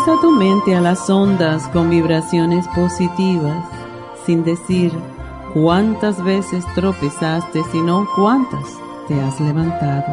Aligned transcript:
Sintoniza 0.00 0.20
tu 0.22 0.30
mente 0.30 0.74
a 0.74 0.80
las 0.80 1.10
ondas 1.10 1.68
con 1.68 1.90
vibraciones 1.90 2.66
positivas, 2.68 3.64
sin 4.24 4.44
decir 4.44 4.92
cuántas 5.52 6.22
veces 6.24 6.64
tropezaste, 6.74 7.62
sino 7.70 8.06
cuántas 8.16 8.64
te 9.08 9.20
has 9.20 9.38
levantado. 9.40 10.06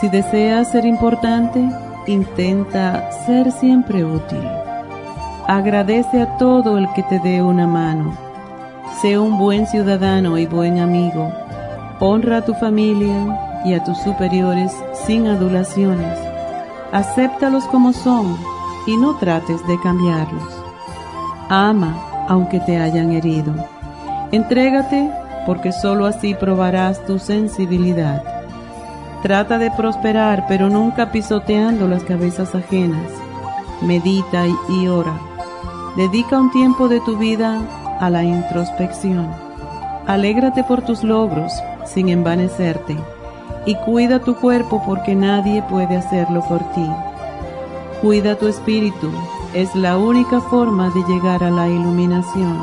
Si 0.00 0.08
deseas 0.08 0.72
ser 0.72 0.86
importante, 0.86 1.68
intenta 2.06 3.10
ser 3.26 3.52
siempre 3.52 4.02
útil. 4.02 4.42
Agradece 5.46 6.22
a 6.22 6.38
todo 6.38 6.78
el 6.78 6.90
que 6.94 7.02
te 7.02 7.18
dé 7.18 7.42
una 7.42 7.66
mano. 7.66 8.16
Sé 9.02 9.18
un 9.18 9.36
buen 9.38 9.66
ciudadano 9.66 10.38
y 10.38 10.46
buen 10.46 10.78
amigo. 10.78 11.30
Honra 12.00 12.38
a 12.38 12.44
tu 12.44 12.54
familia 12.54 13.62
y 13.66 13.74
a 13.74 13.84
tus 13.84 13.98
superiores 13.98 14.72
sin 15.06 15.26
adulaciones 15.26 16.34
acéptalos 16.94 17.64
como 17.64 17.92
son 17.92 18.38
y 18.86 18.96
no 18.96 19.16
trates 19.16 19.66
de 19.66 19.78
cambiarlos. 19.80 20.64
Ama 21.48 21.94
aunque 22.28 22.60
te 22.60 22.78
hayan 22.78 23.12
herido. 23.12 23.54
Entrégate 24.32 25.10
porque 25.46 25.72
sólo 25.72 26.06
así 26.06 26.34
probarás 26.34 27.04
tu 27.04 27.18
sensibilidad. 27.18 28.22
Trata 29.22 29.58
de 29.58 29.70
prosperar 29.70 30.46
pero 30.48 30.68
nunca 30.68 31.10
pisoteando 31.12 31.88
las 31.88 32.02
cabezas 32.04 32.54
ajenas. 32.54 33.10
Medita 33.82 34.44
y 34.68 34.88
ora. 34.88 35.18
Dedica 35.96 36.38
un 36.38 36.50
tiempo 36.50 36.88
de 36.88 37.00
tu 37.00 37.16
vida 37.16 37.60
a 38.00 38.10
la 38.10 38.24
introspección. 38.24 39.30
Alégrate 40.06 40.64
por 40.64 40.82
tus 40.82 41.04
logros 41.04 41.52
sin 41.86 42.08
envanecerte 42.08 42.96
y 43.66 43.74
cuida 43.76 44.20
tu 44.20 44.36
cuerpo 44.36 44.82
porque 44.84 45.14
nadie 45.14 45.62
puede 45.62 45.96
hacerlo 45.96 46.42
por 46.48 46.60
ti. 46.72 46.86
Cuida 48.04 48.36
tu 48.36 48.48
espíritu, 48.48 49.10
es 49.54 49.74
la 49.74 49.96
única 49.96 50.38
forma 50.38 50.90
de 50.90 51.02
llegar 51.08 51.42
a 51.42 51.50
la 51.50 51.70
iluminación. 51.70 52.62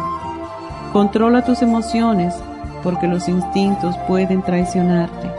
Controla 0.93 1.43
tus 1.43 1.63
emociones 1.63 2.35
porque 2.83 3.07
los 3.07 3.27
instintos 3.27 3.97
pueden 4.07 4.43
traicionarte. 4.43 5.31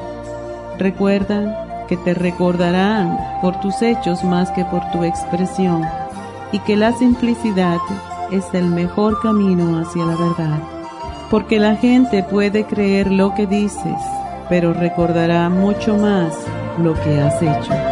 Recuerda 0.76 1.86
que 1.86 1.96
te 1.96 2.14
recordarán 2.14 3.16
por 3.40 3.60
tus 3.60 3.80
hechos 3.80 4.24
más 4.24 4.50
que 4.50 4.64
por 4.64 4.82
tu 4.90 5.04
expresión 5.04 5.84
y 6.50 6.58
que 6.58 6.74
la 6.74 6.92
simplicidad 6.94 7.78
es 8.32 8.44
el 8.54 8.66
mejor 8.66 9.20
camino 9.22 9.78
hacia 9.78 10.04
la 10.04 10.16
verdad. 10.16 10.58
Porque 11.30 11.60
la 11.60 11.76
gente 11.76 12.24
puede 12.24 12.64
creer 12.64 13.08
lo 13.08 13.36
que 13.36 13.46
dices 13.46 13.94
pero 14.48 14.74
recordará 14.74 15.48
mucho 15.48 15.96
más 15.96 16.34
lo 16.76 16.92
que 17.02 17.20
has 17.22 17.40
hecho. 17.40 17.91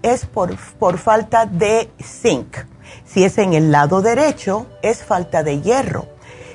es 0.00 0.24
por, 0.24 0.56
por 0.78 0.96
falta 0.96 1.44
de 1.44 1.90
zinc. 2.02 2.56
Si 3.04 3.24
es 3.24 3.36
en 3.36 3.52
el 3.52 3.70
lado 3.72 4.00
derecho, 4.00 4.68
es 4.80 5.04
falta 5.04 5.42
de 5.42 5.60
hierro. 5.60 6.06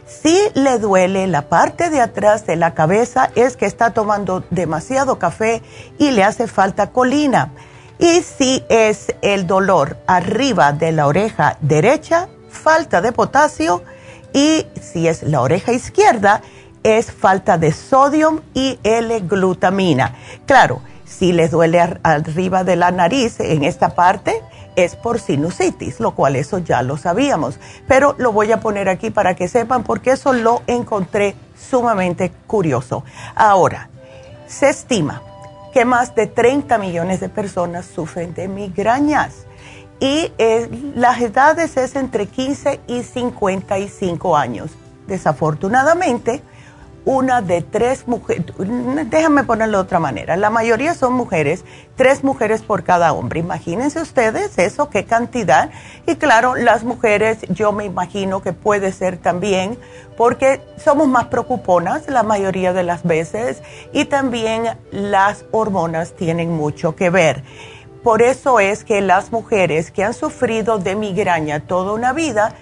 Si 0.08 0.40
le 0.54 0.80
duele 0.80 1.28
la 1.28 1.50
parte 1.50 1.90
de 1.90 2.00
atrás 2.00 2.46
de 2.46 2.56
la 2.56 2.74
cabeza 2.74 3.30
es 3.36 3.58
que 3.58 3.66
está 3.66 3.92
tomando 3.92 4.42
demasiado 4.50 5.20
café 5.20 5.62
y 6.00 6.12
le 6.12 6.24
hace 6.24 6.48
falta 6.48 6.92
colina. 6.92 7.52
Y 8.00 8.22
si 8.22 8.64
es 8.70 9.14
el 9.22 9.48
dolor 9.48 9.98
arriba 10.08 10.72
de 10.72 10.94
la 10.94 11.08
oreja 11.08 11.58
derecha, 11.60 12.30
falta 12.50 13.02
de 13.02 13.12
potasio 13.12 13.84
y 14.34 14.66
si 14.82 15.10
es 15.10 15.24
la 15.24 15.42
oreja 15.42 15.74
izquierda, 15.74 16.42
es 16.84 17.12
falta 17.12 17.58
de 17.58 17.74
sodio 17.74 18.44
y 18.54 18.80
L-glutamina. 18.84 20.16
Claro, 20.46 20.82
si 21.04 21.34
les 21.34 21.52
duele 21.52 21.82
arriba 22.04 22.64
de 22.64 22.78
la 22.78 22.92
nariz 22.92 23.42
en 23.42 23.66
esta 23.66 23.90
parte, 23.90 24.42
es 24.78 24.96
por 24.96 25.20
sinusitis, 25.20 26.00
lo 26.00 26.12
cual 26.12 26.38
eso 26.38 26.60
ya 26.60 26.82
lo 26.84 26.96
sabíamos. 26.98 27.60
Pero 27.88 28.16
lo 28.18 28.32
voy 28.32 28.52
a 28.52 28.62
poner 28.62 28.88
aquí 28.88 29.10
para 29.10 29.36
que 29.36 29.50
sepan 29.50 29.84
porque 29.84 30.12
eso 30.12 30.32
lo 30.32 30.62
encontré 30.68 31.36
sumamente 31.60 32.32
curioso. 32.46 33.04
Ahora, 33.36 33.90
se 34.48 34.70
estima 34.70 35.24
que 35.74 35.84
más 35.84 36.16
de 36.16 36.28
30 36.28 36.78
millones 36.78 37.20
de 37.20 37.28
personas 37.28 37.86
sufren 37.86 38.34
de 38.36 38.48
migrañas 38.48 39.48
y 40.00 40.32
eh, 40.38 40.70
las 40.96 41.20
edades 41.22 41.76
es 41.76 41.96
entre 41.96 42.28
15 42.28 42.80
y 42.88 43.02
55 43.02 44.38
años. 44.38 44.70
Desafortunadamente, 45.08 46.44
una 47.08 47.42
de 47.42 47.62
tres 47.62 48.06
mujeres, 48.06 48.44
déjame 49.06 49.46
ponerlo 49.46 49.78
de 49.78 49.84
otra 49.84 49.98
manera, 49.98 50.36
la 50.36 50.50
mayoría 50.50 50.94
son 50.94 51.14
mujeres, 51.14 51.64
tres 51.96 52.22
mujeres 52.22 52.64
por 52.64 52.84
cada 52.84 53.14
hombre. 53.14 53.40
Imagínense 53.40 54.02
ustedes 54.02 54.58
eso, 54.58 54.90
qué 54.90 55.06
cantidad. 55.06 55.70
Y 56.06 56.18
claro, 56.18 56.56
las 56.56 56.84
mujeres 56.84 57.38
yo 57.48 57.72
me 57.72 57.86
imagino 57.86 58.42
que 58.42 58.52
puede 58.52 58.92
ser 58.92 59.16
también 59.16 59.80
porque 60.18 60.62
somos 60.76 61.08
más 61.08 61.28
preocuponas 61.28 62.10
la 62.10 62.24
mayoría 62.24 62.74
de 62.74 62.84
las 62.84 63.04
veces 63.04 63.64
y 63.94 64.04
también 64.04 64.78
las 64.92 65.46
hormonas 65.52 66.12
tienen 66.12 66.52
mucho 66.58 66.98
que 66.98 67.10
ver. 67.10 67.42
Por 68.04 68.22
eso 68.22 68.60
es 68.60 68.84
que 68.84 69.00
las 69.00 69.32
mujeres 69.32 69.92
que 69.92 70.04
han 70.04 70.14
sufrido 70.14 70.78
de 70.78 70.96
migraña 70.96 71.62
toda 71.62 71.94
una 71.94 72.12
vida, 72.12 72.54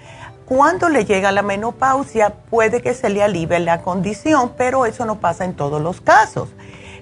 cuando 0.46 0.88
le 0.88 1.04
llega 1.04 1.32
la 1.32 1.42
menopausia 1.42 2.30
puede 2.30 2.80
que 2.80 2.94
se 2.94 3.10
le 3.10 3.22
alivie 3.22 3.58
la 3.58 3.82
condición, 3.82 4.52
pero 4.56 4.86
eso 4.86 5.04
no 5.04 5.16
pasa 5.18 5.44
en 5.44 5.54
todos 5.54 5.82
los 5.82 6.00
casos. 6.00 6.50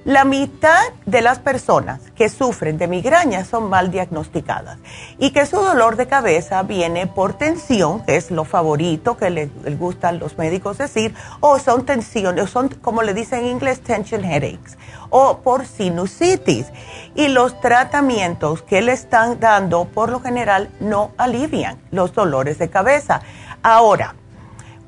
La 0.05 0.27
mitad 0.27 0.83
de 1.07 1.23
las 1.23 1.39
personas 1.39 1.99
que 2.15 2.29
sufren 2.29 2.77
de 2.77 2.87
migraña 2.87 3.43
son 3.47 3.71
mal 3.71 3.91
diagnosticadas 3.91 4.77
y 5.19 5.31
que 5.31 5.47
su 5.47 5.57
dolor 5.57 5.97
de 5.97 6.07
cabeza 6.07 6.63
viene 6.63 7.07
por 7.07 7.33
tensión, 7.33 8.05
que 8.05 8.17
es 8.17 8.31
lo 8.31 8.45
favorito 8.45 9.17
que 9.17 9.31
les, 9.31 9.49
gustan 9.79 10.19
los 10.19 10.37
médicos 10.37 10.77
decir, 10.77 11.15
o 11.41 11.59
son 11.59 11.87
tensiones, 11.87 12.51
son 12.51 12.69
como 12.69 13.01
le 13.01 13.15
dicen 13.15 13.45
en 13.45 13.53
inglés, 13.53 13.81
tension 13.81 14.23
headaches, 14.25 14.77
o 15.09 15.39
por 15.39 15.65
sinusitis. 15.65 16.67
Y 17.15 17.29
los 17.29 17.59
tratamientos 17.63 18.61
que 18.61 18.83
le 18.83 18.93
están 18.93 19.41
dando 19.41 19.87
por 19.87 20.11
lo 20.11 20.21
general 20.21 20.69
no 20.81 21.13
alivian 21.17 21.81
los 21.91 22.13
dolores 22.13 22.59
de 22.59 22.69
cabeza. 22.69 23.23
Ahora, 23.63 24.17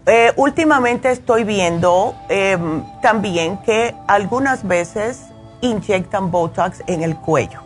eh, 0.07 0.33
últimamente 0.37 1.11
estoy 1.11 1.43
viendo 1.43 2.15
em, 2.29 2.85
también 3.03 3.59
que 3.59 3.95
algunas 4.07 4.67
veces 4.67 5.21
inyectan 5.61 6.31
Botox 6.31 6.83
en 6.87 7.03
el 7.03 7.17
cuello. 7.17 7.61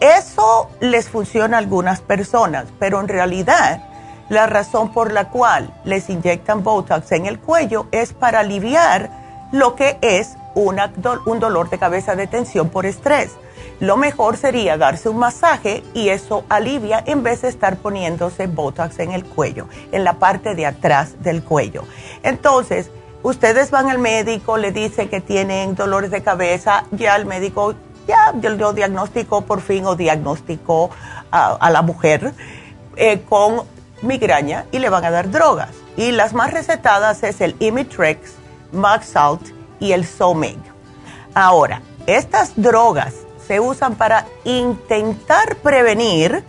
Eso 0.00 0.70
les 0.80 1.08
funciona 1.08 1.58
a 1.58 1.60
algunas 1.60 2.00
personas, 2.00 2.66
pero 2.78 3.00
en 3.00 3.08
realidad 3.08 3.82
la 4.28 4.46
razón 4.46 4.92
por 4.92 5.12
la 5.12 5.28
cual 5.28 5.72
les 5.84 6.08
inyectan 6.08 6.62
Botox 6.64 7.12
en 7.12 7.26
el 7.26 7.38
cuello 7.38 7.86
es 7.92 8.12
para 8.12 8.40
aliviar 8.40 9.10
lo 9.52 9.74
que 9.74 9.98
es 10.00 10.36
un 10.54 11.38
dolor 11.38 11.68
de 11.68 11.78
cabeza 11.78 12.16
de 12.16 12.26
tensión 12.26 12.70
por 12.70 12.86
estrés 12.86 13.30
lo 13.80 13.96
mejor 13.96 14.36
sería 14.36 14.78
darse 14.78 15.08
un 15.08 15.18
masaje 15.18 15.82
y 15.92 16.08
eso 16.08 16.44
alivia 16.48 17.02
en 17.06 17.22
vez 17.22 17.42
de 17.42 17.48
estar 17.48 17.76
poniéndose 17.76 18.46
Botox 18.46 18.98
en 19.00 19.12
el 19.12 19.24
cuello, 19.24 19.68
en 19.92 20.02
la 20.04 20.14
parte 20.14 20.54
de 20.54 20.64
atrás 20.64 21.22
del 21.22 21.42
cuello. 21.42 21.84
Entonces, 22.22 22.90
ustedes 23.22 23.70
van 23.70 23.90
al 23.90 23.98
médico, 23.98 24.56
le 24.56 24.72
dice 24.72 25.08
que 25.08 25.20
tienen 25.20 25.74
dolores 25.74 26.10
de 26.10 26.22
cabeza, 26.22 26.84
ya 26.90 27.16
el 27.16 27.26
médico 27.26 27.74
ya 28.08 28.32
lo 28.32 28.72
diagnosticó 28.72 29.42
por 29.42 29.60
fin 29.60 29.84
o 29.84 29.96
diagnosticó 29.96 30.90
a, 31.30 31.70
la 31.70 31.82
mujer 31.82 32.32
eh, 32.96 33.20
con 33.28 33.62
migraña 34.00 34.64
y 34.72 34.78
le 34.78 34.88
van 34.88 35.04
a 35.04 35.10
dar 35.10 35.30
drogas. 35.30 35.70
Y 35.96 36.12
las 36.12 36.32
más 36.32 36.52
recetadas 36.52 37.22
es 37.24 37.40
el 37.40 37.56
Imitrex, 37.58 38.32
Maxalt 38.72 39.42
y 39.80 39.92
el 39.92 40.06
Somig. 40.06 40.58
Ahora, 41.34 41.82
estas 42.06 42.52
drogas 42.56 43.25
se 43.46 43.60
usan 43.60 43.94
para 43.94 44.26
intentar 44.44 45.56
prevenir, 45.56 46.44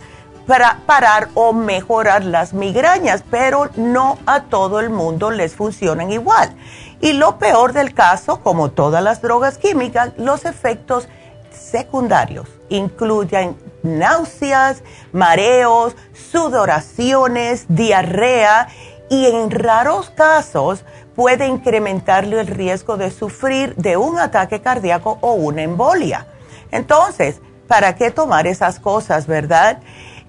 para 0.46 0.80
parar 0.86 1.28
o 1.34 1.52
mejorar 1.52 2.24
las 2.24 2.54
migrañas, 2.54 3.22
pero 3.30 3.68
no 3.76 4.18
a 4.26 4.44
todo 4.44 4.80
el 4.80 4.90
mundo 4.90 5.30
les 5.30 5.54
funcionan 5.54 6.10
igual. 6.10 6.56
Y 7.00 7.12
lo 7.12 7.38
peor 7.38 7.72
del 7.72 7.94
caso, 7.94 8.40
como 8.42 8.70
todas 8.70 9.02
las 9.02 9.22
drogas 9.22 9.58
químicas, 9.58 10.12
los 10.16 10.44
efectos 10.44 11.08
secundarios 11.50 12.48
incluyen 12.68 13.56
náuseas, 13.82 14.82
mareos, 15.12 15.94
sudoraciones, 16.12 17.66
diarrea 17.68 18.68
y 19.08 19.26
en 19.26 19.50
raros 19.50 20.10
casos 20.10 20.84
puede 21.14 21.46
incrementarle 21.46 22.40
el 22.40 22.46
riesgo 22.46 22.96
de 22.96 23.10
sufrir 23.10 23.74
de 23.76 23.96
un 23.96 24.18
ataque 24.18 24.60
cardíaco 24.60 25.18
o 25.20 25.32
una 25.32 25.62
embolia. 25.62 26.26
Entonces, 26.70 27.40
¿para 27.66 27.94
qué 27.96 28.10
tomar 28.10 28.46
esas 28.46 28.80
cosas, 28.80 29.26
verdad? 29.26 29.78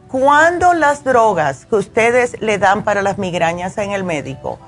Cuando 0.07 0.73
las 0.73 1.03
drogas 1.03 1.65
que 1.65 1.75
ustedes 1.75 2.41
le 2.41 2.57
dan 2.57 2.83
para 2.83 3.01
las 3.01 3.17
migrañas 3.17 3.77
en 3.77 3.91
el 3.91 4.03
médico, 4.03 4.59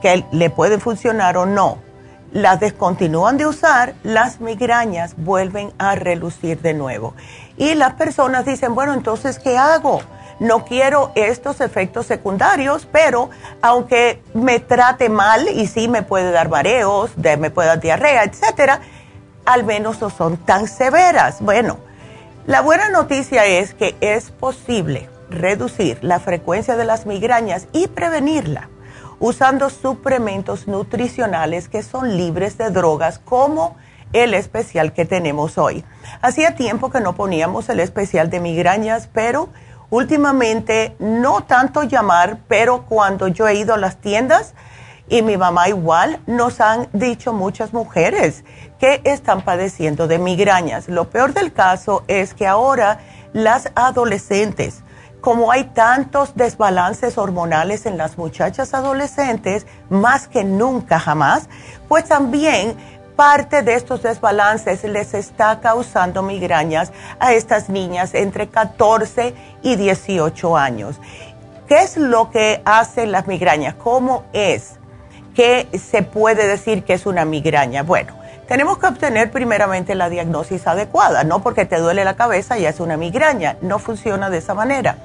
que 0.00 0.24
le 0.30 0.50
pueden 0.50 0.80
funcionar 0.80 1.36
o 1.36 1.46
no, 1.46 1.78
las 2.32 2.60
descontinúan 2.60 3.36
de 3.38 3.46
usar, 3.46 3.94
las 4.02 4.40
migrañas 4.40 5.14
vuelven 5.16 5.72
a 5.78 5.94
relucir 5.94 6.60
de 6.60 6.74
nuevo. 6.74 7.14
Y 7.56 7.74
las 7.74 7.94
personas 7.94 8.44
dicen, 8.44 8.74
bueno, 8.74 8.92
entonces, 8.92 9.38
¿qué 9.38 9.56
hago? 9.56 10.00
No 10.40 10.64
quiero 10.64 11.12
estos 11.14 11.60
efectos 11.60 12.06
secundarios, 12.06 12.88
pero 12.90 13.30
aunque 13.62 14.20
me 14.34 14.58
trate 14.58 15.08
mal 15.08 15.48
y 15.48 15.68
sí 15.68 15.86
me 15.86 16.02
puede 16.02 16.32
dar 16.32 16.48
mareos, 16.48 17.12
me 17.16 17.50
puede 17.50 17.68
dar 17.68 17.80
diarrea, 17.80 18.24
etcétera, 18.24 18.80
al 19.44 19.64
menos 19.64 20.00
no 20.00 20.10
son 20.10 20.36
tan 20.36 20.68
severas. 20.68 21.40
Bueno, 21.40 21.78
la 22.46 22.60
buena 22.60 22.90
noticia 22.90 23.46
es 23.46 23.74
que 23.74 23.96
es 24.00 24.30
posible 24.30 25.08
reducir 25.30 25.98
la 26.02 26.20
frecuencia 26.20 26.76
de 26.76 26.84
las 26.84 27.06
migrañas 27.06 27.66
y 27.72 27.88
prevenirla 27.88 28.68
usando 29.18 29.70
suplementos 29.70 30.68
nutricionales 30.68 31.68
que 31.68 31.82
son 31.82 32.16
libres 32.16 32.58
de 32.58 32.70
drogas 32.70 33.18
como 33.18 33.76
el 34.12 34.34
especial 34.34 34.92
que 34.92 35.04
tenemos 35.04 35.58
hoy. 35.58 35.84
Hacía 36.20 36.54
tiempo 36.54 36.90
que 36.90 37.00
no 37.00 37.14
poníamos 37.14 37.68
el 37.68 37.80
especial 37.80 38.30
de 38.30 38.40
migrañas, 38.40 39.08
pero 39.12 39.48
últimamente 39.90 40.94
no 40.98 41.42
tanto 41.42 41.82
llamar, 41.82 42.38
pero 42.48 42.82
cuando 42.86 43.28
yo 43.28 43.48
he 43.48 43.54
ido 43.54 43.74
a 43.74 43.78
las 43.78 43.96
tiendas, 43.96 44.54
y 45.08 45.22
mi 45.22 45.36
mamá 45.36 45.68
igual, 45.68 46.20
nos 46.26 46.60
han 46.60 46.88
dicho 46.92 47.32
muchas 47.32 47.72
mujeres 47.72 48.44
que 48.78 49.00
están 49.04 49.42
padeciendo 49.42 50.06
de 50.06 50.18
migrañas. 50.18 50.88
Lo 50.88 51.10
peor 51.10 51.34
del 51.34 51.52
caso 51.52 52.04
es 52.08 52.34
que 52.34 52.46
ahora 52.46 53.00
las 53.32 53.70
adolescentes, 53.74 54.82
como 55.20 55.50
hay 55.50 55.64
tantos 55.64 56.34
desbalances 56.36 57.18
hormonales 57.18 57.86
en 57.86 57.98
las 57.98 58.18
muchachas 58.18 58.72
adolescentes, 58.74 59.66
más 59.90 60.28
que 60.28 60.44
nunca 60.44 60.98
jamás, 60.98 61.48
pues 61.88 62.06
también 62.06 62.76
parte 63.16 63.62
de 63.62 63.74
estos 63.74 64.02
desbalances 64.02 64.82
les 64.84 65.14
está 65.14 65.60
causando 65.60 66.22
migrañas 66.22 66.92
a 67.20 67.32
estas 67.32 67.68
niñas 67.68 68.14
entre 68.14 68.48
14 68.48 69.34
y 69.62 69.76
18 69.76 70.56
años. 70.56 70.96
¿Qué 71.68 71.82
es 71.82 71.96
lo 71.96 72.30
que 72.30 72.60
hacen 72.64 73.12
las 73.12 73.26
migrañas? 73.26 73.74
¿Cómo 73.74 74.24
es? 74.32 74.78
¿Qué 75.34 75.66
se 75.76 76.02
puede 76.02 76.46
decir 76.46 76.84
que 76.84 76.92
es 76.92 77.06
una 77.06 77.24
migraña? 77.24 77.82
Bueno, 77.82 78.16
tenemos 78.46 78.78
que 78.78 78.86
obtener 78.86 79.32
primeramente 79.32 79.96
la 79.96 80.08
diagnosis 80.08 80.64
adecuada, 80.68 81.24
no 81.24 81.42
porque 81.42 81.64
te 81.64 81.78
duele 81.78 82.04
la 82.04 82.14
cabeza 82.14 82.56
ya 82.56 82.68
es 82.68 82.78
una 82.78 82.96
migraña, 82.96 83.56
no 83.60 83.80
funciona 83.80 84.30
de 84.30 84.38
esa 84.38 84.54
manera. 84.54 84.96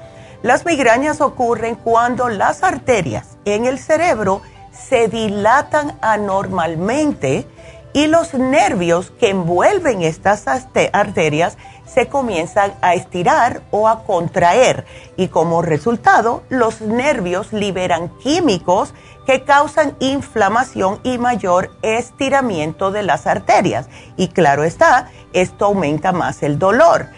Las 0.42 0.64
migrañas 0.64 1.20
ocurren 1.20 1.74
cuando 1.74 2.28
las 2.28 2.62
arterias 2.62 3.38
en 3.44 3.66
el 3.66 3.80
cerebro 3.80 4.40
se 4.72 5.08
dilatan 5.08 5.98
anormalmente 6.00 7.46
y 7.92 8.06
los 8.06 8.34
nervios 8.34 9.10
que 9.10 9.30
envuelven 9.30 10.02
estas 10.02 10.44
arterias 10.92 11.58
se 11.92 12.06
comienzan 12.06 12.74
a 12.80 12.94
estirar 12.94 13.62
o 13.70 13.88
a 13.88 14.04
contraer 14.04 14.84
y 15.16 15.28
como 15.28 15.62
resultado 15.62 16.42
los 16.48 16.80
nervios 16.80 17.52
liberan 17.52 18.08
químicos 18.18 18.94
que 19.26 19.44
causan 19.44 19.96
inflamación 20.00 21.00
y 21.02 21.18
mayor 21.18 21.70
estiramiento 21.82 22.90
de 22.90 23.02
las 23.02 23.26
arterias. 23.26 23.88
Y 24.16 24.28
claro 24.28 24.64
está, 24.64 25.10
esto 25.32 25.66
aumenta 25.66 26.12
más 26.12 26.42
el 26.42 26.58
dolor. 26.58 27.08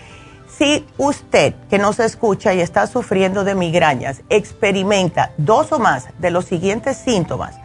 Si 0.48 0.86
usted 0.98 1.54
que 1.70 1.78
nos 1.78 1.98
escucha 1.98 2.52
y 2.52 2.60
está 2.60 2.86
sufriendo 2.86 3.44
de 3.44 3.54
migrañas 3.54 4.22
experimenta 4.28 5.32
dos 5.38 5.72
o 5.72 5.78
más 5.78 6.08
de 6.18 6.30
los 6.30 6.44
siguientes 6.44 6.98
síntomas, 6.98 7.56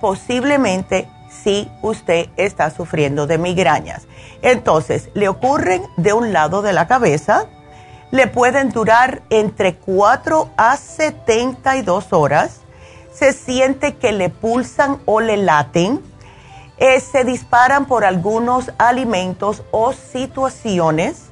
posiblemente 0.00 1.08
si 1.42 1.70
usted 1.82 2.28
está 2.36 2.70
sufriendo 2.70 3.26
de 3.26 3.38
migrañas. 3.38 4.06
Entonces, 4.42 5.08
le 5.14 5.28
ocurren 5.28 5.82
de 5.96 6.12
un 6.12 6.32
lado 6.32 6.62
de 6.62 6.72
la 6.72 6.86
cabeza, 6.86 7.46
le 8.10 8.26
pueden 8.26 8.70
durar 8.70 9.22
entre 9.30 9.74
4 9.74 10.50
a 10.56 10.76
72 10.76 12.12
horas, 12.12 12.60
se 13.12 13.32
siente 13.32 13.96
que 13.96 14.12
le 14.12 14.28
pulsan 14.28 14.98
o 15.06 15.20
le 15.20 15.36
laten, 15.36 16.00
eh, 16.78 17.00
se 17.00 17.24
disparan 17.24 17.86
por 17.86 18.04
algunos 18.04 18.70
alimentos 18.78 19.62
o 19.70 19.92
situaciones, 19.92 21.30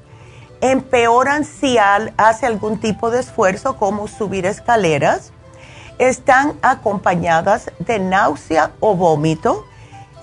empeoran 0.60 1.44
si 1.44 1.76
hace 1.78 2.46
algún 2.46 2.78
tipo 2.78 3.10
de 3.10 3.20
esfuerzo 3.20 3.76
como 3.76 4.08
subir 4.08 4.46
escaleras, 4.46 5.32
están 5.98 6.54
acompañadas 6.62 7.70
de 7.78 7.98
náusea 7.98 8.72
o 8.80 8.96
vómito, 8.96 9.64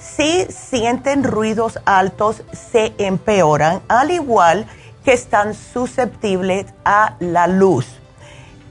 si 0.02 0.46
sienten 0.46 1.24
ruidos 1.24 1.80
altos 1.86 2.44
se 2.72 2.94
empeoran, 2.98 3.82
al 3.88 4.12
igual 4.12 4.66
que 5.04 5.14
están 5.14 5.54
susceptibles 5.54 6.66
a 6.84 7.16
la 7.20 7.48
luz. 7.48 7.88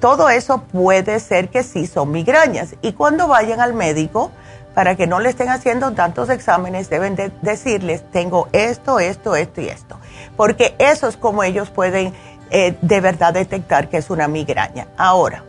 Todo 0.01 0.31
eso 0.31 0.63
puede 0.63 1.21
ser 1.21 1.51
que 1.51 1.63
sí 1.63 1.87
son 1.87 2.11
migrañas 2.11 2.75
y 2.83 2.93
cuando 2.93 3.29
vayan 3.29 3.61
al 3.61 3.75
médico, 3.75 4.31
para 4.75 4.95
que 4.95 5.07
no 5.07 5.19
le 5.19 5.29
estén 5.29 5.49
haciendo 5.49 5.93
tantos 5.93 6.31
exámenes, 6.31 6.89
deben 6.89 7.17
decirles, 7.43 8.03
tengo 8.13 8.49
esto, 8.53 9.01
esto, 9.01 9.35
esto 9.35 9.61
y 9.61 9.69
esto. 9.69 9.97
Porque 10.37 10.75
eso 10.79 11.09
es 11.09 11.17
como 11.17 11.43
ellos 11.43 11.71
pueden 11.71 12.15
eh, 12.51 12.77
de 12.81 13.01
verdad 13.01 13.35
detectar 13.35 13.89
que 13.89 13.99
es 13.99 14.11
una 14.11 14.29
migraña. 14.29 14.87
Ahora, 14.97 15.43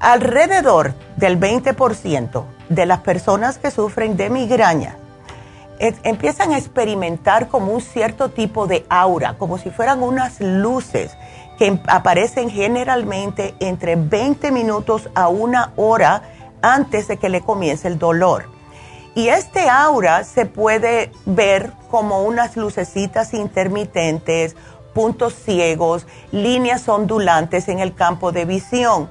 alrededor 0.00 0.94
del 1.16 1.38
20% 1.38 2.44
de 2.68 2.86
las 2.86 3.00
personas 3.00 3.58
que 3.58 3.70
sufren 3.70 4.16
de 4.16 4.30
migraña 4.30 4.96
empiezan 5.78 6.52
a 6.52 6.58
experimentar 6.58 7.48
como 7.48 7.72
un 7.72 7.80
cierto 7.80 8.30
tipo 8.30 8.66
de 8.66 8.86
aura, 8.88 9.34
como 9.34 9.58
si 9.58 9.70
fueran 9.70 10.02
unas 10.02 10.40
luces 10.40 11.16
que 11.58 11.66
em, 11.66 11.80
aparecen 11.86 12.50
generalmente 12.50 13.54
entre 13.60 13.96
20 13.96 14.50
minutos 14.52 15.10
a 15.14 15.28
una 15.28 15.72
hora 15.76 16.22
antes 16.62 17.08
de 17.08 17.16
que 17.16 17.28
le 17.28 17.42
comience 17.42 17.88
el 17.88 17.98
dolor. 17.98 18.48
Y 19.14 19.28
este 19.28 19.70
aura 19.70 20.24
se 20.24 20.44
puede 20.44 21.10
ver 21.24 21.72
como 21.90 22.22
unas 22.22 22.56
lucecitas 22.56 23.32
intermitentes, 23.32 24.56
puntos 24.92 25.34
ciegos, 25.34 26.06
líneas 26.32 26.88
ondulantes 26.88 27.68
en 27.68 27.80
el 27.80 27.94
campo 27.94 28.32
de 28.32 28.44
visión. 28.44 29.10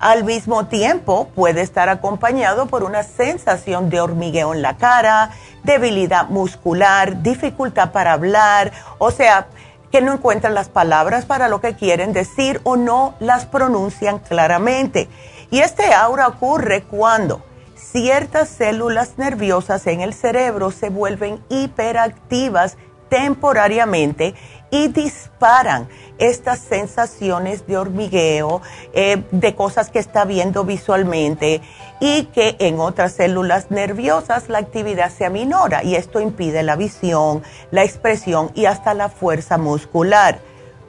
Al 0.00 0.24
mismo 0.24 0.66
tiempo 0.66 1.28
puede 1.34 1.60
estar 1.62 1.88
acompañado 1.88 2.66
por 2.66 2.82
una 2.82 3.02
sensación 3.02 3.90
de 3.90 4.00
hormigueo 4.00 4.52
en 4.52 4.60
la 4.60 4.76
cara, 4.76 5.30
debilidad 5.62 6.28
muscular, 6.28 7.22
dificultad 7.22 7.92
para 7.92 8.12
hablar, 8.12 8.72
o 8.98 9.10
sea, 9.10 9.46
que 9.90 10.00
no 10.00 10.12
encuentran 10.12 10.54
las 10.54 10.68
palabras 10.68 11.24
para 11.24 11.48
lo 11.48 11.60
que 11.60 11.74
quieren 11.74 12.12
decir 12.12 12.60
o 12.64 12.76
no 12.76 13.14
las 13.20 13.46
pronuncian 13.46 14.18
claramente. 14.18 15.08
Y 15.50 15.60
este 15.60 15.94
aura 15.94 16.26
ocurre 16.26 16.82
cuando 16.82 17.44
ciertas 17.76 18.48
células 18.48 19.18
nerviosas 19.18 19.86
en 19.86 20.00
el 20.00 20.12
cerebro 20.12 20.72
se 20.72 20.88
vuelven 20.88 21.40
hiperactivas 21.48 22.76
temporariamente 23.08 24.34
y 24.70 24.88
disparan 24.88 25.88
estas 26.18 26.58
sensaciones 26.60 27.66
de 27.66 27.76
hormigueo, 27.76 28.60
eh, 28.92 29.22
de 29.30 29.54
cosas 29.54 29.90
que 29.90 29.98
está 29.98 30.24
viendo 30.24 30.64
visualmente 30.64 31.60
y 32.00 32.24
que 32.26 32.56
en 32.58 32.80
otras 32.80 33.12
células 33.12 33.70
nerviosas 33.70 34.48
la 34.48 34.58
actividad 34.58 35.10
se 35.10 35.24
aminora 35.24 35.84
y 35.84 35.94
esto 35.94 36.20
impide 36.20 36.62
la 36.62 36.76
visión, 36.76 37.42
la 37.70 37.84
expresión 37.84 38.50
y 38.54 38.66
hasta 38.66 38.94
la 38.94 39.08
fuerza 39.08 39.58
muscular. 39.58 40.40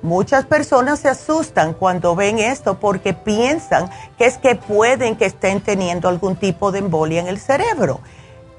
Muchas 0.01 0.45
personas 0.45 1.00
se 1.00 1.10
asustan 1.10 1.74
cuando 1.74 2.15
ven 2.15 2.38
esto 2.38 2.79
porque 2.79 3.13
piensan 3.13 3.89
que 4.17 4.25
es 4.25 4.38
que 4.38 4.55
pueden 4.55 5.15
que 5.15 5.25
estén 5.25 5.62
teniendo 5.62 6.10
algún 6.10 6.36
tipo 6.36 6.72
de 6.72 6.79
embolia 6.79 7.22
en 7.22 7.27
el 7.27 7.39
cerebro. 7.39 8.01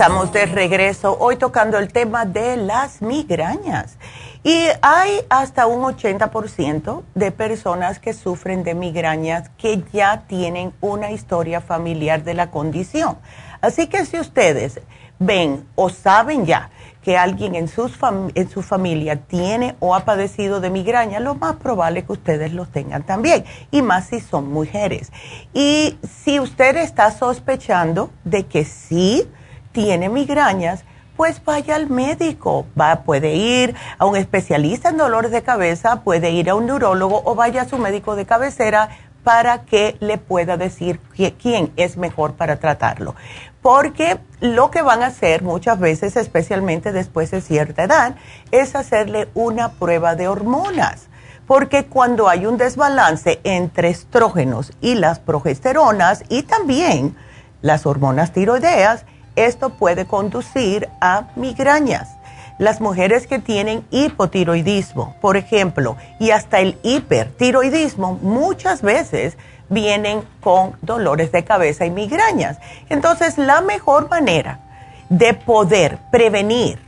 Estamos 0.00 0.32
de 0.32 0.46
regreso 0.46 1.18
hoy 1.20 1.36
tocando 1.36 1.76
el 1.76 1.92
tema 1.92 2.24
de 2.24 2.56
las 2.56 3.02
migrañas. 3.02 3.98
Y 4.42 4.64
hay 4.80 5.20
hasta 5.28 5.66
un 5.66 5.82
80% 5.82 7.02
de 7.14 7.30
personas 7.30 7.98
que 7.98 8.14
sufren 8.14 8.64
de 8.64 8.74
migrañas 8.74 9.50
que 9.58 9.84
ya 9.92 10.22
tienen 10.26 10.72
una 10.80 11.10
historia 11.10 11.60
familiar 11.60 12.24
de 12.24 12.32
la 12.32 12.50
condición. 12.50 13.18
Así 13.60 13.88
que 13.88 14.06
si 14.06 14.18
ustedes 14.18 14.80
ven 15.18 15.66
o 15.74 15.90
saben 15.90 16.46
ya 16.46 16.70
que 17.02 17.18
alguien 17.18 17.54
en, 17.54 17.68
sus 17.68 17.92
en 18.34 18.48
su 18.48 18.62
familia 18.62 19.16
tiene 19.16 19.76
o 19.80 19.94
ha 19.94 20.06
padecido 20.06 20.62
de 20.62 20.70
migraña, 20.70 21.20
lo 21.20 21.34
más 21.34 21.56
probable 21.56 22.00
es 22.00 22.06
que 22.06 22.12
ustedes 22.12 22.54
los 22.54 22.70
tengan 22.70 23.02
también, 23.02 23.44
y 23.70 23.82
más 23.82 24.06
si 24.06 24.20
son 24.20 24.50
mujeres. 24.50 25.12
Y 25.52 25.98
si 26.24 26.40
usted 26.40 26.78
está 26.78 27.10
sospechando 27.10 28.08
de 28.24 28.46
que 28.46 28.64
sí, 28.64 29.28
tiene 29.72 30.08
migrañas, 30.08 30.84
pues 31.16 31.44
vaya 31.44 31.76
al 31.76 31.90
médico. 31.90 32.66
Va, 32.80 33.02
puede 33.02 33.34
ir 33.34 33.74
a 33.98 34.06
un 34.06 34.16
especialista 34.16 34.88
en 34.88 34.96
dolores 34.96 35.30
de 35.30 35.42
cabeza, 35.42 36.02
puede 36.02 36.30
ir 36.30 36.48
a 36.48 36.54
un 36.54 36.66
neurólogo 36.66 37.22
o 37.24 37.34
vaya 37.34 37.62
a 37.62 37.68
su 37.68 37.78
médico 37.78 38.16
de 38.16 38.24
cabecera 38.24 38.88
para 39.22 39.62
que 39.66 39.96
le 40.00 40.18
pueda 40.18 40.56
decir 40.56 40.98
quién 41.38 41.72
es 41.76 41.96
mejor 41.96 42.34
para 42.34 42.56
tratarlo. 42.56 43.14
Porque 43.60 44.18
lo 44.40 44.70
que 44.70 44.80
van 44.80 45.02
a 45.02 45.08
hacer 45.08 45.42
muchas 45.42 45.78
veces, 45.78 46.16
especialmente 46.16 46.92
después 46.92 47.30
de 47.30 47.42
cierta 47.42 47.84
edad, 47.84 48.14
es 48.50 48.74
hacerle 48.74 49.28
una 49.34 49.72
prueba 49.72 50.14
de 50.14 50.28
hormonas. 50.28 51.08
Porque 51.46 51.84
cuando 51.84 52.28
hay 52.28 52.46
un 52.46 52.56
desbalance 52.56 53.40
entre 53.44 53.90
estrógenos 53.90 54.72
y 54.80 54.94
las 54.94 55.18
progesteronas 55.18 56.24
y 56.28 56.44
también 56.44 57.16
las 57.60 57.84
hormonas 57.84 58.32
tiroideas, 58.32 59.04
esto 59.46 59.70
puede 59.70 60.06
conducir 60.06 60.88
a 61.00 61.28
migrañas. 61.36 62.16
Las 62.58 62.80
mujeres 62.80 63.26
que 63.26 63.38
tienen 63.38 63.86
hipotiroidismo, 63.90 65.16
por 65.20 65.36
ejemplo, 65.36 65.96
y 66.18 66.30
hasta 66.30 66.60
el 66.60 66.78
hipertiroidismo, 66.82 68.18
muchas 68.20 68.82
veces 68.82 69.38
vienen 69.70 70.22
con 70.40 70.76
dolores 70.82 71.32
de 71.32 71.44
cabeza 71.44 71.86
y 71.86 71.90
migrañas. 71.90 72.58
Entonces, 72.90 73.38
la 73.38 73.62
mejor 73.62 74.10
manera 74.10 74.60
de 75.08 75.32
poder 75.32 75.98
prevenir, 76.10 76.78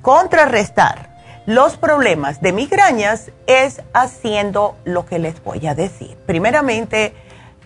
contrarrestar 0.00 1.10
los 1.46 1.76
problemas 1.76 2.40
de 2.40 2.52
migrañas 2.52 3.30
es 3.46 3.82
haciendo 3.92 4.76
lo 4.84 5.04
que 5.04 5.18
les 5.18 5.42
voy 5.42 5.66
a 5.66 5.74
decir. 5.74 6.16
Primeramente, 6.26 7.12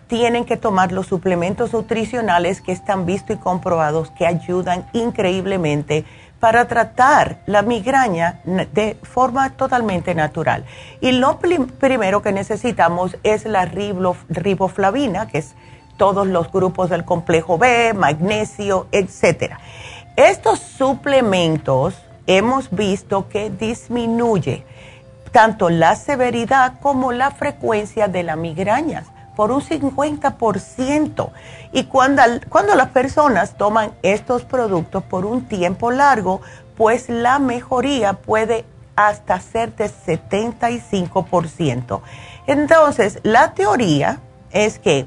tienen 0.07 0.45
que 0.45 0.57
tomar 0.57 0.93
los 0.93 1.07
suplementos 1.07 1.73
nutricionales 1.73 2.61
que 2.61 2.73
están 2.73 3.07
vistos 3.07 3.37
y 3.37 3.39
comprobados 3.39 4.11
que 4.11 4.27
ayudan 4.27 4.87
increíblemente 4.93 6.05
para 6.41 6.69
tratar 6.69 7.39
la 7.47 7.63
migraña 7.63 8.41
de 8.45 8.99
forma 9.03 9.51
totalmente 9.51 10.15
natural. 10.15 10.67
Y 11.01 11.13
lo 11.13 11.39
primero 11.39 12.21
que 12.21 12.33
necesitamos 12.33 13.17
es 13.23 13.47
la 13.47 13.65
riboflavina, 13.65 15.27
que 15.29 15.39
es 15.39 15.55
todos 15.97 16.27
los 16.27 16.53
grupos 16.53 16.91
del 16.91 17.05
complejo 17.05 17.57
B, 17.57 17.95
magnesio, 17.95 18.89
etc. 18.93 19.55
Estos 20.17 20.59
suplementos 20.59 21.95
hemos 22.27 22.71
visto 22.71 23.29
que 23.29 23.49
disminuye 23.49 24.67
tanto 25.33 25.71
la 25.71 25.97
severidad 25.97 26.79
como 26.81 27.13
la 27.13 27.31
frecuencia 27.31 28.07
de 28.07 28.23
las 28.23 28.37
migrañas 28.37 29.07
por 29.37 29.51
un 29.51 29.61
50%. 29.61 31.31
Y 31.73 31.85
cuando, 31.85 32.23
cuando 32.49 32.75
las 32.75 32.91
personas 32.91 33.57
toman 33.57 33.93
estos 34.03 34.45
productos 34.45 35.03
por 35.03 35.27
un 35.27 35.47
tiempo 35.47 35.91
largo, 35.91 36.41
pues 36.77 37.09
la 37.09 37.39
mejoría 37.39 38.15
puede 38.15 38.65
hasta 38.97 39.41
ser 39.41 39.75
de 39.75 39.91
75%. 39.91 42.01
Entonces, 42.47 43.19
la 43.23 43.55
teoría 43.55 44.21
es 44.51 44.79
que 44.79 45.07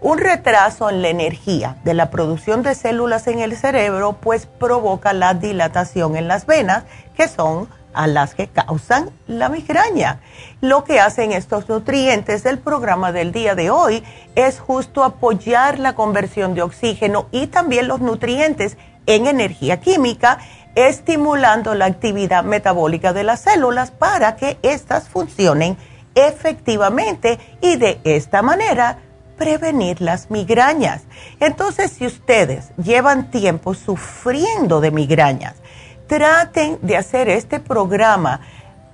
un 0.00 0.18
retraso 0.18 0.90
en 0.90 1.00
la 1.00 1.08
energía 1.08 1.76
de 1.84 1.94
la 1.94 2.10
producción 2.10 2.64
de 2.64 2.74
células 2.74 3.28
en 3.28 3.38
el 3.38 3.56
cerebro, 3.56 4.14
pues 4.14 4.46
provoca 4.46 5.12
la 5.12 5.34
dilatación 5.34 6.16
en 6.16 6.26
las 6.26 6.44
venas, 6.44 6.82
que 7.16 7.28
son 7.28 7.68
a 7.94 8.06
las 8.06 8.34
que 8.34 8.48
causan 8.48 9.10
la 9.26 9.48
migraña. 9.48 10.20
Lo 10.60 10.84
que 10.84 11.00
hacen 11.00 11.32
estos 11.32 11.68
nutrientes 11.68 12.42
del 12.42 12.58
programa 12.58 13.12
del 13.12 13.32
día 13.32 13.54
de 13.54 13.70
hoy 13.70 14.02
es 14.34 14.60
justo 14.60 15.04
apoyar 15.04 15.78
la 15.78 15.94
conversión 15.94 16.54
de 16.54 16.62
oxígeno 16.62 17.26
y 17.32 17.48
también 17.48 17.88
los 17.88 18.00
nutrientes 18.00 18.76
en 19.06 19.26
energía 19.26 19.80
química, 19.80 20.38
estimulando 20.74 21.74
la 21.74 21.86
actividad 21.86 22.44
metabólica 22.44 23.12
de 23.12 23.24
las 23.24 23.40
células 23.40 23.90
para 23.90 24.36
que 24.36 24.58
éstas 24.62 25.08
funcionen 25.08 25.76
efectivamente 26.14 27.38
y 27.60 27.76
de 27.76 28.00
esta 28.04 28.42
manera 28.42 28.98
prevenir 29.36 30.00
las 30.00 30.30
migrañas. 30.30 31.02
Entonces, 31.40 31.90
si 31.90 32.06
ustedes 32.06 32.70
llevan 32.76 33.30
tiempo 33.30 33.74
sufriendo 33.74 34.80
de 34.80 34.90
migrañas, 34.90 35.56
traten 36.12 36.78
de 36.82 36.98
hacer 36.98 37.30
este 37.30 37.58
programa 37.58 38.42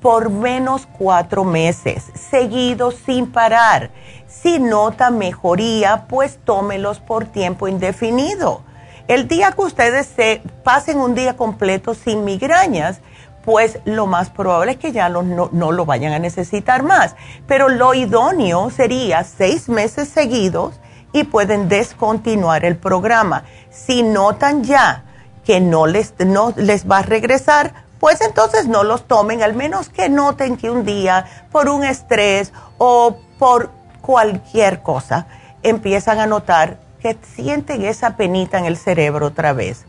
por 0.00 0.30
menos 0.30 0.86
cuatro 0.86 1.42
meses, 1.42 2.04
seguidos 2.14 2.94
sin 3.04 3.32
parar. 3.32 3.90
Si 4.28 4.60
nota 4.60 5.10
mejoría, 5.10 6.04
pues 6.08 6.38
tómelos 6.44 7.00
por 7.00 7.24
tiempo 7.24 7.66
indefinido. 7.66 8.62
El 9.08 9.26
día 9.26 9.50
que 9.50 9.62
ustedes 9.62 10.06
se 10.06 10.42
pasen 10.62 11.00
un 11.00 11.16
día 11.16 11.36
completo 11.36 11.92
sin 11.94 12.24
migrañas, 12.24 13.00
pues 13.44 13.80
lo 13.84 14.06
más 14.06 14.30
probable 14.30 14.70
es 14.72 14.78
que 14.78 14.92
ya 14.92 15.08
no, 15.08 15.24
no, 15.24 15.72
lo 15.72 15.86
vayan 15.86 16.12
a 16.12 16.20
necesitar 16.20 16.84
más. 16.84 17.16
Pero 17.48 17.68
lo 17.68 17.94
idóneo 17.94 18.70
sería 18.70 19.24
seis 19.24 19.68
meses 19.68 20.08
seguidos 20.08 20.78
y 21.12 21.24
pueden 21.24 21.68
descontinuar 21.68 22.64
el 22.64 22.76
programa. 22.76 23.42
Si 23.70 24.04
notan 24.04 24.62
ya 24.62 25.02
que 25.48 25.60
no 25.62 25.86
les, 25.86 26.12
no 26.18 26.52
les 26.56 26.86
va 26.86 26.98
a 26.98 27.02
regresar, 27.02 27.72
pues 28.00 28.20
entonces 28.20 28.68
no 28.68 28.84
los 28.84 29.08
tomen, 29.08 29.42
al 29.42 29.54
menos 29.54 29.88
que 29.88 30.10
noten 30.10 30.58
que 30.58 30.68
un 30.68 30.84
día 30.84 31.24
por 31.50 31.70
un 31.70 31.84
estrés 31.84 32.52
o 32.76 33.16
por 33.38 33.70
cualquier 34.02 34.82
cosa 34.82 35.26
empiezan 35.62 36.20
a 36.20 36.26
notar 36.26 36.76
que 37.00 37.16
sienten 37.34 37.86
esa 37.86 38.18
penita 38.18 38.58
en 38.58 38.66
el 38.66 38.76
cerebro 38.76 39.28
otra 39.28 39.54
vez. 39.54 39.86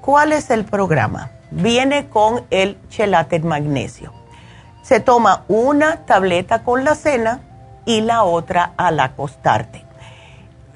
¿Cuál 0.00 0.32
es 0.32 0.50
el 0.50 0.64
programa? 0.64 1.30
Viene 1.52 2.08
con 2.08 2.44
el 2.50 2.76
chelate 2.88 3.38
magnesio. 3.38 4.12
Se 4.82 4.98
toma 4.98 5.44
una 5.46 6.06
tableta 6.06 6.64
con 6.64 6.82
la 6.82 6.96
cena 6.96 7.38
y 7.84 8.00
la 8.00 8.24
otra 8.24 8.72
al 8.76 8.98
acostarte. 8.98 9.84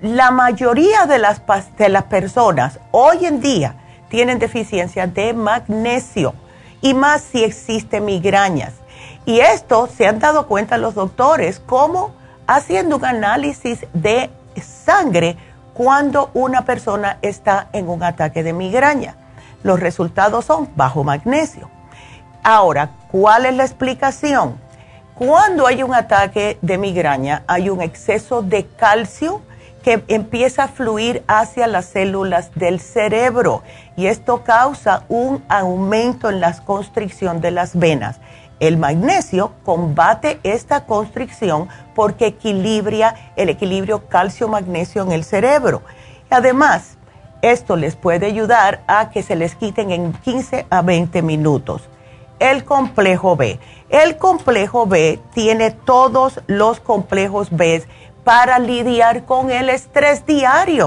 La 0.00 0.30
mayoría 0.30 1.06
de 1.06 1.18
las, 1.18 1.42
de 1.76 1.88
las 1.88 2.04
personas 2.04 2.78
hoy 2.92 3.26
en 3.26 3.40
día 3.40 3.78
tienen 4.12 4.38
deficiencia 4.38 5.06
de 5.06 5.32
magnesio 5.32 6.34
y 6.82 6.92
más 6.92 7.22
si 7.22 7.42
existe 7.42 7.98
migrañas. 7.98 8.74
Y 9.24 9.40
esto 9.40 9.88
se 9.88 10.06
han 10.06 10.18
dado 10.18 10.46
cuenta 10.48 10.76
los 10.76 10.94
doctores 10.94 11.60
como 11.60 12.12
haciendo 12.46 12.98
un 12.98 13.06
análisis 13.06 13.86
de 13.94 14.30
sangre 14.60 15.38
cuando 15.72 16.30
una 16.34 16.66
persona 16.66 17.16
está 17.22 17.70
en 17.72 17.88
un 17.88 18.02
ataque 18.02 18.42
de 18.42 18.52
migraña. 18.52 19.16
los 19.62 19.80
resultados 19.80 20.44
son 20.44 20.68
bajo 20.76 21.04
magnesio. 21.04 21.70
Ahora, 22.42 22.90
¿cuál 23.10 23.46
es 23.46 23.54
la 23.54 23.64
explicación? 23.64 24.58
Cuando 25.14 25.66
hay 25.66 25.82
un 25.84 25.94
ataque 25.94 26.58
de 26.60 26.76
migraña, 26.76 27.44
hay 27.46 27.70
un 27.70 27.80
exceso 27.80 28.42
de 28.42 28.66
calcio 28.66 29.40
que 29.82 30.04
empieza 30.08 30.64
a 30.64 30.68
fluir 30.68 31.24
hacia 31.26 31.66
las 31.66 31.86
células 31.86 32.54
del 32.54 32.80
cerebro 32.80 33.62
y 33.96 34.06
esto 34.06 34.44
causa 34.44 35.04
un 35.08 35.44
aumento 35.48 36.30
en 36.30 36.40
la 36.40 36.56
constricción 36.64 37.40
de 37.40 37.50
las 37.50 37.78
venas. 37.78 38.20
El 38.60 38.76
magnesio 38.76 39.52
combate 39.64 40.38
esta 40.44 40.86
constricción 40.86 41.68
porque 41.94 42.26
equilibra 42.26 43.32
el 43.34 43.48
equilibrio 43.48 44.06
calcio-magnesio 44.08 45.02
en 45.02 45.12
el 45.12 45.24
cerebro. 45.24 45.82
Además, 46.30 46.96
esto 47.42 47.74
les 47.74 47.96
puede 47.96 48.26
ayudar 48.26 48.84
a 48.86 49.10
que 49.10 49.24
se 49.24 49.34
les 49.34 49.56
quiten 49.56 49.90
en 49.90 50.12
15 50.12 50.66
a 50.70 50.82
20 50.82 51.22
minutos. 51.22 51.82
El 52.38 52.64
complejo 52.64 53.36
B. 53.36 53.58
El 53.88 54.16
complejo 54.16 54.86
B 54.86 55.20
tiene 55.34 55.72
todos 55.72 56.40
los 56.46 56.78
complejos 56.78 57.48
B 57.50 57.84
para 58.24 58.58
lidiar 58.58 59.24
con 59.24 59.50
el 59.50 59.68
estrés 59.68 60.26
diario. 60.26 60.86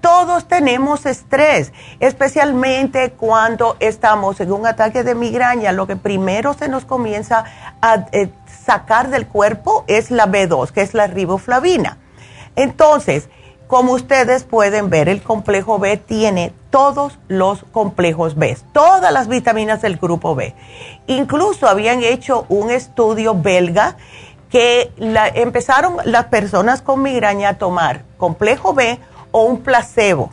Todos 0.00 0.46
tenemos 0.46 1.06
estrés, 1.06 1.72
especialmente 1.98 3.10
cuando 3.10 3.76
estamos 3.80 4.40
en 4.40 4.52
un 4.52 4.66
ataque 4.66 5.02
de 5.02 5.16
migraña. 5.16 5.72
Lo 5.72 5.88
que 5.88 5.96
primero 5.96 6.54
se 6.54 6.68
nos 6.68 6.84
comienza 6.84 7.44
a 7.82 8.06
eh, 8.12 8.30
sacar 8.64 9.10
del 9.10 9.26
cuerpo 9.26 9.84
es 9.88 10.10
la 10.12 10.26
B2, 10.26 10.70
que 10.70 10.82
es 10.82 10.94
la 10.94 11.08
riboflavina. 11.08 11.98
Entonces, 12.54 13.28
como 13.68 13.92
ustedes 13.92 14.44
pueden 14.44 14.88
ver, 14.88 15.10
el 15.10 15.22
complejo 15.22 15.78
B 15.78 15.98
tiene 15.98 16.54
todos 16.70 17.18
los 17.28 17.64
complejos 17.64 18.34
B, 18.34 18.56
todas 18.72 19.12
las 19.12 19.28
vitaminas 19.28 19.82
del 19.82 19.96
grupo 19.96 20.34
B. 20.34 20.54
Incluso 21.06 21.68
habían 21.68 22.02
hecho 22.02 22.46
un 22.48 22.70
estudio 22.70 23.34
belga 23.34 23.96
que 24.50 24.92
empezaron 25.34 25.96
las 26.04 26.26
personas 26.26 26.82
con 26.82 27.02
migraña 27.02 27.50
a 27.50 27.58
tomar 27.58 28.02
complejo 28.16 28.74
B 28.74 28.98
o 29.30 29.42
un 29.42 29.62
placebo 29.62 30.30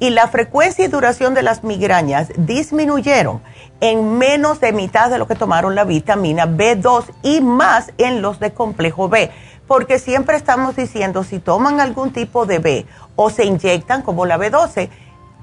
y 0.00 0.10
la 0.10 0.28
frecuencia 0.28 0.84
y 0.84 0.88
duración 0.88 1.34
de 1.34 1.42
las 1.42 1.62
migrañas 1.62 2.28
disminuyeron 2.36 3.40
en 3.80 4.18
menos 4.18 4.60
de 4.60 4.72
mitad 4.72 5.10
de 5.10 5.18
lo 5.18 5.26
que 5.26 5.34
tomaron 5.34 5.74
la 5.74 5.84
vitamina 5.84 6.46
B2 6.46 7.04
y 7.22 7.40
más 7.40 7.92
en 7.98 8.22
los 8.22 8.40
de 8.40 8.52
complejo 8.52 9.08
B, 9.08 9.30
porque 9.66 9.98
siempre 9.98 10.36
estamos 10.36 10.74
diciendo 10.76 11.22
si 11.22 11.38
toman 11.38 11.80
algún 11.80 12.12
tipo 12.12 12.44
de 12.44 12.58
B 12.58 12.86
o 13.16 13.30
se 13.30 13.44
inyectan 13.44 14.02
como 14.02 14.26
la 14.26 14.36
B12, 14.36 14.90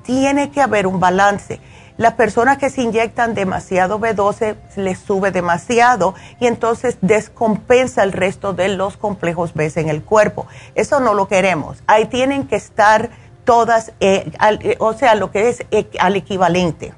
tiene 0.04 0.52
que 0.52 0.62
haber 0.62 0.88
un 0.88 1.00
balance. 1.00 1.60
Las 1.98 2.14
personas 2.14 2.58
que 2.58 2.70
se 2.70 2.82
inyectan 2.82 3.34
demasiado 3.34 4.00
B12 4.00 4.56
les 4.78 5.00
sube 5.00 5.32
demasiado 5.32 6.16
y 6.40 6.48
entonces 6.48 6.98
descompensa 7.02 8.04
el 8.04 8.12
resto 8.12 8.54
de 8.54 8.70
los 8.70 8.98
complejos 8.98 9.54
B 9.54 9.72
en 9.76 9.90
el 9.90 10.04
cuerpo. 10.04 10.48
Eso 10.76 11.00
no 11.00 11.14
lo 11.14 11.28
queremos. 11.28 11.84
Ahí 11.88 12.06
tienen 12.06 12.48
que 12.48 12.56
estar 12.56 13.10
todas, 13.44 13.94
eh, 14.00 14.32
eh, 14.62 14.76
o 14.80 14.94
sea, 14.94 15.16
lo 15.16 15.32
que 15.32 15.50
es 15.50 15.66
eh, 15.72 15.90
al 16.00 16.16
equivalente. 16.16 16.94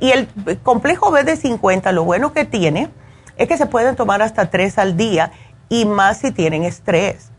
y 0.00 0.10
el 0.10 0.28
complejo 0.62 1.10
B 1.10 1.24
de 1.24 1.36
50, 1.36 1.92
lo 1.92 2.04
bueno 2.04 2.32
que 2.32 2.44
tiene 2.44 2.90
es 3.36 3.48
que 3.48 3.56
se 3.56 3.66
pueden 3.66 3.96
tomar 3.96 4.22
hasta 4.22 4.50
tres 4.50 4.78
al 4.78 4.96
día 4.96 5.32
y 5.68 5.84
más 5.86 6.18
si 6.18 6.30
tienen 6.30 6.64
estrés. 6.64 7.30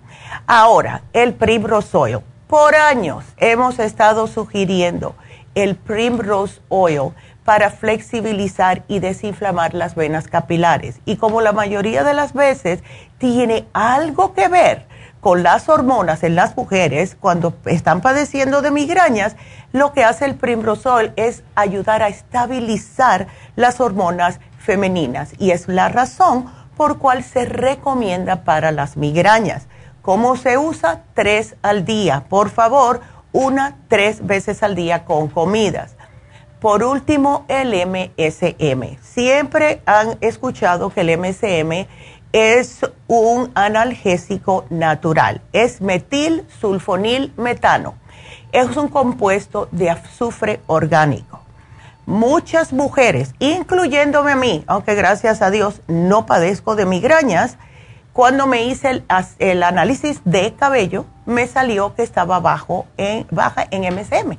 Ahora, 0.48 1.04
el 1.14 1.34
Primrose 1.34 1.96
Oil. 1.96 2.20
Por 2.48 2.76
años 2.76 3.26
hemos 3.38 3.80
estado 3.80 4.28
sugiriendo 4.28 5.16
el 5.56 5.76
Primrose 5.76 6.62
Oil 6.70 7.12
para 7.44 7.70
flexibilizar 7.70 8.84
y 8.88 9.00
desinflamar 9.00 9.74
las 9.74 9.96
venas 9.96 10.28
capilares. 10.28 11.00
Y 11.06 11.18
como 11.18 11.42
la 11.42 11.52
mayoría 11.52 12.04
de 12.04 12.14
las 12.14 12.34
veces 12.34 12.84
tiene 13.18 13.68
algo 13.74 14.34
que 14.34 14.48
ver 14.48 14.88
con 15.20 15.42
las 15.42 15.70
hormonas 15.70 16.24
en 16.24 16.36
las 16.36 16.56
mujeres 16.58 17.16
cuando 17.20 17.54
están 17.66 18.02
padeciendo 18.02 18.62
de 18.62 18.72
migrañas, 18.72 19.36
lo 19.72 19.94
que 19.94 20.04
hace 20.04 20.26
el 20.26 20.36
Primrose 20.36 20.88
Oil 20.90 21.14
es 21.16 21.44
ayudar 21.56 22.04
a 22.04 22.10
estabilizar 22.10 23.28
las 23.56 23.80
hormonas 23.80 24.40
femeninas 24.60 25.34
y 25.40 25.52
es 25.52 25.68
la 25.68 25.90
razón 25.90 26.46
por 26.76 26.98
cual 26.98 27.24
se 27.24 27.46
recomienda 27.46 28.44
para 28.44 28.72
las 28.72 28.98
migrañas. 28.98 29.68
¿Cómo 30.02 30.36
se 30.36 30.58
usa? 30.58 31.04
Tres 31.14 31.56
al 31.62 31.86
día. 31.86 32.26
Por 32.28 32.50
favor, 32.50 33.00
una, 33.34 33.76
tres 33.90 34.26
veces 34.26 34.64
al 34.64 34.76
día 34.76 35.04
con 35.04 35.28
comidas. 35.28 35.96
Por 36.62 36.84
último, 36.84 37.44
el 37.50 37.74
MSM. 37.86 38.98
Siempre 39.02 39.82
han 39.86 40.18
escuchado 40.22 40.92
que 40.92 41.02
el 41.02 41.20
MSM 41.20 41.88
es 42.32 42.80
un 43.08 43.52
analgésico 43.54 44.66
natural. 44.70 45.42
Es 45.52 45.82
metil 45.82 46.46
sulfonil 46.62 47.34
metano. 47.36 47.96
Es 48.54 48.78
un 48.78 48.88
compuesto 48.88 49.68
de 49.72 49.90
azufre 49.90 50.62
orgánico. 50.68 51.42
Muchas 52.06 52.74
mujeres, 52.74 53.34
incluyéndome 53.40 54.32
a 54.32 54.36
mí, 54.36 54.64
aunque 54.68 54.96
gracias 54.96 55.42
a 55.42 55.52
Dios 55.52 55.82
no 55.88 56.26
padezco 56.26 56.76
de 56.76 56.86
migrañas, 56.86 57.58
cuando 58.14 58.46
me 58.46 58.66
hice 58.66 58.90
el, 58.90 59.06
el, 59.40 59.64
análisis 59.64 60.22
de 60.24 60.54
cabello, 60.54 61.06
me 61.26 61.48
salió 61.48 61.96
que 61.96 62.04
estaba 62.04 62.40
bajo 62.40 62.86
en, 62.98 63.28
baja 63.32 63.66
en 63.72 63.94
MSM. 63.94 64.38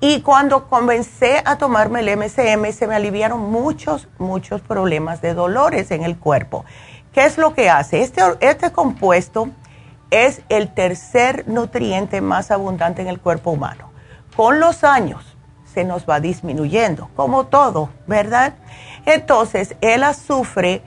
Y 0.00 0.20
cuando 0.22 0.68
comencé 0.68 1.42
a 1.44 1.58
tomarme 1.58 2.00
el 2.00 2.18
MSM, 2.18 2.72
se 2.72 2.86
me 2.88 2.96
aliviaron 2.96 3.40
muchos, 3.50 4.08
muchos 4.18 4.60
problemas 4.60 5.22
de 5.22 5.32
dolores 5.32 5.92
en 5.92 6.02
el 6.02 6.18
cuerpo. 6.18 6.64
¿Qué 7.12 7.24
es 7.24 7.38
lo 7.38 7.54
que 7.54 7.70
hace? 7.70 8.02
Este, 8.02 8.20
este 8.40 8.72
compuesto 8.72 9.50
es 10.10 10.42
el 10.48 10.74
tercer 10.74 11.46
nutriente 11.46 12.20
más 12.20 12.50
abundante 12.50 13.02
en 13.02 13.08
el 13.08 13.20
cuerpo 13.20 13.52
humano. 13.52 13.92
Con 14.34 14.60
los 14.60 14.82
años 14.82 15.36
se 15.72 15.84
nos 15.84 16.04
va 16.08 16.20
disminuyendo, 16.20 17.08
como 17.14 17.46
todo, 17.46 17.90
¿verdad? 18.06 18.54
Entonces, 19.06 19.76
el 19.80 20.02
azufre 20.02 20.82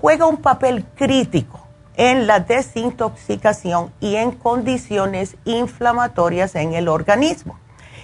juega 0.00 0.26
un 0.26 0.36
papel 0.36 0.84
crítico 0.94 1.63
en 1.96 2.26
la 2.26 2.40
desintoxicación 2.40 3.92
y 4.00 4.16
en 4.16 4.32
condiciones 4.32 5.36
inflamatorias 5.44 6.54
en 6.54 6.74
el 6.74 6.88
organismo. 6.88 7.58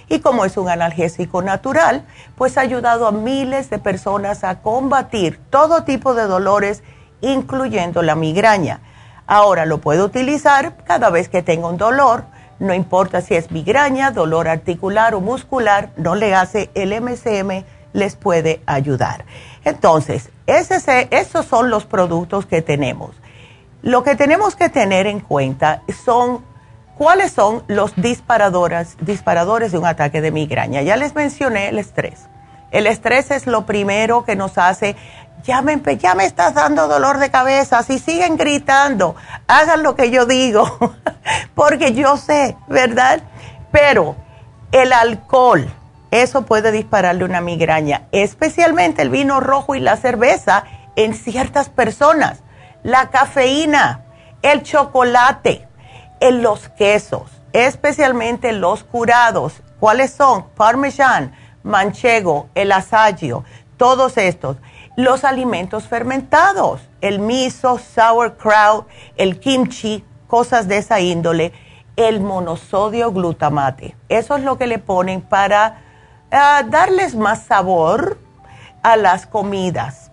Y 0.07 0.19
como 0.19 0.43
es 0.45 0.57
un 0.57 0.69
analgésico 0.69 1.41
natural, 1.41 2.05
pues 2.35 2.57
ha 2.57 2.61
ayudado 2.61 3.07
a 3.07 3.11
miles 3.11 3.69
de 3.69 3.79
personas 3.79 4.43
a 4.43 4.61
combatir 4.61 5.39
todo 5.49 5.83
tipo 5.83 6.13
de 6.13 6.23
dolores, 6.23 6.83
incluyendo 7.21 8.01
la 8.01 8.15
migraña. 8.15 8.81
Ahora 9.25 9.65
lo 9.65 9.79
puedo 9.79 10.05
utilizar 10.05 10.75
cada 10.83 11.09
vez 11.09 11.29
que 11.29 11.41
tenga 11.41 11.69
un 11.69 11.77
dolor, 11.77 12.25
no 12.59 12.73
importa 12.73 13.21
si 13.21 13.35
es 13.35 13.51
migraña, 13.51 14.11
dolor 14.11 14.47
articular 14.47 15.15
o 15.15 15.21
muscular, 15.21 15.91
no 15.95 16.15
le 16.15 16.35
hace 16.35 16.69
el 16.73 16.91
MCM, 17.01 17.63
les 17.93 18.15
puede 18.15 18.61
ayudar. 18.65 19.25
Entonces, 19.63 20.29
esos 20.45 21.45
son 21.45 21.69
los 21.69 21.85
productos 21.85 22.45
que 22.45 22.61
tenemos. 22.61 23.11
Lo 23.81 24.03
que 24.03 24.15
tenemos 24.15 24.55
que 24.55 24.69
tener 24.69 25.07
en 25.07 25.19
cuenta 25.19 25.81
son 26.05 26.45
cuáles 26.97 27.31
son 27.31 27.63
los 27.67 27.95
disparadores, 27.95 28.95
disparadores 29.01 29.71
de 29.71 29.79
un 29.79 29.87
ataque 29.87 30.21
de 30.21 30.31
migraña. 30.31 30.83
Ya 30.83 30.97
les 30.97 31.15
mencioné 31.15 31.69
el 31.69 31.79
estrés. 31.79 32.27
El 32.69 32.85
estrés 32.85 33.31
es 33.31 33.47
lo 33.47 33.65
primero 33.65 34.23
que 34.23 34.35
nos 34.35 34.57
hace, 34.57 34.95
ya 35.43 35.61
me, 35.61 35.81
ya 35.97 36.13
me 36.13 36.25
estás 36.25 36.53
dando 36.53 36.87
dolor 36.87 37.17
de 37.17 37.31
cabeza, 37.31 37.83
si 37.83 37.99
siguen 37.99 38.37
gritando, 38.37 39.15
hagan 39.47 39.83
lo 39.83 39.95
que 39.95 40.11
yo 40.11 40.25
digo, 40.25 40.79
porque 41.55 41.93
yo 41.93 42.17
sé, 42.17 42.55
¿verdad? 42.67 43.21
Pero 43.71 44.15
el 44.71 44.93
alcohol, 44.93 45.73
eso 46.11 46.43
puede 46.43 46.71
dispararle 46.71 47.25
una 47.25 47.41
migraña, 47.41 48.03
especialmente 48.11 49.01
el 49.01 49.09
vino 49.09 49.39
rojo 49.39 49.75
y 49.75 49.79
la 49.79 49.97
cerveza 49.97 50.65
en 50.95 51.13
ciertas 51.13 51.69
personas. 51.69 52.43
La 52.83 53.09
cafeína, 53.09 54.05
el 54.41 54.63
chocolate, 54.63 55.67
en 56.19 56.41
los 56.41 56.69
quesos, 56.69 57.29
especialmente 57.53 58.51
los 58.53 58.83
curados. 58.83 59.61
¿Cuáles 59.79 60.11
son? 60.11 60.45
Parmesan, 60.55 61.33
manchego, 61.63 62.49
el 62.55 62.71
asagio, 62.71 63.43
todos 63.77 64.17
estos. 64.17 64.57
Los 64.95 65.23
alimentos 65.23 65.87
fermentados, 65.87 66.81
el 67.01 67.19
miso, 67.19 67.79
sauerkraut, 67.79 68.87
el 69.15 69.39
kimchi, 69.39 70.03
cosas 70.27 70.67
de 70.67 70.77
esa 70.77 70.99
índole, 70.99 71.53
el 71.95 72.21
monosodio 72.21 73.11
glutamate. 73.11 73.95
Eso 74.09 74.35
es 74.35 74.43
lo 74.43 74.57
que 74.57 74.67
le 74.67 74.79
ponen 74.79 75.21
para 75.21 75.81
darles 76.29 77.15
más 77.15 77.43
sabor 77.43 78.17
a 78.83 78.95
las 78.95 79.25
comidas. 79.25 80.10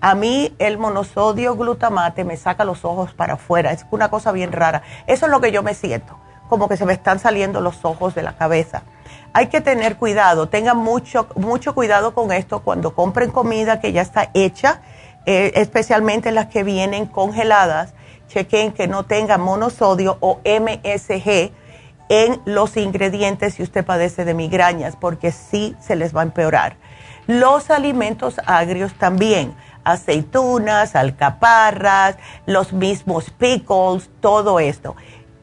A 0.00 0.14
mí 0.14 0.54
el 0.58 0.78
monosodio 0.78 1.56
glutamate 1.56 2.24
me 2.24 2.36
saca 2.36 2.64
los 2.64 2.84
ojos 2.84 3.14
para 3.14 3.34
afuera, 3.34 3.72
es 3.72 3.84
una 3.90 4.10
cosa 4.10 4.30
bien 4.30 4.52
rara. 4.52 4.82
Eso 5.06 5.26
es 5.26 5.32
lo 5.32 5.40
que 5.40 5.50
yo 5.50 5.62
me 5.62 5.74
siento, 5.74 6.16
como 6.48 6.68
que 6.68 6.76
se 6.76 6.84
me 6.84 6.92
están 6.92 7.18
saliendo 7.18 7.60
los 7.60 7.84
ojos 7.84 8.14
de 8.14 8.22
la 8.22 8.36
cabeza. 8.36 8.82
hay 9.32 9.48
que 9.48 9.60
tener 9.60 9.96
cuidado, 9.96 10.48
tengan 10.48 10.78
mucho, 10.78 11.28
mucho 11.36 11.74
cuidado 11.74 12.14
con 12.14 12.32
esto 12.32 12.60
cuando 12.60 12.94
compren 12.94 13.30
comida 13.30 13.80
que 13.80 13.92
ya 13.92 14.02
está 14.02 14.30
hecha, 14.34 14.80
eh, 15.26 15.52
especialmente 15.56 16.32
las 16.32 16.46
que 16.46 16.62
vienen 16.62 17.06
congeladas, 17.06 17.92
chequen 18.28 18.72
que 18.72 18.88
no 18.88 19.04
tenga 19.04 19.36
monosodio 19.36 20.16
o 20.20 20.40
MSG 20.44 21.52
en 22.08 22.40
los 22.44 22.76
ingredientes 22.76 23.54
si 23.54 23.62
usted 23.62 23.84
padece 23.84 24.24
de 24.24 24.34
migrañas, 24.34 24.96
porque 24.96 25.32
sí 25.32 25.76
se 25.80 25.96
les 25.96 26.14
va 26.16 26.20
a 26.20 26.24
empeorar. 26.24 26.76
Los 27.26 27.70
alimentos 27.70 28.36
agrios 28.46 28.94
también, 28.94 29.54
aceitunas, 29.92 30.94
alcaparras, 30.94 32.16
los 32.46 32.72
mismos 32.72 33.30
pickles, 33.30 34.10
todo 34.20 34.60
esto. 34.60 34.96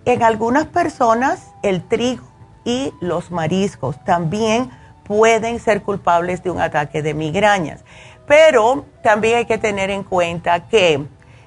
En 0.06 0.22
algunas 0.22 0.68
personas 0.68 1.52
el 1.64 1.82
trigo 1.82 2.24
y 2.64 2.94
los 3.02 3.32
mariscos 3.32 4.04
también 4.04 4.70
pueden 5.04 5.60
ser 5.60 5.82
culpables 5.82 6.44
de 6.44 6.52
un 6.52 6.62
ataque 6.62 7.02
de 7.02 7.14
migrañas. 7.14 7.84
Pero 8.28 8.86
también 9.04 9.38
hay 9.38 9.46
que 9.46 9.58
tener 9.58 9.90
en 9.90 10.04
cuenta 10.04 10.68
que 10.68 11.06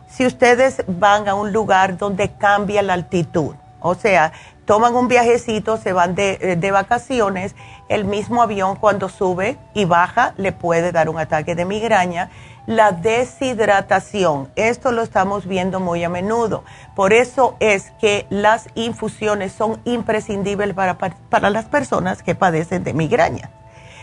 si 0.08 0.26
ustedes 0.26 0.82
van 0.87 1.28
a 1.28 1.34
un 1.34 1.52
lugar 1.52 1.98
donde 1.98 2.32
cambia 2.32 2.82
la 2.82 2.94
altitud, 2.94 3.54
o 3.80 3.94
sea, 3.94 4.32
toman 4.64 4.94
un 4.94 5.08
viajecito, 5.08 5.76
se 5.76 5.92
van 5.92 6.14
de, 6.14 6.38
eh, 6.40 6.56
de, 6.56 6.70
vacaciones, 6.70 7.54
el 7.88 8.04
mismo 8.04 8.42
avión 8.42 8.76
cuando 8.76 9.08
sube 9.08 9.56
y 9.74 9.84
baja 9.84 10.34
le 10.37 10.52
puede 10.52 10.92
dar 10.92 11.08
un 11.08 11.18
ataque 11.18 11.54
de 11.54 11.64
migraña 11.64 12.30
la 12.68 12.92
deshidratación. 12.92 14.50
Esto 14.54 14.92
lo 14.92 15.00
estamos 15.00 15.46
viendo 15.46 15.81
muy 15.81 16.04
a 16.04 16.11
menudo. 16.11 16.64
Por 16.94 17.14
eso 17.14 17.57
es 17.61 17.92
que 17.98 18.26
las 18.28 18.68
infusiones 18.74 19.52
son 19.52 19.81
imprescindibles 19.87 20.74
para, 20.74 20.98
para 20.98 21.48
las 21.48 21.64
personas 21.64 22.22
que 22.22 22.35
padecen 22.35 22.85
de 22.85 22.92
migraña. 22.92 23.50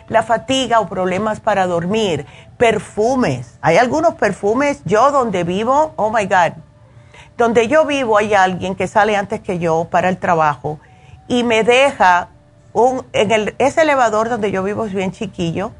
La 0.07 0.23
fatiga 0.23 0.79
o 0.79 0.89
problemas 0.89 1.41
para 1.41 1.67
dormir, 1.67 2.25
perfumes. 2.57 3.59
Hay 3.61 3.77
algunos 3.77 4.15
perfumes, 4.15 4.81
yo 4.83 5.11
donde 5.11 5.43
vivo, 5.43 5.93
oh 5.95 6.09
my 6.09 6.25
God, 6.25 6.53
donde 7.37 7.67
yo 7.67 7.85
vivo 7.85 8.17
hay 8.17 8.33
alguien 8.33 8.73
que 8.73 8.87
sale 8.87 9.15
antes 9.15 9.41
que 9.41 9.59
yo 9.59 9.89
para 9.91 10.09
el 10.09 10.17
trabajo 10.17 10.79
y 11.27 11.43
me 11.43 11.63
deja 11.63 12.29
un, 12.73 13.05
en 13.13 13.31
el, 13.31 13.55
ese 13.59 13.83
elevador 13.83 14.27
donde 14.27 14.49
yo 14.49 14.63
vivo 14.63 14.87
es 14.87 14.93
bien 14.93 15.11
chiquillo 15.11 15.71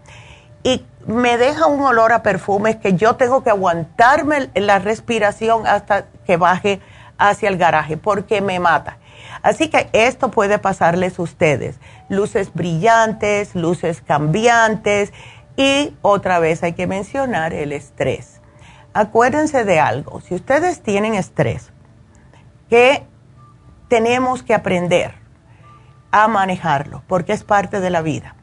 y 0.65 0.83
me 1.07 1.37
deja 1.37 1.67
un 1.67 1.81
olor 1.81 2.13
a 2.13 2.23
perfumes 2.23 2.77
que 2.77 2.93
yo 2.93 3.15
tengo 3.15 3.43
que 3.43 3.51
aguantarme 3.51 4.49
la 4.55 4.79
respiración 4.79 5.67
hasta 5.67 6.05
que 6.25 6.37
baje 6.37 6.81
hacia 7.17 7.49
el 7.49 7.57
garaje 7.57 7.97
porque 7.97 8.41
me 8.41 8.59
mata. 8.59 8.97
Así 9.43 9.69
que 9.69 9.89
esto 9.93 10.31
puede 10.31 10.57
pasarles 10.57 11.19
a 11.19 11.21
ustedes. 11.21 11.79
Luces 12.09 12.53
brillantes, 12.53 13.53
luces 13.53 14.01
cambiantes 14.01 15.13
y 15.55 15.95
otra 16.01 16.39
vez 16.39 16.63
hay 16.63 16.73
que 16.73 16.87
mencionar 16.87 17.53
el 17.53 17.71
estrés. 17.71 18.41
Acuérdense 18.93 19.63
de 19.65 19.79
algo, 19.79 20.21
si 20.21 20.33
ustedes 20.33 20.81
tienen 20.81 21.13
estrés, 21.15 21.71
que 22.69 23.03
tenemos 23.89 24.41
que 24.41 24.53
aprender 24.53 25.13
a 26.11 26.27
manejarlo 26.27 27.03
porque 27.07 27.33
es 27.33 27.43
parte 27.43 27.79
de 27.79 27.89
la 27.89 28.01
vida 28.01 28.35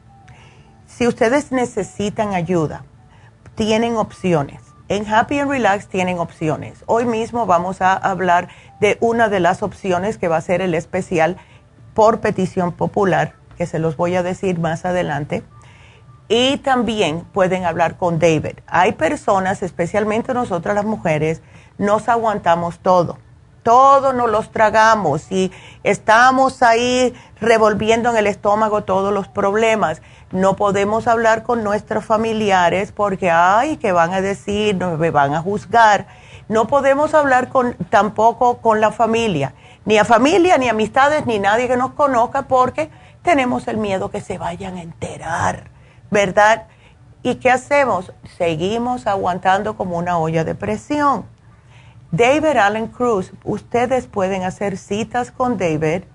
si 0.97 1.07
ustedes 1.07 1.51
necesitan 1.51 2.33
ayuda, 2.33 2.83
tienen 3.55 3.97
opciones. 3.97 4.61
En 4.89 5.11
Happy 5.11 5.39
and 5.39 5.49
Relax 5.49 5.87
tienen 5.87 6.19
opciones. 6.19 6.83
Hoy 6.85 7.05
mismo 7.05 7.47
vamos 7.47 7.81
a 7.81 7.93
hablar 7.93 8.49
de 8.79 8.97
una 8.99 9.27
de 9.27 9.39
las 9.39 9.63
opciones 9.63 10.17
que 10.19 10.27
va 10.27 10.37
a 10.37 10.41
ser 10.41 10.61
el 10.61 10.75
especial 10.75 11.37
por 11.95 12.19
petición 12.19 12.73
popular, 12.73 13.33
que 13.57 13.65
se 13.65 13.79
los 13.79 13.97
voy 13.97 14.15
a 14.15 14.23
decir 14.23 14.59
más 14.59 14.85
adelante. 14.85 15.43
Y 16.27 16.57
también 16.57 17.21
pueden 17.33 17.65
hablar 17.65 17.97
con 17.97 18.19
David. 18.19 18.59
Hay 18.67 18.91
personas, 18.91 19.63
especialmente 19.63 20.33
nosotras 20.33 20.75
las 20.75 20.85
mujeres, 20.85 21.41
nos 21.79 22.07
aguantamos 22.07 22.79
todo. 22.79 23.17
Todo 23.63 24.13
nos 24.13 24.29
los 24.29 24.51
tragamos 24.51 25.31
y 25.31 25.51
estamos 25.83 26.61
ahí 26.61 27.13
revolviendo 27.43 28.09
en 28.09 28.17
el 28.17 28.27
estómago 28.27 28.83
todos 28.83 29.13
los 29.13 29.27
problemas 29.27 30.01
no 30.33 30.55
podemos 30.55 31.07
hablar 31.07 31.43
con 31.43 31.63
nuestros 31.63 32.03
familiares 32.05 32.91
porque, 32.91 33.29
ay, 33.29 33.77
que 33.77 33.91
van 33.91 34.13
a 34.13 34.21
decir, 34.21 34.75
nos 34.75 34.97
me 34.97 35.11
van 35.11 35.35
a 35.35 35.41
juzgar. 35.41 36.07
No 36.49 36.65
podemos 36.65 37.13
hablar 37.13 37.49
con, 37.49 37.75
tampoco 37.91 38.57
con 38.57 38.81
la 38.81 38.91
familia, 38.91 39.53
ni 39.85 39.99
a 39.99 40.05
familia, 40.05 40.57
ni 40.57 40.69
amistades, 40.69 41.27
ni 41.27 41.37
nadie 41.37 41.67
que 41.67 41.77
nos 41.77 41.91
conozca 41.91 42.47
porque 42.47 42.89
tenemos 43.21 43.67
el 43.67 43.77
miedo 43.77 44.09
que 44.09 44.21
se 44.21 44.39
vayan 44.39 44.75
a 44.77 44.81
enterar, 44.81 45.69
¿verdad? 46.09 46.65
¿Y 47.21 47.35
qué 47.35 47.51
hacemos? 47.51 48.11
Seguimos 48.35 49.05
aguantando 49.05 49.77
como 49.77 49.99
una 49.99 50.17
olla 50.17 50.43
de 50.43 50.55
presión. 50.55 51.25
David 52.11 52.57
Allen 52.57 52.87
Cruz, 52.87 53.31
ustedes 53.43 54.07
pueden 54.07 54.41
hacer 54.43 54.77
citas 54.77 55.29
con 55.29 55.59
David, 55.59 56.05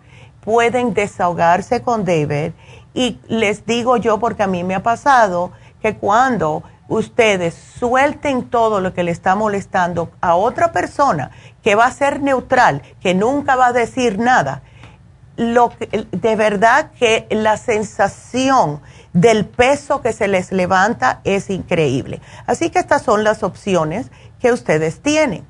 pueden 0.48 0.94
desahogarse 0.94 1.82
con 1.82 2.06
David 2.06 2.52
y 2.94 3.20
les 3.28 3.66
digo 3.66 3.98
yo, 3.98 4.18
porque 4.18 4.44
a 4.44 4.46
mí 4.46 4.64
me 4.64 4.74
ha 4.74 4.82
pasado, 4.82 5.52
que 5.82 5.98
cuando 5.98 6.62
ustedes 6.88 7.52
suelten 7.52 8.48
todo 8.48 8.80
lo 8.80 8.94
que 8.94 9.02
le 9.02 9.10
está 9.10 9.34
molestando 9.34 10.10
a 10.22 10.36
otra 10.36 10.72
persona 10.72 11.32
que 11.62 11.74
va 11.74 11.84
a 11.84 11.92
ser 11.92 12.22
neutral, 12.22 12.80
que 13.02 13.14
nunca 13.14 13.56
va 13.56 13.66
a 13.66 13.72
decir 13.74 14.18
nada, 14.18 14.62
lo 15.36 15.70
de 16.12 16.36
verdad 16.36 16.92
que 16.98 17.26
la 17.28 17.58
sensación 17.58 18.80
del 19.12 19.44
peso 19.44 20.00
que 20.00 20.14
se 20.14 20.28
les 20.28 20.50
levanta 20.50 21.20
es 21.24 21.50
increíble. 21.50 22.22
Así 22.46 22.70
que 22.70 22.78
estas 22.78 23.02
son 23.02 23.22
las 23.22 23.42
opciones 23.42 24.10
que 24.40 24.50
ustedes 24.50 25.02
tienen. 25.02 25.44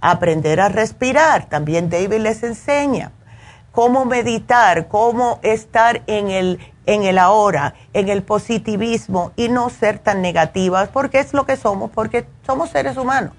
Aprender 0.00 0.60
a 0.60 0.68
respirar, 0.68 1.46
también 1.46 1.90
David 1.90 2.20
les 2.20 2.44
enseña 2.44 3.10
cómo 3.76 4.06
meditar, 4.06 4.88
cómo 4.88 5.38
estar 5.42 6.02
en 6.06 6.30
el 6.30 6.58
en 6.86 7.02
el 7.02 7.18
ahora, 7.18 7.74
en 7.92 8.08
el 8.08 8.22
positivismo 8.22 9.32
y 9.36 9.50
no 9.50 9.68
ser 9.68 9.98
tan 9.98 10.22
negativas, 10.22 10.88
porque 10.88 11.18
es 11.18 11.34
lo 11.34 11.44
que 11.44 11.56
somos, 11.56 11.90
porque 11.90 12.26
somos 12.46 12.70
seres 12.70 12.96
humanos. 12.96 13.32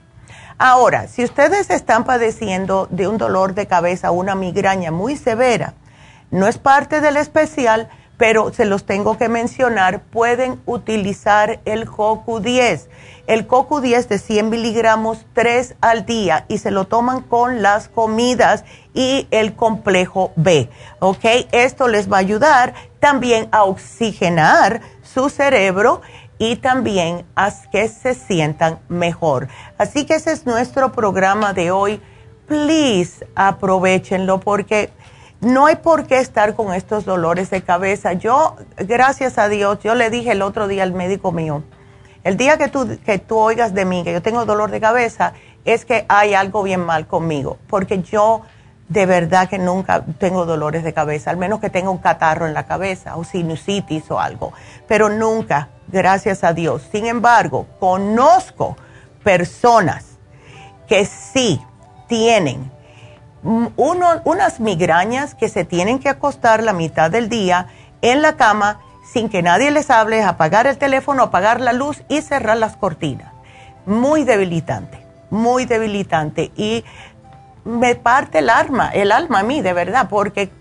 Ahora, 0.59 1.07
si 1.07 1.23
ustedes 1.23 1.71
están 1.71 2.03
padeciendo 2.03 2.87
de 2.91 3.07
un 3.07 3.17
dolor 3.17 3.55
de 3.55 3.65
cabeza, 3.65 4.11
una 4.11 4.35
migraña 4.35 4.91
muy 4.91 5.15
severa, 5.15 5.73
no 6.29 6.45
es 6.47 6.59
parte 6.59 7.01
del 7.01 7.17
especial, 7.17 7.89
pero 8.17 8.51
se 8.51 8.65
los 8.65 8.85
tengo 8.85 9.17
que 9.17 9.29
mencionar, 9.29 10.01
pueden 10.01 10.59
utilizar 10.65 11.59
el 11.65 11.87
CoQ10. 11.87 12.87
El 13.27 13.47
CoQ10 13.47 14.07
de 14.07 14.17
100 14.17 14.49
miligramos, 14.49 15.25
3 15.33 15.75
al 15.81 16.05
día, 16.05 16.45
y 16.47 16.57
se 16.57 16.71
lo 16.71 16.85
toman 16.85 17.21
con 17.21 17.61
las 17.61 17.89
comidas 17.89 18.65
y 18.93 19.27
el 19.31 19.55
complejo 19.55 20.31
B. 20.35 20.69
¿Ok? 20.99 21.25
Esto 21.51 21.87
les 21.87 22.11
va 22.11 22.17
a 22.17 22.21
ayudar 22.21 22.73
también 22.99 23.47
a 23.51 23.63
oxigenar 23.65 24.81
su 25.03 25.29
cerebro 25.29 26.01
y 26.39 26.55
también 26.57 27.25
a 27.35 27.51
que 27.71 27.87
se 27.87 28.13
sientan 28.13 28.79
mejor. 28.89 29.47
Así 29.77 30.05
que 30.05 30.15
ese 30.15 30.31
es 30.31 30.45
nuestro 30.45 30.91
programa 30.91 31.53
de 31.53 31.71
hoy. 31.71 32.01
Please 32.47 33.27
aprovechenlo 33.35 34.39
porque 34.39 34.89
no 35.41 35.65
hay 35.67 35.75
por 35.77 36.07
qué 36.07 36.19
estar 36.19 36.55
con 36.55 36.73
estos 36.73 37.05
dolores 37.05 37.49
de 37.49 37.61
cabeza. 37.61 38.13
Yo, 38.13 38.55
gracias 38.77 39.37
a 39.37 39.49
Dios, 39.49 39.79
yo 39.83 39.95
le 39.95 40.09
dije 40.09 40.31
el 40.31 40.41
otro 40.41 40.67
día 40.67 40.83
al 40.83 40.93
médico 40.93 41.31
mío, 41.31 41.63
el 42.23 42.37
día 42.37 42.57
que 42.57 42.67
tú, 42.67 42.97
que 43.05 43.19
tú 43.19 43.37
oigas 43.37 43.73
de 43.73 43.85
mí 43.85 44.03
que 44.03 44.13
yo 44.13 44.21
tengo 44.21 44.45
dolor 44.45 44.71
de 44.71 44.81
cabeza, 44.81 45.33
es 45.65 45.85
que 45.85 46.05
hay 46.09 46.33
algo 46.33 46.63
bien 46.63 46.81
mal 46.81 47.07
conmigo, 47.07 47.57
porque 47.69 48.01
yo 48.01 48.41
de 48.89 49.05
verdad 49.05 49.49
que 49.49 49.59
nunca 49.59 50.03
tengo 50.17 50.45
dolores 50.45 50.83
de 50.83 50.93
cabeza, 50.93 51.29
al 51.29 51.37
menos 51.37 51.59
que 51.59 51.69
tenga 51.69 51.89
un 51.89 51.97
catarro 51.97 52.47
en 52.47 52.53
la 52.53 52.65
cabeza 52.65 53.17
o 53.17 53.23
sinusitis 53.23 54.09
o 54.09 54.19
algo, 54.19 54.53
pero 54.87 55.09
nunca, 55.09 55.69
gracias 55.87 56.43
a 56.43 56.53
Dios. 56.53 56.87
Sin 56.91 57.05
embargo, 57.05 57.67
conozco 57.79 58.77
personas 59.23 60.05
que 60.87 61.05
sí 61.05 61.61
tienen 62.07 62.71
unas 63.47 64.59
migrañas 64.59 65.35
que 65.35 65.47
se 65.47 65.63
tienen 65.63 65.99
que 65.99 66.09
acostar 66.09 66.61
la 66.61 66.73
mitad 66.73 67.09
del 67.09 67.29
día 67.29 67.67
en 68.01 68.21
la 68.21 68.35
cama 68.35 68.81
sin 69.11 69.29
que 69.29 69.41
nadie 69.41 69.71
les 69.71 69.89
hable, 69.89 70.21
apagar 70.21 70.67
el 70.67 70.77
teléfono, 70.77 71.23
apagar 71.23 71.61
la 71.61 71.71
luz 71.71 72.03
y 72.09 72.21
cerrar 72.21 72.57
las 72.57 72.75
cortinas. 72.75 73.33
Muy 73.85 74.25
debilitante, 74.25 75.05
muy 75.29 75.65
debilitante. 75.65 76.51
Y 76.57 76.83
me 77.63 77.95
parte 77.95 78.39
el 78.39 78.49
alma, 78.49 78.89
el 78.89 79.11
alma 79.11 79.39
a 79.39 79.43
mí, 79.43 79.61
de 79.61 79.71
verdad, 79.73 80.07
porque 80.09 80.51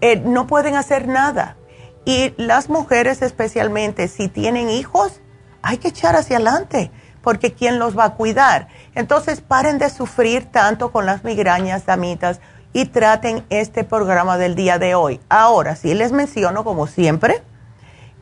eh, 0.00 0.22
no 0.24 0.46
pueden 0.46 0.76
hacer 0.76 1.08
nada. 1.08 1.56
Y 2.04 2.32
las 2.36 2.68
mujeres 2.68 3.22
especialmente, 3.22 4.06
si 4.06 4.28
tienen 4.28 4.70
hijos, 4.70 5.20
hay 5.62 5.78
que 5.78 5.88
echar 5.88 6.16
hacia 6.16 6.36
adelante, 6.36 6.90
porque 7.22 7.52
¿quién 7.52 7.78
los 7.78 7.98
va 7.98 8.04
a 8.04 8.14
cuidar? 8.14 8.68
Entonces, 8.94 9.40
paren 9.40 9.78
de 9.78 9.90
sufrir 9.90 10.46
tanto 10.46 10.92
con 10.92 11.06
las 11.06 11.24
migrañas, 11.24 11.86
damitas, 11.86 12.40
y 12.72 12.86
traten 12.86 13.44
este 13.50 13.84
programa 13.84 14.38
del 14.38 14.54
día 14.54 14.78
de 14.78 14.94
hoy. 14.94 15.20
Ahora, 15.28 15.76
sí 15.76 15.94
les 15.94 16.12
menciono, 16.12 16.64
como 16.64 16.86
siempre, 16.86 17.42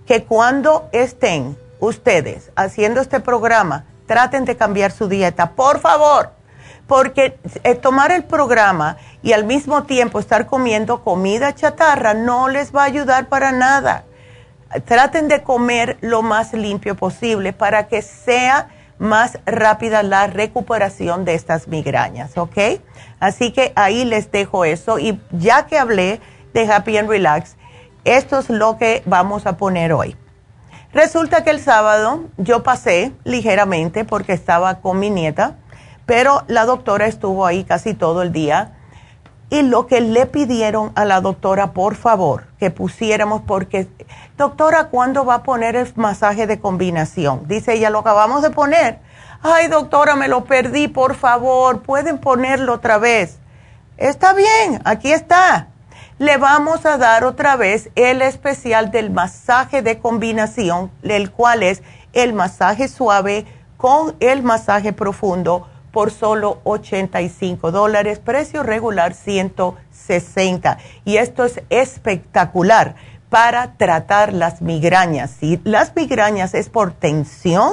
que 0.07 0.25
cuando 0.25 0.89
estén 0.93 1.57
ustedes 1.81 2.51
haciendo 2.57 3.01
este 3.01 3.21
programa, 3.21 3.85
traten 4.07 4.45
de 4.45 4.57
cambiar 4.57 4.91
su 4.91 5.09
dieta, 5.09 5.51
por 5.51 5.81
favor, 5.81 6.31
porque 6.87 7.39
eh, 7.63 7.75
tomar 7.75 8.11
el 8.11 8.25
programa 8.25 8.97
y 9.23 9.33
al 9.33 9.45
mismo 9.45 9.85
tiempo 9.85 10.19
estar 10.19 10.47
comiendo 10.47 11.05
comida 11.05 11.55
chatarra 11.55 12.15
no 12.15 12.49
les 12.49 12.75
va 12.75 12.83
a 12.83 12.87
ayudar 12.87 13.29
para 13.29 13.53
nada. 13.53 14.05
Traten 14.87 15.29
de 15.29 15.43
comer 15.43 15.99
lo 16.01 16.23
más 16.23 16.53
limpio 16.53 16.95
posible 16.95 17.53
para 17.53 17.89
que 17.89 18.03
sea 18.03 18.69
más 18.99 19.39
rápida 19.47 20.03
la 20.03 20.27
recuperación 20.27 21.25
de 21.25 21.35
estas 21.35 21.69
migrañas, 21.69 22.37
¿ok? 22.37 22.81
Así 23.21 23.53
que 23.53 23.73
ahí 23.77 24.05
les 24.05 24.31
dejo 24.31 24.65
eso 24.65 24.99
y 24.99 25.21
ya 25.33 25.67
que 25.67 25.79
hablé 25.79 26.21
de 26.55 26.71
Happy 26.71 26.97
and 26.97 27.09
Relax, 27.09 27.57
esto 28.05 28.39
es 28.39 28.49
lo 28.49 28.79
que 28.79 29.03
vamos 29.07 29.47
a 29.47 29.57
poner 29.57 29.93
hoy. 29.93 30.17
Resulta 30.93 31.45
que 31.45 31.51
el 31.51 31.61
sábado 31.61 32.25
yo 32.39 32.63
pasé 32.63 33.13
ligeramente 33.25 34.05
porque 34.05 34.33
estaba 34.33 34.81
con 34.81 34.99
mi 34.99 35.11
nieta, 35.11 35.57
pero 36.07 36.45
la 36.47 36.65
doctora 36.65 37.07
estuvo 37.07 37.45
ahí 37.45 37.65
casi 37.65 37.93
todo 37.93 38.23
el 38.23 38.33
día 38.33 38.78
y 39.51 39.63
lo 39.63 39.87
que 39.87 40.01
le 40.01 40.27
pidieron 40.27 40.93
a 40.95 41.05
la 41.05 41.21
doctora, 41.21 41.73
por 41.73 41.95
favor, 41.95 42.45
que 42.59 42.71
pusiéramos, 42.71 43.43
porque, 43.43 43.89
doctora, 44.37 44.89
¿cuándo 44.89 45.25
va 45.25 45.37
a 45.37 45.43
poner 45.43 45.75
el 45.75 45.91
masaje 45.97 46.47
de 46.47 46.61
combinación? 46.61 47.49
Dice 47.49 47.75
ella, 47.75 47.91
lo 47.91 48.01
acabamos 48.01 48.43
de 48.43 48.51
poner. 48.51 48.99
Ay, 49.43 49.69
doctora, 49.69 50.17
me 50.17 50.29
lo 50.29 50.45
perdí, 50.45 50.89
por 50.89 51.15
favor, 51.15 51.83
pueden 51.83 52.19
ponerlo 52.19 52.75
otra 52.75 52.99
vez. 52.99 53.39
Está 53.97 54.35
bien, 54.35 54.83
aquí 54.85 55.13
está. 55.13 55.69
Le 56.19 56.37
vamos 56.37 56.85
a 56.85 56.99
dar 56.99 57.25
otra 57.25 57.57
vez 57.57 57.91
el 57.95 58.23
especial 58.23 58.91
del 58.91 59.11
masaje 59.11 59.83
de 59.83 59.99
combinación, 59.99 60.91
el 61.03 61.31
cual 61.31 61.63
es 61.63 61.83
el 62.13 62.35
masaje 62.35 62.89
suave 62.89 63.47
con 63.77 64.17
el 64.21 64.43
masaje 64.43 64.93
profundo 64.93 65.69
por 65.91 66.11
solo 66.11 66.61
85 66.65 67.71
dólares, 67.73 68.19
precio 68.19 68.63
regular 68.63 69.15
160. 69.15 70.79
Y 71.05 71.17
esto 71.17 71.45
es 71.45 71.63
espectacular 71.71 72.95
para 73.29 73.75
tratar 73.75 74.33
las 74.33 74.63
migrañas. 74.63 75.31
Si 75.31 75.61
las 75.65 75.95
migrañas 75.95 76.55
es 76.55 76.69
por 76.69 76.93
tensión 76.93 77.73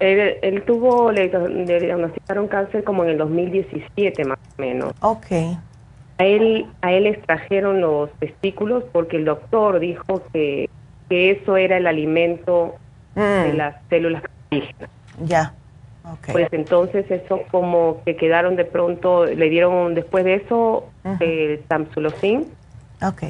él, 0.00 0.62
tuvo, 0.66 1.12
le, 1.12 1.28
diagnosticaron 1.28 2.48
cáncer 2.48 2.82
como 2.82 3.04
en 3.04 3.10
el 3.10 3.18
2017 3.18 4.24
más 4.24 4.38
o 4.58 4.60
menos. 4.60 4.92
Ok. 5.02 5.26
A 6.18 6.24
él, 6.24 6.66
a 6.82 6.90
él 6.90 7.06
extrajeron 7.06 7.80
los 7.80 8.10
testículos 8.14 8.82
porque 8.90 9.18
el 9.18 9.24
doctor 9.24 9.78
dijo 9.78 10.20
que, 10.32 10.68
que 11.08 11.30
eso 11.30 11.56
era 11.56 11.76
el 11.76 11.86
alimento 11.86 12.74
de 13.14 13.52
mm. 13.52 13.56
las 13.56 13.76
células 13.88 14.22
cancerígenas. 14.22 14.97
Ya. 15.24 15.54
Pues 16.32 16.48
entonces 16.52 17.10
eso 17.10 17.40
como 17.50 18.02
que 18.04 18.16
quedaron 18.16 18.56
de 18.56 18.64
pronto, 18.64 19.26
le 19.26 19.50
dieron 19.50 19.94
después 19.94 20.24
de 20.24 20.36
eso 20.36 20.88
el 21.20 21.62
Tamsulosin. 21.68 22.46
Ok. 23.02 23.24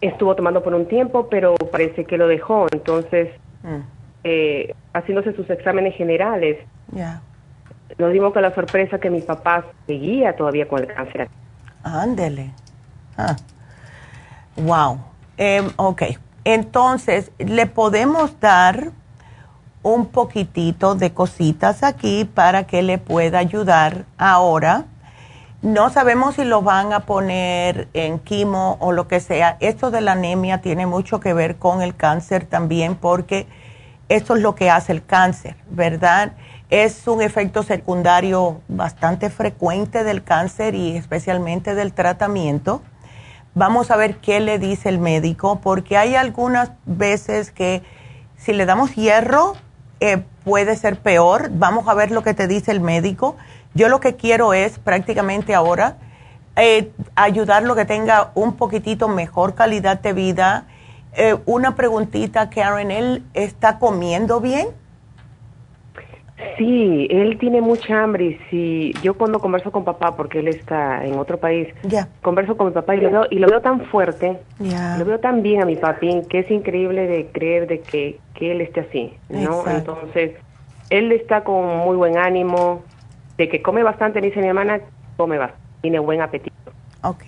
Estuvo 0.00 0.34
tomando 0.36 0.62
por 0.62 0.74
un 0.74 0.86
tiempo, 0.86 1.28
pero 1.28 1.54
parece 1.56 2.04
que 2.04 2.18
lo 2.18 2.28
dejó. 2.28 2.66
Entonces, 2.70 3.30
mm. 3.62 3.80
eh, 4.24 4.74
haciéndose 4.92 5.34
sus 5.34 5.48
exámenes 5.50 5.96
generales, 5.96 6.58
ya. 6.92 7.20
nos 7.98 8.12
dimos 8.12 8.32
con 8.32 8.42
la 8.42 8.54
sorpresa 8.54 8.98
que 8.98 9.10
mi 9.10 9.20
papá 9.20 9.64
seguía 9.86 10.36
todavía 10.36 10.68
con 10.68 10.80
el 10.80 10.86
cáncer. 10.86 11.28
Ándele. 11.82 12.52
Ah. 13.16 13.36
Wow. 14.56 15.00
Em, 15.36 15.70
ok. 15.76 16.02
Entonces, 16.44 17.32
le 17.38 17.66
podemos 17.66 18.38
dar 18.38 18.92
un 19.86 20.06
poquitito 20.06 20.96
de 20.96 21.12
cositas 21.12 21.84
aquí 21.84 22.24
para 22.24 22.66
que 22.66 22.82
le 22.82 22.98
pueda 22.98 23.38
ayudar 23.38 24.04
ahora. 24.18 24.86
No 25.62 25.90
sabemos 25.90 26.34
si 26.34 26.44
lo 26.44 26.60
van 26.60 26.92
a 26.92 27.06
poner 27.06 27.86
en 27.94 28.18
quimo 28.18 28.78
o 28.80 28.90
lo 28.90 29.06
que 29.06 29.20
sea. 29.20 29.56
Esto 29.60 29.92
de 29.92 30.00
la 30.00 30.12
anemia 30.12 30.60
tiene 30.60 30.86
mucho 30.86 31.20
que 31.20 31.32
ver 31.34 31.56
con 31.56 31.82
el 31.82 31.94
cáncer 31.94 32.46
también 32.46 32.96
porque 32.96 33.46
esto 34.08 34.34
es 34.34 34.42
lo 34.42 34.56
que 34.56 34.70
hace 34.70 34.90
el 34.90 35.06
cáncer, 35.06 35.54
¿verdad? 35.70 36.32
Es 36.68 37.06
un 37.06 37.22
efecto 37.22 37.62
secundario 37.62 38.60
bastante 38.66 39.30
frecuente 39.30 40.02
del 40.02 40.24
cáncer 40.24 40.74
y 40.74 40.96
especialmente 40.96 41.76
del 41.76 41.92
tratamiento. 41.92 42.82
Vamos 43.54 43.92
a 43.92 43.96
ver 43.96 44.16
qué 44.16 44.40
le 44.40 44.58
dice 44.58 44.88
el 44.88 44.98
médico 44.98 45.60
porque 45.60 45.96
hay 45.96 46.16
algunas 46.16 46.72
veces 46.86 47.52
que 47.52 47.84
si 48.36 48.52
le 48.52 48.66
damos 48.66 48.96
hierro, 48.96 49.54
eh, 50.00 50.22
puede 50.44 50.76
ser 50.76 50.96
peor. 50.98 51.50
Vamos 51.52 51.88
a 51.88 51.94
ver 51.94 52.10
lo 52.10 52.22
que 52.22 52.34
te 52.34 52.46
dice 52.46 52.70
el 52.70 52.80
médico. 52.80 53.36
Yo 53.74 53.88
lo 53.88 54.00
que 54.00 54.16
quiero 54.16 54.54
es 54.54 54.78
prácticamente 54.78 55.54
ahora 55.54 55.96
eh, 56.56 56.90
ayudarlo 57.14 57.74
que 57.74 57.84
tenga 57.84 58.30
un 58.34 58.56
poquitito 58.56 59.08
mejor 59.08 59.54
calidad 59.54 60.00
de 60.00 60.12
vida. 60.12 60.64
Eh, 61.12 61.36
una 61.46 61.76
preguntita, 61.76 62.48
Karen, 62.50 62.90
¿él 62.90 63.24
está 63.34 63.78
comiendo 63.78 64.40
bien? 64.40 64.68
Sí, 66.58 67.08
él 67.10 67.38
tiene 67.38 67.62
mucha 67.62 68.02
hambre 68.02 68.24
y 68.24 68.38
si 68.50 68.92
yo 69.02 69.14
cuando 69.14 69.40
converso 69.40 69.72
con 69.72 69.84
papá, 69.84 70.16
porque 70.16 70.40
él 70.40 70.48
está 70.48 71.04
en 71.04 71.18
otro 71.18 71.38
país, 71.38 71.68
converso 72.20 72.56
con 72.58 72.66
mi 72.66 72.72
papá 72.72 72.94
y 72.94 73.00
lo 73.00 73.10
veo, 73.10 73.26
y 73.30 73.38
lo 73.38 73.48
veo 73.48 73.62
tan 73.62 73.86
fuerte, 73.86 74.38
lo 74.60 75.04
veo 75.04 75.18
tan 75.18 75.42
bien 75.42 75.62
a 75.62 75.64
mi 75.64 75.76
papi, 75.76 76.22
que 76.28 76.40
es 76.40 76.50
increíble 76.50 77.06
de 77.06 77.28
creer 77.32 77.66
de 77.66 77.80
que, 77.80 78.20
que 78.34 78.52
él 78.52 78.60
esté 78.60 78.80
así, 78.80 79.14
¿no? 79.30 79.66
Entonces, 79.66 80.32
él 80.90 81.10
está 81.12 81.42
con 81.42 81.78
muy 81.78 81.96
buen 81.96 82.18
ánimo, 82.18 82.82
de 83.38 83.48
que 83.48 83.62
come 83.62 83.82
bastante, 83.82 84.20
dice 84.20 84.40
mi 84.40 84.48
hermana, 84.48 84.80
come 85.16 85.38
bastante, 85.38 85.64
tiene 85.80 85.98
buen 86.00 86.20
apetito. 86.20 86.72
Ok. 87.02 87.24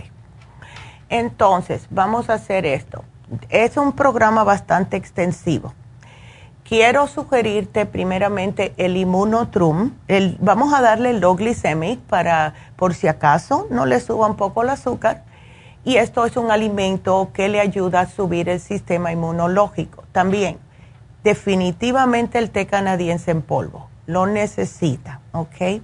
Entonces, 1.09 1.87
vamos 1.91 2.29
a 2.29 2.35
hacer 2.35 2.67
esto. 2.67 3.05
Es 3.49 3.79
un 3.79 3.93
programa 3.93 4.45
bastante 4.45 4.97
extensivo. 4.99 5.73
Quiero 6.69 7.07
sugerirte 7.07 7.87
primeramente 7.87 8.75
el 8.77 8.99
Immunotrum. 8.99 9.93
El, 10.07 10.37
vamos 10.39 10.75
a 10.75 10.83
darle 10.83 11.11
el 11.11 11.21
low 11.21 11.35
glycemic 11.35 11.99
para, 12.01 12.53
por 12.77 12.93
si 12.93 13.09
acaso, 13.09 13.67
no 13.71 13.87
le 13.87 13.99
suba 14.01 14.27
un 14.27 14.37
poco 14.37 14.61
el 14.61 14.69
azúcar. 14.69 15.25
Y 15.83 15.97
esto 15.97 16.27
es 16.27 16.37
un 16.37 16.51
alimento 16.51 17.31
que 17.33 17.49
le 17.49 17.61
ayuda 17.61 18.01
a 18.01 18.07
subir 18.07 18.51
el 18.51 18.61
sistema 18.61 19.11
inmunológico. 19.11 20.05
También, 20.13 20.59
definitivamente 21.25 22.37
el 22.37 22.51
té 22.51 22.67
canadiense 22.67 23.31
en 23.31 23.41
polvo. 23.41 23.89
Lo 24.05 24.27
necesita, 24.27 25.21
¿ok? 25.33 25.81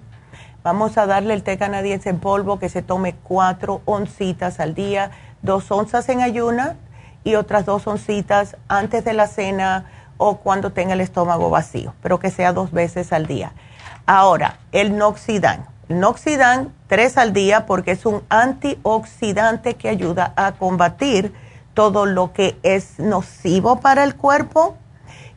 Vamos 0.63 0.99
a 0.99 1.07
darle 1.07 1.33
el 1.33 1.43
té 1.43 1.57
canadiense 1.57 2.11
en 2.11 2.19
polvo 2.19 2.59
que 2.59 2.69
se 2.69 2.83
tome 2.83 3.15
cuatro 3.23 3.81
oncitas 3.87 4.61
al 4.61 4.75
día, 4.75 5.13
dos 5.41 5.71
onzas 5.71 6.11
en 6.11 6.21
ayuna 6.21 6.77
y 7.25 7.37
otras 7.37 7.65
dos 7.65 7.87
oncitas 7.87 8.59
antes 8.69 9.03
de 9.07 9.15
la 9.15 9.29
cena 9.29 9.87
o 10.17 10.39
cuando 10.39 10.71
tenga 10.71 10.95
el 10.95 11.01
estómago 11.01 11.51
vacío, 11.51 11.95
pero 12.03 12.19
que 12.19 12.31
sea 12.31 12.53
dos 12.53 12.73
veces 12.73 13.13
al 13.13 13.27
día. 13.27 13.53
Ahora, 14.07 14.59
el 14.73 14.97
Noxidan. 14.97 15.67
El 15.89 16.01
Noxidan 16.01 16.73
tres 16.87 17.19
al 17.19 17.33
día 17.33 17.67
porque 17.67 17.93
es 17.93 18.07
un 18.07 18.23
antioxidante 18.29 19.75
que 19.75 19.89
ayuda 19.89 20.33
a 20.37 20.53
combatir 20.53 21.33
todo 21.75 22.07
lo 22.07 22.33
que 22.33 22.57
es 22.63 22.99
nocivo 22.99 23.81
para 23.81 24.05
el 24.05 24.15
cuerpo 24.15 24.77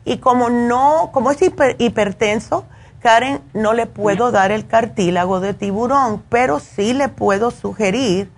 y 0.04 0.18
como 0.18 0.48
no, 0.48 1.10
como 1.12 1.30
es 1.30 1.38
hipertenso, 1.42 2.64
Karen, 3.00 3.40
no 3.52 3.74
le 3.74 3.86
puedo 3.86 4.32
dar 4.32 4.50
el 4.50 4.66
cartílago 4.66 5.40
de 5.40 5.54
tiburón, 5.54 6.22
pero 6.28 6.58
sí 6.58 6.94
le 6.94 7.08
puedo 7.08 7.50
sugerir 7.50 8.30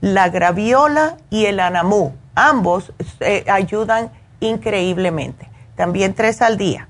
la 0.00 0.28
graviola 0.28 1.16
y 1.30 1.46
el 1.46 1.60
anamú. 1.60 2.14
Ambos 2.34 2.92
eh, 3.20 3.44
ayudan 3.48 4.10
increíblemente. 4.40 5.47
También 5.78 6.12
tres 6.12 6.42
al 6.42 6.58
día. 6.58 6.88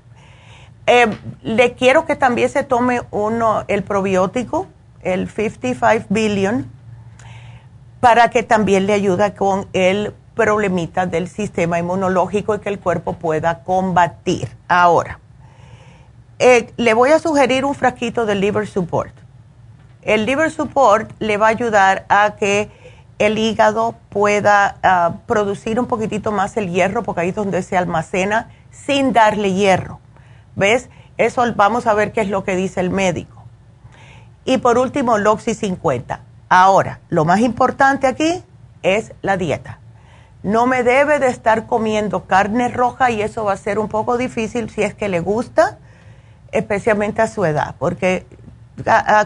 Eh, 0.87 1.05
le 1.43 1.73
quiero 1.73 2.07
que 2.07 2.15
también 2.15 2.49
se 2.49 2.63
tome 2.63 3.03
uno, 3.11 3.63
el 3.67 3.83
probiótico, 3.83 4.65
el 5.03 5.29
55 5.29 6.07
billion, 6.09 6.65
para 7.99 8.31
que 8.31 8.41
también 8.41 8.87
le 8.87 8.93
ayude 8.93 9.35
con 9.35 9.67
el 9.73 10.15
problemita 10.33 11.05
del 11.05 11.27
sistema 11.27 11.77
inmunológico 11.77 12.55
y 12.55 12.59
que 12.61 12.69
el 12.69 12.79
cuerpo 12.79 13.13
pueda 13.13 13.61
combatir. 13.63 14.49
Ahora, 14.67 15.19
eh, 16.39 16.73
le 16.77 16.95
voy 16.95 17.11
a 17.11 17.19
sugerir 17.19 17.65
un 17.65 17.75
frasquito 17.75 18.25
de 18.25 18.33
liver 18.33 18.65
support. 18.65 19.13
El 20.01 20.25
liver 20.25 20.49
support 20.49 21.11
le 21.19 21.37
va 21.37 21.45
a 21.45 21.49
ayudar 21.49 22.07
a 22.09 22.37
que 22.39 22.71
el 23.19 23.37
hígado 23.37 23.93
pueda 24.09 24.77
ah, 24.81 25.17
producir 25.27 25.79
un 25.79 25.85
poquitito 25.85 26.31
más 26.31 26.57
el 26.57 26.71
hierro, 26.71 27.03
porque 27.03 27.21
ahí 27.21 27.29
es 27.29 27.35
donde 27.35 27.61
se 27.61 27.77
almacena, 27.77 28.49
sin 28.71 29.13
darle 29.13 29.53
hierro. 29.53 29.99
¿Ves? 30.55 30.89
Eso 31.17 31.43
vamos 31.55 31.87
a 31.87 31.93
ver 31.93 32.11
qué 32.11 32.21
es 32.21 32.29
lo 32.29 32.43
que 32.43 32.55
dice 32.55 32.79
el 32.79 32.89
médico. 32.89 33.43
Y 34.45 34.57
por 34.57 34.77
último, 34.77 35.17
el 35.17 35.27
Oxy 35.27 35.53
50. 35.53 36.21
Ahora, 36.49 36.99
lo 37.09 37.25
más 37.25 37.41
importante 37.41 38.07
aquí 38.07 38.43
es 38.81 39.13
la 39.21 39.37
dieta. 39.37 39.79
No 40.41 40.65
me 40.65 40.83
debe 40.83 41.19
de 41.19 41.27
estar 41.27 41.67
comiendo 41.67 42.25
carne 42.25 42.69
roja 42.69 43.11
y 43.11 43.21
eso 43.21 43.43
va 43.43 43.53
a 43.53 43.57
ser 43.57 43.77
un 43.77 43.89
poco 43.89 44.17
difícil 44.17 44.69
si 44.69 44.83
es 44.83 44.93
que 44.93 45.09
le 45.09 45.19
gusta 45.19 45.77
especialmente 46.51 47.21
a 47.21 47.27
su 47.27 47.45
edad, 47.45 47.75
porque 47.77 48.25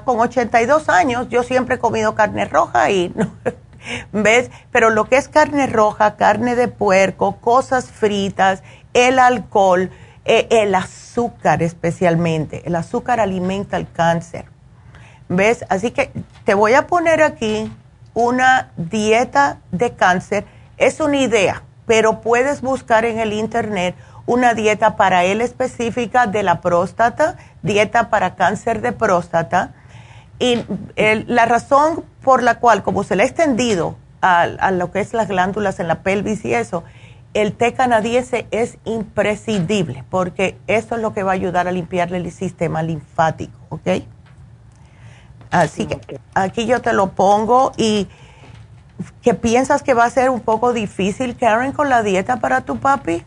con 0.03 0.19
82 0.19 0.89
años 0.89 1.29
yo 1.29 1.43
siempre 1.43 1.75
he 1.75 1.79
comido 1.79 2.15
carne 2.15 2.45
roja 2.45 2.89
y, 2.89 3.13
¿ves? 4.11 4.51
Pero 4.71 4.89
lo 4.89 5.05
que 5.05 5.17
es 5.17 5.27
carne 5.27 5.67
roja, 5.67 6.15
carne 6.15 6.55
de 6.55 6.67
puerco, 6.67 7.37
cosas 7.37 7.85
fritas, 7.85 8.63
el 8.93 9.19
alcohol, 9.19 9.89
eh, 10.25 10.47
el 10.49 10.73
azúcar 10.75 11.61
especialmente, 11.63 12.63
el 12.65 12.75
azúcar 12.75 13.19
alimenta 13.19 13.77
el 13.77 13.91
cáncer, 13.91 14.45
¿ves? 15.29 15.65
Así 15.69 15.91
que 15.91 16.11
te 16.45 16.53
voy 16.53 16.73
a 16.73 16.87
poner 16.87 17.21
aquí 17.21 17.71
una 18.13 18.71
dieta 18.77 19.59
de 19.71 19.93
cáncer, 19.93 20.45
es 20.77 20.99
una 20.99 21.17
idea, 21.17 21.63
pero 21.85 22.21
puedes 22.21 22.61
buscar 22.61 23.05
en 23.05 23.19
el 23.19 23.33
internet 23.33 23.95
una 24.25 24.53
dieta 24.53 24.95
para 24.95 25.25
él 25.25 25.41
específica 25.41 26.27
de 26.27 26.43
la 26.43 26.61
próstata, 26.61 27.37
dieta 27.61 28.09
para 28.09 28.35
cáncer 28.35 28.81
de 28.81 28.93
próstata. 28.93 29.73
Y 30.43 30.61
la 31.25 31.45
razón 31.45 32.03
por 32.21 32.43
la 32.43 32.59
cual, 32.59 32.83
como 32.83 33.05
se 33.05 33.15
le 33.15 33.23
ha 33.23 33.25
extendido 33.25 33.95
a, 34.19 34.71
lo 34.71 34.91
que 34.91 34.99
es 34.99 35.13
las 35.13 35.29
glándulas 35.29 35.79
en 35.79 35.87
la 35.87 36.01
pelvis 36.01 36.43
y 36.43 36.53
eso, 36.53 36.83
el 37.33 37.53
té 37.53 37.73
canadiense 37.73 38.45
es 38.51 38.77
imprescindible 38.83 40.03
porque 40.09 40.57
eso 40.67 40.95
es 40.95 41.01
lo 41.01 41.13
que 41.13 41.23
va 41.23 41.31
a 41.31 41.35
ayudar 41.35 41.69
a 41.69 41.71
limpiarle 41.71 42.17
el 42.17 42.29
sistema 42.29 42.83
linfático, 42.83 43.57
¿ok? 43.69 44.03
Así 45.49 45.85
que 45.85 46.19
aquí 46.33 46.65
yo 46.65 46.81
te 46.81 46.91
lo 46.91 47.11
pongo 47.11 47.71
y 47.77 48.09
¿qué 49.21 49.35
piensas 49.35 49.81
que 49.81 49.93
va 49.93 50.03
a 50.03 50.09
ser 50.09 50.29
un 50.29 50.41
poco 50.41 50.73
difícil, 50.73 51.37
Karen, 51.37 51.71
con 51.71 51.87
la 51.87 52.03
dieta 52.03 52.41
para 52.41 52.65
tu 52.65 52.79
papi? 52.79 53.23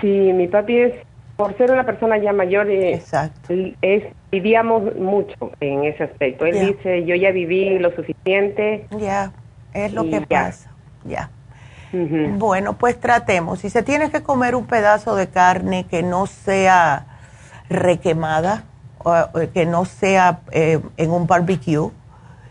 Sí, 0.00 0.06
mi 0.06 0.48
papi 0.48 0.78
es, 0.78 1.05
por 1.36 1.56
ser 1.58 1.70
una 1.70 1.84
persona 1.84 2.16
ya 2.18 2.32
mayor, 2.32 2.68
eh, 2.70 2.94
Exacto. 2.94 3.52
es, 3.82 4.04
vivíamos 4.30 4.94
mucho 4.96 5.52
en 5.60 5.84
ese 5.84 6.04
aspecto. 6.04 6.46
Él 6.46 6.74
dice, 6.74 7.04
yo 7.04 7.14
ya 7.14 7.30
viví 7.30 7.78
lo 7.78 7.94
suficiente. 7.94 8.86
Ya, 8.98 9.32
es 9.74 9.92
lo 9.92 10.04
que 10.04 10.22
pasa, 10.22 10.70
ya. 11.04 11.30
Bueno, 11.92 12.74
pues 12.74 12.98
tratemos. 12.98 13.60
Si 13.60 13.70
se 13.70 13.82
tiene 13.82 14.10
que 14.10 14.22
comer 14.22 14.54
un 14.54 14.66
pedazo 14.66 15.14
de 15.14 15.28
carne 15.28 15.86
que 15.88 16.02
no 16.02 16.26
sea 16.26 17.06
requemada, 17.70 18.64
o, 18.98 19.14
que 19.54 19.66
no 19.66 19.84
sea 19.84 20.40
eh, 20.52 20.80
en 20.96 21.10
un 21.10 21.26
barbecue, 21.26 21.90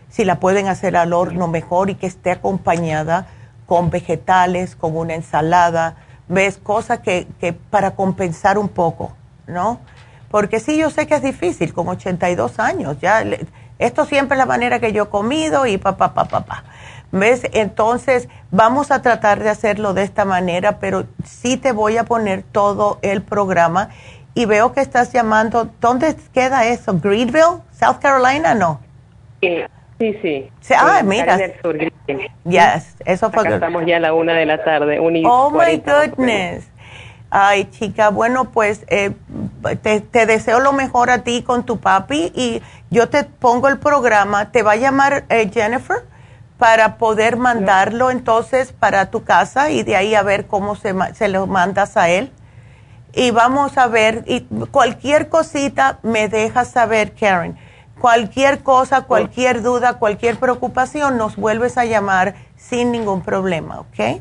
si 0.08 0.24
la 0.24 0.40
pueden 0.40 0.68
hacer 0.68 0.96
al 0.96 1.12
horno 1.12 1.48
mejor 1.48 1.90
y 1.90 1.94
que 1.94 2.06
esté 2.06 2.30
acompañada 2.30 3.26
con 3.66 3.90
vegetales, 3.90 4.74
con 4.74 4.96
una 4.96 5.14
ensalada, 5.14 5.96
ves 6.28 6.58
cosas 6.58 7.00
que, 7.00 7.26
que 7.40 7.52
para 7.52 7.92
compensar 7.92 8.58
un 8.58 8.68
poco, 8.68 9.12
¿no? 9.46 9.80
Porque 10.30 10.60
sí, 10.60 10.76
yo 10.76 10.90
sé 10.90 11.06
que 11.06 11.14
es 11.14 11.22
difícil 11.22 11.72
con 11.72 11.88
82 11.88 12.58
años, 12.58 12.98
ya 13.00 13.24
esto 13.78 14.06
siempre 14.06 14.36
es 14.36 14.38
la 14.38 14.46
manera 14.46 14.80
que 14.80 14.92
yo 14.92 15.04
he 15.04 15.08
comido 15.08 15.66
y 15.66 15.78
papá, 15.78 16.14
papá, 16.14 16.40
papá. 16.40 16.64
¿Ves? 17.12 17.42
Entonces, 17.52 18.28
vamos 18.50 18.90
a 18.90 19.00
tratar 19.00 19.42
de 19.42 19.48
hacerlo 19.48 19.94
de 19.94 20.02
esta 20.02 20.24
manera, 20.24 20.78
pero 20.78 21.06
sí 21.24 21.56
te 21.56 21.72
voy 21.72 21.96
a 21.96 22.04
poner 22.04 22.42
todo 22.42 22.98
el 23.02 23.22
programa 23.22 23.90
y 24.34 24.44
veo 24.44 24.72
que 24.72 24.80
estás 24.80 25.12
llamando, 25.12 25.70
¿dónde 25.80 26.16
queda 26.34 26.66
eso? 26.66 26.98
¿Greenville? 26.98 27.62
¿South 27.72 27.98
Carolina? 28.00 28.54
No. 28.54 28.80
Sí, 29.98 30.18
sí. 30.20 30.50
ah, 30.76 31.00
mira. 31.04 31.38
Yes, 32.44 32.96
eso 33.04 33.30
fue. 33.30 33.48
estamos 33.48 33.84
ya 33.86 33.96
a 33.96 34.00
la 34.00 34.12
una 34.12 34.34
de 34.34 34.46
la 34.46 34.62
tarde. 34.62 34.98
oh 35.00 35.50
my 35.50 35.76
goodness. 35.78 36.68
Ay, 37.30 37.64
chica, 37.70 38.10
bueno, 38.10 38.50
pues 38.52 38.84
eh, 38.88 39.12
te, 39.82 40.26
deseo 40.26 40.60
lo 40.60 40.72
mejor 40.72 41.10
a 41.10 41.24
ti 41.24 41.42
con 41.42 41.66
tu 41.66 41.80
papi 41.80 42.32
y 42.34 42.62
yo 42.90 43.08
te 43.08 43.24
pongo 43.24 43.68
el 43.68 43.78
programa. 43.78 44.52
Te 44.52 44.62
va 44.62 44.72
a 44.72 44.76
llamar 44.76 45.24
eh, 45.28 45.50
Jennifer 45.52 46.04
para 46.58 46.98
poder 46.98 47.36
mandarlo 47.36 48.10
entonces 48.10 48.72
para 48.72 49.10
tu 49.10 49.24
casa 49.24 49.70
y 49.70 49.82
de 49.82 49.96
ahí 49.96 50.14
a 50.14 50.22
ver 50.22 50.46
cómo 50.46 50.76
se, 50.76 50.94
se 51.14 51.28
lo 51.28 51.46
mandas 51.46 51.96
a 51.96 52.10
él. 52.10 52.30
Y 53.12 53.30
vamos 53.30 53.78
a 53.78 53.86
ver, 53.86 54.24
y 54.26 54.42
cualquier 54.70 55.28
cosita 55.28 55.98
me 56.02 56.28
dejas 56.28 56.68
saber, 56.68 57.14
Karen 57.14 57.56
Cualquier 58.00 58.62
cosa, 58.62 59.02
cualquier 59.04 59.62
duda, 59.62 59.98
cualquier 59.98 60.36
preocupación, 60.36 61.16
nos 61.16 61.36
vuelves 61.36 61.78
a 61.78 61.84
llamar 61.84 62.34
sin 62.56 62.92
ningún 62.92 63.22
problema, 63.22 63.80
¿ok? 63.80 64.20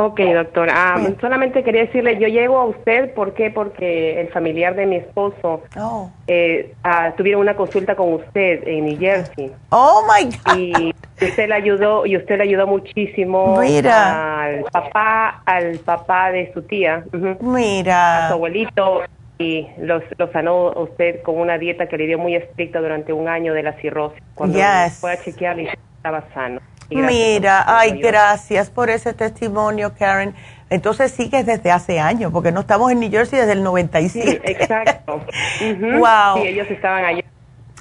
Ok, 0.00 0.20
doctora. 0.32 0.72
Ah, 0.76 1.00
solamente 1.20 1.64
quería 1.64 1.82
decirle, 1.82 2.20
yo 2.20 2.28
llego 2.28 2.58
a 2.58 2.66
usted, 2.66 3.12
¿por 3.14 3.34
qué? 3.34 3.50
Porque 3.50 4.20
el 4.20 4.28
familiar 4.28 4.76
de 4.76 4.86
mi 4.86 4.96
esposo 4.96 5.62
oh. 5.76 6.10
eh, 6.28 6.72
ah, 6.84 7.14
tuvieron 7.16 7.40
una 7.40 7.56
consulta 7.56 7.96
con 7.96 8.12
usted 8.12 8.62
en 8.68 8.84
New 8.84 8.96
Jersey. 8.96 9.50
Oh, 9.70 10.04
my 10.06 10.24
God. 10.24 10.56
Y 10.56 10.94
usted 11.20 11.48
le 11.48 11.54
ayudó, 11.54 12.06
y 12.06 12.16
usted 12.16 12.36
le 12.36 12.44
ayudó 12.44 12.68
muchísimo 12.68 13.58
Mira. 13.58 14.44
al 14.44 14.64
papá, 14.70 15.42
al 15.44 15.78
papá 15.78 16.30
de 16.30 16.52
su 16.54 16.62
tía. 16.62 17.02
Mira. 17.40 18.26
A 18.26 18.28
su 18.28 18.34
abuelito 18.34 19.02
y 19.38 19.68
los, 19.78 20.02
lo 20.18 20.30
sanó 20.32 20.72
usted 20.72 21.22
con 21.22 21.38
una 21.38 21.58
dieta 21.58 21.86
que 21.86 21.96
le 21.96 22.06
dio 22.06 22.18
muy 22.18 22.34
estricta 22.34 22.80
durante 22.80 23.12
un 23.12 23.28
año 23.28 23.54
de 23.54 23.62
la 23.62 23.72
cirrosis. 23.74 24.20
Cuando 24.34 24.58
fue 25.00 25.12
a 25.12 25.22
chequear, 25.22 25.58
estaba 25.60 26.24
sano. 26.34 26.60
Mira, 26.90 27.64
ay, 27.66 28.00
gracias 28.00 28.70
por 28.70 28.88
ese 28.90 29.12
testimonio, 29.12 29.92
Karen. 29.98 30.34
Entonces 30.70 31.12
sigues 31.12 31.46
desde 31.46 31.70
hace 31.70 32.00
años, 32.00 32.32
porque 32.32 32.52
no 32.52 32.60
estamos 32.60 32.90
en 32.90 33.00
New 33.00 33.10
Jersey 33.10 33.38
desde 33.38 33.52
el 33.52 33.62
97. 33.62 34.30
Sí, 34.30 34.40
exacto. 34.44 35.20
Wow. 35.60 36.42
Sí, 36.42 36.48
ellos 36.48 36.70
estaban 36.70 37.04
allá. 37.04 37.24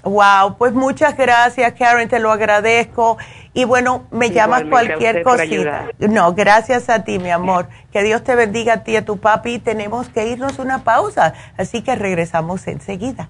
Wow, 0.08 0.58
pues 0.58 0.74
muchas 0.74 1.18
gracias, 1.18 1.74
Karen, 1.74 2.08
te 2.08 2.20
lo 2.20 2.32
agradezco. 2.32 3.18
Y 3.54 3.66
bueno, 3.66 4.08
me 4.12 4.32
llamas 4.32 4.64
cualquier 4.70 5.24
cosita. 5.24 5.88
No, 6.00 6.34
gracias 6.34 6.90
a 6.90 7.04
ti, 7.04 7.20
mi 7.20 7.32
amor. 7.32 7.68
Que 7.92 8.04
Dios 8.04 8.24
te 8.24 8.36
bendiga 8.36 8.74
a 8.74 8.84
ti 8.84 8.92
y 8.92 8.96
a 8.98 9.06
tu 9.06 9.18
papi. 9.18 9.60
Tenemos 9.60 10.10
que 10.10 10.28
irnos 10.28 10.60
una 10.60 10.84
pausa, 10.84 11.34
así 11.58 11.82
que 11.82 11.96
regresamos 11.96 12.68
enseguida. 12.68 13.30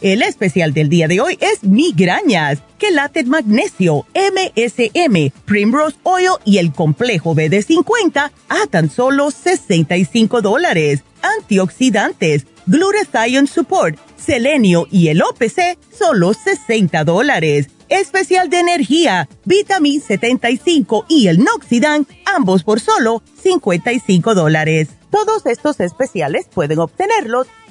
El 0.00 0.22
especial 0.22 0.74
del 0.74 0.90
día 0.90 1.08
de 1.08 1.20
hoy 1.20 1.38
es 1.40 1.64
migrañas, 1.64 2.58
quelate 2.78 3.24
magnesio, 3.24 4.06
MSM, 4.14 5.30
Primrose 5.46 5.96
Oil 6.02 6.32
y 6.44 6.58
el 6.58 6.72
complejo 6.72 7.34
BD50 7.34 8.30
a 8.48 8.66
tan 8.70 8.90
solo 8.90 9.30
65 9.30 10.42
dólares. 10.42 11.02
Antioxidantes, 11.38 12.46
Glutathione 12.66 13.46
Support, 13.46 13.98
Selenio 14.16 14.86
y 14.90 15.08
el 15.08 15.22
OPC, 15.22 15.78
solo 15.90 16.34
60 16.34 17.04
dólares 17.04 17.68
especial 17.88 18.50
de 18.50 18.60
energía, 18.60 19.28
Vitamin 19.44 20.00
75 20.00 21.06
y 21.08 21.28
el 21.28 21.38
Noxidan, 21.38 22.06
ambos 22.24 22.64
por 22.64 22.80
solo 22.80 23.22
55 23.42 24.34
dólares. 24.34 24.88
Todos 25.10 25.46
estos 25.46 25.80
especiales 25.80 26.46
pueden 26.52 26.78
obtenerlos 26.78 27.46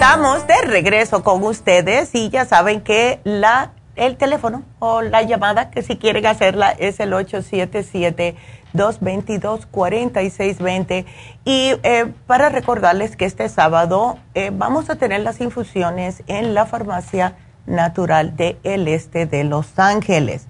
Estamos 0.00 0.46
de 0.46 0.62
regreso 0.62 1.24
con 1.24 1.42
ustedes 1.42 2.14
y 2.14 2.30
ya 2.30 2.44
saben 2.44 2.82
que 2.82 3.18
la 3.24 3.72
el 3.96 4.16
teléfono 4.16 4.62
o 4.78 5.02
la 5.02 5.22
llamada 5.22 5.72
que 5.72 5.82
si 5.82 5.96
quieren 5.96 6.24
hacerla 6.24 6.70
es 6.70 7.00
el 7.00 7.12
877 7.12 8.36
222-4620. 8.74 11.04
Y 11.44 11.72
eh, 11.82 12.12
para 12.28 12.48
recordarles 12.48 13.16
que 13.16 13.24
este 13.24 13.48
sábado 13.48 14.20
eh, 14.34 14.52
vamos 14.52 14.88
a 14.88 14.94
tener 14.94 15.22
las 15.22 15.40
infusiones 15.40 16.22
en 16.28 16.54
la 16.54 16.64
farmacia 16.64 17.34
natural 17.66 18.36
del 18.36 18.86
este 18.86 19.26
de 19.26 19.42
Los 19.42 19.80
Ángeles. 19.80 20.46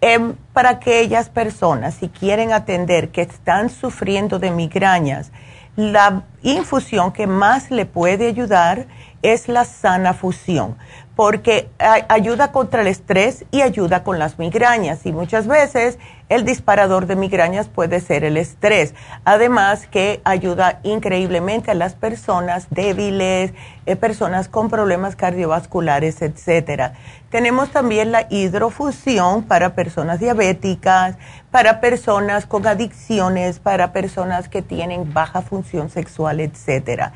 Em, 0.00 0.36
para 0.52 0.70
aquellas 0.70 1.30
personas, 1.30 1.94
si 1.94 2.08
quieren 2.08 2.52
atender 2.52 3.08
que 3.08 3.22
están 3.22 3.70
sufriendo 3.70 4.38
de 4.38 4.52
migrañas, 4.52 5.32
la 5.78 6.24
infusión 6.42 7.12
que 7.12 7.28
más 7.28 7.70
le 7.70 7.86
puede 7.86 8.26
ayudar 8.26 8.88
es 9.22 9.46
la 9.46 9.64
sana 9.64 10.12
fusión 10.12 10.76
porque 11.18 11.68
ayuda 12.08 12.52
contra 12.52 12.82
el 12.82 12.86
estrés 12.86 13.44
y 13.50 13.62
ayuda 13.62 14.04
con 14.04 14.20
las 14.20 14.38
migrañas. 14.38 15.04
Y 15.04 15.10
muchas 15.10 15.48
veces 15.48 15.98
el 16.28 16.44
disparador 16.44 17.06
de 17.06 17.16
migrañas 17.16 17.66
puede 17.66 17.98
ser 17.98 18.22
el 18.22 18.36
estrés. 18.36 18.94
Además 19.24 19.88
que 19.88 20.20
ayuda 20.22 20.78
increíblemente 20.84 21.72
a 21.72 21.74
las 21.74 21.94
personas 21.94 22.68
débiles, 22.70 23.52
eh, 23.86 23.96
personas 23.96 24.46
con 24.46 24.70
problemas 24.70 25.16
cardiovasculares, 25.16 26.22
etcétera. 26.22 26.92
Tenemos 27.30 27.72
también 27.72 28.12
la 28.12 28.28
hidrofusión 28.30 29.42
para 29.42 29.74
personas 29.74 30.20
diabéticas, 30.20 31.16
para 31.50 31.80
personas 31.80 32.46
con 32.46 32.64
adicciones, 32.64 33.58
para 33.58 33.92
personas 33.92 34.48
que 34.48 34.62
tienen 34.62 35.12
baja 35.12 35.42
función 35.42 35.90
sexual, 35.90 36.38
etcétera 36.38 37.12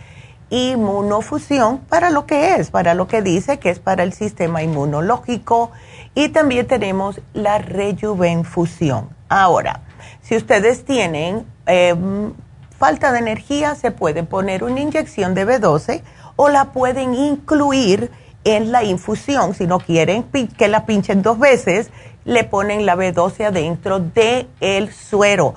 inmunofusión 0.52 1.78
para 1.78 2.10
lo 2.10 2.26
que 2.26 2.56
es, 2.56 2.70
para 2.70 2.92
lo 2.92 3.08
que 3.08 3.22
dice 3.22 3.58
que 3.58 3.70
es 3.70 3.78
para 3.78 4.02
el 4.02 4.12
sistema 4.12 4.62
inmunológico. 4.62 5.70
Y 6.14 6.28
también 6.28 6.66
tenemos 6.66 7.20
la 7.32 7.58
rejuvenfusión. 7.58 9.08
Ahora, 9.30 9.80
si 10.20 10.36
ustedes 10.36 10.84
tienen 10.84 11.46
em, 11.64 12.34
falta 12.78 13.12
de 13.12 13.20
energía, 13.20 13.74
se 13.74 13.92
puede 13.92 14.24
poner 14.24 14.62
una 14.62 14.80
inyección 14.80 15.34
de 15.34 15.46
B12 15.46 16.02
o 16.36 16.50
la 16.50 16.66
pueden 16.66 17.14
incluir 17.14 18.10
en 18.44 18.72
la 18.72 18.84
infusión. 18.84 19.54
Si 19.54 19.66
no 19.66 19.78
quieren 19.78 20.24
que 20.58 20.68
la 20.68 20.84
pinchen 20.84 21.22
dos 21.22 21.38
veces, 21.38 21.90
le 22.26 22.44
ponen 22.44 22.84
la 22.84 22.94
B12 22.94 23.46
adentro 23.46 24.00
del 24.00 24.48
el 24.60 24.92
suero. 24.92 25.54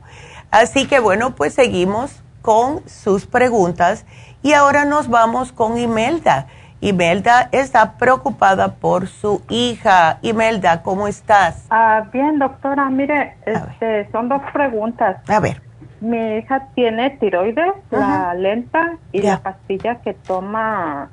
Así 0.51 0.87
que 0.87 0.99
bueno, 0.99 1.37
pues 1.37 1.55
seguimos 1.55 2.11
con 2.43 2.83
sus 2.89 3.27
preguntas 3.27 4.05
y 4.43 4.55
ahora 4.55 4.85
nos 4.85 5.09
vamos 5.09 5.53
con 5.53 5.79
Imelda. 5.79 6.49
Imelda 6.83 7.49
está 7.53 7.93
preocupada 7.93 8.75
por 8.75 9.07
su 9.07 9.43
hija. 9.49 10.19
Imelda, 10.21 10.83
¿cómo 10.83 11.07
estás? 11.07 11.65
Ah, 11.71 12.09
bien, 12.13 12.41
doctora. 12.41 12.91
Mire, 12.91 13.37
este, 13.47 14.11
son 14.11 14.29
dos 14.29 14.43
preguntas. 14.53 15.19
A 15.29 15.39
ver. 15.39 15.63
Mi 16.01 16.39
hija 16.39 16.67
tiene 16.75 17.11
tiroides, 17.11 17.73
la 17.93 18.35
lenta 18.35 18.97
y 19.13 19.23
la 19.23 19.39
pastilla 19.39 20.01
que 20.01 20.15
toma, 20.15 21.11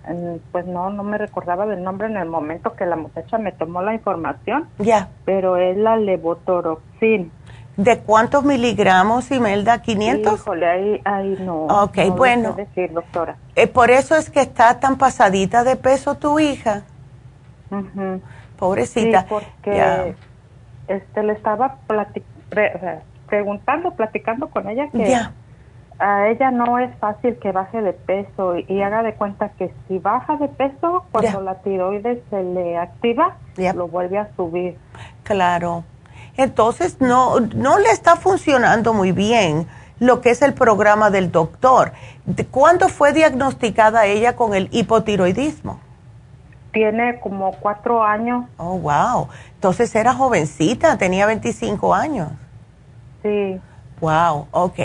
pues 0.52 0.66
no, 0.66 0.90
no 0.90 1.04
me 1.04 1.20
recordaba 1.20 1.68
del 1.68 1.84
nombre 1.84 2.08
en 2.08 2.18
el 2.18 2.28
momento 2.28 2.74
que 2.74 2.88
la 2.88 2.96
muchacha 2.96 3.38
me 3.38 3.52
tomó 3.52 3.84
la 3.84 3.94
información. 3.94 4.68
Ya. 4.80 5.10
Pero 5.26 5.58
es 5.58 5.78
la 5.78 5.98
levotoroxin. 5.98 7.32
¿De 7.80 8.00
cuántos 8.00 8.44
miligramos, 8.44 9.32
Imelda? 9.32 9.82
¿500? 9.82 10.36
Híjole, 10.36 10.68
ahí, 10.68 11.02
ahí 11.06 11.38
no. 11.40 11.64
Ok, 11.84 11.98
bueno. 12.14 12.52
decir, 12.52 12.92
doctora. 12.92 13.38
Eh, 13.56 13.68
por 13.68 13.90
eso 13.90 14.18
es 14.18 14.30
que 14.30 14.42
está 14.42 14.82
tan 14.82 14.98
pasadita 14.98 15.64
de 15.64 15.78
peso 15.78 16.16
tu 16.16 16.40
hija. 16.40 16.82
Pobrecita. 18.58 19.22
Sí, 19.22 19.28
porque 19.30 20.14
este, 20.90 21.24
le 21.24 21.32
estaba 21.32 21.78
preguntando, 23.30 23.92
platicando 23.92 24.50
con 24.50 24.68
ella 24.68 24.90
que 24.90 25.18
a 26.00 26.28
ella 26.28 26.52
no 26.52 26.80
es 26.80 26.94
fácil 26.98 27.38
que 27.38 27.54
baje 27.54 27.82
de 27.82 27.94
peso 27.94 28.58
y, 28.58 28.82
haga 28.82 29.04
de 29.04 29.14
cuenta 29.14 29.52
que 29.58 29.74
si 29.88 30.00
baja 30.00 30.36
de 30.36 30.50
peso, 30.50 31.06
cuando 31.14 31.40
la 31.40 31.56
tiroides 31.62 32.20
se 32.30 32.44
le 32.44 32.78
activa, 32.78 33.38
lo 33.74 33.88
vuelve 33.88 34.18
a 34.18 34.36
subir. 34.36 34.78
Claro. 35.24 35.86
Entonces 36.40 37.02
no, 37.02 37.42
no 37.42 37.80
le 37.80 37.92
está 37.92 38.16
funcionando 38.16 38.94
muy 38.94 39.12
bien 39.12 39.68
lo 40.00 40.22
que 40.22 40.30
es 40.30 40.42
el 40.42 40.54
programa 40.54 41.10
del 41.10 41.34
doctor. 41.34 41.92
¿Cuándo 42.50 42.88
fue 42.88 43.12
diagnosticada 43.12 44.06
ella 44.06 44.38
con 44.38 44.54
el 44.54 44.70
hipotiroidismo? 44.72 45.82
Tiene 46.72 47.20
como 47.20 47.52
cuatro 47.60 48.02
años. 48.02 48.46
Oh, 48.56 48.78
wow. 48.78 49.28
Entonces 49.56 49.94
era 49.94 50.14
jovencita, 50.14 50.98
tenía 50.98 51.26
25 51.26 51.94
años. 51.94 52.30
Sí. 53.22 53.60
Wow, 54.00 54.48
ok. 54.52 54.80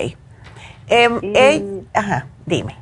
Em, 0.88 1.84
ajá, 1.94 2.26
dime. 2.46 2.76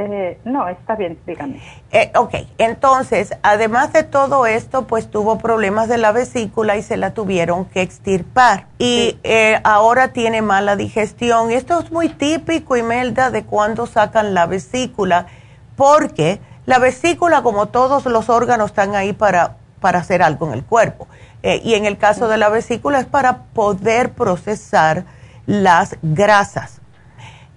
Eh, 0.00 0.38
no, 0.44 0.68
está 0.68 0.94
bien, 0.94 1.18
dígame. 1.26 1.60
Eh, 1.90 2.12
ok, 2.14 2.32
entonces, 2.58 3.34
además 3.42 3.92
de 3.92 4.04
todo 4.04 4.46
esto, 4.46 4.86
pues 4.86 5.10
tuvo 5.10 5.38
problemas 5.38 5.88
de 5.88 5.98
la 5.98 6.12
vesícula 6.12 6.76
y 6.76 6.82
se 6.82 6.96
la 6.96 7.14
tuvieron 7.14 7.64
que 7.64 7.82
extirpar. 7.82 8.68
Y 8.78 9.18
eh, 9.24 9.60
ahora 9.64 10.12
tiene 10.12 10.40
mala 10.40 10.76
digestión. 10.76 11.50
Esto 11.50 11.80
es 11.80 11.90
muy 11.90 12.10
típico, 12.10 12.76
Imelda, 12.76 13.32
de 13.32 13.44
cuando 13.44 13.86
sacan 13.86 14.34
la 14.34 14.46
vesícula, 14.46 15.26
porque 15.74 16.38
la 16.64 16.78
vesícula, 16.78 17.42
como 17.42 17.66
todos 17.66 18.06
los 18.06 18.28
órganos, 18.28 18.66
están 18.66 18.94
ahí 18.94 19.12
para, 19.12 19.56
para 19.80 19.98
hacer 19.98 20.22
algo 20.22 20.46
en 20.46 20.52
el 20.52 20.64
cuerpo. 20.64 21.08
y 21.42 21.74
en 21.74 21.86
el 21.86 21.98
caso 21.98 22.28
de 22.28 22.36
la 22.36 22.50
vesícula 22.50 23.00
es 23.00 23.06
para 23.06 23.38
poder 23.52 24.12
procesar 24.12 25.04
las 25.46 25.96
grasas. 26.02 26.80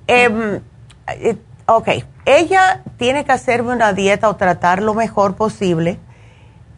Em, 0.08 0.60
ok, 1.68 1.90
ella 2.26 2.82
tiene 2.98 3.26
que 3.26 3.32
hacerme 3.32 3.74
una 3.74 3.94
dieta 3.94 4.30
o 4.30 4.36
tratar 4.36 4.82
lo 4.82 4.94
mejor 4.94 5.36
posible 5.36 6.00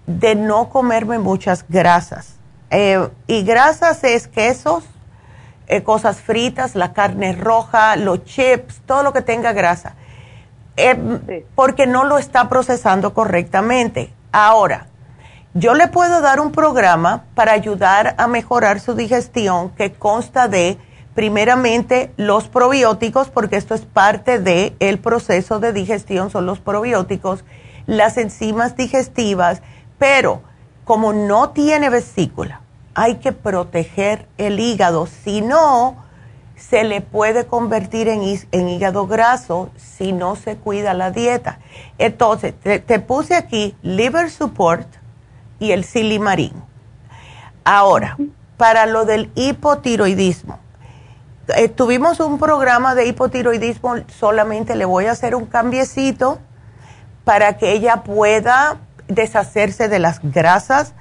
de 0.05 0.35
no 0.35 0.69
comerme 0.69 1.19
muchas 1.19 1.65
grasas. 1.67 2.35
Eh, 2.69 3.07
y 3.27 3.43
grasas 3.43 4.03
es 4.03 4.27
quesos, 4.27 4.83
eh, 5.67 5.83
cosas 5.83 6.19
fritas, 6.19 6.75
la 6.75 6.93
carne 6.93 7.33
roja, 7.33 7.95
los 7.95 8.23
chips, 8.25 8.81
todo 8.85 9.03
lo 9.03 9.13
que 9.13 9.21
tenga 9.21 9.53
grasa. 9.53 9.95
Eh, 10.75 11.45
porque 11.55 11.85
no 11.85 12.03
lo 12.03 12.17
está 12.17 12.49
procesando 12.49 13.13
correctamente. 13.13 14.11
Ahora, 14.31 14.87
yo 15.53 15.75
le 15.75 15.87
puedo 15.87 16.19
dar 16.21 16.39
un 16.39 16.51
programa 16.51 17.25
para 17.35 17.51
ayudar 17.51 18.15
a 18.17 18.27
mejorar 18.27 18.79
su 18.79 18.95
digestión 18.95 19.69
que 19.69 19.93
consta 19.93 20.47
de 20.47 20.79
primeramente 21.15 22.11
los 22.17 22.47
probióticos, 22.47 23.29
porque 23.29 23.57
esto 23.57 23.75
es 23.75 23.81
parte 23.81 24.39
del 24.39 24.75
el 24.79 24.99
proceso 24.99 25.59
de 25.59 25.73
digestión, 25.73 26.29
son 26.29 26.45
los 26.45 26.59
probióticos, 26.59 27.43
las 27.85 28.17
enzimas 28.17 28.75
digestivas, 28.75 29.61
pero 29.97 30.41
como 30.83 31.13
no 31.13 31.51
tiene 31.51 31.89
vesícula, 31.89 32.61
hay 32.95 33.15
que 33.15 33.31
proteger 33.31 34.27
el 34.37 34.59
hígado, 34.59 35.07
si 35.07 35.41
no, 35.41 36.03
se 36.55 36.83
le 36.83 37.01
puede 37.01 37.45
convertir 37.45 38.07
en, 38.07 38.21
en 38.51 38.69
hígado 38.69 39.07
graso 39.07 39.69
si 39.75 40.13
no 40.13 40.35
se 40.35 40.55
cuida 40.55 40.93
la 40.93 41.11
dieta. 41.11 41.59
Entonces, 41.97 42.53
te 42.61 42.99
puse 42.99 43.35
aquí 43.35 43.75
liver 43.81 44.29
support 44.29 44.87
y 45.59 45.71
el 45.71 45.83
silimarín. 45.83 46.53
Ahora, 47.63 48.17
para 48.57 48.85
lo 48.85 49.05
del 49.05 49.31
hipotiroidismo, 49.35 50.59
eh, 51.49 51.67
tuvimos 51.67 52.19
un 52.21 52.39
programa 52.39 52.95
de 52.95 53.05
hipotiroidismo, 53.05 53.95
solamente 54.07 54.75
le 54.75 54.85
voy 54.85 55.07
a 55.07 55.11
hacer 55.11 55.35
un 55.35 55.45
cambiecito 55.45 56.39
para 57.25 57.57
que 57.57 57.73
ella 57.73 58.03
pueda 58.03 58.77
deshacerse 59.07 59.89
de 59.89 59.99
las 59.99 60.19
grasas 60.23 60.93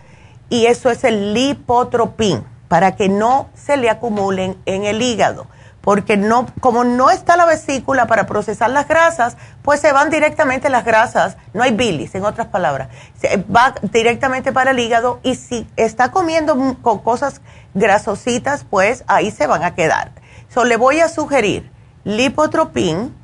y 0.49 0.67
eso 0.67 0.91
es 0.91 1.05
el 1.05 1.33
lipotropín, 1.33 2.45
para 2.67 2.97
que 2.97 3.09
no 3.09 3.51
se 3.55 3.77
le 3.77 3.89
acumulen 3.89 4.57
en 4.67 4.85
el 4.85 5.01
hígado, 5.01 5.47
porque 5.81 6.17
no, 6.17 6.47
como 6.61 6.83
no 6.83 7.11
está 7.11 7.37
la 7.37 7.47
vesícula 7.47 8.07
para 8.07 8.27
procesar 8.27 8.71
las 8.71 8.89
grasas, 8.89 9.37
pues 9.63 9.81
se 9.81 9.93
van 9.93 10.11
directamente 10.11 10.71
las 10.71 10.85
grasas, 10.85 11.37
no 11.55 11.63
hay 11.63 11.71
bilis, 11.71 12.15
en 12.17 12.25
otras 12.25 12.49
palabras, 12.49 12.89
se 13.17 13.37
va 13.45 13.75
directamente 13.93 14.53
para 14.53 14.73
el 14.73 14.79
hígado 14.81 15.21
y 15.23 15.37
si 15.37 15.69
está 15.77 16.11
comiendo 16.11 16.57
con 16.83 16.99
cosas 16.99 17.41
grasositas, 17.75 18.65
pues 18.69 19.05
ahí 19.07 19.31
se 19.31 19.47
van 19.47 19.63
a 19.63 19.75
quedar. 19.77 20.22
So, 20.53 20.65
le 20.65 20.77
voy 20.77 21.01
a 21.01 21.09
sugerir 21.09 21.71
lipotropin, 22.05 23.15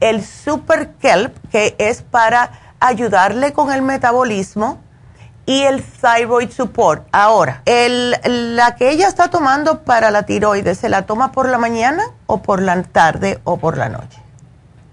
el 0.00 0.24
super 0.24 0.94
kelp, 0.94 1.36
que 1.50 1.76
es 1.78 2.02
para 2.02 2.50
ayudarle 2.80 3.52
con 3.52 3.70
el 3.70 3.82
metabolismo, 3.82 4.80
y 5.46 5.62
el 5.62 5.82
thyroid 5.82 6.50
support. 6.50 7.06
Ahora, 7.12 7.62
el, 7.66 8.16
la 8.56 8.74
que 8.74 8.90
ella 8.90 9.06
está 9.06 9.28
tomando 9.28 9.82
para 9.82 10.10
la 10.10 10.24
tiroides, 10.24 10.78
¿se 10.78 10.88
la 10.88 11.02
toma 11.02 11.30
por 11.30 11.48
la 11.48 11.58
mañana 11.58 12.02
o 12.26 12.42
por 12.42 12.60
la 12.60 12.82
tarde 12.82 13.38
o 13.44 13.58
por 13.58 13.76
la 13.76 13.88
noche? 13.88 14.20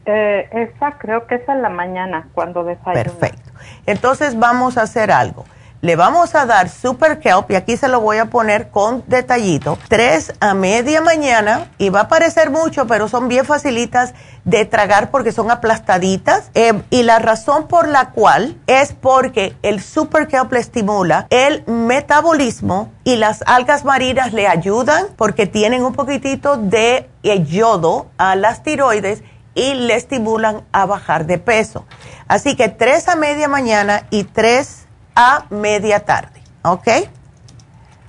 Eh, 0.06 0.48
esa 0.52 0.98
creo 0.98 1.26
que 1.28 1.36
es 1.36 1.50
en 1.50 1.62
la 1.62 1.70
mañana 1.70 2.28
cuando 2.34 2.64
desayuna. 2.64 2.94
Perfecto. 2.94 3.52
Entonces 3.86 4.38
vamos 4.38 4.78
a 4.78 4.84
hacer 4.84 5.12
algo 5.12 5.46
le 5.82 5.96
vamos 5.96 6.36
a 6.36 6.46
dar 6.46 6.70
Super 6.70 7.20
Kelp 7.20 7.52
y 7.52 7.56
aquí 7.56 7.78
se 7.78 7.88
lo 7.88 8.02
voy 8.02 8.18
a 8.18 8.26
poner 8.26 8.70
con 8.70 9.04
detallito. 9.08 9.78
Tres 9.88 10.34
a 10.40 10.54
media 10.54 11.02
mañana 11.02 11.72
y 11.78 11.90
va 11.90 12.02
a 12.02 12.08
parecer 12.08 12.50
mucho, 12.50 12.86
pero 12.86 13.08
son 13.08 13.30
bien 13.30 13.46
facilitas 13.46 14.14
de 14.44 14.66
tragar 14.66 15.10
porque 15.10 15.32
son 15.32 15.52
aplastaditas. 15.52 16.50
Eh, 16.54 16.82
y 16.90 17.04
la 17.04 17.20
razón 17.20 17.68
por 17.68 17.88
la 17.88 18.12
cual 18.12 18.58
es 18.68 18.94
porque 18.94 19.56
el 19.62 19.82
Super 19.82 20.28
Kelp 20.28 20.52
le 20.52 20.60
estimula 20.60 21.28
el 21.30 21.64
metabolismo 21.66 22.92
y 23.06 23.16
las 23.16 23.44
algas 23.46 23.86
marinas 23.86 24.34
le 24.34 24.48
ayudan 24.48 25.08
porque 25.16 25.48
tienen 25.48 25.84
un 25.84 25.94
poquitito 25.94 26.58
de 26.58 27.10
yodo 27.24 28.08
a 28.18 28.36
las 28.36 28.64
tiroides 28.64 29.24
y 29.56 29.74
le 29.76 29.96
estimulan 29.96 30.64
a 30.72 30.86
bajar 30.86 31.26
de 31.26 31.38
peso. 31.38 31.86
Así 32.28 32.56
que 32.56 32.70
tres 32.70 33.08
a 33.08 33.16
media 33.16 33.48
mañana 33.48 34.06
y 34.10 34.24
tres 34.24 34.79
a 35.22 35.44
media 35.50 36.00
tarde, 36.00 36.40
¿ok? 36.64 36.88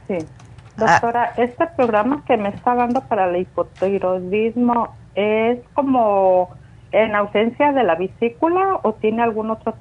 Sí. 0.06 0.18
Doctora, 0.76 1.32
¿este 1.36 1.66
programa 1.66 2.22
que 2.24 2.36
me 2.36 2.50
está 2.50 2.76
dando 2.76 3.00
para 3.00 3.28
el 3.28 3.42
hipotiroidismo 3.42 4.94
es 5.16 5.58
como 5.74 6.50
en 6.92 7.16
ausencia 7.16 7.72
de 7.72 7.82
la 7.82 7.96
vesícula 7.96 8.78
o 8.84 8.92
tiene 8.92 9.24
algún 9.24 9.50
otro 9.50 9.74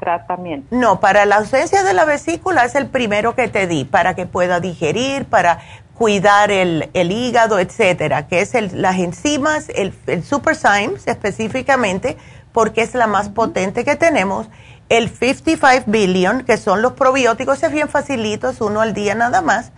tratamiento? 0.00 0.66
No, 0.74 0.98
para 0.98 1.24
la 1.24 1.36
ausencia 1.36 1.84
de 1.84 1.94
la 1.94 2.04
vesícula 2.04 2.64
es 2.64 2.74
el 2.74 2.88
primero 2.88 3.36
que 3.36 3.46
te 3.46 3.68
di, 3.68 3.84
para 3.84 4.16
que 4.16 4.26
pueda 4.26 4.58
digerir, 4.58 5.24
para 5.24 5.60
cuidar 5.94 6.50
el, 6.50 6.90
hígado, 6.94 7.60
etcétera, 7.60 8.26
que 8.26 8.40
es 8.40 8.56
el, 8.56 8.82
las 8.82 8.98
enzimas, 8.98 9.68
el, 9.68 9.94
el 10.08 10.24
Super 10.24 10.56
Symes 10.56 11.06
específicamente, 11.06 12.16
porque 12.50 12.82
es 12.82 12.96
la 12.96 13.06
más 13.06 13.28
potente 13.28 13.84
que 13.84 13.94
tenemos 13.94 14.48
el 14.88 15.10
55 15.10 15.84
billion, 15.90 16.44
que 16.44 16.56
son 16.56 16.82
los 16.82 16.92
probióticos, 16.92 17.62
es 17.62 17.72
bien 17.72 17.88
facilito, 17.88 18.50
es 18.50 18.60
uno 18.60 18.80
al 18.80 18.94
día 18.94 19.14
nada 19.14 19.42
más, 19.42 19.72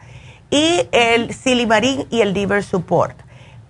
y 0.51 0.89
el 0.93 1.35
silimarín 1.35 2.07
y 2.11 2.21
el 2.21 2.33
liver 2.33 2.63
support. 2.63 3.17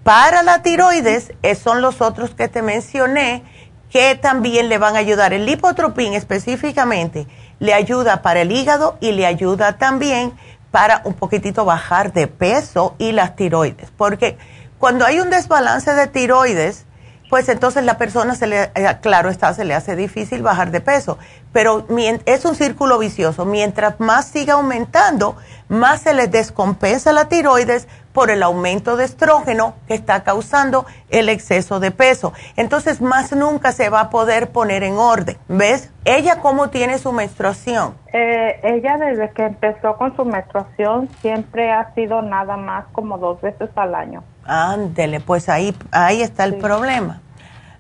Para 0.03 0.43
la 0.43 0.62
tiroides, 0.62 1.32
son 1.62 1.82
los 1.82 2.01
otros 2.01 2.30
que 2.30 2.49
te 2.49 2.62
mencioné, 2.62 3.43
que 3.91 4.14
también 4.14 4.68
le 4.68 4.78
van 4.78 4.97
a 4.97 4.99
ayudar. 4.99 5.32
El 5.32 5.47
lipotropín 5.47 6.14
específicamente 6.14 7.26
le 7.59 7.74
ayuda 7.74 8.22
para 8.22 8.41
el 8.41 8.53
hígado 8.53 8.97
y 9.01 9.12
le 9.12 9.26
ayuda 9.26 9.78
también 9.78 10.32
para 10.70 11.03
un 11.05 11.14
poquitito 11.14 11.64
bajar 11.64 12.12
de 12.12 12.26
peso 12.26 12.95
y 12.99 13.12
las 13.12 13.34
tiroides. 13.36 13.91
Porque 13.97 14.36
cuando 14.78 15.07
hay 15.07 15.20
un 15.20 15.30
desbalance 15.30 15.93
de 15.93 16.07
tiroides, 16.07 16.84
pues 17.29 17.49
entonces 17.49 17.85
la 17.85 17.99
persona 17.99 18.35
se 18.35 18.47
le, 18.47 18.62
eh, 18.74 18.97
claro 19.01 19.29
está, 19.29 19.53
se 19.55 19.64
le 19.64 19.74
hace 19.74 19.97
difícil 19.97 20.43
bajar 20.43 20.70
de 20.70 20.81
peso. 20.81 21.18
Pero 21.53 21.87
es 22.26 22.45
un 22.45 22.55
círculo 22.55 22.99
vicioso. 22.99 23.45
Mientras 23.45 24.01
más 24.01 24.26
siga 24.26 24.55
aumentando, 24.55 25.37
más 25.68 26.03
se 26.03 26.14
le 26.14 26.26
descompensa 26.26 27.12
la 27.12 27.29
tiroides 27.29 27.89
por 28.12 28.31
el 28.31 28.43
aumento 28.43 28.97
de 28.97 29.05
estrógeno 29.05 29.74
que 29.87 29.95
está 29.95 30.24
causando 30.24 30.87
el 31.09 31.29
exceso 31.29 31.79
de 31.81 31.91
peso. 31.91 32.33
Entonces, 32.57 33.01
más 33.01 33.33
nunca 33.33 33.72
se 33.72 33.91
va 33.91 34.01
a 34.01 34.11
poder 34.11 34.51
poner 34.51 34.83
en 34.83 34.99
orden. 34.99 35.37
¿Ves? 35.49 35.93
¿Ella 36.05 36.41
cómo 36.41 36.70
tiene 36.70 36.99
su 36.99 37.12
menstruación? 37.12 37.95
Eh, 38.12 38.61
ella 38.62 38.97
desde 38.99 39.31
que 39.31 39.45
empezó 39.45 39.97
con 39.97 40.16
su 40.16 40.24
menstruación 40.24 41.09
siempre 41.20 41.70
ha 41.70 41.95
sido 41.95 42.22
nada 42.22 42.57
más 42.57 42.87
como 42.93 43.18
dos 43.18 43.41
veces 43.41 43.70
al 43.76 43.95
año. 43.95 44.24
Ándele, 44.49 45.20
pues 45.20 45.49
ahí, 45.49 45.76
ahí 45.92 46.22
está 46.22 46.44
el 46.44 46.57
problema. 46.57 47.20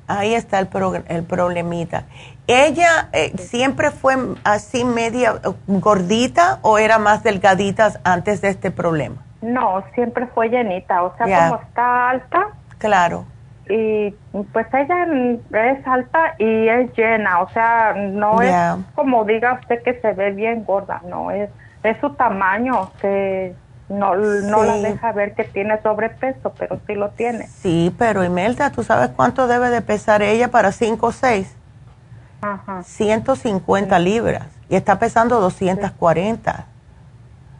Ahí 0.06 0.34
está 0.34 0.58
el, 0.58 0.68
el 1.08 1.24
problemita. 1.24 2.04
¿Ella 2.46 3.10
eh, 3.12 3.36
siempre 3.36 3.90
fue 3.90 4.16
así 4.42 4.84
media 4.84 5.34
gordita 5.66 6.60
o 6.62 6.78
era 6.78 6.98
más 6.98 7.22
delgadita 7.22 7.92
antes 8.04 8.40
de 8.40 8.48
este 8.48 8.70
problema? 8.70 9.16
No, 9.42 9.84
siempre 9.94 10.26
fue 10.28 10.48
llenita, 10.48 11.02
o 11.02 11.14
sea, 11.16 11.50
como 11.50 11.60
está 11.62 12.10
alta. 12.10 12.46
Claro. 12.78 13.26
Y 13.68 14.14
pues 14.52 14.66
ella 14.72 15.06
es 15.52 15.86
alta 15.86 16.34
y 16.38 16.68
es 16.68 16.90
llena, 16.96 17.40
o 17.40 17.50
sea, 17.50 17.92
no 17.92 18.40
es 18.40 18.54
como 18.94 19.26
diga 19.26 19.58
usted 19.60 19.82
que 19.82 20.00
se 20.00 20.14
ve 20.14 20.30
bien 20.30 20.64
gorda, 20.64 21.02
no, 21.06 21.30
es, 21.30 21.50
es 21.82 21.98
su 22.00 22.08
tamaño 22.14 22.90
que 23.02 23.54
no, 23.88 24.14
no 24.16 24.64
la 24.64 24.76
deja 24.76 25.12
ver 25.12 25.34
que 25.34 25.44
tiene 25.44 25.80
sobrepeso, 25.82 26.52
pero 26.58 26.80
sí 26.86 26.94
lo 26.94 27.10
tiene. 27.10 27.46
Sí, 27.46 27.94
pero 27.98 28.24
Imelda, 28.24 28.70
¿tú 28.70 28.82
sabes 28.82 29.10
cuánto 29.16 29.46
debe 29.46 29.70
de 29.70 29.80
pesar 29.80 30.22
ella 30.22 30.48
para 30.48 30.72
5 30.72 31.06
o 31.06 31.12
6? 31.12 31.54
Ajá. 32.40 32.82
150 32.82 33.98
libras 33.98 34.46
y 34.68 34.76
está 34.76 34.98
pesando 34.98 35.40
240. 35.40 36.66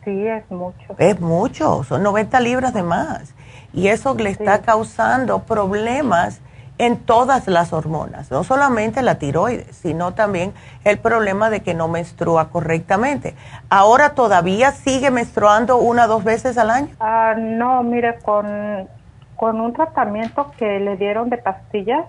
Sí, 0.04 0.26
es 0.26 0.50
mucho. 0.50 0.94
Es 0.98 1.20
mucho, 1.20 1.84
son 1.84 2.02
90 2.02 2.40
libras 2.40 2.74
de 2.74 2.82
más. 2.82 3.34
Y 3.72 3.88
eso 3.88 4.14
le 4.14 4.30
está 4.30 4.60
causando 4.60 5.40
problemas 5.40 6.40
en 6.78 6.96
todas 6.96 7.48
las 7.48 7.72
hormonas, 7.72 8.30
no 8.30 8.44
solamente 8.44 9.02
la 9.02 9.16
tiroides, 9.16 9.76
sino 9.76 10.14
también 10.14 10.54
el 10.84 10.98
problema 10.98 11.50
de 11.50 11.60
que 11.60 11.74
no 11.74 11.88
menstrua 11.88 12.50
correctamente. 12.50 13.34
¿Ahora 13.68 14.10
todavía 14.10 14.70
sigue 14.70 15.10
menstruando 15.10 15.78
una 15.78 16.04
o 16.04 16.08
dos 16.08 16.24
veces 16.24 16.56
al 16.56 16.70
año? 16.70 16.88
Ah, 17.00 17.34
no, 17.36 17.82
mire, 17.82 18.18
con, 18.20 18.88
con 19.36 19.60
un 19.60 19.72
tratamiento 19.72 20.52
que 20.56 20.78
le 20.78 20.96
dieron 20.96 21.30
de 21.30 21.38
pastillas, 21.38 22.06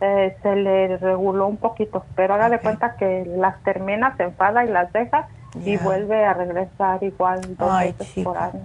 eh, 0.00 0.36
se 0.42 0.56
le 0.56 0.96
reguló 0.96 1.46
un 1.46 1.58
poquito, 1.58 2.04
pero 2.14 2.34
haga 2.34 2.48
de 2.48 2.60
cuenta 2.60 2.96
que 2.96 3.24
las 3.36 3.62
termina, 3.62 4.16
se 4.16 4.24
enfada 4.24 4.64
y 4.64 4.68
las 4.68 4.92
deja 4.92 5.28
y 5.64 5.76
vuelve 5.76 6.24
a 6.24 6.34
regresar 6.34 7.02
igual 7.02 7.40
dos 7.56 7.80
veces 7.80 8.24
por 8.24 8.38
año. 8.38 8.60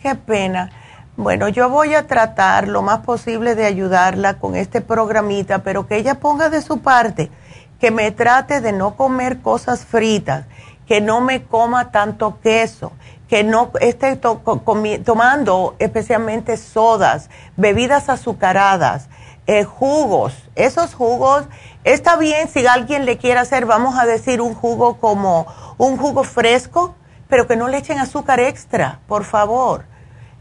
Qué 0.00 0.14
pena. 0.14 0.70
Bueno, 1.16 1.48
yo 1.48 1.68
voy 1.68 1.94
a 1.94 2.08
tratar 2.08 2.66
lo 2.66 2.82
más 2.82 3.00
posible 3.00 3.54
de 3.54 3.66
ayudarla 3.66 4.40
con 4.40 4.56
este 4.56 4.80
programita, 4.80 5.60
pero 5.60 5.86
que 5.86 5.96
ella 5.96 6.16
ponga 6.16 6.50
de 6.50 6.60
su 6.60 6.80
parte, 6.80 7.30
que 7.78 7.92
me 7.92 8.10
trate 8.10 8.60
de 8.60 8.72
no 8.72 8.96
comer 8.96 9.40
cosas 9.40 9.84
fritas, 9.84 10.46
que 10.88 11.00
no 11.00 11.20
me 11.20 11.44
coma 11.44 11.92
tanto 11.92 12.40
queso, 12.40 12.90
que 13.28 13.44
no 13.44 13.70
esté 13.80 14.16
tomando 14.16 15.76
especialmente 15.78 16.56
sodas, 16.56 17.30
bebidas 17.56 18.08
azucaradas, 18.08 19.08
eh, 19.46 19.62
jugos. 19.62 20.34
Esos 20.56 20.94
jugos, 20.94 21.44
está 21.84 22.16
bien 22.16 22.48
si 22.48 22.66
alguien 22.66 23.04
le 23.04 23.18
quiere 23.18 23.38
hacer, 23.38 23.66
vamos 23.66 23.96
a 23.96 24.04
decir, 24.04 24.40
un 24.40 24.54
jugo 24.54 24.96
como 24.96 25.46
un 25.78 25.96
jugo 25.96 26.24
fresco, 26.24 26.96
pero 27.28 27.46
que 27.46 27.54
no 27.54 27.68
le 27.68 27.76
echen 27.76 28.00
azúcar 28.00 28.40
extra, 28.40 28.98
por 29.06 29.22
favor, 29.22 29.84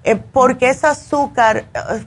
eh, 0.03 0.15
porque 0.15 0.69
ese 0.69 0.87
azúcar, 0.87 1.65
eh, 1.73 2.05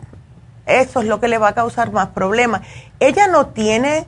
eso 0.67 1.01
es 1.01 1.07
lo 1.07 1.21
que 1.21 1.29
le 1.29 1.39
va 1.39 1.49
a 1.49 1.55
causar 1.55 1.93
más 1.93 2.09
problemas. 2.09 2.63
Ella 3.01 3.29
no 3.29 3.49
tiene 3.49 4.07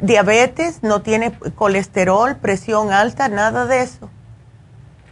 diabetes, 0.00 0.82
no 0.82 1.02
tiene 1.02 1.32
colesterol, 1.54 2.36
presión 2.36 2.92
alta, 2.92 3.28
nada 3.28 3.66
de 3.66 3.82
eso. 3.82 4.08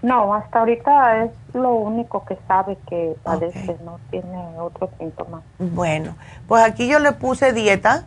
No, 0.03 0.35
hasta 0.35 0.59
ahorita 0.59 1.25
es 1.25 1.31
lo 1.55 1.75
único 1.75 2.25
que 2.25 2.37
sabe 2.49 2.77
que 2.89 3.15
padece, 3.23 3.77
no 3.85 4.01
tiene 4.11 4.59
otros 4.59 4.91
síntomas. 4.99 5.43
Bueno, 5.59 6.17
pues 6.49 6.65
aquí 6.65 6.89
yo 6.89 6.99
le 6.99 7.13
puse 7.13 7.53
dieta. 7.53 8.05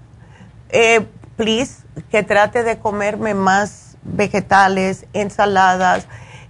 Eh, 0.69 1.07
please, 1.37 1.85
que 2.11 2.23
trate 2.23 2.63
de 2.63 2.79
comerme 2.79 3.33
más 3.33 3.97
vegetales, 4.03 5.05
ensaladas. 5.13 6.05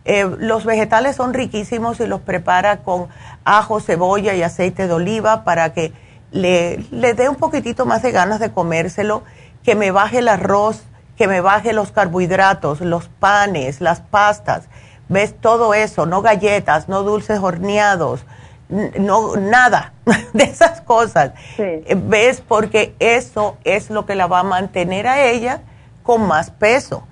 Eh, 0.06 0.30
los 0.38 0.66
vegetales 0.66 1.16
son 1.16 1.34
riquísimos 1.34 2.00
y 2.00 2.08
los 2.08 2.22
prepara 2.22 2.78
con 2.78 3.08
ajo, 3.44 3.80
cebolla 3.80 4.34
y 4.36 4.44
aceite 4.44 4.88
de 4.88 4.94
oliva 4.94 5.44
para 5.44 5.74
que 5.74 5.94
le, 6.32 6.78
le 6.92 7.14
dé 7.14 7.28
un 7.28 7.36
poquitito 7.36 7.86
más 7.86 8.02
de 8.02 8.12
ganas 8.12 8.40
de 8.40 8.52
comérselo, 8.52 9.24
que 9.64 9.76
me 9.76 9.92
baje 9.92 10.20
el 10.20 10.28
arroz, 10.28 10.84
que 11.18 11.28
me 11.28 11.42
baje 11.42 11.74
los 11.74 11.92
carbohidratos, 11.92 12.82
los 12.82 13.08
panes, 13.08 13.82
las 13.82 14.02
pastas 14.02 14.70
ves 15.08 15.36
todo 15.40 15.74
eso, 15.74 16.06
no 16.06 16.22
galletas, 16.22 16.90
no 16.90 17.04
dulces 17.04 17.40
horneados, 17.40 18.26
no 18.70 19.36
nada 19.36 19.94
de 20.34 20.44
esas 20.44 20.82
cosas. 20.82 21.32
Eh, 21.58 21.96
¿Ves? 21.98 22.42
Porque 22.42 22.96
eso 23.00 23.58
es 23.64 23.90
lo 23.90 24.06
que 24.06 24.16
la 24.16 24.28
va 24.28 24.40
a 24.40 24.44
mantener 24.44 25.08
a 25.08 25.24
ella 25.24 25.62
con 26.04 26.28
más 26.28 26.52
peso. 26.52 27.08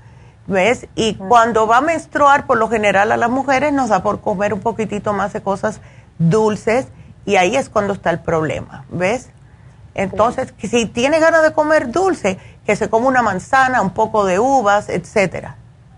¿Ves? 0.45 0.87
Y 0.95 1.15
cuando 1.15 1.67
va 1.67 1.77
a 1.77 1.81
menstruar, 1.81 2.45
por 2.45 2.57
lo 2.57 2.67
general 2.69 3.11
a 3.11 3.17
las 3.17 3.29
mujeres 3.29 3.71
nos 3.71 3.89
da 3.89 4.03
por 4.03 4.19
comer 4.19 4.53
un 4.53 4.59
poquitito 4.59 5.13
más 5.13 5.31
de 5.33 5.41
cosas 5.41 5.79
dulces 6.19 6.87
y 7.25 7.37
ahí 7.37 7.55
es 7.55 7.69
cuando 7.69 7.93
está 7.93 8.09
el 8.09 8.19
problema. 8.19 8.85
¿Ves? 8.89 9.29
Entonces, 9.95 10.53
si 10.59 10.85
tiene 10.85 11.19
ganas 11.19 11.43
de 11.43 11.53
comer 11.53 11.91
dulce, 11.91 12.37
que 12.65 12.75
se 12.75 12.89
come 12.89 13.07
una 13.07 13.21
manzana, 13.21 13.81
un 13.81 13.91
poco 13.91 14.25
de 14.25 14.39
uvas, 14.39 14.89
etcétera. 14.89 15.55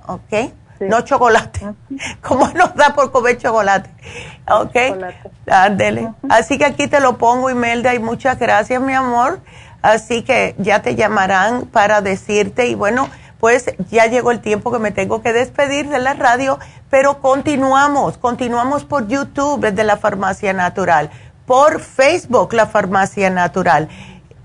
¿Ok? 0.08 0.52
no 0.80 1.02
chocolate. 1.02 1.62
¿Cómo 2.22 2.48
nos 2.50 2.76
da 2.76 2.94
por 2.94 3.12
comer 3.12 3.38
chocolate? 3.38 3.90
¿Ok? 4.50 4.76
Ándele. 5.50 6.12
Así 6.30 6.58
que 6.58 6.66
aquí 6.66 6.88
te 6.88 7.00
lo 7.00 7.18
pongo, 7.18 7.50
Imelda, 7.50 7.94
y 7.94 8.00
muchas 8.00 8.38
gracias, 8.40 8.82
mi 8.82 8.94
amor. 8.94 9.40
Así 9.82 10.24
que 10.24 10.56
ya 10.58 10.82
te 10.82 10.96
llamarán 10.96 11.66
para 11.68 12.02
decirte, 12.02 12.68
y 12.68 12.76
bueno, 12.76 13.08
pues 13.46 13.66
ya 13.92 14.08
llegó 14.08 14.32
el 14.32 14.40
tiempo 14.40 14.72
que 14.72 14.80
me 14.80 14.90
tengo 14.90 15.22
que 15.22 15.32
despedir 15.32 15.88
de 15.88 16.00
la 16.00 16.16
radio, 16.16 16.58
pero 16.90 17.22
continuamos, 17.22 18.18
continuamos 18.18 18.86
por 18.86 19.08
YouTube 19.08 19.60
desde 19.60 19.84
la 19.84 19.98
Farmacia 19.98 20.52
Natural, 20.52 21.12
por 21.46 21.80
Facebook 21.80 22.56
la 22.56 22.66
Farmacia 22.66 23.30
Natural. 23.30 23.88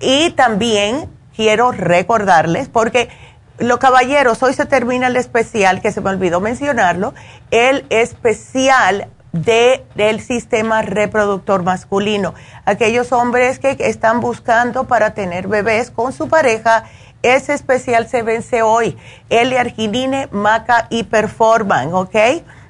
Y 0.01 0.33
también 0.33 1.09
quiero 1.35 1.73
recordarles, 1.73 2.69
porque 2.69 3.09
los 3.57 3.79
caballeros, 3.79 4.43
hoy 4.43 4.53
se 4.53 4.67
termina 4.67 5.07
el 5.07 5.17
especial, 5.17 5.81
que 5.81 5.93
se 5.93 6.03
me 6.03 6.11
olvidó 6.11 6.43
mencionarlo, 6.43 7.15
el 7.51 7.87
especial 7.89 9.09
de, 9.33 9.87
del 9.95 10.21
sistema 10.21 10.83
reproductor 10.83 11.63
masculino. 11.63 12.35
Aquellos 12.67 13.13
hombres 13.13 13.61
que 13.61 13.77
están 13.81 14.21
buscando 14.21 14.85
para 14.85 15.15
tener 15.15 15.49
bebés 15.49 15.91
con 15.91 16.13
su 16.13 16.29
pareja, 16.29 16.85
ese 17.23 17.55
especial 17.55 18.09
se 18.09 18.23
vence 18.23 18.63
hoy. 18.63 18.97
L-arginine, 19.29 20.29
maca 20.33 20.87
y 20.91 21.05
performan, 21.05 21.93
¿ok? 21.93 22.17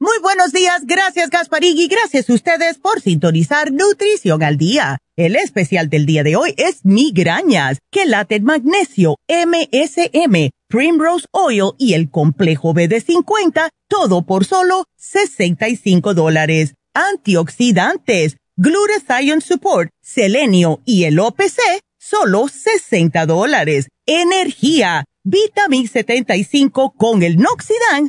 Muy 0.00 0.18
buenos 0.22 0.52
días, 0.52 0.82
gracias 0.86 1.30
Gasparigui, 1.30 1.88
gracias 1.88 2.28
a 2.28 2.34
ustedes 2.34 2.78
por 2.78 3.00
sintonizar 3.00 3.72
Nutrición 3.72 4.42
al 4.42 4.56
Día. 4.56 4.98
El 5.16 5.36
especial 5.36 5.88
del 5.88 6.04
día 6.04 6.22
de 6.22 6.36
hoy 6.36 6.54
es 6.56 6.84
migrañas, 6.84 7.78
que 7.90 8.04
late 8.04 8.40
magnesio, 8.40 9.16
MSM, 9.28 10.50
Primrose 10.68 11.26
Oil 11.30 11.72
y 11.78 11.94
el 11.94 12.10
complejo 12.10 12.74
BD50, 12.74 13.70
todo 13.88 14.22
por 14.22 14.44
solo 14.44 14.84
65 14.96 16.14
dólares 16.14 16.74
antioxidantes, 16.94 18.36
glutathione 18.56 19.40
support, 19.40 19.90
selenio 20.00 20.80
y 20.84 21.04
el 21.04 21.18
OPC, 21.18 21.58
solo 21.98 22.48
60 22.48 23.26
dólares. 23.26 23.88
Energía, 24.06 25.04
Vitamin 25.24 25.88
75 25.88 26.94
con 26.96 27.22
el 27.22 27.36
Noxidan, 27.38 28.08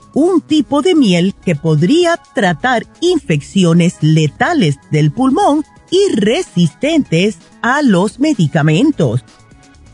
un 0.13 0.41
tipo 0.41 0.81
de 0.81 0.95
miel 0.95 1.33
que 1.43 1.55
podría 1.55 2.17
tratar 2.33 2.85
infecciones 2.99 3.97
letales 4.01 4.77
del 4.91 5.11
pulmón 5.11 5.63
y 5.89 6.13
resistentes 6.15 7.37
a 7.61 7.81
los 7.81 8.19
medicamentos. 8.19 9.23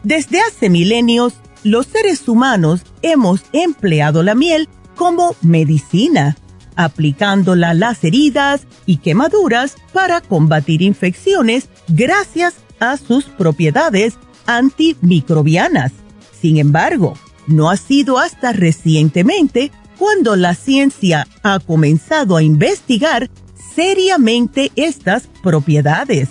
Desde 0.03 0.39
hace 0.41 0.69
milenios, 0.69 1.33
los 1.63 1.87
seres 1.87 2.27
humanos 2.27 2.81
hemos 3.01 3.41
empleado 3.51 4.23
la 4.23 4.35
miel 4.35 4.69
como 4.95 5.35
medicina, 5.41 6.37
aplicándola 6.75 7.71
a 7.71 7.73
las 7.73 8.03
heridas 8.03 8.61
y 8.85 8.97
quemaduras 8.97 9.75
para 9.93 10.21
combatir 10.21 10.81
infecciones 10.81 11.69
gracias 11.87 12.55
a 12.79 12.97
sus 12.97 13.25
propiedades 13.25 14.13
antimicrobianas. 14.45 15.91
Sin 16.39 16.57
embargo, 16.57 17.15
no 17.47 17.69
ha 17.69 17.77
sido 17.77 18.19
hasta 18.19 18.53
recientemente 18.53 19.71
cuando 19.97 20.35
la 20.35 20.53
ciencia 20.55 21.27
ha 21.43 21.59
comenzado 21.59 22.37
a 22.37 22.43
investigar 22.43 23.29
seriamente 23.75 24.71
estas 24.75 25.27
propiedades. 25.43 26.29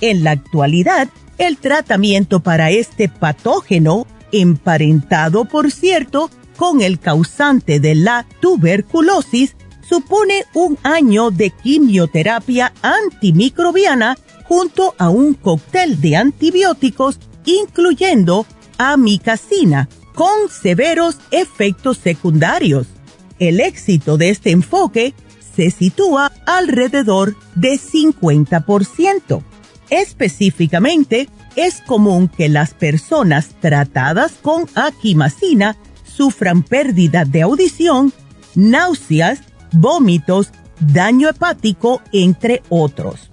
En 0.00 0.24
la 0.24 0.32
actualidad, 0.32 1.08
el 1.38 1.56
tratamiento 1.56 2.40
para 2.40 2.70
este 2.70 3.08
patógeno, 3.08 4.06
emparentado 4.32 5.44
por 5.44 5.70
cierto 5.70 6.30
con 6.56 6.80
el 6.82 6.98
causante 6.98 7.80
de 7.80 7.94
la 7.94 8.26
tuberculosis, 8.40 9.54
supone 9.88 10.44
un 10.54 10.78
año 10.82 11.30
de 11.30 11.50
quimioterapia 11.50 12.72
antimicrobiana 12.82 14.18
junto 14.44 14.94
a 14.98 15.08
un 15.08 15.34
cóctel 15.34 16.00
de 16.00 16.16
antibióticos, 16.16 17.18
incluyendo 17.44 18.46
amicacina, 18.76 19.88
con 20.14 20.48
severos 20.50 21.16
efectos 21.30 21.98
secundarios. 21.98 22.86
El 23.38 23.60
éxito 23.60 24.16
de 24.16 24.30
este 24.30 24.50
enfoque 24.50 25.14
se 25.54 25.70
sitúa 25.70 26.32
alrededor 26.46 27.36
de 27.54 27.78
50%. 27.78 29.42
Específicamente, 29.90 31.28
es 31.56 31.80
común 31.80 32.28
que 32.28 32.48
las 32.48 32.74
personas 32.74 33.50
tratadas 33.60 34.32
con 34.40 34.66
aquimacina 34.74 35.76
sufran 36.04 36.62
pérdida 36.62 37.24
de 37.24 37.42
audición, 37.42 38.12
náuseas, 38.54 39.40
vómitos, 39.72 40.50
daño 40.80 41.28
hepático, 41.28 42.02
entre 42.12 42.62
otros. 42.68 43.30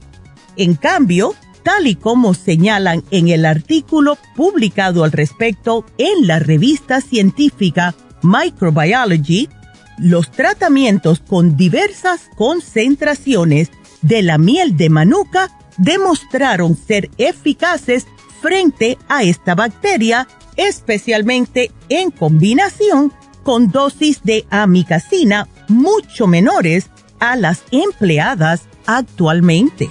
En 0.58 0.76
cambio, 0.76 1.36
tal 1.64 1.88
y 1.88 1.96
como 1.96 2.34
señalan 2.34 3.04
en 3.12 3.28
el 3.28 3.46
artículo 3.46 4.18
publicado 4.36 5.04
al 5.04 5.12
respecto 5.12 5.86
en 5.98 6.28
la 6.28 6.40
revista 6.40 7.02
científica 7.02 7.94
Microbiology, 8.22 9.50
los 9.98 10.32
tratamientos 10.32 11.20
con 11.20 11.58
diversas 11.58 12.30
concentraciones 12.36 13.72
de 14.02 14.22
la 14.22 14.38
miel 14.38 14.78
de 14.78 14.90
manuka 14.90 15.50
demostraron 15.78 16.78
ser 16.78 17.10
eficaces 17.18 18.08
frente 18.42 18.98
a 19.08 19.24
esta 19.24 19.56
bacteria, 19.56 20.28
especialmente 20.58 21.72
en 21.90 22.12
combinación 22.12 23.12
con 23.44 23.72
dosis 23.72 24.22
de 24.24 24.46
amicacina 24.50 25.48
mucho 25.68 26.28
menores 26.28 26.90
a 27.20 27.36
las 27.36 27.64
empleadas 27.72 28.64
actualmente. 28.86 29.90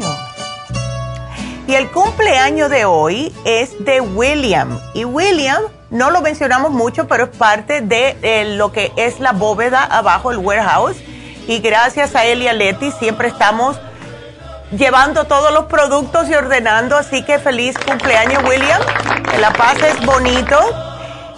Y 1.68 1.74
el 1.74 1.90
cumpleaños 1.90 2.70
de 2.70 2.84
hoy 2.84 3.34
es 3.44 3.84
de 3.84 4.00
William. 4.00 4.78
Y 4.94 5.04
William, 5.04 5.62
no 5.90 6.10
lo 6.10 6.20
mencionamos 6.20 6.70
mucho, 6.70 7.08
pero 7.08 7.24
es 7.24 7.30
parte 7.30 7.80
de 7.80 8.16
eh, 8.22 8.54
lo 8.56 8.70
que 8.70 8.92
es 8.96 9.18
la 9.18 9.32
bóveda 9.32 9.82
abajo, 9.84 10.30
el 10.30 10.38
warehouse 10.38 10.96
y 11.46 11.60
gracias 11.60 12.14
a 12.14 12.24
él 12.24 12.42
y 12.42 12.48
a 12.48 12.52
Leti 12.52 12.90
siempre 12.92 13.28
estamos 13.28 13.78
llevando 14.72 15.24
todos 15.24 15.52
los 15.52 15.66
productos 15.66 16.28
y 16.28 16.34
ordenando, 16.34 16.96
así 16.96 17.22
que 17.22 17.38
feliz 17.38 17.76
cumpleaños 17.78 18.42
William, 18.44 18.80
que 19.30 19.38
la 19.38 19.52
paz 19.52 19.76
es 19.82 20.04
bonito. 20.04 20.58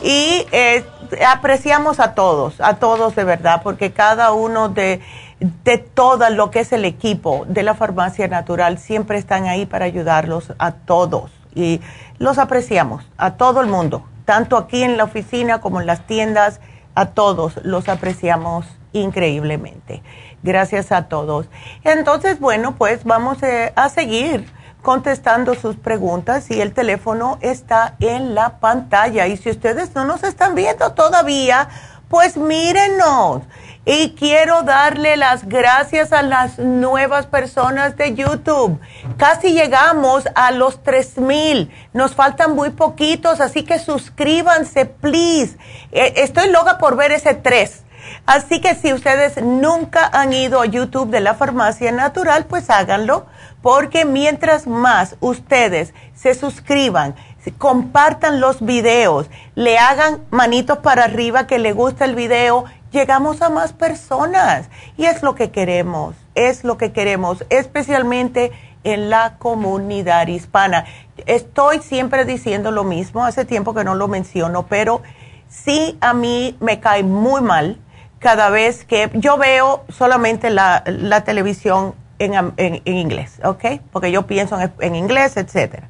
Y 0.03 0.47
eh, 0.53 0.85
apreciamos 1.27 2.01
a 2.01 2.15
todos, 2.15 2.61
a 2.61 2.77
todos 2.77 3.17
de 3.17 3.25
verdad, 3.25 3.63
porque 3.63 3.93
cada 3.93 4.33
uno 4.33 4.69
de, 4.69 5.01
de 5.41 5.79
todo 5.79 6.31
lo 6.31 6.51
que 6.51 6.61
es 6.61 6.73
el 6.73 6.85
equipo 6.85 7.45
de 7.49 7.63
la 7.63 7.75
farmacia 7.75 8.29
natural 8.29 8.79
siempre 8.79 9.19
están 9.19 9.47
ahí 9.47 9.67
para 9.67 9.85
ayudarlos 9.85 10.53
a 10.59 10.73
todos. 10.73 11.33
Y 11.55 11.81
los 12.19 12.39
apreciamos, 12.39 13.05
a 13.17 13.33
todo 13.33 13.61
el 13.61 13.67
mundo, 13.67 14.05
tanto 14.25 14.57
aquí 14.57 14.83
en 14.85 14.97
la 14.97 15.05
oficina 15.05 15.61
como 15.61 15.81
en 15.81 15.87
las 15.87 16.07
tiendas, 16.07 16.61
a 16.95 17.07
todos 17.07 17.59
los 17.63 17.89
apreciamos 17.89 18.67
increíblemente. 19.01 20.03
Gracias 20.43 20.93
a 20.93 21.09
todos. 21.09 21.47
Entonces, 21.85 22.39
bueno, 22.39 22.77
pues 22.77 23.05
vamos 23.05 23.43
eh, 23.43 23.73
a 23.75 23.89
seguir 23.89 24.47
contestando 24.83 25.55
sus 25.55 25.77
preguntas 25.77 26.51
y 26.51 26.61
el 26.61 26.73
teléfono 26.73 27.39
está 27.41 27.97
en 28.01 28.35
la 28.35 28.61
pantalla. 28.61 29.27
Y 29.27 29.37
si 29.37 29.51
ustedes 29.51 29.95
no 29.95 30.05
nos 30.05 30.23
están 30.23 30.55
viendo 30.55 30.93
todavía, 30.93 31.69
pues 32.09 32.37
mírenos. 32.37 33.43
Y 33.85 34.11
quiero 34.11 34.63
darle 34.63 35.17
las 35.17 35.49
gracias 35.49 36.13
a 36.13 36.23
las 36.23 36.59
nuevas 36.59 37.27
personas 37.27 37.97
de 37.97 38.15
YouTube. 38.15 38.79
Casi 39.17 39.53
llegamos 39.53 40.25
a 40.35 40.51
los 40.53 40.83
3000. 40.83 41.71
Nos 41.95 42.15
faltan 42.15 42.55
muy 42.55 42.71
poquitos, 42.71 43.41
así 43.41 43.65
que 43.65 43.79
suscríbanse, 43.79 44.85
please. 44.85 45.57
Eh, 45.91 46.15
estoy 46.17 46.51
loca 46.51 46.79
por 46.79 46.97
ver 46.97 47.13
ese 47.13 47.35
3 47.35 47.85
Así 48.27 48.61
que 48.61 48.75
si 48.75 48.93
ustedes 48.93 49.43
nunca 49.43 50.09
han 50.13 50.33
ido 50.33 50.61
a 50.61 50.67
YouTube 50.67 51.11
de 51.11 51.21
la 51.21 51.35
farmacia 51.35 51.93
natural, 51.93 52.47
pues 52.47 52.71
háganlo, 52.71 53.27
porque 53.63 54.05
mientras 54.05 54.67
más 54.67 55.17
ustedes 55.21 55.95
se 56.15 56.35
suscriban, 56.35 57.15
compartan 57.57 58.41
los 58.41 58.65
videos, 58.65 59.29
le 59.55 59.79
hagan 59.79 60.21
manitos 60.31 60.79
para 60.79 61.05
arriba 61.05 61.47
que 61.47 61.59
le 61.59 61.73
gusta 61.73 62.05
el 62.05 62.15
video, 62.15 62.65
llegamos 62.93 63.43
a 63.43 63.49
más 63.49 63.73
personas. 63.73 64.69
Y 64.97 65.07
es 65.07 65.23
lo 65.23 65.35
que 65.35 65.51
queremos, 65.51 66.15
es 66.35 66.65
lo 66.65 66.77
que 66.77 66.93
queremos, 66.93 67.45
especialmente 67.49 68.53
en 68.85 69.11
la 69.11 69.37
comunidad 69.39 70.27
hispana. 70.27 70.85
Estoy 71.27 71.81
siempre 71.81 72.25
diciendo 72.25 72.71
lo 72.71 72.85
mismo, 72.85 73.25
hace 73.25 73.45
tiempo 73.45 73.75
que 73.75 73.85
no 73.85 73.95
lo 73.95 74.09
menciono, 74.09 74.67
pero 74.67 75.03
sí 75.49 75.97
a 76.01 76.15
mí 76.15 76.57
me 76.61 76.81
cae 76.81 77.03
muy 77.03 77.41
mal 77.41 77.79
cada 78.19 78.51
vez 78.51 78.85
que 78.85 79.11
yo 79.15 79.37
veo 79.37 79.85
solamente 79.89 80.51
la, 80.51 80.83
televisión 81.25 81.95
en, 82.19 82.35
en, 82.57 82.83
inglés, 82.85 83.41
¿ok? 83.45 83.81
Porque 83.93 84.11
yo 84.11 84.27
pienso 84.27 84.61
en, 84.61 84.73
en 84.81 84.97
inglés, 84.97 85.37
etcétera. 85.37 85.89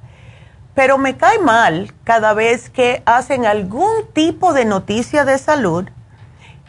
Pero 0.75 0.99
me 0.99 1.17
cae 1.17 1.39
mal 1.39 1.93
cada 2.05 2.35
vez 2.35 2.71
que 2.71 3.03
hacen 3.07 3.47
algún 3.47 4.07
tipo 4.13 4.53
de 4.53 4.65
noticia 4.65 5.25
de 5.25 5.39
salud 5.39 5.89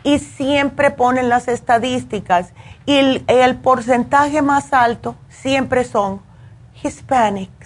y 0.03 0.19
siempre 0.19 0.91
ponen 0.91 1.29
las 1.29 1.47
estadísticas 1.47 2.53
y 2.85 2.97
el, 2.97 3.23
el 3.27 3.55
porcentaje 3.57 4.41
más 4.41 4.73
alto 4.73 5.15
siempre 5.29 5.83
son 5.83 6.21
hispanics 6.81 7.58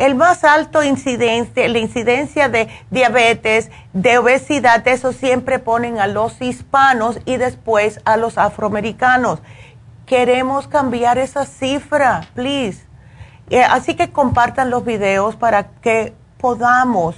el 0.00 0.14
más 0.14 0.44
alto 0.44 0.82
incidencia, 0.82 1.68
la 1.68 1.78
incidencia 1.78 2.48
de 2.48 2.68
diabetes, 2.90 3.70
de 3.92 4.16
obesidad, 4.16 4.88
eso 4.88 5.12
siempre 5.12 5.58
ponen 5.58 5.98
a 5.98 6.06
los 6.06 6.40
hispanos 6.40 7.20
y 7.26 7.36
después 7.36 8.00
a 8.06 8.16
los 8.16 8.38
afroamericanos. 8.38 9.40
Queremos 10.06 10.68
cambiar 10.68 11.18
esa 11.18 11.44
cifra, 11.44 12.22
please. 12.34 12.86
Eh, 13.50 13.62
así 13.62 13.94
que 13.94 14.10
compartan 14.10 14.70
los 14.70 14.86
videos 14.86 15.36
para 15.36 15.68
que 15.82 16.14
podamos 16.38 17.14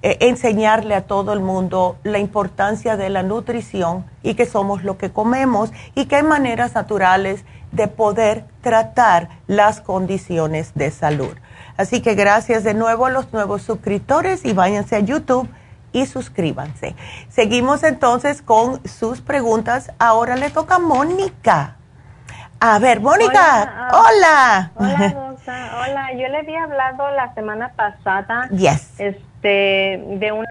eh, 0.00 0.16
enseñarle 0.20 0.94
a 0.94 1.06
todo 1.06 1.34
el 1.34 1.40
mundo 1.40 1.98
la 2.04 2.20
importancia 2.20 2.96
de 2.96 3.10
la 3.10 3.22
nutrición 3.22 4.06
y 4.22 4.32
que 4.32 4.46
somos 4.46 4.82
lo 4.82 4.96
que 4.96 5.12
comemos 5.12 5.74
y 5.94 6.06
que 6.06 6.16
hay 6.16 6.22
maneras 6.22 6.74
naturales 6.74 7.44
de 7.72 7.86
poder 7.86 8.46
tratar 8.62 9.28
las 9.46 9.82
condiciones 9.82 10.72
de 10.74 10.90
salud. 10.90 11.34
Así 11.76 12.02
que 12.02 12.14
gracias 12.14 12.64
de 12.64 12.74
nuevo 12.74 13.06
a 13.06 13.10
los 13.10 13.32
nuevos 13.32 13.62
suscriptores 13.62 14.44
y 14.44 14.52
váyanse 14.52 14.96
a 14.96 15.00
YouTube 15.00 15.48
y 15.92 16.06
suscríbanse. 16.06 16.94
Seguimos 17.28 17.82
entonces 17.84 18.42
con 18.42 18.86
sus 18.86 19.20
preguntas. 19.20 19.92
Ahora 19.98 20.36
le 20.36 20.50
toca 20.50 20.76
a 20.76 20.78
Mónica. 20.78 21.76
A 22.60 22.78
ver, 22.78 23.00
Mónica, 23.00 23.90
hola. 23.92 24.72
Hola, 24.74 25.34
hola, 25.46 26.12
Yo 26.12 26.28
le 26.28 26.38
había 26.38 26.64
hablado 26.64 27.10
la 27.10 27.34
semana 27.34 27.72
pasada 27.76 28.48
yes. 28.50 28.98
este, 28.98 30.02
de 30.18 30.32
una 30.32 30.48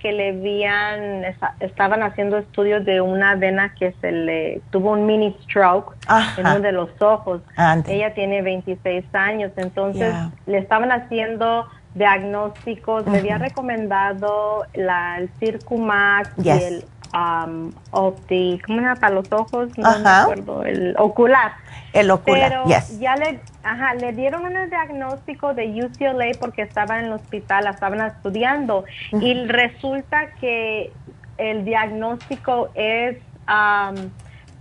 que 0.00 0.12
le 0.12 0.30
habían, 0.30 1.24
estaban 1.60 2.02
haciendo 2.02 2.38
estudios 2.38 2.84
de 2.84 3.00
una 3.00 3.34
vena 3.34 3.74
que 3.74 3.92
se 4.00 4.12
le 4.12 4.60
tuvo 4.70 4.92
un 4.92 5.06
mini 5.06 5.36
stroke 5.42 5.94
en 6.36 6.46
uno 6.46 6.60
de 6.60 6.72
los 6.72 6.90
ojos. 7.00 7.42
Ella 7.86 8.14
tiene 8.14 8.42
26 8.42 9.04
años, 9.14 9.52
entonces 9.56 10.14
le 10.46 10.58
estaban 10.58 10.92
haciendo 10.92 11.66
diagnósticos, 11.94 13.06
le 13.06 13.18
había 13.18 13.38
recomendado 13.38 14.64
la, 14.74 15.18
el 15.18 15.30
Circumax 15.40 16.30
y 16.44 16.50
el 16.50 16.84
um, 17.14 17.72
opti, 17.90 18.60
¿cómo 18.64 18.80
llama? 18.80 18.96
Para 18.96 19.14
los 19.14 19.32
ojos, 19.32 19.76
no 19.76 19.98
me 19.98 20.08
acuerdo, 20.08 20.62
el 20.64 20.94
ocular. 20.98 21.52
El 21.92 22.10
ocular, 22.10 22.50
Pero 22.50 22.64
ya 22.98 23.16
le, 23.16 23.40
ajá, 23.62 23.94
le 23.94 24.12
dieron 24.12 24.44
un 24.44 24.68
diagnóstico 24.68 25.54
de 25.54 25.84
UCLA 25.84 26.26
porque 26.38 26.62
estaba 26.62 26.98
en 26.98 27.06
el 27.06 27.12
hospital, 27.12 27.64
la 27.64 27.70
estaban 27.70 28.00
estudiando 28.00 28.84
y 29.12 29.46
resulta 29.46 30.32
que 30.40 30.92
el 31.38 31.64
diagnóstico 31.64 32.68
es 32.74 33.16
um, 33.48 34.10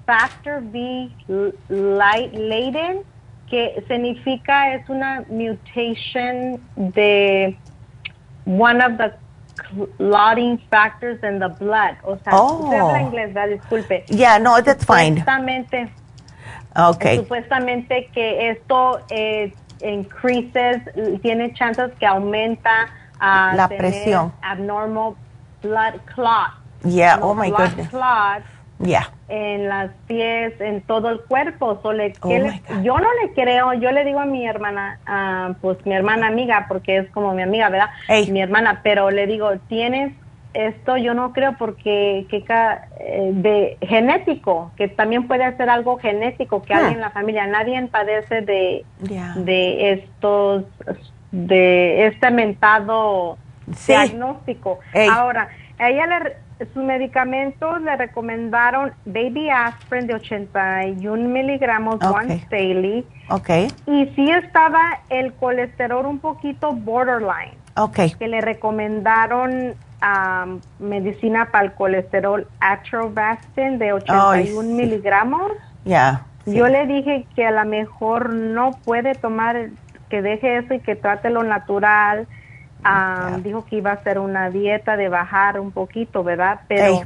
Factor 0.06 0.64
V 0.64 1.10
Laden, 1.70 3.02
que 3.50 3.84
significa 3.88 4.74
es 4.74 4.88
una 4.90 5.24
mutation 5.30 6.62
de 6.76 7.58
one 8.46 8.84
of 8.84 8.98
the 8.98 9.12
clotting 9.58 10.58
factors 10.70 11.20
in 11.24 11.40
the 11.40 11.50
blood. 11.50 11.98
O 12.04 12.18
sea, 12.24 12.34
oh. 12.34 12.64
usted 12.64 12.80
habla 12.80 13.02
inglés, 13.02 13.34
¿verdad? 13.34 13.50
Disculpe. 13.50 14.04
Yeah, 14.10 14.38
no, 14.38 14.62
that's 14.62 14.86
fine. 14.86 15.18
Supuestamente, 15.18 15.90
okay. 16.76 17.18
supuestamente 17.18 18.10
que 18.14 18.50
esto 18.50 19.02
eh, 19.10 19.54
increases, 19.82 20.82
tiene 21.22 21.54
chances 21.54 21.92
que 22.00 22.06
aumenta 22.06 22.90
uh, 23.20 23.56
la 23.56 23.68
presión. 23.68 24.32
Abnormal 24.42 25.16
blood 25.62 26.00
clot. 26.14 26.52
Yeah, 26.84 27.20
oh 27.22 27.34
my 27.34 27.50
goodness. 27.50 27.88
Clot 27.90 28.44
ya. 28.80 29.12
En 29.28 29.68
las 29.68 29.92
pies, 30.08 30.54
en 30.60 30.82
todo 30.82 31.10
el 31.10 31.22
cuerpo. 31.22 31.80
Oh 31.84 31.94
yo 31.94 32.98
no 32.98 33.08
le 33.22 33.34
creo, 33.34 33.74
yo 33.74 33.92
le 33.92 34.06
digo 34.06 34.20
a 34.20 34.26
mi 34.26 34.48
hermana, 34.48 35.00
uh, 35.08 35.54
pues 35.62 35.86
mi 35.86 35.94
hermana 35.94 36.28
amiga, 36.28 36.66
porque 36.68 36.98
es 36.98 37.10
como 37.12 37.34
mi 37.34 37.42
amiga, 37.42 37.70
¿verdad? 37.70 37.90
Mi 38.30 38.42
hermana, 38.42 38.82
pero 38.84 39.12
le 39.12 39.28
digo, 39.28 39.52
tienes 39.68 40.14
esto 40.54 40.98
yo 40.98 41.14
no 41.14 41.34
creo 41.34 41.56
porque 41.58 42.26
que 42.30 42.44
eh, 43.00 43.30
de 43.34 43.78
genético, 43.82 44.72
que 44.76 44.88
también 44.88 45.28
puede 45.28 45.56
ser 45.56 45.70
algo 45.70 46.00
genético 46.00 46.64
que 46.64 46.74
alguien 46.74 46.96
en 46.96 47.02
la 47.02 47.12
familia, 47.12 47.46
nadie 47.46 47.86
padece 47.88 48.42
de, 48.42 48.84
de 49.36 49.92
estos, 49.92 50.64
de 51.32 52.08
este 52.08 52.32
mentado 52.32 53.38
diagnóstico. 53.88 54.80
Ahora, 55.12 55.50
a 55.78 55.90
ella 55.90 56.08
le, 56.08 56.38
sus 56.74 56.84
medicamentos 56.84 57.82
le 57.82 57.96
recomendaron 57.96 58.92
baby 59.06 59.50
aspirin 59.50 60.08
de 60.08 60.16
81 60.16 61.30
miligramos 61.30 61.98
once 62.04 62.46
daily. 62.50 63.06
Okay. 63.30 63.68
Y 63.86 64.08
sí 64.16 64.30
estaba 64.32 65.00
el 65.10 65.34
colesterol 65.34 66.06
un 66.06 66.20
poquito 66.20 66.74
borderline. 66.74 67.56
Okay. 67.76 68.12
Que 68.12 68.28
le 68.28 68.42
recomendaron 68.42 69.76
medicina 70.80 71.50
para 71.52 71.66
el 71.66 71.74
colesterol 71.74 72.48
Atrovastin 72.60 73.80
de 73.80 73.94
81 73.94 74.76
miligramos. 74.76 75.52
Ya. 75.86 76.26
Yo 76.46 76.68
le 76.68 76.86
dije 76.88 77.26
que 77.36 77.46
a 77.46 77.52
lo 77.52 77.66
mejor 77.66 78.32
no 78.34 78.72
puede 78.86 79.16
tomar, 79.16 79.70
que 80.10 80.22
deje 80.22 80.58
eso 80.58 80.76
y 80.76 80.80
que 80.80 80.96
trate 80.96 81.30
lo 81.30 81.44
natural. 81.44 82.28
Dijo 83.44 83.66
que 83.66 83.78
iba 83.78 83.92
a 83.92 83.94
hacer 83.96 84.20
una 84.20 84.50
dieta 84.50 84.96
de 84.96 85.10
bajar 85.10 85.60
un 85.60 85.72
poquito, 85.72 86.24
¿verdad? 86.24 86.62
Pero 86.68 87.02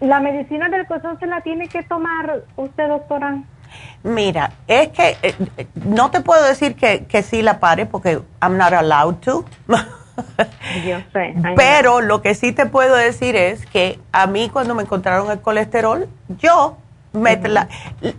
la 0.00 0.20
medicina 0.20 0.68
del 0.68 0.86
corazón 0.86 1.18
se 1.18 1.26
la 1.26 1.40
tiene 1.42 1.68
que 1.68 1.82
tomar 1.82 2.42
usted, 2.56 2.88
doctora. 2.88 3.38
Mira, 4.02 4.52
es 4.66 4.88
que 4.88 5.16
eh, 5.22 5.34
no 5.74 6.10
te 6.10 6.20
puedo 6.20 6.44
decir 6.44 6.76
que, 6.76 7.06
que 7.06 7.22
sí 7.22 7.42
la 7.42 7.58
pare 7.60 7.86
porque 7.86 8.20
I'm 8.42 8.56
not 8.56 8.72
allowed 8.72 9.16
to. 9.16 9.44
Yo 10.86 10.98
sé. 11.12 11.34
Pero 11.56 12.00
lo 12.00 12.22
que 12.22 12.34
sí 12.34 12.52
te 12.52 12.66
puedo 12.66 12.94
decir 12.94 13.34
es 13.36 13.66
que 13.66 13.98
a 14.12 14.26
mí 14.26 14.48
cuando 14.48 14.74
me 14.74 14.82
encontraron 14.82 15.30
el 15.30 15.40
colesterol, 15.40 16.08
yo 16.38 16.76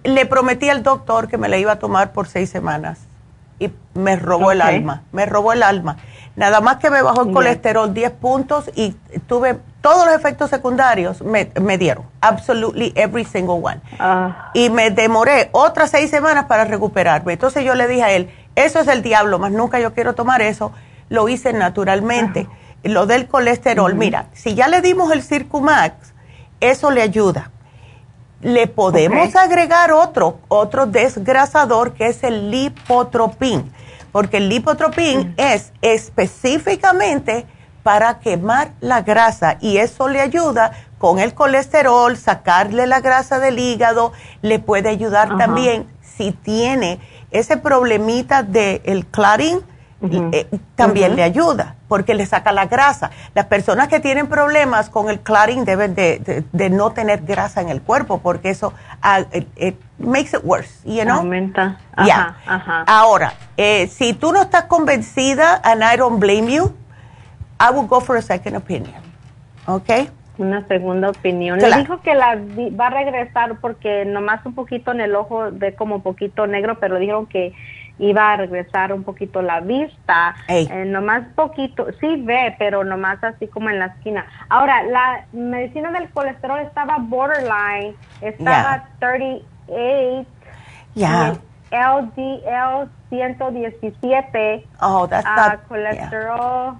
le 0.04 0.26
prometí 0.26 0.70
al 0.70 0.84
doctor 0.84 1.28
que 1.28 1.38
me 1.38 1.50
la 1.50 1.58
iba 1.58 1.74
a 1.74 1.80
tomar 1.80 2.14
por 2.14 2.28
seis 2.28 2.50
semanas 2.50 3.08
y 3.60 3.72
me 3.94 4.16
robó 4.16 4.52
el 4.52 4.62
alma, 4.62 5.04
me 5.12 5.26
robó 5.26 5.54
el 5.54 5.64
alma. 5.64 5.98
Nada 6.36 6.60
más 6.60 6.78
que 6.78 6.90
me 6.90 7.02
bajó 7.02 7.24
el 7.24 7.32
colesterol 7.32 7.94
10 7.94 8.12
puntos 8.12 8.70
y 8.76 8.92
tuve 9.28 9.58
todos 9.80 10.06
los 10.06 10.16
efectos 10.16 10.50
secundarios, 10.50 11.22
me, 11.22 11.78
dieron, 11.78 12.06
absolutely 12.20 12.92
every 12.96 13.24
single 13.24 13.62
one. 13.62 13.80
Ah. 14.00 14.52
Y 14.54 14.70
me 14.70 14.92
demoré 14.92 15.50
otras 15.54 15.92
seis 15.92 16.10
semanas 16.10 16.46
para 16.46 16.66
recuperarme. 16.66 17.34
Entonces 17.34 17.64
yo 17.64 17.74
le 17.76 17.88
dije 17.88 18.04
a 18.04 18.12
él, 18.12 18.30
eso 18.56 18.80
es 18.80 18.88
el 18.88 19.02
diablo, 19.02 19.40
más 19.40 19.52
nunca 19.52 19.80
yo 19.80 19.94
quiero 19.94 20.14
tomar 20.14 20.42
eso 20.42 20.74
lo 21.10 21.30
hice 21.30 21.54
naturalmente. 21.54 22.48
Lo 22.84 23.06
del 23.06 23.28
colesterol, 23.28 23.96
mira, 23.96 24.28
si 24.34 24.54
ya 24.54 24.68
le 24.68 24.82
dimos 24.82 25.12
el 25.12 25.24
Circumax, 25.24 26.14
eso 26.60 26.92
le 26.92 27.02
ayuda. 27.02 27.52
Le 28.42 28.68
podemos 28.68 29.36
agregar 29.36 29.92
otro, 29.92 30.40
otro 30.48 30.86
desgrasador 30.86 31.94
que 31.94 32.08
es 32.08 32.24
el 32.24 32.52
lipotropín, 32.52 33.72
porque 34.12 34.38
el 34.38 34.50
lipotropín 34.50 35.34
es 35.38 35.72
específicamente 35.82 37.48
para 37.82 38.20
quemar 38.20 38.72
la 38.82 39.02
grasa 39.02 39.58
y 39.62 39.78
eso 39.78 40.08
le 40.08 40.20
ayuda 40.20 40.72
con 40.98 41.20
el 41.20 41.34
colesterol, 41.34 42.18
sacarle 42.18 42.88
la 42.88 43.00
grasa 43.00 43.40
del 43.40 43.60
hígado, 43.60 44.12
le 44.42 44.60
puede 44.60 44.90
ayudar 44.90 45.38
también 45.38 45.88
si 46.02 46.32
tiene 46.32 47.00
ese 47.32 47.58
problemita 47.58 48.44
del 48.44 48.82
el 48.86 49.06
clarín, 50.10 50.30
eh, 50.34 50.48
también 50.76 51.16
le 51.16 51.24
ayuda 51.24 51.76
porque 51.88 52.14
le 52.14 52.26
saca 52.26 52.52
la 52.52 52.66
grasa. 52.66 53.12
Las 53.34 53.46
personas 53.46 53.88
que 53.88 54.00
tienen 54.00 54.28
problemas 54.28 54.90
con 54.90 55.10
el 55.10 55.20
clotting 55.20 55.66
deben 55.66 55.96
de, 55.96 56.44
no 56.72 56.92
tener 56.92 57.22
grasa 57.22 57.62
en 57.62 57.70
el 57.70 57.82
cuerpo 57.82 58.20
porque 58.20 58.50
eso 58.50 58.74
uh, 59.04 59.74
makes 59.98 60.36
it 60.36 60.44
worse, 60.44 60.82
you 60.86 61.04
know? 61.04 61.20
Aumenta. 61.20 61.78
Ahora, 62.88 63.34
eh, 63.58 63.88
si 63.88 64.14
tú 64.14 64.32
no 64.32 64.42
estás 64.42 64.64
convencida, 64.64 65.62
and 65.64 65.84
I 65.84 65.98
don't 65.98 66.20
blame 66.20 66.52
you, 66.52 66.74
I 67.60 67.74
will 67.74 67.88
go 67.88 68.02
for 68.02 68.18
a 68.18 68.22
second 68.22 68.56
opinion. 68.56 69.02
¿Ok? 69.68 69.90
Una 70.38 70.68
segunda 70.68 71.10
opinión. 71.10 71.60
Le 71.60 71.78
dijo 71.78 72.02
que 72.02 72.14
la 72.14 72.38
va 72.78 72.88
a 72.88 72.90
regresar 72.90 73.58
porque 73.62 74.04
nomás 74.06 74.46
un 74.46 74.54
poquito 74.54 74.92
en 74.92 75.00
el 75.00 75.16
ojo 75.16 75.46
ve 75.52 75.76
como 75.76 75.96
un 75.96 76.02
poquito 76.02 76.46
negro, 76.46 76.78
pero 76.80 77.00
dijeron 77.00 77.26
que 77.26 77.54
iba 78.00 78.34
a 78.34 78.38
regresar 78.38 78.94
un 78.94 79.04
poquito 79.04 79.42
la 79.42 79.62
vista, 79.62 80.36
eh, 80.48 80.86
nomás 80.86 81.24
poquito, 81.36 81.88
sí 82.00 82.22
ve, 82.24 82.56
pero 82.60 82.84
nomás 82.84 83.24
así 83.24 83.48
como 83.48 83.70
en 83.70 83.80
la 83.80 83.88
esquina. 83.88 84.26
Ahora, 84.50 84.84
la 84.84 85.26
medicina 85.32 85.92
del 85.92 86.10
colesterol 86.10 86.60
estaba 86.60 86.98
borderline, 87.00 87.96
estaba 88.22 88.86
38, 89.00 90.28
yeah. 90.96 91.34
LDL 91.72 92.90
117, 93.10 94.68
oh, 94.82 95.08
that's 95.08 95.26
uh, 95.26 95.58
colesterol. 95.68 96.80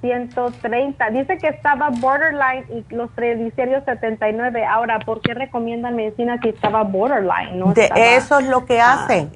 130. 0.00 1.10
Dice 1.10 1.38
que 1.38 1.48
estaba 1.48 1.90
borderline 1.90 2.64
y 2.70 2.94
los 2.94 3.14
triglicéridos 3.14 3.84
79. 3.84 4.64
Ahora, 4.64 4.98
¿por 5.00 5.20
qué 5.20 5.34
recomiendan 5.34 5.96
medicina 5.96 6.38
si 6.42 6.50
estaba 6.50 6.82
borderline? 6.82 7.74
de 7.74 7.90
eso 8.16 8.38
es 8.38 8.46
lo 8.48 8.64
que 8.64 8.80
ah. 8.80 9.04
hacen. 9.04 9.30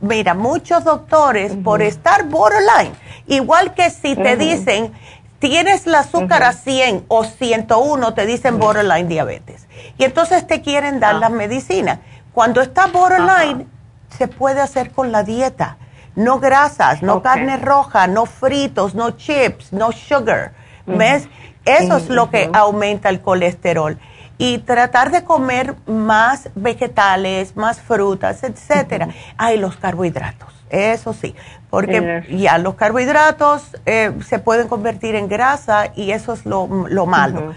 mira, 0.00 0.34
muchos 0.34 0.84
doctores, 0.84 1.54
por 1.56 1.82
estar 1.82 2.24
borderline, 2.24 2.92
igual 3.26 3.74
que 3.74 3.90
si 3.90 4.14
te 4.14 4.36
dicen, 4.36 4.92
tienes 5.38 5.86
el 5.86 5.94
azúcar 5.94 6.42
a 6.42 6.52
100 6.52 7.04
o 7.08 7.24
101, 7.24 8.14
te 8.14 8.26
dicen 8.26 8.58
borderline 8.58 9.08
diabetes. 9.08 9.68
Y 9.98 10.04
entonces 10.04 10.46
te 10.46 10.62
quieren 10.62 11.00
dar 11.00 11.16
la 11.16 11.26
ah. 11.26 11.30
medicina. 11.30 12.00
Cuando 12.32 12.60
está 12.60 12.86
borderline, 12.86 13.66
se 14.10 14.28
puede 14.28 14.60
hacer 14.60 14.92
con 14.92 15.12
la 15.12 15.22
dieta 15.22 15.78
no 16.16 16.40
grasas, 16.40 17.02
no 17.02 17.22
carne 17.22 17.56
roja, 17.58 18.06
no 18.06 18.26
fritos, 18.26 18.94
no 18.94 19.12
chips, 19.12 19.72
no 19.72 19.92
sugar. 19.92 20.52
¿Ves? 20.86 21.28
Eso 21.64 21.96
es 21.96 22.08
lo 22.08 22.30
que 22.30 22.50
aumenta 22.52 23.08
el 23.08 23.20
colesterol. 23.20 23.98
Y 24.38 24.58
tratar 24.58 25.10
de 25.10 25.24
comer 25.24 25.74
más 25.86 26.50
vegetales, 26.54 27.56
más 27.56 27.80
frutas, 27.80 28.42
etcétera. 28.42 29.08
Hay 29.36 29.58
los 29.58 29.76
carbohidratos, 29.76 30.52
eso 30.68 31.12
sí, 31.12 31.34
porque 31.70 32.24
ya 32.30 32.58
los 32.58 32.74
carbohidratos 32.74 33.76
eh, 33.86 34.12
se 34.26 34.38
pueden 34.38 34.68
convertir 34.68 35.14
en 35.14 35.28
grasa 35.28 35.90
y 35.94 36.10
eso 36.12 36.34
es 36.34 36.44
lo, 36.44 36.66
malo. 37.06 37.54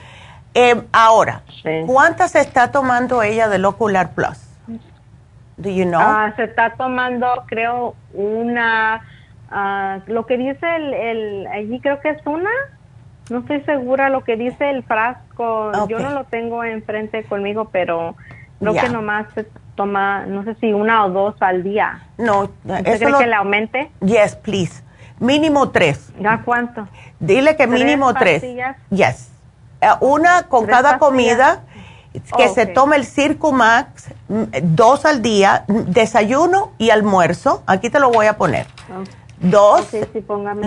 Eh, 0.54 0.82
ahora, 0.92 1.44
¿cuántas 1.86 2.36
está 2.36 2.72
tomando 2.72 3.22
ella 3.24 3.50
del 3.50 3.66
Ocular 3.66 4.12
Plus? 4.12 4.49
Do 5.60 5.70
you 5.70 5.84
know? 5.86 6.00
Ah, 6.02 6.34
se 6.38 6.46
está 6.46 6.72
tomando, 6.72 7.28
creo, 7.48 7.94
una, 8.14 9.02
uh, 9.52 10.12
lo 10.12 10.26
que 10.26 10.38
dice 10.38 10.66
el, 10.76 10.94
el, 10.94 11.48
allí 11.48 11.82
creo 11.82 12.00
que 12.00 12.12
es 12.12 12.26
una, 12.26 12.50
no 13.30 13.40
estoy 13.40 13.62
segura 13.62 14.10
lo 14.10 14.24
que 14.24 14.38
dice 14.38 14.70
el 14.70 14.84
frasco, 14.84 15.72
yo 15.88 16.00
no 16.00 16.12
lo 16.12 16.24
tengo 16.24 16.64
enfrente 16.64 17.24
conmigo, 17.26 17.70
pero 17.74 18.16
creo 18.60 18.74
que 18.74 18.90
nomás 18.90 19.28
se 19.36 19.48
toma, 19.76 20.26
no 20.26 20.46
sé 20.46 20.56
si 20.56 20.72
una 20.72 21.06
o 21.06 21.10
dos 21.10 21.36
al 21.42 21.62
día. 21.62 22.04
No, 22.18 22.44
¿Usted 22.44 23.00
cree 23.00 23.18
que 23.18 23.28
le 23.28 23.36
aumente? 23.36 23.92
Yes, 24.00 24.38
please. 24.38 24.82
Mínimo 25.20 25.70
tres. 25.72 26.14
¿Ya 26.22 26.42
cuánto? 26.46 26.88
Dile 27.20 27.58
que 27.58 27.68
mínimo 27.68 28.14
tres. 28.14 28.42
Yes. 28.90 29.30
Eh, 29.82 29.88
una 30.00 30.44
con 30.44 30.66
cada 30.66 30.98
comida 31.00 31.64
que 32.38 32.50
se 32.50 32.66
tome 32.66 32.96
el 32.96 33.06
Circumax 33.06 34.10
mm, 34.28 34.44
dos 34.62 35.06
al 35.06 35.22
día, 35.22 35.66
desayuno 35.68 36.72
y 36.78 36.90
almuerzo. 36.90 37.64
Aquí 37.68 37.90
te 37.90 38.00
lo 38.00 38.10
voy 38.10 38.28
a 38.28 38.38
poner. 38.38 38.68
Dos. 39.40 39.88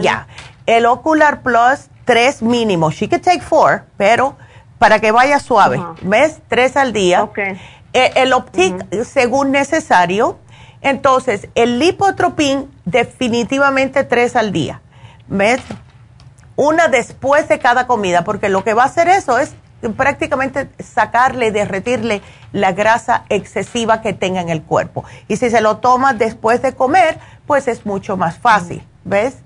ya. 0.01 0.27
El 0.66 0.86
Ocular 0.86 1.43
Plus, 1.43 1.89
tres 2.05 2.43
mínimo. 2.43 2.90
She 2.90 3.09
could 3.09 3.23
take 3.23 3.40
four, 3.40 3.85
pero 3.97 4.36
para 4.78 5.01
que 5.01 5.12
vaya 5.12 5.39
suave. 5.40 5.82
¿Ves? 6.02 6.40
Tres 6.48 6.77
al 6.77 6.93
día. 6.93 7.28
Eh, 7.93 8.12
el 8.16 8.32
Optic, 8.32 9.05
según 9.05 9.51
necesario. 9.51 10.39
Entonces, 10.81 11.48
el 11.55 11.78
Lipotropin, 11.78 12.70
definitivamente 12.85 14.05
tres 14.05 14.35
al 14.35 14.52
día. 14.52 14.81
¿Ves? 15.28 15.60
Una 16.56 16.89
después 16.89 17.48
de 17.48 17.59
cada 17.59 17.86
comida, 17.86 18.24
porque 18.24 18.48
lo 18.48 18.64
que 18.64 18.74
va 18.74 18.85
a 18.85 18.86
hacer 18.86 19.09
eso 19.09 19.39
es 19.39 19.55
prácticamente 19.97 20.69
sacarle, 20.79 21.51
derretirle 21.51 22.23
la 22.53 22.73
grasa 22.73 23.25
excesiva 23.29 24.01
que 24.01 24.13
tenga 24.13 24.41
en 24.41 24.49
el 24.49 24.63
cuerpo. 24.63 25.05
Y 25.29 25.37
si 25.37 25.51
se 25.51 25.61
lo 25.61 25.79
toma 25.79 26.15
después 26.15 26.63
de 26.63 26.75
comer, 26.75 27.19
pues 27.47 27.69
es 27.69 27.85
mucho 27.85 28.17
más 28.17 28.39
fácil, 28.39 28.83
¿ves? 29.05 29.43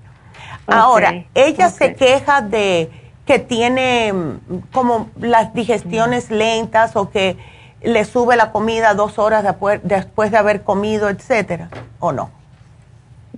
Ahora, 0.67 1.25
ella 1.33 1.69
se 1.69 1.95
queja 1.95 2.41
de 2.41 2.91
que 3.25 3.39
tiene 3.39 4.13
mm, 4.13 4.57
como 4.71 5.09
las 5.19 5.53
digestiones 5.53 6.31
lentas 6.31 6.95
o 6.95 7.09
que 7.09 7.37
le 7.81 8.05
sube 8.05 8.35
la 8.35 8.51
comida 8.51 8.93
dos 8.95 9.19
horas 9.19 9.43
después, 9.83 10.31
de 10.31 10.37
haber 10.37 10.63
comido, 10.63 11.09
etcétera, 11.09 11.69
¿o 11.99 12.11
no? 12.11 12.31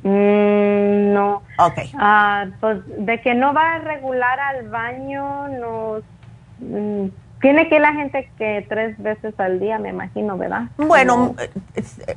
Mm, 0.04 1.14
no. 1.14 1.44
Ok. 1.58 1.80
Ah, 1.98 2.46
pues 2.62 2.78
de 2.88 3.20
que 3.20 3.34
no 3.34 3.54
va 3.54 3.74
a 3.74 3.80
regular 3.80 4.40
al 4.40 4.70
baño, 4.70 5.48
nos... 5.50 6.04
Mm, 6.60 7.07
tiene 7.41 7.69
que 7.69 7.80
la 7.80 7.94
gente 7.94 8.30
que 8.38 8.65
tres 8.68 9.02
veces 9.02 9.34
al 9.40 9.60
día, 9.60 9.80
me 9.80 9.90
imagino, 9.90 10.38
¿verdad? 10.38 10.64
Bueno, 10.77 11.36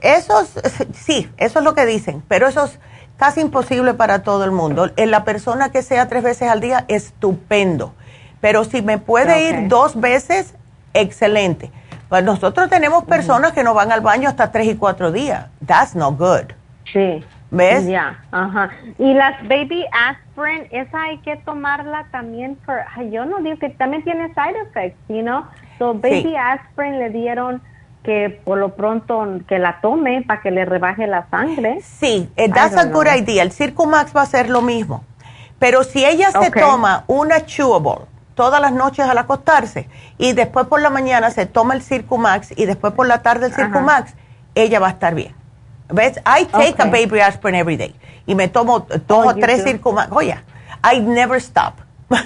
eso 0.00 0.46
sí, 0.92 1.30
eso 1.36 1.58
es 1.60 1.64
lo 1.64 1.74
que 1.74 1.86
dicen, 1.86 2.22
pero 2.26 2.48
eso 2.48 2.64
es 2.64 2.80
casi 3.16 3.40
imposible 3.40 3.94
para 3.94 4.22
todo 4.24 4.44
el 4.44 4.50
mundo. 4.50 4.90
En 4.96 5.10
la 5.12 5.24
persona 5.24 5.70
que 5.70 5.82
sea 5.82 6.08
tres 6.08 6.24
veces 6.24 6.48
al 6.48 6.60
día, 6.60 6.84
estupendo. 6.88 7.94
Pero 8.40 8.64
si 8.64 8.82
me 8.82 8.98
puede 8.98 9.48
ir 9.48 9.68
dos 9.68 10.00
veces, 10.00 10.54
excelente. 10.92 11.70
Pues 12.08 12.24
nosotros 12.24 12.68
tenemos 12.68 13.04
personas 13.04 13.52
que 13.52 13.62
no 13.62 13.74
van 13.74 13.92
al 13.92 14.00
baño 14.00 14.28
hasta 14.28 14.50
tres 14.50 14.66
y 14.66 14.74
cuatro 14.74 15.12
días. 15.12 15.46
That's 15.64 15.94
not 15.94 16.18
good. 16.18 16.52
Sí. 16.92 17.24
¿Ves? 17.52 17.86
Ya, 17.86 18.24
ajá. 18.32 18.70
Y 18.98 19.14
las 19.14 19.40
baby 19.46 19.84
aspirin, 20.32 20.68
esa 20.70 21.02
hay 21.02 21.18
que 21.18 21.36
tomarla 21.36 22.06
también 22.10 22.56
por, 22.66 22.76
yo 23.10 23.24
no 23.24 23.40
digo 23.40 23.58
que 23.58 23.70
también 23.70 24.02
tiene 24.04 24.28
side 24.34 24.58
effects, 24.62 24.98
you 25.08 25.22
know? 25.22 25.44
So 25.78 25.94
baby 25.94 26.36
aspirin 26.36 26.98
le 26.98 27.10
dieron 27.10 27.62
que 28.02 28.40
por 28.44 28.58
lo 28.58 28.74
pronto 28.74 29.24
que 29.46 29.58
la 29.58 29.80
tome 29.80 30.22
para 30.22 30.40
que 30.40 30.50
le 30.50 30.64
rebaje 30.64 31.06
la 31.06 31.28
sangre. 31.30 31.80
Sí, 31.82 32.28
eh, 32.36 32.48
that's 32.48 32.76
a 32.76 32.86
good 32.86 33.06
idea. 33.06 33.42
El 33.42 33.52
Circumax 33.52 34.14
va 34.14 34.22
a 34.22 34.26
ser 34.26 34.48
lo 34.48 34.60
mismo. 34.60 35.04
Pero 35.58 35.84
si 35.84 36.04
ella 36.04 36.32
se 36.32 36.50
toma 36.50 37.04
una 37.06 37.46
chewable 37.46 38.06
todas 38.34 38.60
las 38.60 38.72
noches 38.72 39.06
al 39.06 39.18
acostarse 39.18 39.88
y 40.18 40.32
después 40.32 40.66
por 40.66 40.80
la 40.80 40.90
mañana 40.90 41.30
se 41.30 41.46
toma 41.46 41.74
el 41.74 41.82
Circumax 41.82 42.52
y 42.56 42.64
después 42.64 42.92
por 42.94 43.06
la 43.06 43.22
tarde 43.22 43.46
el 43.46 43.54
Circumax, 43.54 44.14
ella 44.54 44.80
va 44.80 44.88
a 44.88 44.90
estar 44.90 45.14
bien. 45.14 45.34
¿Ves? 45.88 46.18
I 46.18 46.46
take 46.46 46.82
a 46.82 46.86
baby 46.86 47.20
aspirin 47.20 47.54
every 47.54 47.76
day. 47.76 47.94
Y 48.26 48.34
me 48.34 48.48
tomo 48.48 48.80
dos 48.80 49.26
oh, 49.26 49.28
o 49.28 49.34
tres 49.34 49.64
Circumax. 49.64 50.12
Oye, 50.12 50.38
I 50.82 51.00
never 51.00 51.38
stop. 51.38 51.74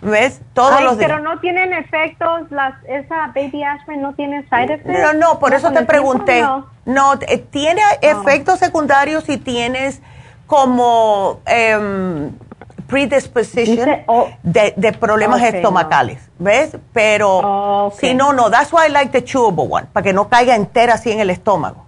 ¿Ves? 0.00 0.40
Todos 0.52 0.82
los 0.82 0.98
días. 0.98 1.10
Pero 1.10 1.22
no 1.22 1.40
tienen 1.40 1.72
efectos, 1.72 2.50
las, 2.50 2.74
esa 2.86 3.28
baby 3.28 3.62
aspirin 3.62 4.02
no 4.02 4.12
tiene 4.14 4.42
side 4.48 4.74
effects. 4.74 5.00
No, 5.00 5.14
no, 5.14 5.38
por 5.38 5.54
eso 5.54 5.72
te 5.72 5.82
pregunté. 5.84 6.44
no, 6.84 7.14
eh, 7.26 7.38
tiene 7.38 7.80
efectos 8.02 8.58
secundarios 8.58 9.24
si 9.24 9.38
tienes 9.38 10.02
como 10.46 11.40
um, 11.78 12.32
predisposition 12.86 14.04
de, 14.42 14.92
problemas 15.00 15.42
estomacales, 15.42 16.28
¿ves? 16.38 16.76
Pero 16.92 17.90
si 17.98 18.14
no, 18.14 18.32
no, 18.32 18.50
that's 18.50 18.72
why 18.72 18.86
I 18.86 18.90
like 18.90 19.10
the 19.10 19.24
chewable 19.24 19.66
one, 19.68 19.86
para 19.92 20.04
que 20.04 20.12
no 20.12 20.28
caiga 20.28 20.54
entera 20.54 20.94
así 20.94 21.10
en 21.10 21.20
el 21.20 21.30
estómago. 21.30 21.83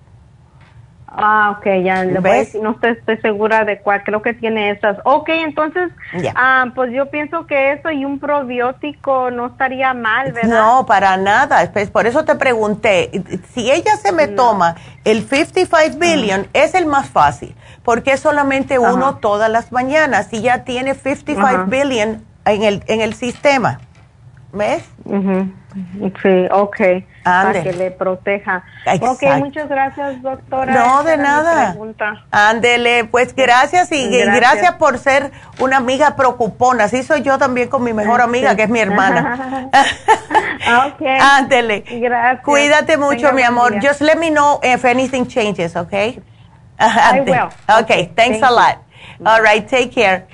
Ah, 1.08 1.56
ok, 1.56 1.66
ya 1.84 2.04
no 2.04 2.76
estoy, 2.82 3.16
segura 3.22 3.64
de 3.64 3.78
cuál, 3.78 4.02
creo 4.02 4.22
que 4.22 4.34
tiene 4.34 4.70
esas. 4.70 4.98
Ok, 5.04 5.28
entonces, 5.28 5.90
ah, 6.34 6.66
pues 6.74 6.92
yo 6.92 7.10
pienso 7.10 7.46
que 7.46 7.72
eso 7.72 7.90
y 7.90 8.04
un 8.04 8.18
probiótico 8.18 9.30
no 9.30 9.46
estaría 9.46 9.94
mal, 9.94 10.32
¿verdad? 10.32 10.58
No, 10.58 10.84
para 10.84 11.16
nada, 11.16 11.70
por 11.92 12.06
eso 12.06 12.24
te 12.24 12.34
pregunté, 12.34 13.10
si 13.54 13.70
ella 13.70 13.96
se 13.96 14.12
me 14.12 14.26
toma 14.26 14.74
el 15.04 15.22
55 15.22 15.96
billion, 15.98 16.48
es 16.52 16.74
el 16.74 16.86
más 16.86 17.08
fácil, 17.08 17.54
porque 17.84 18.12
es 18.12 18.20
solamente 18.20 18.78
uno 18.78 19.16
todas 19.16 19.48
las 19.48 19.70
mañanas, 19.70 20.32
y 20.32 20.42
ya 20.42 20.64
tiene 20.64 20.94
55 20.94 21.66
billion 21.66 22.24
en 22.44 22.62
el, 22.62 22.82
en 22.88 23.00
el 23.00 23.14
sistema, 23.14 23.78
¿ves? 24.52 24.84
Sí, 26.22 26.46
ok. 26.50 26.80
Para 27.22 27.62
que 27.62 27.72
le 27.72 27.90
proteja. 27.90 28.64
Ok, 29.00 29.22
muchas 29.38 29.68
gracias, 29.68 30.22
doctora. 30.22 30.72
No, 30.72 31.02
de 31.04 31.16
nada. 31.16 31.76
Ándele, 32.30 33.04
pues 33.04 33.34
gracias 33.34 33.90
y 33.92 34.08
gracias. 34.08 34.74
por 34.76 34.98
ser 34.98 35.32
una 35.60 35.78
amiga 35.78 36.16
preocupona. 36.16 36.84
Así 36.84 37.02
soy 37.02 37.22
yo 37.22 37.38
también 37.38 37.68
con 37.68 37.82
mi 37.82 37.92
mejor 37.92 38.20
amiga, 38.20 38.54
que 38.56 38.64
es 38.64 38.70
mi 38.70 38.80
hermana. 38.80 39.68
ok. 40.86 41.02
Ándele. 41.20 41.84
Gracias. 42.00 42.44
Cuídate 42.44 42.96
mucho, 42.96 43.32
mi 43.32 43.42
amor. 43.42 43.74
Just 43.82 44.00
let 44.00 44.16
me 44.16 44.30
know 44.30 44.60
if 44.62 44.84
anything 44.84 45.26
changes, 45.26 45.76
ok? 45.76 45.92
I 46.78 47.20
will. 47.20 47.48
Okay, 47.82 48.12
thanks 48.14 48.42
a 48.42 48.50
lot. 48.50 48.78
All 49.24 49.42
right, 49.42 49.66
take 49.68 49.90
care. 49.90 50.26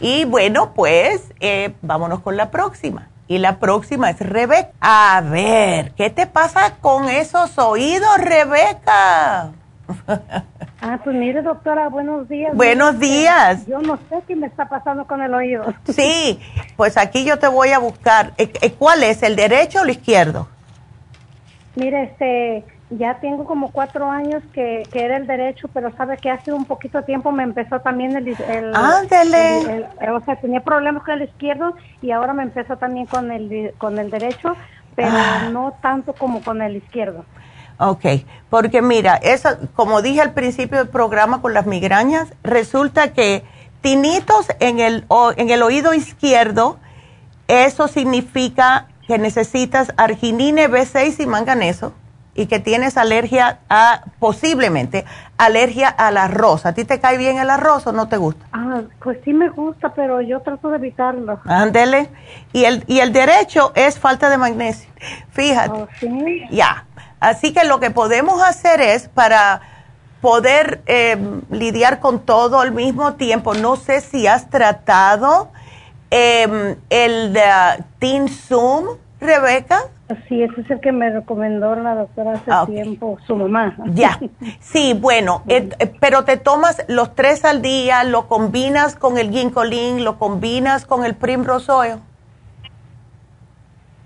Y 0.00 0.24
bueno, 0.24 0.74
pues 0.74 1.32
eh, 1.40 1.74
vámonos 1.82 2.20
con 2.20 2.36
la 2.36 2.50
próxima. 2.50 3.11
Y 3.28 3.38
la 3.38 3.58
próxima 3.58 4.10
es 4.10 4.18
Rebeca. 4.18 4.70
A 4.80 5.20
ver, 5.22 5.92
¿qué 5.92 6.10
te 6.10 6.26
pasa 6.26 6.76
con 6.80 7.08
esos 7.08 7.58
oídos, 7.58 8.18
Rebeca? 8.18 9.52
Ah, 10.84 10.98
pues 11.04 11.14
mire, 11.14 11.42
doctora, 11.42 11.88
buenos 11.88 12.28
días. 12.28 12.56
Buenos 12.56 12.98
días. 12.98 13.64
Yo 13.68 13.80
no 13.80 14.00
sé 14.08 14.16
qué 14.26 14.34
me 14.34 14.48
está 14.48 14.68
pasando 14.68 15.06
con 15.06 15.22
el 15.22 15.32
oído. 15.32 15.62
Sí, 15.84 16.40
pues 16.76 16.96
aquí 16.96 17.24
yo 17.24 17.38
te 17.38 17.46
voy 17.46 17.70
a 17.70 17.78
buscar. 17.78 18.32
Eh, 18.36 18.52
eh, 18.60 18.72
¿Cuál 18.72 19.04
es, 19.04 19.22
el 19.22 19.36
derecho 19.36 19.78
o 19.78 19.82
el 19.84 19.90
izquierdo? 19.90 20.48
Mire, 21.76 22.02
este, 22.02 22.64
ya 22.98 23.20
tengo 23.20 23.44
como 23.44 23.70
cuatro 23.70 24.10
años 24.10 24.42
que, 24.52 24.82
que, 24.92 25.04
era 25.04 25.16
el 25.16 25.26
derecho, 25.26 25.68
pero 25.72 25.94
sabe 25.96 26.16
que 26.16 26.30
hace 26.30 26.52
un 26.52 26.64
poquito 26.64 26.98
de 26.98 27.04
tiempo 27.04 27.32
me 27.32 27.42
empezó 27.42 27.80
también 27.80 28.16
el... 28.16 28.28
el, 28.28 28.72
o 28.74 30.20
sea, 30.24 30.36
tenía 30.36 30.60
problemas 30.60 31.02
con 31.02 31.14
el 31.14 31.22
izquierdo 31.22 31.74
y 32.00 32.10
ahora 32.10 32.32
me 32.32 32.42
empezó 32.42 32.76
también 32.76 33.06
con 33.06 33.30
el, 33.30 33.72
con 33.78 33.98
el 33.98 34.10
derecho, 34.10 34.56
pero 34.94 35.10
ah. 35.12 35.48
no 35.50 35.74
tanto 35.80 36.12
como 36.12 36.42
con 36.42 36.60
el 36.62 36.76
izquierdo. 36.76 37.24
Ok, 37.78 38.04
porque 38.50 38.82
mira, 38.82 39.16
eso, 39.16 39.48
como 39.74 40.02
dije 40.02 40.20
al 40.20 40.34
principio 40.34 40.78
del 40.78 40.88
programa 40.88 41.40
con 41.40 41.54
las 41.54 41.66
migrañas, 41.66 42.32
resulta 42.42 43.12
que 43.12 43.44
tinitos 43.80 44.48
en 44.60 44.78
el, 44.78 45.06
en 45.36 45.50
el 45.50 45.62
oído 45.62 45.94
izquierdo, 45.94 46.78
eso 47.48 47.88
significa 47.88 48.88
que 49.06 49.18
necesitas 49.18 49.92
arginine 49.96 50.68
B6 50.68 51.20
y 51.20 51.26
manganeso 51.26 51.92
y 52.34 52.46
que 52.46 52.58
tienes 52.60 52.96
alergia 52.96 53.60
a, 53.68 54.04
posiblemente, 54.18 55.04
alergia 55.36 55.88
al 55.88 56.16
arroz. 56.16 56.64
¿A 56.66 56.72
ti 56.72 56.84
te 56.84 57.00
cae 57.00 57.18
bien 57.18 57.38
el 57.38 57.50
arroz 57.50 57.86
o 57.86 57.92
no 57.92 58.08
te 58.08 58.16
gusta? 58.16 58.46
Ah, 58.52 58.82
pues 59.02 59.18
sí 59.24 59.32
me 59.32 59.50
gusta, 59.50 59.92
pero 59.94 60.20
yo 60.20 60.40
trato 60.40 60.70
de 60.70 60.76
evitarlo. 60.76 61.40
Ándele. 61.44 62.08
Y 62.52 62.64
el, 62.64 62.84
y 62.86 63.00
el 63.00 63.12
derecho 63.12 63.72
es 63.74 63.98
falta 63.98 64.30
de 64.30 64.38
magnesio. 64.38 64.88
Fíjate. 65.30 65.70
Oh, 65.70 65.88
¿sí? 66.00 66.42
Ya. 66.50 66.86
Así 67.20 67.52
que 67.52 67.64
lo 67.64 67.80
que 67.80 67.90
podemos 67.90 68.42
hacer 68.42 68.80
es 68.80 69.08
para 69.08 69.60
poder 70.22 70.82
eh, 70.86 71.18
lidiar 71.50 72.00
con 72.00 72.20
todo 72.20 72.60
al 72.60 72.72
mismo 72.72 73.14
tiempo, 73.14 73.54
no 73.54 73.76
sé 73.76 74.00
si 74.00 74.28
has 74.28 74.48
tratado 74.48 75.50
eh, 76.10 76.76
el 76.90 77.32
de 77.32 77.42
Teen 77.98 78.28
Zoom, 78.28 78.96
Rebeca. 79.20 79.82
Sí, 80.28 80.42
ese 80.42 80.60
es 80.60 80.70
el 80.70 80.80
que 80.80 80.92
me 80.92 81.10
recomendó 81.10 81.74
la 81.74 81.94
doctora 81.94 82.32
hace 82.32 82.50
ah, 82.50 82.64
tiempo, 82.66 83.18
su 83.26 83.36
mamá. 83.36 83.76
Ya, 83.86 84.18
sí, 84.60 84.94
bueno, 84.98 85.42
eh, 85.48 85.68
pero 86.00 86.24
te 86.24 86.36
tomas 86.36 86.84
los 86.88 87.14
tres 87.14 87.44
al 87.44 87.62
día, 87.62 88.04
lo 88.04 88.28
combinas 88.28 88.96
con 88.96 89.18
el 89.18 89.30
ginkolin, 89.30 90.04
lo 90.04 90.18
combinas 90.18 90.86
con 90.86 91.04
el 91.04 91.14
primrose 91.14 91.70
oil. 91.70 91.94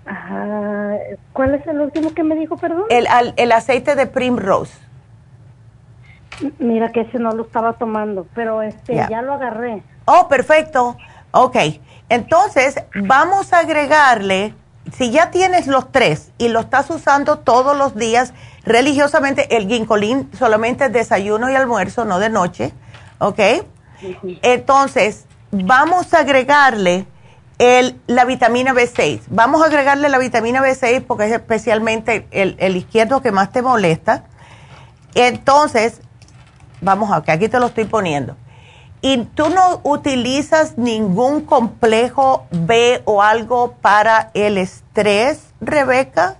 Ajá. 0.05 0.95
¿Cuál 1.33 1.55
es 1.55 1.67
el 1.67 1.81
último 1.81 2.13
que 2.13 2.23
me 2.23 2.35
dijo, 2.35 2.57
perdón? 2.57 2.85
El, 2.89 3.07
el 3.35 3.51
aceite 3.51 3.95
de 3.95 4.07
primrose. 4.07 4.77
Mira 6.59 6.91
que 6.91 7.01
ese 7.01 7.19
no 7.19 7.31
lo 7.31 7.43
estaba 7.43 7.73
tomando, 7.73 8.27
pero 8.35 8.61
este 8.61 8.95
ya 8.95 9.21
lo 9.21 9.33
agarré. 9.33 9.81
Oh, 10.05 10.27
perfecto. 10.27 10.97
Ok, 11.31 11.57
entonces 12.09 12.83
vamos 12.95 13.53
a 13.53 13.59
agregarle 13.59 14.53
si 14.95 15.11
ya 15.11 15.31
tienes 15.31 15.67
los 15.67 15.91
tres 15.91 16.31
y 16.37 16.49
lo 16.49 16.61
estás 16.61 16.89
usando 16.89 17.39
todos 17.39 17.77
los 17.77 17.95
días 17.95 18.33
religiosamente, 18.63 19.57
el 19.57 19.67
ginkolín 19.67 20.29
solamente 20.37 20.89
desayuno 20.89 21.49
y 21.49 21.55
almuerzo, 21.55 22.05
no 22.05 22.19
de 22.19 22.29
noche, 22.29 22.73
¿ok? 23.19 23.39
Entonces, 24.41 25.25
vamos 25.51 26.13
a 26.13 26.19
agregarle 26.19 27.07
el, 27.57 27.99
la 28.07 28.25
vitamina 28.25 28.73
B6. 28.73 29.21
Vamos 29.29 29.61
a 29.61 29.65
agregarle 29.65 30.09
la 30.09 30.19
vitamina 30.19 30.61
B6 30.61 31.03
porque 31.05 31.25
es 31.25 31.31
especialmente 31.31 32.27
el, 32.31 32.55
el 32.59 32.75
izquierdo 32.77 33.21
que 33.21 33.31
más 33.31 33.51
te 33.51 33.61
molesta. 33.61 34.25
Entonces, 35.15 36.01
vamos 36.81 37.11
a, 37.11 37.23
que 37.23 37.31
aquí 37.31 37.49
te 37.49 37.59
lo 37.59 37.67
estoy 37.67 37.85
poniendo. 37.85 38.35
¿Y 39.01 39.25
tú 39.35 39.49
no 39.49 39.79
utilizas 39.83 40.77
ningún 40.77 41.41
complejo 41.41 42.45
B 42.51 43.01
o 43.05 43.21
algo 43.21 43.73
para 43.81 44.31
el 44.33 44.57
estrés, 44.57 45.53
Rebeca? 45.61 46.37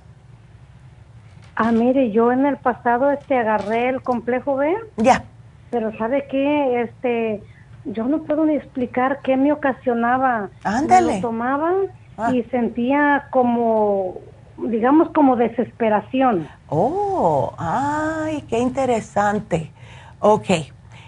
Ah, 1.56 1.72
mire, 1.72 2.12
yo 2.12 2.32
en 2.32 2.46
el 2.46 2.58
pasado 2.58 3.12
este 3.12 3.38
agarré 3.38 3.90
el 3.90 4.02
complejo 4.02 4.56
B. 4.56 4.76
Ya. 4.98 5.24
Pero 5.70 5.96
¿sabe 5.98 6.28
qué? 6.30 6.82
Este, 6.82 7.44
yo 7.86 8.06
no 8.06 8.24
puedo 8.24 8.46
ni 8.46 8.56
explicar 8.56 9.20
qué 9.24 9.38
me 9.38 9.52
ocasionaba. 9.52 10.50
Ándale. 10.64 11.16
lo 11.16 11.22
tomaba 11.22 11.74
ah. 12.18 12.32
y 12.34 12.44
sentía 12.44 13.28
como, 13.32 14.18
digamos, 14.58 15.10
como 15.10 15.36
desesperación. 15.36 16.48
Oh, 16.70 17.54
ay, 17.58 18.44
qué 18.50 18.60
interesante. 18.60 19.72
Ok. 20.20 20.50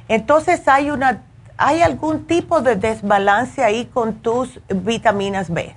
Entonces 0.07 0.67
hay 0.67 0.89
una 0.89 1.21
hay 1.59 1.81
algún 1.81 2.25
tipo 2.25 2.61
de 2.61 2.77
desbalance 2.77 3.63
ahí 3.63 3.85
con 3.85 4.15
tus 4.15 4.61
vitaminas 4.69 5.51
B. 5.51 5.75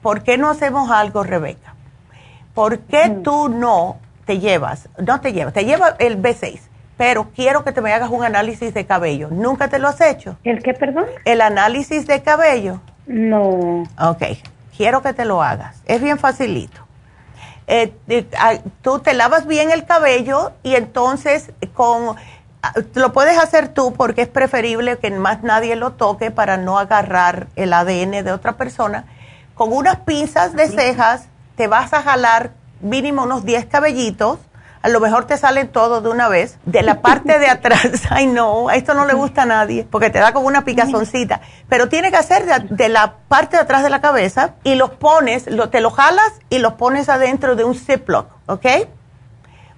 ¿Por 0.00 0.22
qué 0.22 0.38
no 0.38 0.50
hacemos 0.50 0.90
algo, 0.90 1.24
Rebeca? 1.24 1.74
¿Por 2.54 2.78
qué 2.78 3.10
tú 3.24 3.48
no 3.48 3.96
te 4.24 4.38
llevas, 4.38 4.88
no 5.04 5.20
te 5.20 5.32
llevas, 5.32 5.52
te 5.52 5.64
lleva 5.64 5.96
el 5.98 6.22
B6, 6.22 6.60
pero 6.96 7.30
quiero 7.34 7.64
que 7.64 7.72
te 7.72 7.80
me 7.80 7.92
hagas 7.92 8.10
un 8.10 8.24
análisis 8.24 8.72
de 8.72 8.86
cabello. 8.86 9.28
¿Nunca 9.32 9.68
te 9.68 9.80
lo 9.80 9.88
has 9.88 10.00
hecho? 10.00 10.36
¿El 10.44 10.62
qué, 10.62 10.74
perdón? 10.74 11.06
El 11.24 11.40
análisis 11.40 12.06
de 12.06 12.22
cabello. 12.22 12.80
No. 13.06 13.82
Ok, 14.00 14.22
quiero 14.76 15.02
que 15.02 15.12
te 15.12 15.24
lo 15.24 15.42
hagas. 15.42 15.82
Es 15.86 16.00
bien 16.00 16.18
facilito. 16.18 16.80
Eh, 17.66 17.92
eh, 18.08 18.26
ah, 18.38 18.54
tú 18.82 19.00
te 19.00 19.14
lavas 19.14 19.46
bien 19.46 19.70
el 19.70 19.86
cabello 19.86 20.52
y 20.62 20.76
entonces 20.76 21.50
con 21.72 22.14
lo 22.94 23.12
puedes 23.12 23.38
hacer 23.38 23.68
tú 23.68 23.92
porque 23.92 24.22
es 24.22 24.28
preferible 24.28 24.98
que 24.98 25.10
más 25.10 25.42
nadie 25.42 25.76
lo 25.76 25.92
toque 25.92 26.30
para 26.30 26.56
no 26.56 26.78
agarrar 26.78 27.48
el 27.56 27.72
ADN 27.72 28.24
de 28.24 28.32
otra 28.32 28.56
persona. 28.56 29.06
Con 29.54 29.72
unas 29.72 30.00
pinzas 30.00 30.54
de 30.54 30.68
cejas 30.68 31.26
te 31.56 31.68
vas 31.68 31.92
a 31.92 32.02
jalar 32.02 32.52
mínimo 32.80 33.22
unos 33.22 33.44
10 33.44 33.66
cabellitos 33.66 34.38
a 34.84 34.90
lo 34.90 35.00
mejor 35.00 35.24
te 35.24 35.38
salen 35.38 35.68
todos 35.68 36.02
de 36.02 36.10
una 36.10 36.28
vez. 36.28 36.58
De 36.66 36.82
la 36.82 37.00
parte 37.00 37.38
de 37.38 37.46
atrás, 37.50 37.88
ay 38.10 38.26
no, 38.26 38.70
esto 38.70 38.92
no 38.92 39.06
le 39.06 39.14
gusta 39.14 39.42
a 39.42 39.46
nadie, 39.46 39.88
porque 39.90 40.10
te 40.10 40.18
da 40.18 40.34
como 40.34 40.46
una 40.46 40.66
picazoncita. 40.66 41.40
Pero 41.70 41.88
tiene 41.88 42.10
que 42.10 42.18
hacer 42.18 42.44
de, 42.68 42.88
la 42.90 43.14
parte 43.26 43.56
de 43.56 43.62
atrás 43.62 43.82
de 43.82 43.88
la 43.88 44.02
cabeza 44.02 44.56
y 44.62 44.74
los 44.74 44.90
pones, 44.90 45.46
lo, 45.46 45.70
te 45.70 45.80
los 45.80 45.94
jalas 45.94 46.30
y 46.50 46.58
los 46.58 46.74
pones 46.74 47.08
adentro 47.08 47.56
de 47.56 47.64
un 47.64 47.74
Ziploc, 47.74 48.28
¿ok? 48.44 48.66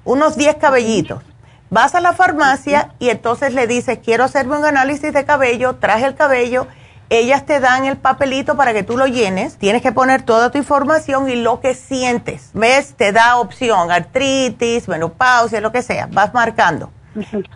Unos 0.05 0.37
10 0.37 0.57
cabellitos. 0.57 1.23
Vas 1.71 1.95
a 1.95 2.01
la 2.01 2.13
farmacia 2.13 2.95
y 2.99 3.11
entonces 3.11 3.55
le 3.55 3.67
dices, 3.67 3.99
quiero 4.05 4.25
hacerme 4.25 4.57
un 4.57 4.65
análisis 4.65 5.13
de 5.13 5.25
cabello, 5.25 5.77
traje 5.77 6.07
el 6.07 6.15
cabello 6.15 6.67
ellas 7.09 7.47
te 7.47 7.61
dan 7.61 7.85
el 7.85 7.97
papelito 7.97 8.57
para 8.57 8.73
que 8.73 8.83
tú 8.83 8.97
lo 8.97 9.07
llenes, 9.07 9.57
tienes 9.59 9.81
que 9.81 9.93
poner 9.93 10.23
toda 10.23 10.51
tu 10.51 10.59
información 10.59 11.29
y 11.31 11.37
lo 11.37 11.61
que 11.61 11.75
sientes. 11.75 12.51
¿Ves? 12.53 12.95
Te 12.95 13.13
da 13.13 13.37
opción, 13.37 13.93
artritis, 13.93 14.89
menopausia, 14.89 15.61
lo 15.61 15.71
que 15.71 15.83
sea, 15.83 16.09
vas 16.11 16.35
marcando. 16.35 16.91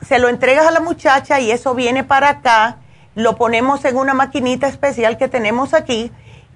Se 0.06 0.18
lo 0.18 0.28
entregas 0.28 0.66
a 0.66 0.70
la 0.70 0.80
muchacha 0.80 1.40
y 1.40 1.50
eso 1.50 1.74
viene 1.74 2.04
para 2.04 2.28
acá, 2.28 2.76
lo 3.14 3.36
ponemos 3.36 3.84
en 3.84 3.96
una 3.96 4.14
maquinita 4.14 4.68
especial 4.68 5.18
que 5.18 5.28
tenemos 5.28 5.74
aquí 5.74 6.12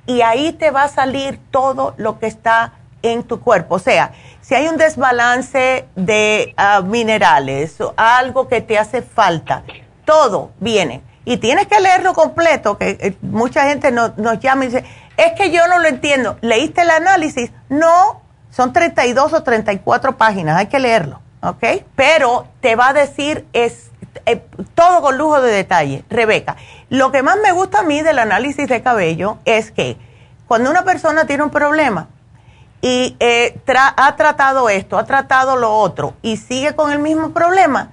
y 0.07 0.21
ahí 0.21 0.53
te 0.53 0.71
va 0.71 0.85
a 0.85 0.89
salir 0.89 1.41
todo 1.51 1.95
lo 1.97 2.19
que 2.19 2.27
está 2.27 2.75
en 3.05 3.23
tu 3.23 3.41
cuerpo. 3.41 3.77
O 3.77 3.79
sea, 3.79 4.13
si 4.41 4.55
hay 4.55 4.67
un 4.67 4.77
desbalance 4.77 5.87
de 5.95 6.55
ah, 6.57 6.83
minerales 6.85 7.81
o 7.81 7.95
algo 7.97 8.49
que 8.49 8.61
te 8.61 8.79
hace 8.79 9.03
falta, 9.03 9.63
todo 10.05 10.51
viene 10.59 11.03
y 11.25 11.37
tienes 11.37 11.67
que 11.67 11.81
leerlo 11.81 12.15
completo, 12.15 12.77
que 12.77 12.99
eh, 13.01 13.17
mucha 13.23 13.69
gente 13.69 13.91
nos, 13.91 14.17
nos 14.19 14.41
llama 14.41 14.65
y 14.65 14.69
dice, 14.69 14.85
es 15.17 15.33
que 15.33 15.51
yo 15.51 15.67
no 15.69 15.79
lo 15.79 15.89
entiendo. 15.89 16.37
¿Leíste 16.41 16.83
el 16.83 16.91
análisis? 16.91 17.53
No, 17.69 18.23
son 18.51 18.73
32 18.73 19.33
o 19.33 19.43
34 19.43 20.17
páginas, 20.17 20.59
hay 20.59 20.67
que 20.67 20.79
leerlo, 20.79 21.21
¿ok? 21.43 21.65
Pero 21.97 22.47
te 22.61 22.77
va 22.77 22.89
a 22.89 22.93
decir 22.93 23.47
es 23.53 23.91
eh, 24.27 24.43
todo 24.75 25.03
con 25.03 25.19
lujo 25.19 25.41
de 25.41 25.51
detalle. 25.51 26.05
Rebeca, 26.09 26.57
lo 26.89 27.13
que 27.13 27.23
más 27.23 27.37
me 27.43 27.53
gusta 27.53 27.81
a 27.81 27.83
mí 27.83 28.03
del 28.03 28.19
análisis 28.19 28.69
de 28.69 28.83
cabello 28.83 29.39
es 29.45 29.71
que 29.71 29.97
cuando 30.47 30.71
una 30.71 30.85
persona 30.85 31.27
tiene 31.27 31.43
un 31.43 31.51
problema 31.51 32.09
y 32.85 33.17
eh, 33.19 33.59
ha 33.97 34.15
tratado 34.15 34.69
esto, 34.69 34.99
ha 34.99 35.07
tratado 35.07 35.57
lo 35.57 35.75
otro 35.75 36.13
y 36.21 36.37
sigue 36.37 36.75
con 36.75 36.93
el 36.93 36.99
mismo 36.99 37.31
problema, 37.31 37.93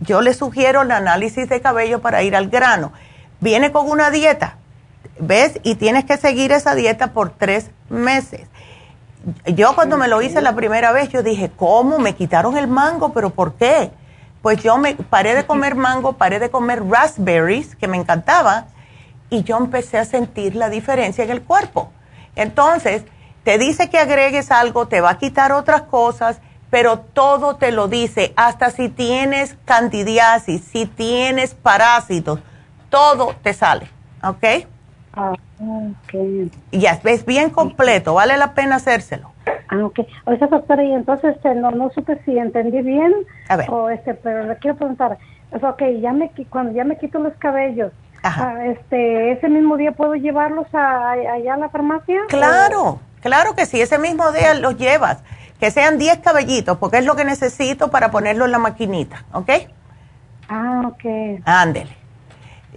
yo 0.00 0.22
le 0.22 0.32
sugiero 0.32 0.80
el 0.80 0.90
análisis 0.90 1.50
de 1.50 1.60
cabello 1.60 2.00
para 2.00 2.22
ir 2.22 2.34
al 2.34 2.48
grano. 2.48 2.94
Viene 3.40 3.72
con 3.72 3.90
una 3.90 4.10
dieta, 4.10 4.56
¿ves? 5.20 5.60
Y 5.64 5.74
tienes 5.74 6.06
que 6.06 6.16
seguir 6.16 6.50
esa 6.52 6.74
dieta 6.74 7.12
por 7.12 7.28
tres 7.28 7.70
meses. 7.90 8.48
Yo 9.44 9.74
cuando 9.74 9.98
me 9.98 10.08
lo 10.08 10.22
hice 10.22 10.40
la 10.40 10.54
primera 10.54 10.92
vez, 10.92 11.10
yo 11.10 11.22
dije, 11.22 11.50
¿cómo? 11.54 11.98
Me 11.98 12.14
quitaron 12.14 12.56
el 12.56 12.68
mango, 12.68 13.12
pero 13.12 13.28
¿por 13.28 13.52
qué? 13.52 13.90
Pues 14.40 14.62
yo 14.62 14.78
me 14.78 14.94
paré 14.94 15.34
de 15.34 15.44
comer 15.44 15.74
mango, 15.74 16.14
paré 16.14 16.38
de 16.38 16.48
comer 16.48 16.82
raspberries, 16.88 17.76
que 17.76 17.86
me 17.86 17.98
encantaba, 17.98 18.68
y 19.28 19.42
yo 19.42 19.58
empecé 19.58 19.98
a 19.98 20.06
sentir 20.06 20.56
la 20.56 20.70
diferencia 20.70 21.22
en 21.22 21.30
el 21.30 21.42
cuerpo. 21.42 21.92
Entonces, 22.34 23.02
te 23.46 23.58
dice 23.58 23.88
que 23.88 23.98
agregues 23.98 24.50
algo, 24.50 24.88
te 24.88 25.00
va 25.00 25.10
a 25.10 25.18
quitar 25.18 25.52
otras 25.52 25.82
cosas, 25.82 26.40
pero 26.68 26.98
todo 26.98 27.54
te 27.54 27.70
lo 27.70 27.86
dice, 27.86 28.32
hasta 28.34 28.70
si 28.70 28.88
tienes 28.88 29.56
candidiasis, 29.64 30.62
si 30.62 30.84
tienes 30.84 31.54
parásitos, 31.54 32.40
todo 32.90 33.36
te 33.44 33.54
sale, 33.54 33.86
¿ok? 34.24 34.66
Ah, 35.14 35.34
ok. 35.60 36.50
Ya, 36.72 36.98
es 37.04 37.24
bien 37.24 37.50
completo, 37.50 38.14
vale 38.14 38.36
la 38.36 38.52
pena 38.52 38.76
hacérselo. 38.76 39.30
Ah, 39.68 39.84
ok. 39.84 40.00
O 40.24 40.36
sea, 40.36 40.48
doctora, 40.48 40.82
y 40.82 40.90
entonces 40.90 41.36
este, 41.36 41.54
no, 41.54 41.70
no 41.70 41.90
supe 41.90 42.20
si 42.24 42.36
entendí 42.36 42.82
bien. 42.82 43.14
A 43.48 43.54
ver. 43.54 43.70
O 43.70 43.90
este, 43.90 44.14
pero 44.14 44.42
le 44.42 44.56
quiero 44.56 44.76
preguntar, 44.76 45.18
ok, 45.52 45.82
ya 46.00 46.12
me, 46.12 46.32
cuando 46.50 46.72
ya 46.72 46.82
me 46.82 46.98
quito 46.98 47.20
los 47.20 47.34
cabellos, 47.34 47.92
ah, 48.24 48.64
este, 48.64 49.30
¿ese 49.30 49.48
mismo 49.48 49.76
día 49.76 49.92
puedo 49.92 50.16
llevarlos 50.16 50.66
a, 50.74 51.12
allá 51.12 51.54
a 51.54 51.58
la 51.58 51.68
farmacia? 51.68 52.22
Claro, 52.26 52.98
claro 53.26 53.56
que 53.56 53.66
sí, 53.66 53.80
ese 53.80 53.98
mismo 53.98 54.30
día 54.30 54.54
los 54.54 54.76
llevas 54.76 55.18
que 55.58 55.72
sean 55.72 55.98
10 55.98 56.18
cabellitos, 56.18 56.78
porque 56.78 56.98
es 56.98 57.04
lo 57.04 57.16
que 57.16 57.24
necesito 57.24 57.90
para 57.90 58.12
ponerlo 58.12 58.44
en 58.44 58.52
la 58.52 58.58
maquinita, 58.58 59.24
¿ok? 59.32 59.50
Ah, 60.48 60.82
ok. 60.86 61.40
Ándele. 61.44 61.90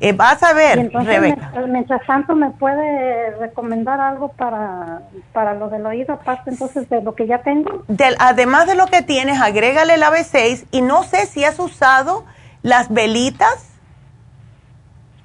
Eh, 0.01 0.13
vas 0.13 0.41
a 0.41 0.53
ver, 0.53 0.89
Rebeca. 0.91 1.51
mientras 1.67 2.03
tanto, 2.07 2.33
¿me 2.33 2.49
puede 2.51 3.35
recomendar 3.37 3.99
algo 3.99 4.29
para, 4.29 5.01
para 5.33 5.53
lo 5.53 5.69
del 5.69 5.85
oído, 5.85 6.13
aparte 6.13 6.49
entonces 6.49 6.89
de 6.89 7.03
lo 7.03 7.13
que 7.13 7.27
ya 7.27 7.43
tengo? 7.43 7.83
además 8.17 8.65
de 8.65 8.75
lo 8.75 8.87
que 8.87 9.03
tienes, 9.03 9.39
agrégale 9.39 9.97
la 9.97 10.09
B6 10.09 10.65
y 10.71 10.81
no 10.81 11.03
sé 11.03 11.27
si 11.27 11.43
has 11.43 11.59
usado 11.59 12.25
las 12.63 12.91
velitas. 12.91 13.77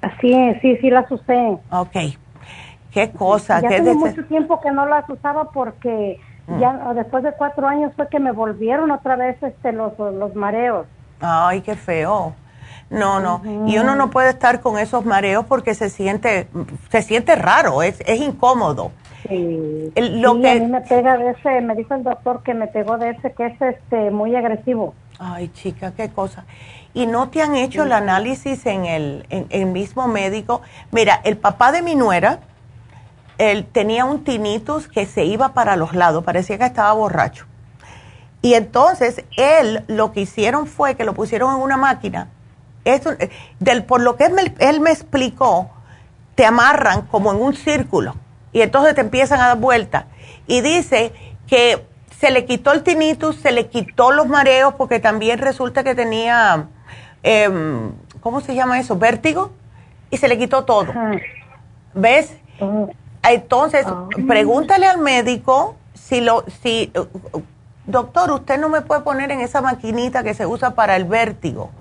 Así 0.01 0.33
es, 0.33 0.61
sí, 0.61 0.77
sí 0.81 0.91
las 0.91 1.09
usé. 1.09 1.57
Ok. 1.71 1.95
Qué 2.95 3.11
cosa. 3.11 3.61
Ya 3.61 3.69
tengo 3.69 3.93
mucho 3.93 4.25
tiempo 4.25 4.59
que 4.59 4.71
no 4.71 4.87
las 4.87 5.07
usaba 5.07 5.51
porque 5.51 6.19
Mm. 6.47 6.59
Ya 6.59 6.93
después 6.93 7.23
de 7.23 7.31
cuatro 7.33 7.67
años 7.67 7.91
fue 7.95 8.07
que 8.09 8.19
me 8.19 8.31
volvieron 8.31 8.91
otra 8.91 9.15
vez 9.15 9.41
este 9.41 9.71
los, 9.71 9.97
los 9.97 10.35
mareos. 10.35 10.85
Ay, 11.19 11.61
qué 11.61 11.75
feo. 11.75 12.33
No, 12.89 13.19
no. 13.19 13.41
Y 13.67 13.79
uno 13.79 13.95
no 13.95 14.11
puede 14.11 14.29
estar 14.29 14.61
con 14.61 14.77
esos 14.77 15.05
mareos 15.05 15.45
porque 15.47 15.73
se 15.73 15.89
siente, 15.89 16.47
se 16.89 17.01
siente 17.01 17.35
raro, 17.35 17.81
es, 17.81 17.99
es 18.05 18.21
incómodo. 18.21 18.91
Sí. 19.27 19.91
lo 19.95 20.39
que... 20.39 20.51
a 20.51 20.55
mí 20.55 20.67
me 20.67 20.81
pega 20.81 21.17
de 21.17 21.31
ese, 21.31 21.61
me 21.61 21.73
dijo 21.73 21.95
el 21.95 22.03
doctor 22.03 22.43
que 22.43 22.53
me 22.53 22.67
pegó 22.67 22.99
de 22.99 23.09
ese, 23.09 23.33
que 23.33 23.47
es 23.47 23.59
este 23.59 24.11
muy 24.11 24.35
agresivo. 24.35 24.93
Ay, 25.17 25.47
chica, 25.49 25.93
qué 25.97 26.09
cosa. 26.09 26.45
¿Y 26.93 27.07
no 27.07 27.29
te 27.29 27.41
han 27.41 27.55
hecho 27.55 27.83
el 27.83 27.91
análisis 27.91 28.67
en 28.67 28.85
el, 28.85 29.25
en 29.31 29.47
el 29.49 29.65
mismo 29.65 30.07
médico? 30.07 30.61
Mira, 30.91 31.21
el 31.23 31.37
papá 31.37 31.71
de 31.71 31.81
mi 31.81 31.95
nuera, 31.95 32.39
él 33.37 33.65
tenía 33.65 34.05
un 34.05 34.23
tinnitus 34.23 34.87
que 34.87 35.05
se 35.05 35.25
iba 35.25 35.53
para 35.53 35.75
los 35.75 35.93
lados, 35.93 36.23
parecía 36.23 36.57
que 36.57 36.65
estaba 36.65 36.93
borracho. 36.93 37.45
Y 38.41 38.53
entonces 38.53 39.23
él 39.37 39.83
lo 39.87 40.11
que 40.11 40.21
hicieron 40.21 40.67
fue 40.67 40.95
que 40.95 41.03
lo 41.03 41.13
pusieron 41.13 41.55
en 41.55 41.61
una 41.61 41.77
máquina. 41.77 42.29
Eso, 42.83 43.11
del, 43.59 43.83
por 43.83 44.01
lo 44.01 44.15
que 44.15 44.25
él 44.25 44.33
me, 44.33 44.53
él 44.59 44.79
me 44.79 44.91
explicó, 44.91 45.71
te 46.35 46.45
amarran 46.45 47.03
como 47.03 47.31
en 47.31 47.41
un 47.41 47.55
círculo 47.55 48.15
y 48.53 48.61
entonces 48.61 48.93
te 48.93 49.01
empiezan 49.01 49.39
a 49.41 49.47
dar 49.47 49.57
vueltas. 49.57 50.05
Y 50.47 50.61
dice 50.61 51.11
que 51.47 51.85
se 52.19 52.31
le 52.31 52.45
quitó 52.45 52.71
el 52.71 52.83
tinnitus, 52.83 53.35
se 53.37 53.51
le 53.51 53.67
quitó 53.67 54.11
los 54.11 54.27
mareos 54.27 54.75
porque 54.75 54.99
también 54.99 55.39
resulta 55.39 55.83
que 55.83 55.95
tenía, 55.95 56.67
em, 57.23 57.91
¿cómo 58.21 58.41
se 58.41 58.55
llama 58.55 58.79
eso? 58.79 58.97
Vértigo. 58.97 59.51
Y 60.11 60.17
se 60.17 60.27
le 60.27 60.37
quitó 60.37 60.63
todo. 60.63 60.93
¿Ves? 61.93 62.31
Entonces, 63.29 63.85
pregúntale 64.27 64.85
al 64.85 64.99
médico 64.99 65.75
si 65.93 66.21
lo, 66.21 66.43
si, 66.61 66.91
doctor, 67.85 68.31
usted 68.31 68.59
no 68.59 68.69
me 68.69 68.81
puede 68.81 69.01
poner 69.01 69.31
en 69.31 69.41
esa 69.41 69.61
maquinita 69.61 70.23
que 70.23 70.33
se 70.33 70.45
usa 70.45 70.75
para 70.75 70.95
el 70.95 71.05
vértigo, 71.05 71.71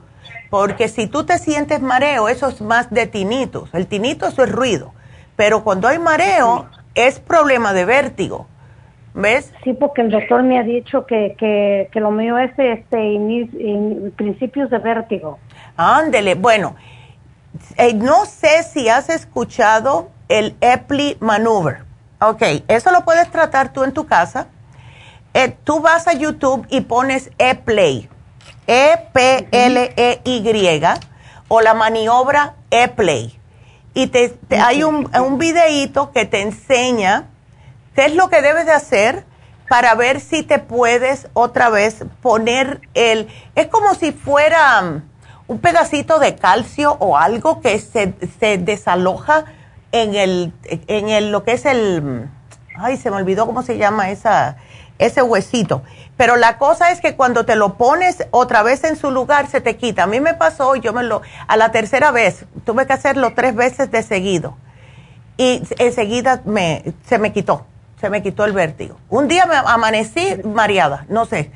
porque 0.51 0.89
si 0.89 1.07
tú 1.07 1.25
te 1.25 1.39
sientes 1.39 1.83
mareo, 1.83 2.29
eso 2.29 2.49
es 2.49 2.61
más 2.61 2.91
de 2.91 3.07
tinitos. 3.07 3.69
El 3.75 3.87
tinito 3.87 4.27
eso 4.27 4.45
es 4.45 4.51
ruido, 4.51 4.93
pero 5.37 5.65
cuando 5.65 5.89
hay 5.89 5.99
mareo 5.99 6.67
es 6.95 7.21
problema 7.21 7.73
de 7.73 7.85
vértigo. 7.85 8.47
¿Ves? 9.17 9.53
Sí, 9.63 9.73
porque 9.75 10.03
el 10.03 10.11
doctor 10.11 10.43
me 10.43 10.59
ha 10.59 10.65
dicho 10.65 11.07
que, 11.07 11.37
que, 11.39 11.89
que 11.93 12.01
lo 12.01 12.11
mío 12.11 12.37
es 12.37 12.51
este 12.59 14.13
principios 14.17 14.71
de 14.71 14.79
vértigo. 14.79 15.39
Ándele, 15.77 16.35
bueno, 16.35 16.75
eh, 17.77 17.95
no 17.95 18.25
sé 18.25 18.65
si 18.65 18.89
has 18.89 19.09
escuchado 19.11 20.09
el 20.29 20.57
Epley 20.61 21.17
Maneuver. 21.21 21.85
Ok, 22.21 22.43
eso 22.69 22.91
lo 22.91 23.05
puedes 23.05 23.31
tratar 23.31 23.73
tú 23.73 23.85
en 23.85 23.93
tu 23.93 24.07
casa. 24.07 24.47
Eh, 25.35 25.57
tú 25.65 25.81
vas 25.81 26.07
a 26.07 26.13
YouTube 26.13 26.67
y 26.71 26.83
pones 26.83 27.31
Eplay. 27.39 28.09
E-P-L-E-Y, 28.67 30.41
o 31.49 31.61
la 31.61 31.75
maniobra 31.75 32.55
E-Play. 32.71 33.39
Y 33.93 34.07
te, 34.07 34.39
hay 34.59 34.83
un, 34.85 35.11
un 35.17 35.39
videíto 35.39 36.13
que 36.13 36.25
te 36.25 36.41
enseña 36.41 37.29
qué 37.95 38.07
es 38.07 38.15
lo 38.15 38.29
que 38.29 38.41
debes 38.43 38.67
de 38.67 38.73
hacer 38.73 39.25
para 39.69 39.95
ver 39.95 40.21
si 40.21 40.43
te 40.43 40.59
puedes 40.59 41.29
otra 41.33 41.69
vez 41.69 42.05
poner 42.23 42.81
el... 42.95 43.29
Es 43.55 43.69
como 43.69 43.95
si 43.95 44.13
fuera 44.13 44.83
um, 44.83 45.03
un 45.47 45.59
pedacito 45.59 46.19
de 46.19 46.37
calcio 46.37 46.97
o 47.01 47.17
algo 47.17 47.61
que 47.61 47.79
se, 47.79 48.15
se 48.41 48.59
desaloja 48.59 49.45
en 49.95 50.17
el, 50.17 50.53
en 50.65 51.09
el, 51.09 51.31
lo 51.31 51.45
que 51.45 51.53
es 51.53 51.65
el... 51.65 52.29
Ay, 52.77 52.97
se 52.97 53.11
me 53.11 53.17
olvidó 53.17 53.47
cómo 53.47 53.63
se 53.63 53.79
llama 53.79 54.11
esa, 54.11 54.57
ese 54.99 55.23
huesito. 55.23 55.83
Pero 56.17 56.35
la 56.35 56.59
cosa 56.59 56.91
es 56.91 57.01
que 57.01 57.15
cuando 57.15 57.47
te 57.47 57.55
lo 57.55 57.75
pones 57.75 58.27
otra 58.33 58.65
vez 58.65 58.83
en 58.83 58.97
su 58.97 59.13
lugar, 59.13 59.47
se 59.47 59.61
te 59.61 59.77
quita. 59.77 60.03
A 60.03 60.07
mí 60.09 60.19
me 60.19 60.35
pasó, 60.35 60.75
yo 60.75 60.93
me 60.93 61.05
lo, 61.05 61.23
a 61.47 61.57
la 61.57 61.71
tercera 61.71 62.11
vez, 62.11 62.45
tuve 62.65 62.89
que 62.89 62.93
hacerlo 62.93 63.35
tres 63.35 63.55
veces 63.55 63.93
de 63.93 64.03
seguido. 64.03 64.57
Y 65.37 65.63
enseguida 65.79 66.43
me, 66.45 66.93
se 67.07 67.19
me 67.19 67.33
quitó, 67.33 67.65
se 68.01 68.11
me 68.11 68.21
quitó 68.21 68.45
el 68.45 68.53
vértigo. 68.53 68.99
Un 69.09 69.29
día 69.29 69.47
me 69.47 69.55
amanecí 69.55 70.41
mareada, 70.45 71.07
no 71.09 71.25
sé. 71.25 71.53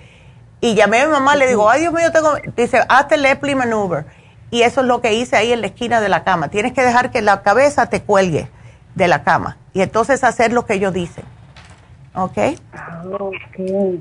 Y 0.61 0.75
llamé 0.75 1.01
a 1.01 1.07
mi 1.07 1.13
mamá, 1.13 1.35
le 1.35 1.49
digo, 1.49 1.69
ay 1.69 1.81
Dios 1.81 1.93
mío, 1.93 2.13
tengo, 2.13 2.35
dice, 2.57 2.85
hazte 2.89 3.17
el 3.17 3.27
Epley 3.27 3.57
Maneuver. 3.57 4.07
Y 4.51 4.63
eso 4.63 4.81
es 4.81 4.87
lo 4.87 5.01
que 5.01 5.15
hice 5.15 5.37
ahí 5.37 5.53
en 5.53 5.61
la 5.61 5.67
esquina 5.67 6.01
de 6.01 6.09
la 6.09 6.25
cama. 6.25 6.49
Tienes 6.49 6.73
que 6.73 6.83
dejar 6.83 7.11
que 7.11 7.23
la 7.23 7.43
cabeza 7.43 7.87
te 7.87 8.03
cuelgue 8.03 8.49
de 8.95 9.09
la 9.09 9.23
cama. 9.23 9.59
Y 9.73 9.83
entonces 9.83 10.25
hacer 10.25 10.53
lo 10.53 10.65
que 10.65 10.75
ellos 10.75 10.93
dicen. 10.93 11.25
¿Ok? 12.15 12.39
Ah, 12.73 13.03
ok. 13.21 14.01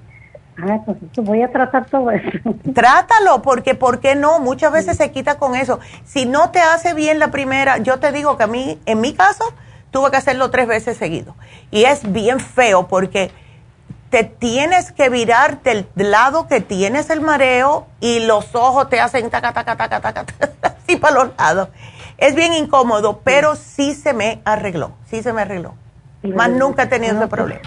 Ah, 0.59 0.79
pues 0.85 0.97
voy 1.17 1.43
a 1.43 1.51
tratar 1.51 1.85
todo 1.85 2.09
eso. 2.09 2.29
Trátalo, 2.73 3.41
porque 3.43 3.75
¿por 3.75 3.99
qué 3.99 4.15
no? 4.15 4.39
Muchas 4.39 4.71
veces 4.71 4.97
se 4.97 5.11
quita 5.11 5.37
con 5.37 5.55
eso. 5.55 5.79
Si 6.03 6.25
no 6.25 6.49
te 6.49 6.59
hace 6.59 6.93
bien 6.93 7.19
la 7.19 7.29
primera, 7.29 7.77
yo 7.77 7.99
te 7.99 8.11
digo 8.11 8.37
que 8.37 8.43
a 8.43 8.47
mí, 8.47 8.79
en 8.85 9.01
mi 9.01 9.13
caso, 9.13 9.43
tuve 9.91 10.09
que 10.09 10.17
hacerlo 10.17 10.49
tres 10.49 10.67
veces 10.67 10.97
seguido. 10.97 11.35
Y 11.69 11.83
es 11.83 12.11
bien 12.11 12.39
feo 12.39 12.87
porque 12.87 13.31
te 14.09 14.23
tienes 14.23 14.91
que 14.91 15.09
virar 15.09 15.61
del 15.63 15.87
lado 15.95 16.47
que 16.47 16.61
tienes 16.61 17.09
el 17.09 17.21
mareo 17.21 17.87
y 17.99 18.19
los 18.19 18.55
ojos 18.55 18.89
te 18.89 18.99
hacen 18.99 19.29
taca, 19.29 19.53
taca, 19.53 19.75
taca, 19.75 19.99
taca, 19.99 20.25
así 20.61 20.95
para 20.95 21.15
los 21.15 21.37
lados. 21.37 21.69
Es 22.17 22.33
bien 22.35 22.53
incómodo, 22.53 23.21
pero 23.23 23.55
sí 23.55 23.93
se 23.93 24.13
me 24.13 24.41
arregló, 24.45 24.91
sí 25.09 25.21
se 25.21 25.33
me 25.33 25.41
arregló. 25.41 25.75
Más 26.23 26.49
nunca 26.49 26.83
he 26.83 26.87
tenido 26.87 27.15
ese 27.15 27.27
problema. 27.27 27.61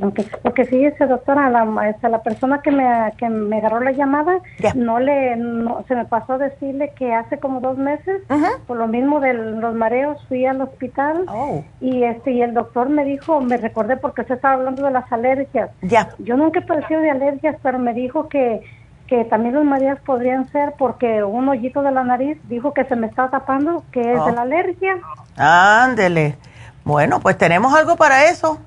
Aunque, 0.00 0.24
porque 0.42 0.64
fíjese, 0.64 1.06
doctora, 1.06 1.50
la, 1.50 1.64
la 2.02 2.22
persona 2.22 2.60
que 2.62 2.70
me, 2.70 3.12
que 3.16 3.28
me 3.28 3.58
agarró 3.58 3.80
la 3.80 3.90
llamada, 3.90 4.38
no 4.74 5.00
le, 5.00 5.36
no, 5.36 5.84
se 5.88 5.96
me 5.96 6.04
pasó 6.04 6.34
a 6.34 6.38
decirle 6.38 6.92
que 6.96 7.12
hace 7.12 7.38
como 7.38 7.60
dos 7.60 7.76
meses, 7.78 8.22
por 8.66 8.76
lo 8.76 8.86
mismo 8.86 9.18
de 9.20 9.34
los 9.34 9.74
mareos, 9.74 10.24
fui 10.28 10.46
al 10.46 10.60
hospital 10.60 11.24
oh. 11.28 11.64
y 11.80 12.04
este 12.04 12.30
y 12.30 12.42
el 12.42 12.54
doctor 12.54 12.88
me 12.88 13.04
dijo, 13.04 13.40
me 13.40 13.56
recordé 13.56 13.96
porque 13.96 14.24
se 14.24 14.34
estaba 14.34 14.54
hablando 14.54 14.84
de 14.84 14.92
las 14.92 15.10
alergias. 15.10 15.70
Ya. 15.82 16.10
Yo 16.18 16.36
nunca 16.36 16.60
he 16.60 16.62
padecido 16.62 17.00
de 17.00 17.10
alergias, 17.10 17.56
pero 17.62 17.78
me 17.78 17.92
dijo 17.92 18.28
que 18.28 18.62
que 19.08 19.24
también 19.24 19.54
los 19.54 19.64
mareos 19.64 19.98
podrían 20.00 20.52
ser 20.52 20.74
porque 20.78 21.24
un 21.24 21.48
hoyito 21.48 21.80
de 21.80 21.90
la 21.90 22.04
nariz 22.04 22.38
dijo 22.46 22.74
que 22.74 22.84
se 22.84 22.94
me 22.94 23.06
está 23.06 23.30
tapando, 23.30 23.82
que 23.90 24.00
es 24.00 24.06
de 24.06 24.20
oh. 24.20 24.30
la 24.32 24.42
alergia. 24.42 24.98
Ándele. 25.34 26.36
Bueno, 26.84 27.18
pues 27.20 27.36
tenemos 27.36 27.74
algo 27.74 27.96
para 27.96 28.26
eso. 28.26 28.60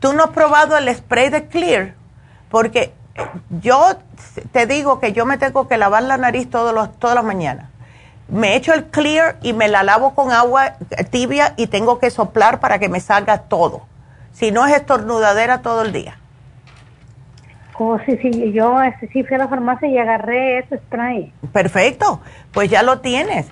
¿Tú 0.00 0.12
no 0.12 0.24
has 0.24 0.30
probado 0.30 0.76
el 0.76 0.94
spray 0.94 1.30
de 1.30 1.46
Clear? 1.46 1.94
Porque 2.50 2.92
yo 3.60 3.96
te 4.52 4.66
digo 4.66 5.00
que 5.00 5.12
yo 5.12 5.26
me 5.26 5.38
tengo 5.38 5.68
que 5.68 5.76
lavar 5.76 6.02
la 6.02 6.16
nariz 6.16 6.50
todos 6.50 6.74
los, 6.74 6.98
todas 6.98 7.14
las 7.14 7.24
mañanas. 7.24 7.68
Me 8.28 8.54
echo 8.56 8.72
el 8.72 8.86
Clear 8.86 9.36
y 9.42 9.52
me 9.52 9.68
la 9.68 9.82
lavo 9.82 10.14
con 10.14 10.32
agua 10.32 10.76
tibia 11.10 11.54
y 11.56 11.66
tengo 11.66 11.98
que 11.98 12.10
soplar 12.10 12.60
para 12.60 12.78
que 12.78 12.88
me 12.88 13.00
salga 13.00 13.38
todo. 13.42 13.82
Si 14.32 14.52
no 14.52 14.66
es 14.66 14.74
estornudadera 14.76 15.62
todo 15.62 15.82
el 15.82 15.92
día. 15.92 16.16
Oh, 17.82 17.98
sí, 18.04 18.18
sí, 18.20 18.52
yo 18.52 18.80
este, 18.82 19.08
sí 19.08 19.24
fui 19.24 19.36
a 19.36 19.38
la 19.38 19.48
farmacia 19.48 19.88
y 19.88 19.96
agarré 19.96 20.58
ese 20.58 20.76
spray. 20.76 21.32
Perfecto, 21.50 22.20
pues 22.52 22.68
ya 22.68 22.82
lo 22.82 23.00
tienes. 23.00 23.46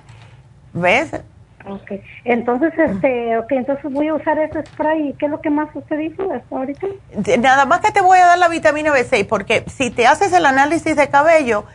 ¿Ves? 0.71 1.19
Okay. 1.65 2.01
Entonces, 2.23 2.73
este, 2.77 3.37
okay, 3.37 3.57
entonces 3.57 3.91
voy 3.91 4.07
a 4.07 4.13
usar 4.13 4.39
ese 4.39 4.65
spray. 4.65 5.13
¿Qué 5.19 5.25
es 5.25 5.31
lo 5.31 5.41
que 5.41 5.49
más 5.49 5.69
usted 5.73 5.97
dijo 5.97 6.23
ahorita? 6.51 6.87
Nada 7.39 7.65
más 7.65 7.81
que 7.81 7.91
te 7.91 8.01
voy 8.01 8.17
a 8.17 8.27
dar 8.27 8.37
la 8.37 8.47
vitamina 8.47 8.91
B6, 8.91 9.27
porque 9.27 9.65
si 9.67 9.91
te 9.91 10.07
haces 10.07 10.31
el 10.33 10.45
análisis 10.45 10.95
de 10.95 11.09
cabello, 11.09 11.65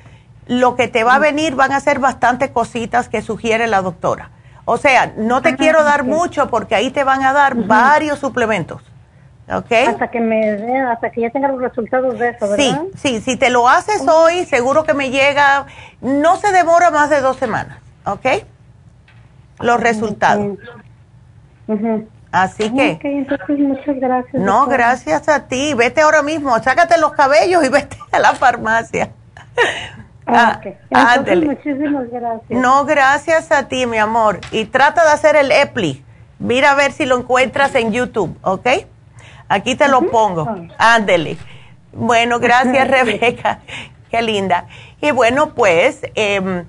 lo 0.47 0.75
que 0.75 0.89
te 0.89 1.05
va 1.05 1.17
a 1.17 1.19
venir 1.19 1.55
van 1.55 1.73
a 1.73 1.81
ser 1.81 1.99
bastantes 1.99 2.51
cositas 2.51 3.09
que 3.09 3.23
sugiere 3.23 3.67
la 3.67 3.83
doctora. 3.83 4.31
O 4.65 4.79
sea, 4.79 5.13
no 5.17 5.43
te 5.43 5.57
quiero 5.57 5.85
dar 5.85 6.05
mucho 6.05 6.49
porque 6.49 6.75
ahí 6.75 6.91
te 6.91 7.05
van 7.05 7.23
a 7.23 7.33
dar 7.33 7.55
varios 7.55 8.19
suplementos. 8.19 8.83
¿Ok? 9.53 9.73
Hasta 9.89 10.09
que 10.09 10.21
me 10.21 10.81
hasta 10.81 11.11
que 11.11 11.21
ya 11.21 11.31
tenga 11.31 11.49
los 11.49 11.61
resultados 11.61 12.19
de 12.19 12.31
eso, 12.31 12.49
¿verdad? 12.49 12.83
Sí, 12.97 13.19
sí, 13.19 13.21
si 13.21 13.37
te 13.37 13.51
lo 13.51 13.69
haces 13.69 14.03
hoy, 14.09 14.47
seguro 14.47 14.85
que 14.85 14.95
me 14.95 15.11
llega, 15.11 15.67
no 16.01 16.37
se 16.37 16.51
demora 16.51 16.91
más 16.91 17.11
de 17.11 17.21
dos 17.21 17.37
semanas, 17.37 17.77
¿ok? 18.07 18.27
Los 19.61 19.81
resultados. 19.81 20.59
Así 22.35 22.69
que. 22.75 22.99
entonces 23.01 23.59
muchas 23.59 23.97
gracias. 24.01 24.43
No, 24.43 24.67
gracias 24.67 25.29
a 25.29 25.47
ti. 25.47 25.73
Vete 25.75 26.01
ahora 26.01 26.23
mismo, 26.23 26.59
sácate 26.59 26.99
los 26.99 27.13
cabellos 27.13 27.65
y 27.65 27.69
vete 27.71 27.97
a 28.11 28.19
la 28.19 28.35
farmacia. 28.35 29.11
Ah, 30.27 30.61
ah 30.93 31.25
muchísimas 31.25 32.11
gracias. 32.11 32.51
No, 32.51 32.85
gracias 32.87 33.53
a 33.53 33.69
ti, 33.69 33.87
mi 33.87 33.99
amor. 33.99 34.41
Y 34.51 34.65
trata 34.65 35.05
de 35.05 35.11
hacer 35.11 35.37
el 35.37 35.53
EPLI. 35.53 36.05
Mira 36.41 36.73
a 36.73 36.75
ver 36.75 36.91
si 36.91 37.07
lo 37.07 37.17
encuentras 37.17 37.75
en 37.77 37.93
YouTube, 37.93 38.37
¿ok? 38.43 38.67
Aquí 39.49 39.77
te 39.77 39.87
lo 39.87 40.03
pongo. 40.11 40.53
Ándele. 40.79 41.37
Bueno, 41.93 42.41
gracias, 42.41 42.89
Rebeca. 42.91 43.61
Qué 44.11 44.23
linda. 44.23 44.67
Y 45.01 45.13
bueno, 45.13 45.55
pues. 45.55 46.01
Eh, 46.17 46.65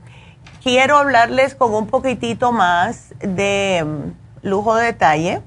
quiero 0.66 0.98
hablarles 0.98 1.54
con 1.54 1.76
un 1.76 1.86
poquitito 1.86 2.52
más 2.52 3.14
de 3.20 3.86
mm, 3.86 4.48
lujo 4.48 4.74
de 4.76 4.86
detalle. 4.86 5.42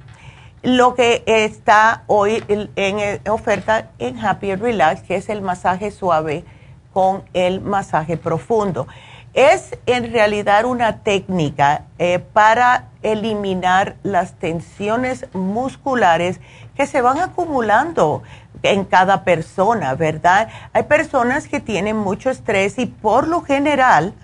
Lo 0.62 0.94
que 0.94 1.24
está 1.26 2.04
hoy 2.06 2.44
en, 2.46 3.28
oferta 3.28 3.90
en 3.98 4.24
Happy 4.24 4.54
Relax, 4.54 5.02
que 5.02 5.16
es 5.16 5.28
el 5.28 5.42
masaje 5.42 5.90
suave 5.90 6.44
con 6.92 7.24
el 7.32 7.60
masaje 7.60 8.16
profundo. 8.16 8.86
Es 9.34 9.76
en 9.86 10.12
realidad 10.12 10.64
una 10.66 10.98
técnica 10.98 11.86
eh, 11.98 12.20
para 12.20 12.84
eliminar 13.02 13.96
las 14.04 14.34
tensiones 14.34 15.26
musculares 15.32 16.40
que 16.76 16.86
se 16.86 17.02
van 17.02 17.18
acumulando 17.18 18.22
en 18.62 18.84
cada 18.84 19.24
persona, 19.24 19.96
¿verdad? 19.96 20.48
Hay 20.72 20.84
personas 20.84 21.48
que 21.48 21.58
tienen 21.58 21.96
mucho 21.96 22.30
estrés 22.30 22.78
y 22.78 22.86
por 22.86 23.26
lo 23.26 23.42
general, 23.42 24.14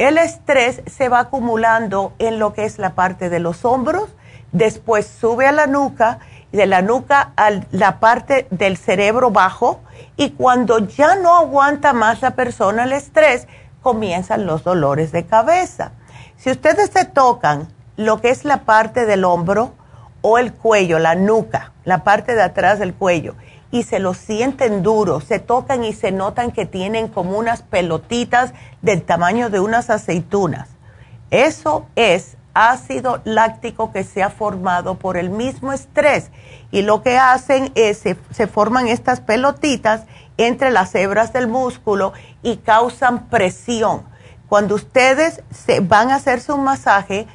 el 0.00 0.16
estrés 0.16 0.80
se 0.86 1.10
va 1.10 1.20
acumulando 1.20 2.14
en 2.18 2.38
lo 2.38 2.54
que 2.54 2.64
es 2.64 2.78
la 2.78 2.94
parte 2.94 3.28
de 3.28 3.38
los 3.38 3.66
hombros, 3.66 4.08
después 4.50 5.06
sube 5.06 5.46
a 5.46 5.52
la 5.52 5.66
nuca, 5.66 6.20
de 6.52 6.64
la 6.64 6.80
nuca 6.80 7.32
a 7.36 7.50
la 7.70 8.00
parte 8.00 8.46
del 8.50 8.78
cerebro 8.78 9.30
bajo 9.30 9.80
y 10.16 10.30
cuando 10.30 10.78
ya 10.78 11.16
no 11.16 11.36
aguanta 11.36 11.92
más 11.92 12.22
la 12.22 12.30
persona 12.30 12.84
el 12.84 12.92
estrés, 12.92 13.46
comienzan 13.82 14.46
los 14.46 14.64
dolores 14.64 15.12
de 15.12 15.26
cabeza. 15.26 15.92
Si 16.38 16.50
ustedes 16.50 16.88
se 16.88 17.04
tocan 17.04 17.68
lo 17.98 18.22
que 18.22 18.30
es 18.30 18.46
la 18.46 18.64
parte 18.64 19.04
del 19.04 19.24
hombro 19.26 19.74
o 20.22 20.38
el 20.38 20.54
cuello, 20.54 20.98
la 20.98 21.14
nuca, 21.14 21.72
la 21.84 22.04
parte 22.04 22.34
de 22.34 22.42
atrás 22.42 22.78
del 22.78 22.94
cuello, 22.94 23.34
y 23.70 23.84
se 23.84 23.98
lo 23.98 24.14
sienten 24.14 24.82
duro, 24.82 25.20
se 25.20 25.38
tocan 25.38 25.84
y 25.84 25.92
se 25.92 26.12
notan 26.12 26.50
que 26.50 26.66
tienen 26.66 27.08
como 27.08 27.38
unas 27.38 27.62
pelotitas 27.62 28.52
del 28.82 29.02
tamaño 29.02 29.50
de 29.50 29.60
unas 29.60 29.90
aceitunas. 29.90 30.68
Eso 31.30 31.86
es 31.94 32.36
ácido 32.52 33.20
láctico 33.24 33.92
que 33.92 34.02
se 34.02 34.22
ha 34.22 34.30
formado 34.30 34.96
por 34.96 35.16
el 35.16 35.30
mismo 35.30 35.72
estrés 35.72 36.30
y 36.72 36.82
lo 36.82 37.02
que 37.02 37.16
hacen 37.16 37.70
es 37.76 37.98
se, 37.98 38.16
se 38.30 38.48
forman 38.48 38.88
estas 38.88 39.20
pelotitas 39.20 40.02
entre 40.36 40.70
las 40.70 40.94
hebras 40.94 41.32
del 41.32 41.46
músculo 41.46 42.12
y 42.42 42.56
causan 42.56 43.28
presión. 43.28 44.02
Cuando 44.48 44.74
ustedes 44.74 45.42
se 45.50 45.78
van 45.78 46.10
a 46.10 46.16
hacerse 46.16 46.52
un 46.52 46.64
masaje, 46.64 47.28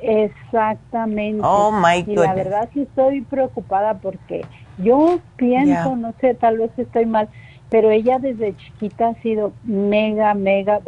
Exactamente. 0.00 1.40
Oh 1.42 1.72
my 1.72 2.04
Y 2.06 2.14
la 2.14 2.34
verdad 2.34 2.68
sí 2.72 2.82
estoy 2.82 3.22
preocupada 3.22 3.94
porque 3.94 4.44
yo 4.76 5.18
pienso, 5.36 5.96
no 5.96 6.14
sé, 6.20 6.34
tal 6.34 6.58
vez 6.58 6.70
estoy 6.76 7.06
mal, 7.06 7.28
pero 7.68 7.90
ella 7.90 8.18
desde 8.18 8.56
chiquita 8.56 9.08
ha 9.08 9.14
sido 9.22 9.52
mega, 9.64 10.34
mega 10.34 10.78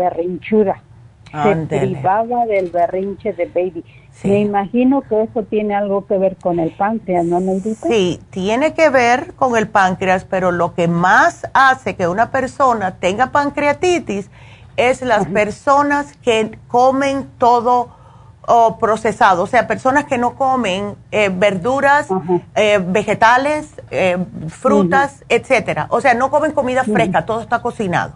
berrinchuda. 1.32 1.80
Se 1.80 1.86
privaba 1.86 2.46
del 2.46 2.70
berrinche 2.70 3.32
de 3.32 3.46
baby. 3.46 3.84
Me 4.24 4.40
imagino 4.40 5.02
que 5.02 5.22
eso 5.22 5.44
tiene 5.44 5.74
algo 5.74 6.06
que 6.06 6.18
ver 6.18 6.36
con 6.36 6.58
el 6.58 6.72
páncreas, 6.72 7.24
¿no, 7.24 7.40
Neidita? 7.40 7.88
Sí, 7.88 8.20
tiene 8.30 8.74
que 8.74 8.90
ver 8.90 9.34
con 9.34 9.56
el 9.56 9.68
páncreas, 9.68 10.24
pero 10.24 10.50
lo 10.52 10.74
que 10.74 10.88
más 10.88 11.48
hace 11.54 11.96
que 11.96 12.06
una 12.08 12.30
persona 12.30 12.96
tenga 12.96 13.32
pancreatitis 13.32 14.30
es 14.76 15.02
las 15.02 15.26
personas 15.26 16.16
que 16.18 16.58
comen 16.68 17.28
todo 17.38 18.00
o 18.46 18.78
procesado, 18.78 19.44
o 19.44 19.46
sea, 19.46 19.66
personas 19.66 20.06
que 20.06 20.18
no 20.18 20.34
comen 20.34 20.96
eh, 21.12 21.30
verduras, 21.32 22.08
eh, 22.56 22.80
vegetales, 22.84 23.74
eh, 23.90 24.18
frutas, 24.48 25.24
etcétera. 25.28 25.86
O 25.90 26.00
sea, 26.00 26.14
no 26.14 26.30
comen 26.30 26.52
comida 26.52 26.82
fresca, 26.82 27.24
todo 27.24 27.40
está 27.40 27.62
cocinado. 27.62 28.14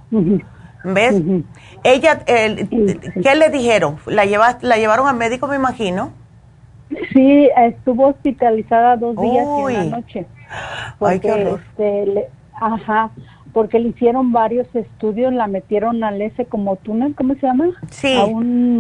¿Ves? 0.85 1.20
Ella, 1.82 2.24
¿qué 2.24 3.35
le 3.35 3.48
dijeron? 3.51 3.97
¿La, 4.06 4.27
lleva, 4.27 4.59
¿La 4.61 4.77
llevaron 4.77 5.09
al 5.09 5.16
médico, 5.16 5.47
me 5.47 5.56
imagino? 5.56 6.12
Sí, 7.12 7.48
estuvo 7.56 8.09
hospitalizada 8.09 8.97
dos 8.97 9.16
días 9.16 9.47
y 9.47 9.62
una 9.62 9.85
noche. 9.85 10.27
Ay, 11.01 11.19
qué 11.19 11.32
horror. 11.32 11.61
Este, 11.70 12.28
ajá, 12.61 13.11
porque 13.52 13.78
le 13.78 13.89
hicieron 13.89 14.32
varios 14.32 14.66
estudios, 14.74 15.32
la 15.32 15.47
metieron 15.47 16.05
al 16.05 16.20
ese 16.20 16.44
como 16.44 16.77
túnel, 16.77 17.15
¿cómo 17.15 17.35
se 17.35 17.47
llama? 17.47 17.70
Sí, 17.90 18.16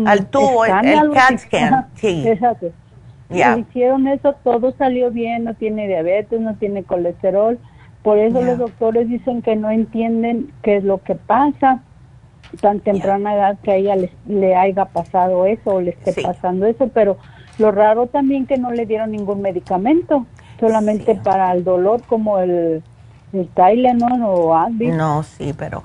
al 0.06 0.26
tubo, 0.26 0.64
el, 0.66 1.10
CAT 1.12 1.38
scan, 1.38 1.86
sí. 1.94 2.22
Exacto. 2.26 2.70
Le 3.30 3.60
hicieron 3.60 4.06
eso, 4.06 4.34
todo 4.44 4.72
salió 4.76 5.10
bien, 5.10 5.44
no 5.44 5.54
tiene 5.54 5.88
diabetes, 5.88 6.40
no 6.40 6.54
tiene 6.56 6.84
colesterol, 6.84 7.58
por 8.02 8.18
eso 8.18 8.42
los 8.42 8.58
doctores 8.58 9.08
dicen 9.08 9.40
que 9.40 9.56
no 9.56 9.70
entienden 9.70 10.52
qué 10.62 10.76
es 10.76 10.84
lo 10.84 11.02
que 11.02 11.14
pasa 11.14 11.82
tan 12.60 12.80
temprana 12.80 13.34
edad 13.34 13.58
que 13.62 13.72
a 13.72 13.76
ella 13.76 13.96
le, 14.26 14.56
haya 14.56 14.86
pasado 14.86 15.46
eso 15.46 15.70
o 15.70 15.80
le 15.80 15.90
esté 15.90 16.22
pasando 16.22 16.66
eso, 16.66 16.88
pero 16.88 17.16
lo 17.58 17.70
raro 17.70 18.06
también 18.06 18.46
que 18.46 18.56
no 18.56 18.70
le 18.70 18.86
dieron 18.86 19.12
ningún 19.12 19.42
medicamento, 19.42 20.26
solamente 20.58 21.14
para 21.14 21.52
el 21.52 21.64
dolor 21.64 22.02
como 22.02 22.38
el 22.38 22.82
¿no? 23.94 24.08
No, 24.92 25.22
sí, 25.22 25.52
pero 25.56 25.82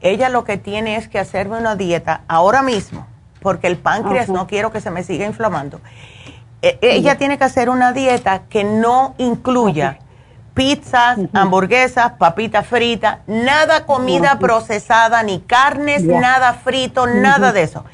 ella 0.00 0.28
lo 0.28 0.44
que 0.44 0.56
tiene 0.58 0.96
es 0.96 1.08
que 1.08 1.18
hacerme 1.18 1.58
una 1.58 1.76
dieta 1.76 2.22
ahora 2.28 2.62
mismo, 2.62 3.06
porque 3.40 3.66
el 3.66 3.76
páncreas 3.76 4.28
no 4.28 4.46
quiero 4.46 4.70
que 4.70 4.80
se 4.80 4.90
me 4.90 5.02
siga 5.02 5.26
inflamando. 5.26 5.80
E, 6.62 6.78
ella 6.82 7.16
tiene 7.16 7.38
que 7.38 7.44
hacer 7.44 7.70
una 7.70 7.92
dieta 7.92 8.42
que 8.48 8.64
no 8.64 9.14
incluya 9.18 9.98
pizzas, 10.54 11.18
hamburguesas, 11.32 12.12
papitas 12.12 12.66
fritas, 12.66 13.18
nada 13.26 13.86
comida 13.86 14.38
procesada, 14.38 15.22
ni 15.22 15.40
carnes, 15.40 16.02
nada 16.02 16.54
frito, 16.54 17.06
nada 17.06 17.52
de 17.52 17.62
eso. 17.62 17.84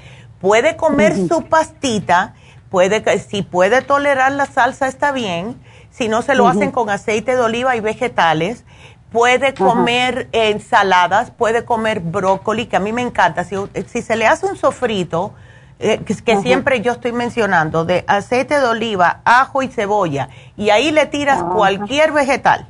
Puede 0.40 0.76
comer 0.76 1.16
su 1.28 1.44
pastita, 1.44 2.34
puede, 2.70 3.18
si 3.18 3.42
puede 3.42 3.82
tolerar 3.82 4.32
la 4.32 4.46
salsa 4.46 4.88
está 4.88 5.12
bien, 5.12 5.56
si 5.90 6.08
no 6.08 6.22
se 6.22 6.34
lo 6.34 6.46
hacen 6.46 6.72
con 6.72 6.90
aceite 6.90 7.36
de 7.36 7.40
oliva 7.40 7.76
y 7.76 7.80
vegetales, 7.80 8.64
puede 9.10 9.54
comer 9.54 10.28
ensaladas, 10.32 11.30
puede 11.30 11.64
comer 11.64 12.00
brócoli, 12.00 12.66
que 12.66 12.76
a 12.76 12.80
mí 12.80 12.92
me 12.92 13.02
encanta. 13.02 13.44
Si, 13.44 13.56
si 13.86 14.02
se 14.02 14.16
le 14.16 14.26
hace 14.26 14.46
un 14.46 14.56
sofrito, 14.56 15.34
eh, 15.78 15.98
que, 15.98 16.36
siempre 16.38 16.80
yo 16.80 16.92
estoy 16.92 17.12
mencionando, 17.12 17.84
de 17.84 18.04
aceite 18.06 18.58
de 18.58 18.66
oliva, 18.66 19.20
ajo 19.24 19.62
y 19.62 19.68
cebolla, 19.68 20.30
y 20.56 20.70
ahí 20.70 20.90
le 20.90 21.06
tiras 21.06 21.42
cualquier 21.42 22.12
vegetal, 22.12 22.66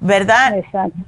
¿verdad? 0.00 0.56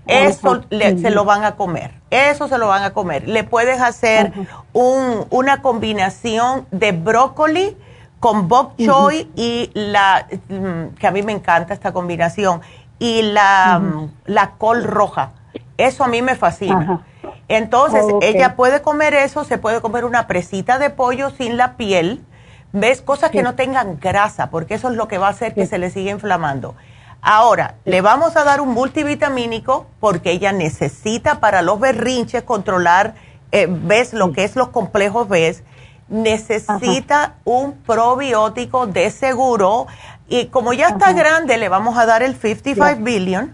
Eso 0.07 0.63
se 0.71 1.11
lo 1.11 1.25
van 1.25 1.45
a 1.45 1.57
comer, 1.57 1.93
eso 2.11 2.47
se 2.47 2.57
lo 2.57 2.69
van 2.69 2.85
a 2.85 2.91
comer. 2.93 3.27
Le 3.29 3.43
puedes 3.43 3.81
hacer 3.81 4.33
un, 4.73 5.27
una 5.31 5.61
combinación 5.61 6.67
de 6.71 6.93
brócoli 6.93 7.77
con 8.21 8.47
bok 8.49 8.77
choy 8.77 9.29
y 9.35 9.71
la, 9.75 10.27
mm, 10.49 10.95
que 10.99 11.07
a 11.07 11.11
mí 11.11 11.23
me 11.23 11.33
encanta 11.33 11.75
esta 11.75 11.93
combinación, 11.93 12.61
y 13.01 13.23
la, 13.23 13.83
la 14.27 14.51
col 14.53 14.85
roja. 14.85 15.31
Eso 15.77 16.05
a 16.05 16.09
mí 16.09 16.23
me 16.23 16.37
fascina. 16.37 17.03
Entonces, 17.51 18.05
ella 18.23 18.55
puede 18.55 18.81
comer 18.81 19.13
eso, 19.13 19.43
se 19.43 19.59
puede 19.59 19.81
comer 19.81 20.05
una 20.05 20.29
presita 20.29 20.79
de 20.79 20.89
pollo 20.89 21.31
sin 21.31 21.57
la 21.57 21.77
piel, 21.77 22.25
¿ves? 22.73 23.03
Cosas 23.03 23.33
que 23.33 23.43
no 23.43 23.57
tengan 23.57 23.99
grasa, 23.99 24.51
porque 24.51 24.75
eso 24.75 24.89
es 24.89 24.95
lo 24.95 25.09
que 25.09 25.19
va 25.19 25.27
a 25.27 25.31
hacer 25.31 25.53
que 25.53 25.67
se 25.67 25.79
le 25.79 25.91
siga 25.91 26.13
inflamando. 26.13 26.77
Ahora, 27.21 27.75
le 27.85 28.03
vamos 28.03 28.37
a 28.37 28.45
dar 28.45 28.61
un 28.61 28.69
multivitamínico 28.69 29.89
porque 29.99 30.31
ella 30.31 30.53
necesita 30.53 31.41
para 31.41 31.61
los 31.61 31.81
berrinches 31.81 32.45
controlar, 32.45 33.17
eh, 33.51 33.67
¿ves? 33.69 34.13
Lo 34.13 34.31
que 34.31 34.45
es 34.45 34.55
los 34.55 34.69
complejos, 34.69 35.29
¿ves? 35.29 35.65
Necesita 36.09 37.35
un 37.45 37.79
probiótico 37.79 38.87
de 38.87 39.11
seguro 39.11 39.89
y 40.29 40.47
como 40.47 40.73
ya 40.73 40.91
está 40.91 41.13
grande, 41.13 41.59
le 41.59 41.69
vamos 41.69 41.99
a 41.99 42.07
dar 42.07 42.23
el 42.23 42.37
55 42.37 43.03
billion. 43.03 43.53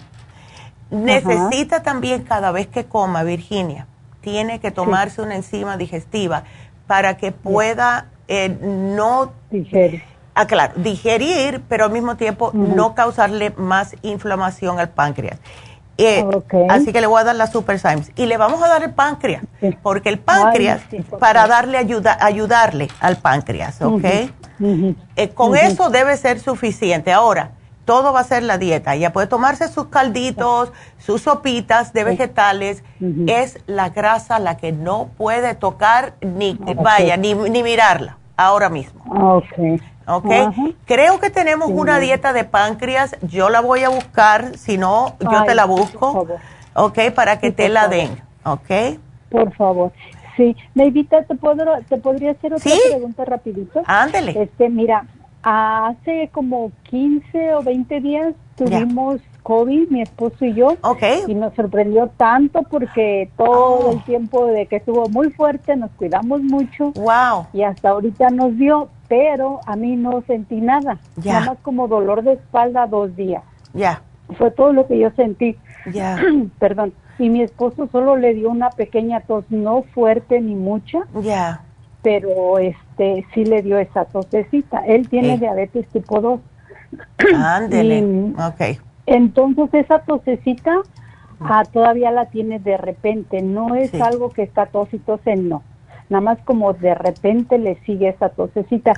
Necesita 0.90 1.82
también 1.82 2.22
cada 2.22 2.52
vez 2.52 2.66
que 2.66 2.84
coma, 2.84 3.22
Virginia, 3.22 3.86
tiene 4.20 4.60
que 4.60 4.70
tomarse 4.70 5.22
una 5.22 5.34
enzima 5.34 5.76
digestiva 5.76 6.44
para 6.86 7.16
que 7.16 7.32
pueda 7.32 8.06
eh, 8.28 8.56
no 8.60 9.32
digerir. 9.50 10.02
Ah, 10.34 10.46
claro, 10.46 10.74
digerir, 10.76 11.62
pero 11.68 11.86
al 11.86 11.92
mismo 11.92 12.16
tiempo 12.16 12.50
no 12.52 12.94
causarle 12.94 13.54
más 13.56 13.96
inflamación 14.02 14.78
al 14.78 14.90
páncreas. 14.90 15.38
Eh, 15.98 16.26
así 16.68 16.92
que 16.92 17.00
le 17.00 17.06
voy 17.06 17.20
a 17.20 17.24
dar 17.24 17.36
la 17.36 17.46
Super 17.46 17.78
Symes. 17.78 18.12
Y 18.16 18.26
le 18.26 18.36
vamos 18.36 18.62
a 18.62 18.68
dar 18.68 18.82
el 18.82 18.92
páncreas, 18.92 19.42
porque 19.82 20.10
el 20.10 20.18
páncreas, 20.18 20.82
para 21.18 21.46
darle 21.46 21.78
ayuda, 21.78 22.18
ayudarle 22.20 22.88
al 23.00 23.16
páncreas, 23.16 23.80
¿ok? 23.80 24.04
Eh, 25.16 25.28
con 25.34 25.56
eso 25.56 25.88
debe 25.88 26.16
ser 26.18 26.38
suficiente. 26.38 27.12
Ahora, 27.12 27.52
todo 27.86 28.12
va 28.12 28.20
a 28.20 28.24
ser 28.24 28.42
la 28.42 28.58
dieta. 28.58 28.94
Ella 28.94 29.14
puede 29.14 29.28
tomarse 29.28 29.68
sus 29.68 29.86
calditos, 29.86 30.72
sus 30.98 31.22
sopitas 31.22 31.94
de 31.94 32.04
vegetales. 32.04 32.84
Es 33.26 33.58
la 33.66 33.88
grasa 33.88 34.38
la 34.38 34.58
que 34.58 34.72
no 34.72 35.08
puede 35.16 35.54
tocar 35.54 36.14
ni, 36.20 36.58
vaya, 36.74 37.16
ni, 37.16 37.32
ni 37.32 37.62
mirarla 37.62 38.18
ahora 38.36 38.68
mismo. 38.68 39.02
Ok. 39.08 39.80
¿ok? 40.06 40.30
Creo 40.84 41.18
que 41.20 41.30
tenemos 41.30 41.70
una 41.70 41.98
dieta 41.98 42.32
de 42.32 42.44
páncreas, 42.44 43.16
yo 43.22 43.48
la 43.48 43.60
voy 43.60 43.84
a 43.84 43.88
buscar, 43.88 44.56
si 44.56 44.78
no, 44.78 45.16
yo 45.20 45.44
te 45.44 45.54
la 45.54 45.64
busco, 45.64 46.26
¿ok? 46.74 46.98
Para 47.14 47.38
que 47.38 47.50
te 47.50 47.68
la 47.68 47.88
den, 47.88 48.20
¿ok? 48.44 48.98
Por 49.30 49.52
favor. 49.54 49.92
Sí, 50.36 50.54
Neidita, 50.74 51.22
¿te, 51.22 51.34
¿te 51.88 51.96
podría 51.96 52.32
hacer 52.32 52.52
otra 52.52 52.72
pregunta 52.90 53.24
rapidito? 53.24 53.82
Ándele. 53.86 54.42
Este, 54.42 54.68
mira, 54.68 55.06
hace 55.48 56.28
como 56.32 56.73
15 56.90 57.55
o 57.55 57.62
20 57.62 58.01
días 58.01 58.35
tuvimos 58.56 59.20
COVID, 59.44 59.90
mi 59.90 60.02
esposo 60.02 60.44
y 60.44 60.55
yo. 60.55 60.77
Ok. 60.82 61.02
Y 61.28 61.35
nos 61.36 61.55
sorprendió 61.55 62.09
tanto 62.16 62.64
porque 62.64 63.31
todo 63.36 63.93
el 63.93 63.98
oh. 63.98 64.02
tiempo 64.05 64.47
de 64.47 64.66
que 64.66 64.77
estuvo 64.77 65.09
muy 65.09 65.31
fuerte, 65.31 65.77
nos 65.77 65.93
cuidamos 65.93 66.43
mucho. 66.43 66.90
Wow. 66.94 67.47
Y 67.52 67.62
hasta 67.62 67.90
ahorita 67.90 68.31
nos 68.31 68.56
dio, 68.56 68.89
pero 69.06 69.60
a 69.66 69.77
mí 69.77 69.94
no 69.94 70.20
sentí 70.27 70.56
nada. 70.56 70.98
Nada 71.24 71.47
más 71.47 71.59
como 71.62 71.86
dolor 71.86 72.24
de 72.24 72.32
espalda 72.32 72.89
dos 72.89 73.14
días. 73.14 73.44
Ya. 73.73 74.02
Fue 74.39 74.51
todo 74.51 74.73
lo 74.73 74.89
que 74.89 74.98
yo 74.98 75.12
sentí. 75.12 75.56
Ya. 75.93 76.18
Perdón. 76.59 76.93
Y 77.20 77.28
mi 77.28 77.43
esposo 77.43 77.89
solo 77.93 78.16
le 78.16 78.35
dio 78.35 78.51
una 78.51 78.70
pequeña 78.70 79.20
tos, 79.20 79.44
no 79.48 79.85
fuerte 79.94 80.40
ni 80.40 80.56
mucha. 80.56 81.06
Ya. 81.23 81.62
Pero 82.02 82.59
este 82.59 83.27
sí 83.35 83.44
le 83.44 83.62
dio 83.62 83.78
esa 83.78 84.05
tosecita. 84.05 84.85
Él 84.86 85.09
tiene 85.09 85.39
diabetes 85.39 85.86
tipo 85.89 86.20
2. 86.20 86.40
Ándele. 87.35 88.32
ok. 88.39 88.78
Entonces 89.06 89.68
esa 89.73 90.01
tosecita 90.01 90.82
ah, 91.40 91.64
todavía 91.73 92.10
la 92.10 92.27
tiene 92.27 92.59
de 92.59 92.77
repente. 92.77 93.43
No 93.43 93.74
es 93.74 93.94
algo 93.94 94.31
que 94.31 94.43
está 94.43 94.66
tos 94.66 94.93
y 94.93 94.98
tose, 94.98 95.36
no 95.36 95.62
nada 96.09 96.20
más 96.20 96.39
como 96.44 96.73
de 96.73 96.94
repente 96.94 97.59
le 97.59 97.77
sigue 97.85 98.09
esa 98.09 98.28
tosecita. 98.28 98.93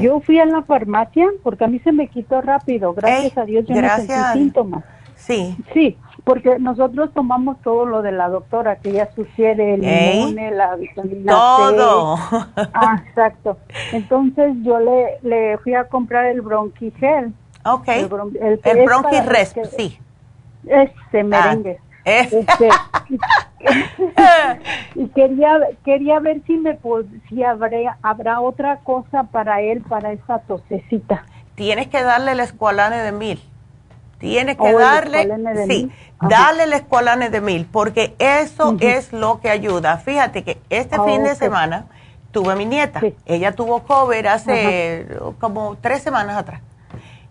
Yo 0.00 0.20
fui 0.20 0.38
a 0.38 0.44
la 0.44 0.62
farmacia 0.62 1.26
porque 1.42 1.64
a 1.64 1.68
mí 1.68 1.78
se 1.80 1.92
me 1.92 2.08
quitó 2.08 2.40
rápido, 2.40 2.94
gracias 2.94 3.36
a 3.38 3.44
Dios 3.44 3.64
yo 3.66 3.80
no 3.80 3.88
sentí 3.96 4.14
síntomas. 4.32 4.84
Sí. 5.14 5.56
Sí, 5.72 5.96
porque 6.28 6.58
nosotros 6.58 7.08
tomamos 7.14 7.56
todo 7.62 7.86
lo 7.86 8.02
de 8.02 8.12
la 8.12 8.28
doctora, 8.28 8.76
que 8.76 8.90
ella 8.90 9.08
sugiere 9.16 9.76
el 9.76 9.82
inmune, 9.82 10.50
la 10.50 10.76
vitamina 10.76 11.32
todo. 11.32 12.16
Ah, 12.74 13.02
exacto. 13.06 13.56
Entonces 13.92 14.52
yo 14.62 14.78
le, 14.78 15.20
le 15.22 15.56
fui 15.56 15.72
a 15.72 15.84
comprar 15.84 16.26
el 16.26 16.42
bronquigel. 16.42 17.32
Ok. 17.64 17.88
El, 17.88 18.08
bron, 18.08 18.36
el, 18.42 18.60
sí. 19.74 19.98
Ese 20.66 21.24
merengue. 21.24 21.80
Este, 22.04 22.68
y 24.96 25.08
quería 25.08 25.60
quería 25.82 26.20
ver 26.20 26.42
si 26.46 26.58
me 26.58 26.78
si 27.30 27.42
habrá 27.42 27.96
habrá 28.02 28.40
otra 28.42 28.80
cosa 28.80 29.22
para 29.22 29.62
él 29.62 29.80
para 29.80 30.12
esa 30.12 30.40
tosecita. 30.40 31.24
Tienes 31.54 31.86
que 31.86 32.02
darle 32.02 32.32
el 32.32 32.40
escualane 32.40 32.98
de 32.98 33.12
mil. 33.12 33.40
Tienes 34.18 34.56
que 34.56 34.74
oh, 34.74 34.78
darle, 34.78 35.28
sí, 35.66 35.92
dale 36.20 36.64
el 36.64 36.72
escualane 36.72 37.30
de 37.30 37.40
mil, 37.40 37.66
porque 37.66 38.16
eso 38.18 38.76
es 38.80 39.12
lo 39.12 39.40
que 39.40 39.48
ayuda. 39.48 39.98
Fíjate 39.98 40.42
que 40.42 40.60
este 40.70 41.00
fin 41.04 41.22
de 41.22 41.36
semana 41.36 41.86
tuve 42.32 42.52
a 42.52 42.56
mi 42.56 42.66
nieta. 42.66 43.00
Ella 43.26 43.52
tuvo 43.52 43.84
cover 43.84 44.26
hace 44.28 45.06
como 45.40 45.76
tres 45.80 46.02
semanas 46.02 46.36
atrás. 46.36 46.62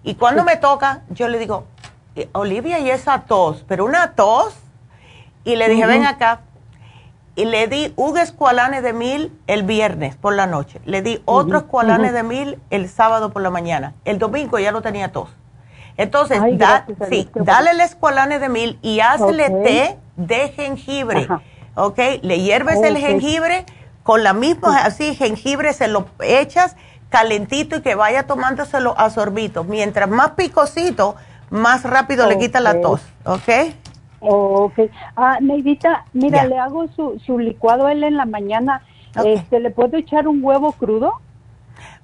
Y 0.03 0.15
cuando 0.15 0.45
me 0.45 0.55
toca, 0.55 1.01
yo 1.09 1.27
le 1.27 1.37
digo, 1.39 1.65
eh, 2.15 2.29
Olivia, 2.31 2.79
y 2.79 2.89
esa 2.89 3.23
tos, 3.23 3.65
pero 3.67 3.83
una 3.83 4.13
tos 4.13 4.55
y 5.43 5.55
le 5.55 5.69
dije, 5.69 5.85
ven 5.85 6.05
acá. 6.05 6.41
Y 7.35 7.45
le 7.45 7.67
di 7.67 7.93
un 7.95 8.17
escualane 8.17 8.81
de 8.81 8.93
mil 8.93 9.31
el 9.45 9.63
viernes 9.63 10.15
por 10.15 10.33
la 10.33 10.47
noche. 10.47 10.81
Le 10.85 11.01
di 11.01 11.21
otro 11.25 11.59
escualane 11.59 12.11
de 12.11 12.23
mil 12.23 12.59
el 12.69 12.89
sábado 12.89 13.31
por 13.31 13.41
la 13.41 13.49
mañana. 13.49 13.93
El 14.05 14.17
domingo 14.17 14.57
ya 14.57 14.71
no 14.71 14.81
tenía 14.81 15.11
tos. 15.11 15.29
Entonces, 15.97 16.39
sí, 17.09 17.29
dale 17.33 17.71
el 17.71 17.81
escualane 17.81 18.39
de 18.39 18.49
mil 18.49 18.79
y 18.81 18.99
hazle 18.99 19.49
té 19.49 19.97
de 20.15 20.49
jengibre. 20.49 21.27
¿Ok? 21.75 21.99
Le 22.21 22.39
hierves 22.39 22.81
el 22.81 22.97
jengibre 22.97 23.65
con 24.03 24.23
la 24.23 24.33
misma, 24.33 24.83
así, 24.85 25.15
jengibre 25.15 25.73
se 25.73 25.87
lo 25.87 26.07
echas 26.21 26.75
calentito 27.09 27.77
y 27.77 27.81
que 27.81 27.95
vaya 27.95 28.23
tomándoselo 28.27 28.97
a 28.97 29.09
sorbitos. 29.09 29.65
Mientras 29.65 30.09
más 30.09 30.31
picosito, 30.31 31.15
más 31.49 31.83
rápido 31.83 32.27
le 32.27 32.37
quita 32.37 32.59
la 32.59 32.79
tos. 32.79 33.01
¿Ok? 33.25 33.73
ok. 34.19 34.79
Ah, 35.15 35.37
Neidita, 35.41 36.05
mira, 36.13 36.45
le 36.45 36.57
hago 36.57 36.87
su, 36.95 37.19
su 37.25 37.39
licuado 37.39 37.87
a 37.87 37.91
él 37.91 38.03
en 38.03 38.17
la 38.17 38.25
mañana. 38.25 38.81
Este, 39.25 39.59
¿Le 39.59 39.71
puedo 39.71 39.97
echar 39.97 40.27
un 40.27 40.43
huevo 40.43 40.71
crudo? 40.73 41.13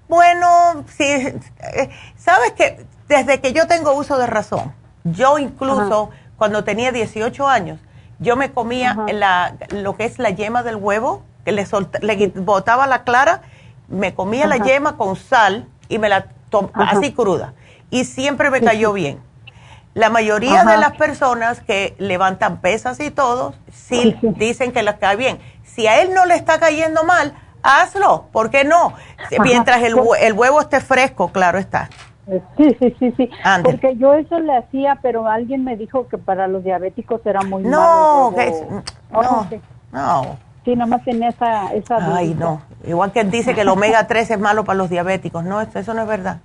Bueno, 0.07 0.83
sí. 0.87 1.03
Eh, 1.03 1.89
Sabes 2.15 2.51
que 2.53 2.85
desde 3.07 3.41
que 3.41 3.53
yo 3.53 3.67
tengo 3.67 3.93
uso 3.93 4.17
de 4.17 4.27
razón, 4.27 4.73
yo 5.03 5.37
incluso 5.37 6.09
cuando 6.37 6.63
tenía 6.63 6.91
18 6.91 7.47
años, 7.47 7.79
yo 8.19 8.35
me 8.35 8.51
comía 8.51 8.97
la, 9.11 9.55
lo 9.69 9.97
que 9.97 10.05
es 10.05 10.19
la 10.19 10.29
yema 10.29 10.63
del 10.63 10.77
huevo, 10.77 11.23
que 11.45 11.51
le, 11.51 11.65
le 12.01 12.27
botaba 12.27 12.87
la 12.87 13.03
clara, 13.03 13.41
me 13.87 14.13
comía 14.13 14.47
la 14.47 14.57
yema 14.57 14.97
con 14.97 15.15
sal 15.15 15.67
y 15.89 15.99
me 15.99 16.09
la 16.09 16.27
tomaba 16.49 16.91
así 16.91 17.11
cruda. 17.13 17.53
Y 17.89 18.05
siempre 18.05 18.49
me 18.49 18.61
cayó 18.61 18.93
bien. 18.93 19.19
La 19.93 20.09
mayoría 20.09 20.63
de 20.63 20.77
las 20.77 20.93
personas 20.93 21.61
que 21.61 21.95
levantan 21.99 22.61
pesas 22.61 22.99
y 22.99 23.11
todo, 23.11 23.53
sí, 23.71 24.17
dicen 24.21 24.71
que 24.71 24.81
les 24.81 24.95
cae 24.95 25.15
bien. 25.15 25.39
Si 25.63 25.85
a 25.85 26.01
él 26.01 26.13
no 26.13 26.25
le 26.25 26.35
está 26.35 26.59
cayendo 26.59 27.03
mal, 27.03 27.35
hazlo, 27.61 28.27
¿por 28.31 28.49
qué 28.49 28.63
no? 28.63 28.93
Mientras 29.39 29.83
el, 29.83 29.95
el, 30.19 30.33
huevo 30.33 30.61
esté 30.61 30.81
fresco, 30.81 31.31
claro 31.31 31.59
está. 31.59 31.89
Sí, 32.57 32.75
sí, 32.79 32.95
sí, 32.99 33.13
sí. 33.17 33.29
Porque 33.63 33.95
yo 33.97 34.13
eso 34.13 34.39
le 34.39 34.55
hacía, 34.55 34.99
pero 35.01 35.27
alguien 35.27 35.63
me 35.63 35.75
dijo 35.75 36.07
que 36.07 36.17
para 36.17 36.47
los 36.47 36.63
diabéticos 36.63 37.25
era 37.25 37.41
muy 37.41 37.63
no, 37.63 38.31
malo. 38.31 38.73
no, 39.11 39.47
no. 39.91 40.37
Sí, 40.63 40.75
nomás 40.77 41.03
tenía 41.03 41.29
esa... 41.29 41.73
esa 41.73 42.15
Ay, 42.15 42.33
no. 42.35 42.61
Igual 42.85 43.11
que 43.11 43.19
él 43.19 43.31
dice 43.31 43.53
que 43.53 43.61
el 43.61 43.69
omega 43.69 44.07
3 44.07 44.31
es 44.31 44.39
malo 44.39 44.63
para 44.63 44.77
los 44.77 44.89
diabéticos. 44.89 45.43
No, 45.43 45.59
eso 45.59 45.93
no 45.93 46.03
es 46.03 46.07
verdad. 46.07 46.39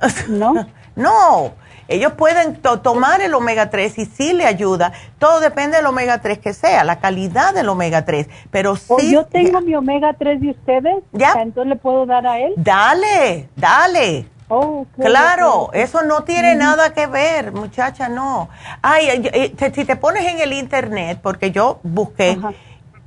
¿No? 0.28 0.54
no. 0.94 1.52
Ellos 1.88 2.12
pueden 2.12 2.56
tomar 2.56 3.20
el 3.20 3.34
omega 3.34 3.70
3 3.70 3.98
y 3.98 4.04
sí 4.06 4.32
le 4.32 4.44
ayuda. 4.44 4.92
Todo 5.18 5.40
depende 5.40 5.76
del 5.76 5.86
omega 5.86 6.20
3 6.20 6.38
que 6.38 6.52
sea, 6.52 6.84
la 6.84 7.00
calidad 7.00 7.54
del 7.54 7.68
omega 7.68 8.04
3. 8.04 8.28
Pero 8.50 8.72
oh, 8.88 8.98
sí. 8.98 9.12
yo 9.12 9.26
tengo 9.26 9.60
mi 9.60 9.74
omega 9.74 10.14
3 10.14 10.40
de 10.40 10.50
ustedes. 10.50 10.96
Ya. 11.12 11.32
Entonces 11.40 11.68
le 11.68 11.76
puedo 11.76 12.06
dar 12.06 12.26
a 12.26 12.38
él. 12.38 12.54
Dale, 12.56 13.48
dale. 13.56 14.26
Oh, 14.48 14.86
claro, 14.94 15.70
eso 15.72 16.02
no 16.02 16.22
tiene 16.22 16.54
nada 16.54 16.94
que 16.94 17.06
ver, 17.06 17.50
muchacha, 17.52 18.08
no. 18.08 18.48
Ay, 18.80 19.58
si 19.74 19.84
te 19.84 19.96
pones 19.96 20.24
en 20.26 20.38
el 20.40 20.52
internet, 20.52 21.18
porque 21.20 21.50
yo 21.50 21.80
busqué, 21.82 22.38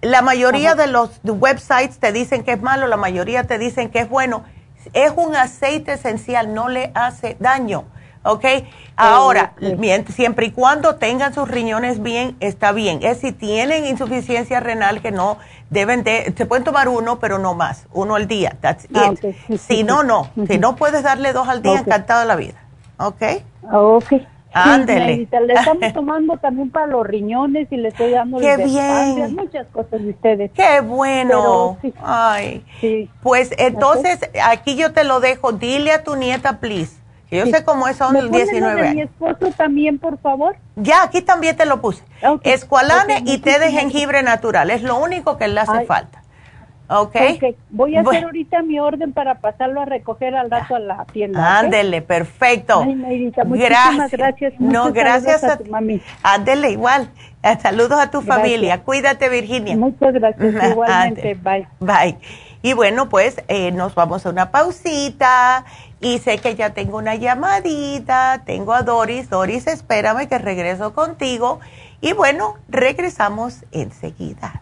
la 0.02 0.22
mayoría 0.22 0.76
de 0.76 0.88
los 0.88 1.22
websites 1.24 2.00
te 2.00 2.12
dicen 2.12 2.44
que 2.44 2.54
es 2.54 2.62
malo, 2.62 2.88
la 2.88 2.98
mayoría 2.98 3.46
te 3.46 3.58
dicen 3.58 3.90
que 3.90 4.00
es 4.00 4.10
bueno. 4.10 4.44
Es 4.94 5.14
un 5.16 5.36
aceite 5.36 5.94
esencial, 5.94 6.54
no 6.54 6.68
le 6.70 6.92
hace 6.94 7.38
daño. 7.40 7.86
¿Ok? 8.32 8.46
Ahora, 8.96 9.54
siempre 10.10 10.48
y 10.48 10.52
cuando 10.52 10.96
tengan 10.96 11.34
sus 11.34 11.48
riñones 11.48 12.02
bien, 12.04 12.36
está 12.42 12.74
bien. 12.74 13.00
Es 13.02 13.20
si 13.20 13.32
tienen 13.32 13.86
insuficiencia 13.86 14.60
renal 14.60 15.02
que 15.02 15.12
no 15.12 15.38
deben 15.70 16.04
de, 16.04 16.34
se 16.36 16.46
pueden 16.46 16.66
tomar 16.66 16.90
uno, 16.90 17.20
pero 17.20 17.40
no 17.40 17.54
más, 17.54 17.88
uno 17.94 18.16
al 18.16 18.28
día. 18.28 18.58
That's 18.60 18.88
ah, 18.94 19.14
si 19.58 19.84
no, 19.84 20.04
no. 20.04 20.30
Si 20.48 20.58
no 20.58 20.76
puedes 20.76 21.04
darle 21.04 21.32
dos 21.32 21.48
al 21.48 21.62
día, 21.62 21.80
encantado 21.80 22.22
de 22.22 22.26
la 22.26 22.36
vida, 22.36 22.56
¿ok? 22.98 23.24
Ok. 23.72 24.14
Ándele. 24.52 25.28
le 25.46 25.54
estamos 25.54 25.94
tomando 25.94 26.38
también 26.38 26.72
para 26.72 26.88
los 26.88 27.06
riñones 27.06 27.72
y 27.72 27.78
le 27.78 27.90
estoy 27.90 28.12
dando 28.12 28.40
Qué 28.40 28.58
bien. 28.58 29.36
muchas 29.36 29.68
cosas 29.68 30.02
de 30.02 30.10
ustedes. 30.10 30.52
Qué 30.54 30.82
bueno. 30.82 31.78
Ay. 32.04 32.66
Pues 33.22 33.52
entonces, 33.58 34.20
aquí 34.44 34.76
yo 34.76 34.92
te 34.92 35.04
lo 35.04 35.20
dejo. 35.20 35.54
Dile 35.54 35.92
a 35.92 36.04
tu 36.04 36.16
nieta, 36.16 36.60
please 36.60 36.99
yo 37.32 37.46
sé 37.46 37.64
cómo 37.64 37.88
es, 37.88 37.98
son 37.98 38.16
el 38.16 38.32
19 38.32 38.82
de 38.82 38.94
mi 38.94 39.02
esposo 39.02 39.52
también, 39.56 40.00
por 40.00 40.18
favor? 40.20 40.56
Ya, 40.76 41.04
aquí 41.04 41.22
también 41.22 41.56
te 41.56 41.66
lo 41.66 41.82
puse. 41.82 42.04
Escualane 42.44 43.24
y 43.26 43.38
té 43.40 43.60
de 43.60 43.72
jengibre 43.72 44.24
natural. 44.24 44.70
Es 44.72 44.82
lo 44.82 44.98
único 44.98 45.38
que 45.38 45.48
le 45.48 45.60
hace 45.60 45.86
falta. 45.86 46.24
Okay. 46.92 47.56
voy 47.70 47.96
a 47.96 48.02
hacer 48.02 48.24
ahorita 48.24 48.64
mi 48.64 48.80
orden 48.80 49.14
para 49.14 49.36
pasarlo 49.36 49.80
a 49.80 49.86
recoger 49.86 50.36
al 50.36 50.50
rato 50.50 50.76
a 50.76 50.80
la 50.80 51.06
tienda. 51.06 51.60
Ándele, 51.60 52.02
perfecto. 52.02 52.82
Ay, 52.84 52.96
muchísimas 53.46 54.12
gracias. 54.12 54.54
no, 54.60 54.92
gracias 54.92 55.44
a, 55.44 55.60
tu 55.60 55.70
mami. 55.70 56.02
Ándele, 56.24 56.72
igual. 56.72 57.12
Saludos 57.62 58.00
a 58.00 58.10
tu 58.10 58.22
familia. 58.22 58.82
Cuídate, 58.82 59.30
Virginia. 59.30 59.78
Muchas 59.78 60.14
gracias. 60.14 60.64
Igualmente. 60.72 61.36
Bye. 61.36 61.68
Bye. 61.80 62.18
Y 62.62 62.74
bueno, 62.74 63.10
pues 63.10 63.42
eh, 63.48 63.72
nos 63.72 63.96
vamos 63.96 64.26
a 64.26 64.30
una 64.30 64.52
pausita. 64.52 65.66
Y 66.02 66.20
sé 66.20 66.38
que 66.40 66.56
ya 66.56 66.72
tengo 66.72 66.98
una 66.98 67.16
llamadita. 67.16 68.44
Tengo 68.46 68.74
a 68.74 68.84
Doris. 68.84 69.30
Doris, 69.30 69.68
espérame 69.68 70.28
que 70.28 70.38
regreso 70.38 70.94
contigo. 70.94 71.60
Y 72.02 72.14
bueno, 72.14 72.58
regresamos 72.68 73.66
enseguida. 73.72 74.62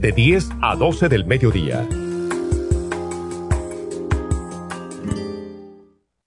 de 0.00 0.12
10 0.12 0.48
a 0.62 0.76
12 0.76 1.08
del 1.08 1.26
mediodía. 1.26 1.86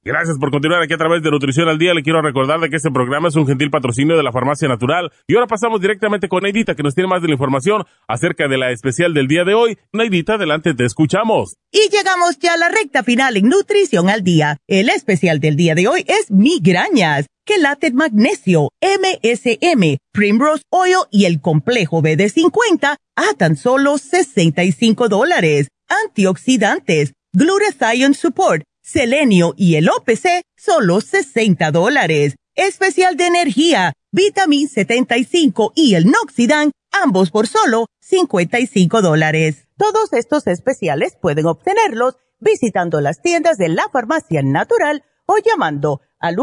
Gracias 0.05 0.37
por 0.37 0.51
continuar 0.51 0.81
aquí 0.81 0.93
a 0.93 0.97
través 0.97 1.23
de 1.23 1.31
Nutrición 1.31 1.69
al 1.69 1.77
Día. 1.77 1.93
Le 1.93 2.03
quiero 2.03 2.21
recordar 2.21 2.59
de 2.59 2.69
que 2.69 2.75
este 2.75 2.91
programa 2.91 3.29
es 3.29 3.37
un 3.37 3.47
gentil 3.47 3.71
patrocinio 3.71 4.17
de 4.17 4.23
la 4.23 4.33
Farmacia 4.33 4.67
Natural. 4.67 5.09
Y 5.27 5.35
ahora 5.35 5.47
pasamos 5.47 5.79
directamente 5.79 6.27
con 6.27 6.43
Neidita, 6.43 6.75
que 6.75 6.83
nos 6.83 6.93
tiene 6.93 7.07
más 7.07 7.21
de 7.21 7.29
la 7.29 7.35
información 7.35 7.85
acerca 8.05 8.49
de 8.49 8.57
la 8.57 8.71
especial 8.71 9.13
del 9.13 9.29
día 9.29 9.45
de 9.45 9.53
hoy. 9.53 9.77
Neidita, 9.93 10.33
adelante, 10.33 10.73
te 10.73 10.83
escuchamos. 10.83 11.55
Y 11.71 11.89
llegamos 11.89 12.37
ya 12.37 12.55
a 12.55 12.57
la 12.57 12.67
recta 12.67 13.01
final 13.03 13.37
en 13.37 13.47
Nutrición 13.47 14.09
al 14.09 14.23
Día. 14.23 14.57
El 14.67 14.89
especial 14.89 15.39
del 15.39 15.55
día 15.55 15.73
de 15.73 15.87
hoy 15.87 16.03
es 16.05 16.29
migrañas, 16.29 17.27
quelate 17.45 17.93
magnesio, 17.93 18.69
MSM, 18.81 19.97
Primrose 20.11 20.63
Oil 20.69 21.07
y 21.11 21.25
el 21.25 21.39
complejo 21.39 22.01
BD50 22.01 22.97
a 23.15 23.33
tan 23.37 23.55
solo 23.55 23.97
65 23.97 25.09
dólares. 25.09 25.67
Antioxidantes, 26.05 27.13
Glutathione 27.33 28.13
Support, 28.13 28.63
selenio 28.81 29.53
y 29.57 29.75
el 29.75 29.89
OPC, 29.89 30.43
solo 30.55 31.01
60 31.01 31.71
dólares. 31.71 32.35
Especial 32.55 33.17
de 33.17 33.27
energía, 33.27 33.93
vitamin 34.11 34.67
75 34.67 35.73
y 35.75 35.95
el 35.95 36.05
Noxidan, 36.05 36.71
ambos 36.91 37.31
por 37.31 37.47
solo 37.47 37.87
55 38.01 39.01
dólares. 39.01 39.67
Todos 39.77 40.13
estos 40.13 40.45
especiales 40.47 41.17
pueden 41.19 41.47
obtenerlos 41.47 42.17
visitando 42.39 43.01
las 43.01 43.21
tiendas 43.21 43.57
de 43.57 43.69
la 43.69 43.89
farmacia 43.91 44.43
natural 44.43 45.03
o 45.25 45.37
llamando 45.37 46.01
al 46.19 46.35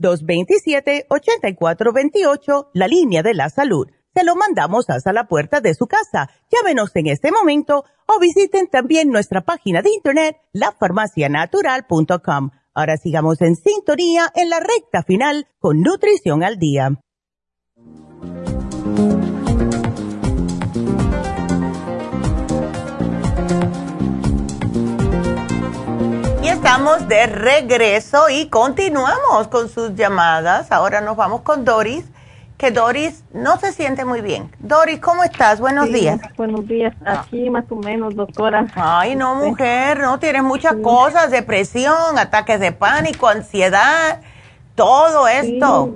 1-800-227-8428, 0.00 2.70
la 2.72 2.88
línea 2.88 3.22
de 3.22 3.34
la 3.34 3.50
salud 3.50 3.88
se 4.16 4.24
lo 4.24 4.34
mandamos 4.34 4.88
hasta 4.88 5.12
la 5.12 5.24
puerta 5.24 5.60
de 5.60 5.74
su 5.74 5.86
casa. 5.86 6.30
Llámenos 6.50 6.90
en 6.96 7.08
este 7.08 7.30
momento 7.30 7.84
o 8.06 8.18
visiten 8.18 8.66
también 8.66 9.10
nuestra 9.10 9.42
página 9.42 9.82
de 9.82 9.90
internet, 9.90 10.38
lafarmacianatural.com. 10.54 12.50
Ahora 12.72 12.96
sigamos 12.96 13.42
en 13.42 13.56
sintonía 13.56 14.32
en 14.34 14.48
la 14.48 14.60
recta 14.60 15.02
final 15.02 15.48
con 15.58 15.82
Nutrición 15.82 16.42
al 16.42 16.58
Día. 16.58 16.92
Y 26.42 26.48
estamos 26.48 27.06
de 27.06 27.26
regreso 27.26 28.30
y 28.30 28.48
continuamos 28.48 29.48
con 29.48 29.68
sus 29.68 29.94
llamadas. 29.94 30.72
Ahora 30.72 31.02
nos 31.02 31.18
vamos 31.18 31.42
con 31.42 31.66
Doris 31.66 32.06
que 32.56 32.70
Doris 32.70 33.24
no 33.34 33.58
se 33.58 33.72
siente 33.72 34.04
muy 34.04 34.22
bien. 34.22 34.50
Doris, 34.58 34.98
¿cómo 35.00 35.22
estás? 35.24 35.60
Buenos 35.60 35.92
días. 35.92 36.20
Buenos 36.36 36.66
días. 36.66 36.94
Aquí 37.04 37.50
más 37.50 37.64
o 37.70 37.76
menos, 37.76 38.14
doctora. 38.14 38.66
Ay, 38.74 39.14
no, 39.14 39.34
mujer, 39.34 40.00
no, 40.00 40.18
tienes 40.18 40.42
muchas 40.42 40.74
cosas, 40.76 41.30
depresión, 41.30 42.18
ataques 42.18 42.58
de 42.60 42.72
pánico, 42.72 43.28
ansiedad, 43.28 44.20
todo 44.74 45.28
esto. 45.28 45.94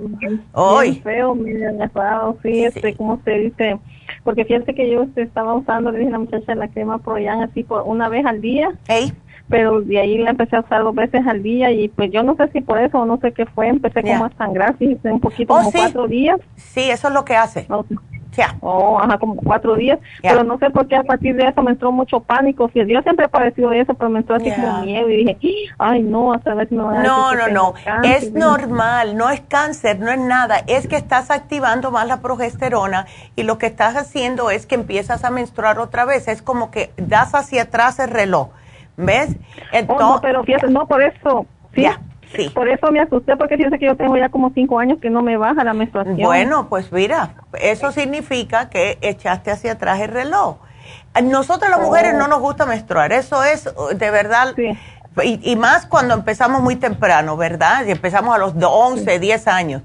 Hoy. 0.53 1.01
feo, 1.03 1.33
me 1.33 1.51
ha 1.65 2.33
fíjate 2.41 2.95
cómo 2.95 3.19
se 3.23 3.31
dice. 3.31 3.79
Porque 4.23 4.45
fíjate 4.45 4.75
que 4.75 4.91
yo 4.91 5.07
estaba 5.15 5.55
usando, 5.55 5.91
le 5.91 5.99
dije 5.99 6.09
a 6.09 6.13
la 6.13 6.19
muchacha, 6.19 6.53
la 6.53 6.67
crema 6.67 6.99
Proyan 6.99 7.41
así 7.41 7.63
por 7.63 7.81
una 7.83 8.07
vez 8.07 8.25
al 8.25 8.39
día. 8.39 8.71
Ey 8.87 9.13
pero 9.51 9.81
de 9.81 9.99
ahí 9.99 10.17
la 10.17 10.31
empecé 10.31 10.55
a 10.55 10.61
usar 10.61 10.81
dos 10.81 10.95
veces 10.95 11.27
al 11.27 11.43
día 11.43 11.69
y 11.71 11.89
pues 11.89 12.09
yo 12.11 12.23
no 12.23 12.35
sé 12.35 12.47
si 12.53 12.61
por 12.61 12.79
eso 12.79 12.99
o 12.99 13.05
no 13.05 13.17
sé 13.17 13.33
qué 13.33 13.45
fue, 13.45 13.67
empecé 13.67 14.01
como 14.01 14.25
a 14.25 14.31
sangrar, 14.37 14.75
un 14.79 15.19
poquito, 15.19 15.53
oh, 15.53 15.57
como 15.57 15.71
cuatro 15.71 16.07
días. 16.07 16.39
Sí, 16.55 16.89
eso 16.89 17.09
es 17.09 17.13
lo 17.13 17.25
que 17.25 17.35
hace. 17.35 17.67
Ya. 18.37 18.55
Oh, 18.61 18.97
ajá, 18.97 19.17
como 19.17 19.35
cuatro 19.35 19.75
días, 19.75 19.99
pero 20.21 20.45
no 20.45 20.57
sé 20.57 20.69
por 20.69 20.87
qué 20.87 20.95
a 20.95 21.03
partir 21.03 21.35
de 21.35 21.49
eso 21.49 21.61
me 21.61 21.71
entró 21.71 21.91
mucho 21.91 22.21
pánico. 22.21 22.71
Yo 22.73 23.01
siempre 23.01 23.25
he 23.25 23.27
padecido 23.27 23.73
eso, 23.73 23.93
pero 23.93 24.09
me 24.09 24.19
entró 24.19 24.35
así 24.35 24.49
como 24.51 24.83
miedo 24.83 25.09
y 25.09 25.17
dije, 25.17 25.37
ay, 25.77 26.01
no, 26.01 26.31
hasta 26.33 26.53
ver 26.53 26.69
si 26.69 26.75
me 26.75 26.83
a 26.83 27.03
No, 27.03 27.35
no, 27.35 27.49
no, 27.49 27.73
es 28.03 28.31
normal, 28.31 29.17
no 29.17 29.29
es 29.29 29.41
cáncer, 29.41 29.99
no 29.99 30.09
es 30.09 30.19
nada, 30.19 30.63
es 30.67 30.87
que 30.87 30.95
estás 30.95 31.29
activando 31.29 31.91
más 31.91 32.07
la 32.07 32.21
progesterona 32.21 33.05
y 33.35 33.43
lo 33.43 33.57
que 33.57 33.65
estás 33.65 33.97
haciendo 33.97 34.49
es 34.49 34.65
que 34.65 34.75
empiezas 34.75 35.25
a 35.25 35.29
menstruar 35.29 35.79
otra 35.79 36.05
vez, 36.05 36.29
es 36.29 36.41
como 36.41 36.71
que 36.71 36.91
das 36.95 37.35
hacia 37.35 37.63
atrás 37.63 37.99
el 37.99 38.11
reloj 38.11 38.47
¿Ves? 38.97 39.35
Entonces, 39.71 40.05
oh, 40.07 40.15
no, 40.15 40.21
pero 40.21 40.43
fíjate, 40.43 40.67
no, 40.67 40.87
por 40.87 41.01
eso, 41.01 41.45
sí. 41.73 41.85
Sí. 42.35 42.49
Por 42.49 42.69
eso 42.69 42.89
me 42.93 43.01
asusté, 43.01 43.35
porque 43.35 43.57
fíjese 43.57 43.77
que 43.77 43.87
yo 43.87 43.97
tengo 43.97 44.15
ya 44.15 44.29
como 44.29 44.51
cinco 44.53 44.79
años 44.79 44.99
que 45.01 45.09
no 45.09 45.21
me 45.21 45.35
baja 45.35 45.65
la 45.65 45.73
menstruación. 45.73 46.17
Bueno, 46.17 46.69
pues 46.69 46.89
mira, 46.91 47.33
eso 47.59 47.91
significa 47.91 48.69
que 48.69 48.97
echaste 49.01 49.51
hacia 49.51 49.73
atrás 49.73 49.99
el 49.99 50.11
reloj. 50.11 50.55
Nosotros 51.21 51.69
las 51.69 51.81
mujeres 51.81 52.13
no 52.13 52.25
oh. 52.25 52.27
nos 52.29 52.39
gusta 52.39 52.65
menstruar, 52.65 53.11
eso 53.11 53.43
es 53.43 53.69
de 53.95 54.11
verdad. 54.11 54.55
Y, 55.23 55.55
más 55.57 55.85
cuando 55.87 56.13
empezamos 56.13 56.61
muy 56.61 56.77
temprano, 56.77 57.35
¿verdad? 57.35 57.85
Y 57.85 57.91
empezamos 57.91 58.33
a 58.33 58.37
los 58.37 58.53
11, 58.57 59.19
10 59.19 59.47
años. 59.49 59.81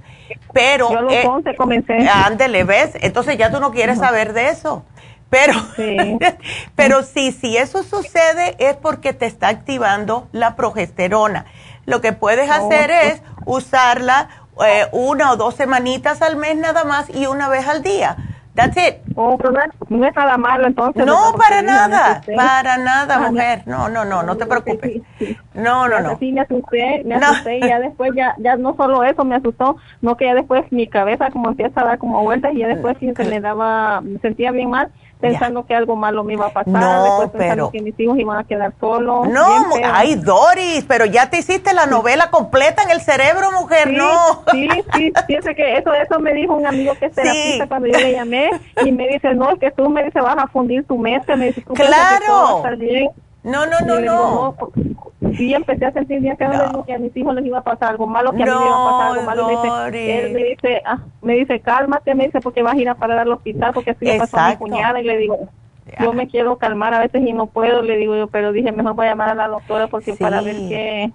Pero. 0.53 0.91
Yo 0.93 0.99
a 0.99 1.03
los 1.03 1.25
11 1.25 1.51
eh, 1.51 1.57
comencé. 1.57 2.09
Ándele, 2.09 2.63
¿ves? 2.63 2.93
Entonces 3.01 3.37
ya 3.37 3.51
tú 3.51 3.59
no 3.59 3.73
quieres 3.73 3.99
saber 3.99 4.35
de 4.35 4.51
eso. 4.51 4.85
Pero, 5.37 5.53
sí. 5.77 6.19
pero 6.77 7.03
sí, 7.03 7.33
si 7.33 7.57
eso 7.57 7.83
sucede 7.83 8.57
es 8.59 8.77
porque 8.77 9.13
te 9.13 9.27
está 9.27 9.49
activando 9.49 10.29
la 10.33 10.57
progesterona. 10.57 11.45
Lo 11.85 12.01
que 12.01 12.13
puedes 12.13 12.51
hacer 12.51 12.91
es 12.91 13.23
usarla 13.45 14.29
eh, 14.67 14.87
una 14.93 15.33
o 15.33 15.37
dos 15.37 15.55
semanitas 15.55 16.23
al 16.23 16.37
mes 16.37 16.57
nada 16.57 16.85
más 16.85 17.15
y 17.15 17.27
una 17.27 17.49
vez 17.49 17.69
al 17.69 17.83
día. 17.83 18.17
That's 18.55 18.77
it. 18.79 18.95
Oh, 19.17 19.37
no, 19.91 20.07
es 20.07 20.17
nada 20.17 20.39
malo 20.39 20.67
entonces. 20.67 21.05
No, 21.05 21.35
para 21.37 21.61
nada, 21.61 22.23
para 22.35 22.79
nada, 22.79 23.31
mujer. 23.31 23.63
No, 23.67 23.91
no, 23.91 24.07
no, 24.07 24.23
no 24.23 24.37
te 24.39 24.47
preocupes. 24.47 25.03
No, 25.53 25.87
no, 25.87 26.01
no. 26.01 26.17
Sí, 26.19 26.33
me 26.33 26.41
asusté, 26.41 27.03
me 27.05 27.17
asusté 27.17 27.59
y 27.59 27.61
ya 27.61 27.79
después 27.79 28.13
ya, 28.17 28.35
ya 28.39 28.57
no 28.57 28.75
solo 28.75 29.05
eso 29.05 29.27
me 29.27 29.35
asustó, 29.35 29.77
no 30.01 30.17
que 30.17 30.25
ya 30.25 30.35
después 30.35 30.65
mi 30.73 30.89
cabeza 30.89 31.31
como 31.31 31.51
empieza 31.51 31.83
a 31.83 31.85
dar 31.85 31.99
como 31.99 32.23
vueltas 32.23 32.55
y 32.55 32.61
ya 32.61 32.69
después 32.69 32.97
sí 32.99 33.13
se 33.15 33.25
me 33.29 33.41
daba, 33.41 34.01
me 34.01 34.19
sentía 34.21 34.53
bien 34.53 34.71
mal 34.71 34.91
pensando 35.21 35.65
que 35.67 35.75
algo 35.75 35.97
malo 35.97 36.25
me 36.25 36.35
iba 36.35 36.47
a 36.47 36.51
pasar, 36.51 36.73
no, 36.73 37.31
pero 37.37 37.71
que 37.71 37.81
mis 37.81 37.99
hijos 37.99 38.19
iban 38.19 38.39
a 38.39 38.45
quedar 38.45 38.73
solos. 38.79 39.29
No, 39.29 39.47
ay 39.85 40.17
Doris, 40.17 40.85
pero 40.87 41.05
ya 41.05 41.31
te 41.31 41.39
hiciste 41.39 41.73
la 41.75 41.87
novela 41.87 42.31
completa 42.31 42.83
en 42.83 42.91
el 42.91 43.01
cerebro, 43.01 43.51
mujer, 43.53 43.93
no. 43.93 44.45
Sí, 44.53 44.69
sí, 44.95 45.13
fíjese 45.27 45.55
que 45.55 45.79
eso, 45.79 45.93
eso 45.93 46.19
me 46.21 46.35
dijo 46.35 46.55
un 46.55 46.67
amigo 46.67 46.95
que 46.99 47.07
es 47.07 47.15
terapista 47.15 47.67
cuando 47.67 47.89
yo 47.89 47.99
le 47.99 48.13
llamé 48.13 48.51
y 48.85 48.93
me 48.93 49.09
dice, 49.09 49.35
no, 49.35 49.51
es 49.51 49.59
que 49.59 49.71
tú 49.71 49.89
me 49.89 50.05
dice 50.05 50.21
vas 50.21 50.37
a 50.39 50.47
fundir 50.47 50.85
tu 50.87 50.99
mente, 50.99 51.37
me 51.37 51.47
dice, 51.47 51.63
claro. 51.63 52.63
No, 53.47 53.65
no, 53.65 53.79
no, 53.87 54.01
no. 54.01 54.57
Sí, 55.37 55.55
empecé 55.55 55.87
a 55.87 55.93
sentir 55.93 56.21
bien 56.21 56.37
que 56.37 56.45
a 56.45 56.99
mis 56.99 57.17
hijos 57.17 57.33
les 57.37 57.47
iba 57.47 57.59
a 57.59 57.63
pasar 57.63 57.91
algo 57.91 58.07
malo, 58.09 58.33
que 58.33 58.43
a 58.43 58.47
mí 58.47 58.53
me 58.53 58.67
iba 58.67 58.75
a 58.75 58.91
pasar 58.91 59.13
algo 59.13 59.23
malo. 59.23 59.47
Me 59.47 59.53
dice, 59.53 60.19
él 60.19 60.33
me 60.33 60.45
dice, 60.45 60.83
ah, 60.85 60.99
me 61.23 61.35
dice, 61.35 61.61
cálmate, 61.61 62.15
me 62.17 62.27
dice, 62.27 62.41
porque 62.41 62.63
vas 62.63 62.75
a 62.75 62.79
ir 62.79 62.89
a 62.89 62.97
parar 62.97 63.21
al 63.21 63.31
hospital, 63.31 63.73
porque 63.73 63.93
así 63.93 64.05
le 64.05 64.19
pasó 64.19 64.37
a 64.39 64.51
mi 64.51 64.57
cuñada, 64.57 65.01
y 65.01 65.05
le 65.05 65.17
digo, 65.17 65.49
yo 66.01 66.13
me 66.13 66.27
quiero 66.27 66.59
calmar 66.59 66.93
a 66.95 66.99
veces 66.99 67.23
y 67.25 67.33
no 67.33 67.47
puedo, 67.47 67.83
le 67.83 67.97
digo 67.97 68.17
yo, 68.17 68.27
pero 68.27 68.51
dije, 68.51 68.73
mejor 68.73 68.95
voy 68.95 69.07
a 69.07 69.11
llamar 69.11 69.29
a 69.29 69.35
la 69.37 69.47
doctora 69.47 69.87
porque 69.87 70.15
para 70.15 70.41
ver 70.41 70.57
qué... 70.57 71.13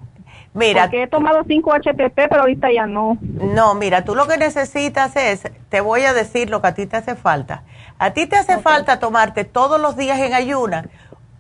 Mira, 0.54 0.84
porque 0.84 1.04
he 1.04 1.08
tomado 1.08 1.44
5 1.48 1.74
HPP, 1.74 2.16
pero 2.30 2.42
ahorita 2.42 2.72
ya 2.72 2.86
no. 2.86 3.18
No, 3.22 3.74
mira, 3.74 4.04
tú 4.04 4.16
lo 4.16 4.28
que 4.28 4.38
necesitas 4.38 5.16
es, 5.16 5.50
te 5.70 5.80
voy 5.80 6.02
a 6.04 6.14
decir 6.14 6.50
lo 6.50 6.62
que 6.62 6.68
a 6.68 6.74
ti 6.74 6.86
te 6.88 6.98
hace 6.98 7.16
falta. 7.16 7.64
A 8.00 8.12
ti 8.12 8.26
te 8.28 8.36
hace 8.36 8.58
falta 8.60 9.00
tomarte 9.00 9.46
todos 9.46 9.80
los 9.80 9.96
días 9.96 10.20
en 10.20 10.34
ayuna 10.34 10.90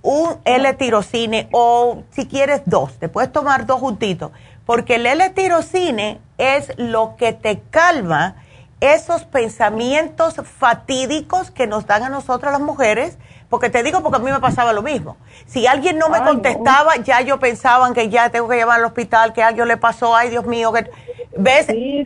un 0.01 0.37
L-tirocine 0.45 1.47
o 1.51 2.03
si 2.11 2.27
quieres 2.27 2.61
dos, 2.65 2.93
te 2.99 3.09
puedes 3.09 3.31
tomar 3.31 3.65
dos 3.65 3.79
juntitos, 3.79 4.31
porque 4.65 4.95
el 4.95 5.05
L-tirocine 5.05 6.19
es 6.37 6.73
lo 6.77 7.15
que 7.17 7.33
te 7.33 7.61
calma 7.69 8.35
esos 8.79 9.25
pensamientos 9.25 10.35
fatídicos 10.43 11.51
que 11.51 11.67
nos 11.67 11.85
dan 11.85 12.03
a 12.03 12.09
nosotras 12.09 12.51
las 12.51 12.61
mujeres, 12.61 13.17
porque 13.49 13.69
te 13.69 13.83
digo 13.83 14.01
porque 14.01 14.17
a 14.17 14.19
mí 14.19 14.31
me 14.31 14.39
pasaba 14.39 14.73
lo 14.73 14.81
mismo. 14.81 15.17
Si 15.45 15.67
alguien 15.67 15.99
no 15.99 16.09
me 16.09 16.19
contestaba, 16.23 16.95
ya 16.95 17.21
yo 17.21 17.39
pensaba 17.39 17.93
que 17.93 18.09
ya 18.09 18.29
tengo 18.29 18.47
que 18.47 18.55
llevar 18.55 18.79
al 18.79 18.85
hospital, 18.85 19.33
que 19.33 19.43
a 19.43 19.49
alguien 19.49 19.67
le 19.67 19.77
pasó, 19.77 20.15
ay 20.15 20.29
Dios 20.29 20.45
mío, 20.45 20.71
que 20.73 20.89
¿Ves? 21.37 21.65
Sí, 21.67 22.03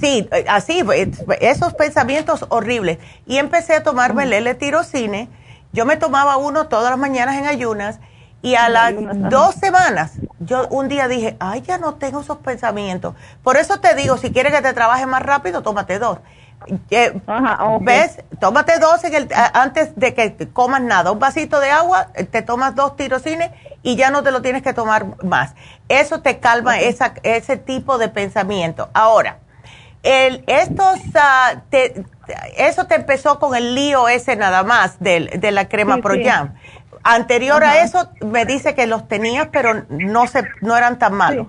sí. 0.00 0.28
así, 0.48 0.84
esos 1.40 1.74
pensamientos 1.74 2.46
horribles. 2.48 2.98
Y 3.26 3.38
empecé 3.38 3.74
a 3.74 3.82
tomarme 3.82 4.22
el 4.24 4.32
L-tirocine 4.32 5.28
yo 5.72 5.86
me 5.86 5.96
tomaba 5.96 6.36
uno 6.36 6.68
todas 6.68 6.90
las 6.90 6.98
mañanas 6.98 7.36
en 7.36 7.46
ayunas 7.46 7.98
y 8.42 8.56
a 8.56 8.68
las 8.68 8.92
dos 9.30 9.54
semanas, 9.54 10.14
yo 10.40 10.66
un 10.68 10.88
día 10.88 11.06
dije, 11.06 11.36
ay, 11.38 11.62
ya 11.62 11.78
no 11.78 11.94
tengo 11.94 12.20
esos 12.20 12.38
pensamientos. 12.38 13.14
Por 13.42 13.56
eso 13.56 13.78
te 13.78 13.94
digo, 13.94 14.16
si 14.18 14.32
quieres 14.32 14.52
que 14.52 14.60
te 14.60 14.72
trabaje 14.72 15.06
más 15.06 15.22
rápido, 15.22 15.62
tómate 15.62 16.00
dos. 16.00 16.18
Eh, 16.90 17.20
¿Ves? 17.80 18.18
Tómate 18.40 18.78
dos 18.78 19.02
en 19.04 19.14
el, 19.14 19.28
antes 19.32 19.94
de 19.96 20.14
que 20.14 20.48
comas 20.52 20.82
nada. 20.82 21.12
Un 21.12 21.20
vasito 21.20 21.60
de 21.60 21.70
agua, 21.70 22.08
eh, 22.14 22.24
te 22.24 22.42
tomas 22.42 22.74
dos 22.74 22.96
tirocines 22.96 23.50
y 23.82 23.96
ya 23.96 24.10
no 24.10 24.22
te 24.22 24.32
lo 24.32 24.42
tienes 24.42 24.62
que 24.62 24.72
tomar 24.72 25.22
más. 25.24 25.54
Eso 25.88 26.20
te 26.20 26.40
calma 26.40 26.80
esa, 26.80 27.14
ese 27.22 27.56
tipo 27.56 27.98
de 27.98 28.08
pensamiento. 28.08 28.90
Ahora, 28.92 29.38
el, 30.02 30.42
estos, 30.48 30.98
uh, 30.98 31.60
te, 31.70 32.04
eso 32.56 32.86
te 32.86 32.94
empezó 32.94 33.38
con 33.38 33.54
el 33.54 33.74
lío 33.74 34.08
ese 34.08 34.36
nada 34.36 34.62
más 34.62 34.98
de, 35.00 35.30
de 35.38 35.50
la 35.50 35.68
crema 35.68 35.98
Pro 35.98 36.14
Jam. 36.22 36.54
Anterior 37.04 37.64
a 37.64 37.82
eso 37.82 38.08
me 38.20 38.44
dice 38.44 38.74
que 38.74 38.86
los 38.86 39.08
tenías, 39.08 39.48
pero 39.50 39.84
no 39.88 40.26
se, 40.26 40.44
no 40.60 40.76
eran 40.76 40.98
tan 40.98 41.14
malos. 41.14 41.48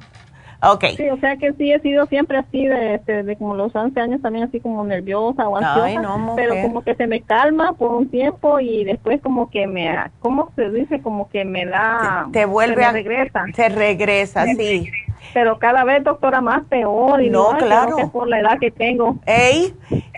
Okay. 0.65 0.95
Sí, 0.95 1.09
o 1.09 1.17
sea 1.17 1.35
que 1.35 1.51
sí 1.53 1.73
he 1.73 1.79
sido 1.81 2.05
siempre 2.05 2.37
así 2.37 2.65
de, 2.65 2.95
este, 2.95 3.23
de, 3.23 3.35
como 3.35 3.53
los 3.53 3.75
11 3.75 3.99
años 3.99 4.21
también 4.21 4.45
así 4.45 4.61
como 4.61 4.85
nerviosa 4.85 5.49
o 5.49 5.57
ansiosa, 5.57 6.33
pero 6.37 6.55
como 6.61 6.81
que 6.83 6.95
se 6.95 7.05
me 7.05 7.21
calma 7.21 7.73
por 7.73 7.91
un 7.91 8.09
tiempo 8.09 8.61
y 8.61 8.85
después 8.85 9.21
como 9.21 9.49
que 9.49 9.67
me, 9.67 9.93
¿cómo 10.21 10.53
se 10.55 10.69
dice? 10.69 11.01
Como 11.01 11.27
que 11.29 11.43
me 11.43 11.65
da... 11.65 12.29
Te, 12.31 12.45
vuelve 12.45 12.85
a... 12.85 12.93
regresa. 12.93 13.43
Te 13.53 13.67
regresa, 13.67 14.45
sí 14.45 14.89
pero 15.33 15.59
cada 15.59 15.83
vez, 15.83 16.03
doctora, 16.03 16.41
más 16.41 16.63
peor. 16.65 17.21
Y 17.21 17.29
no, 17.29 17.57
claro. 17.57 18.09
por 18.11 18.27
la 18.27 18.39
edad 18.39 18.59
que 18.59 18.71
tengo. 18.71 19.17
Ey, 19.25 19.75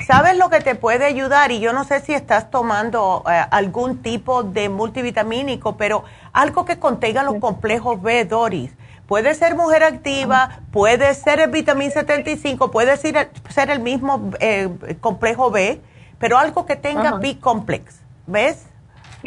¿sabes 0.07 0.37
lo 0.37 0.49
que 0.49 0.61
te 0.61 0.75
puede 0.75 1.05
ayudar? 1.05 1.51
Y 1.51 1.59
yo 1.59 1.73
no 1.73 1.83
sé 1.83 1.99
si 1.99 2.13
estás 2.13 2.49
tomando 2.49 3.23
eh, 3.29 3.41
algún 3.51 4.01
tipo 4.01 4.43
de 4.43 4.69
multivitamínico, 4.69 5.77
pero 5.77 6.03
algo 6.33 6.65
que 6.65 6.79
contenga 6.79 7.23
los 7.23 7.35
complejos 7.35 8.01
B, 8.01 8.25
Doris. 8.25 8.75
Puede 9.07 9.35
ser 9.35 9.55
mujer 9.55 9.83
activa, 9.83 10.61
puede 10.71 11.13
ser 11.13 11.39
el 11.39 11.51
vitamina 11.51 11.91
75, 11.91 12.71
puede 12.71 12.97
ser, 12.97 13.29
ser 13.49 13.69
el 13.69 13.79
mismo 13.79 14.31
eh, 14.39 14.69
complejo 14.99 15.51
B, 15.51 15.79
pero 16.17 16.39
algo 16.39 16.65
que 16.65 16.75
tenga 16.75 17.19
B 17.19 17.39
complex. 17.39 18.01
¿Ves? 18.25 18.65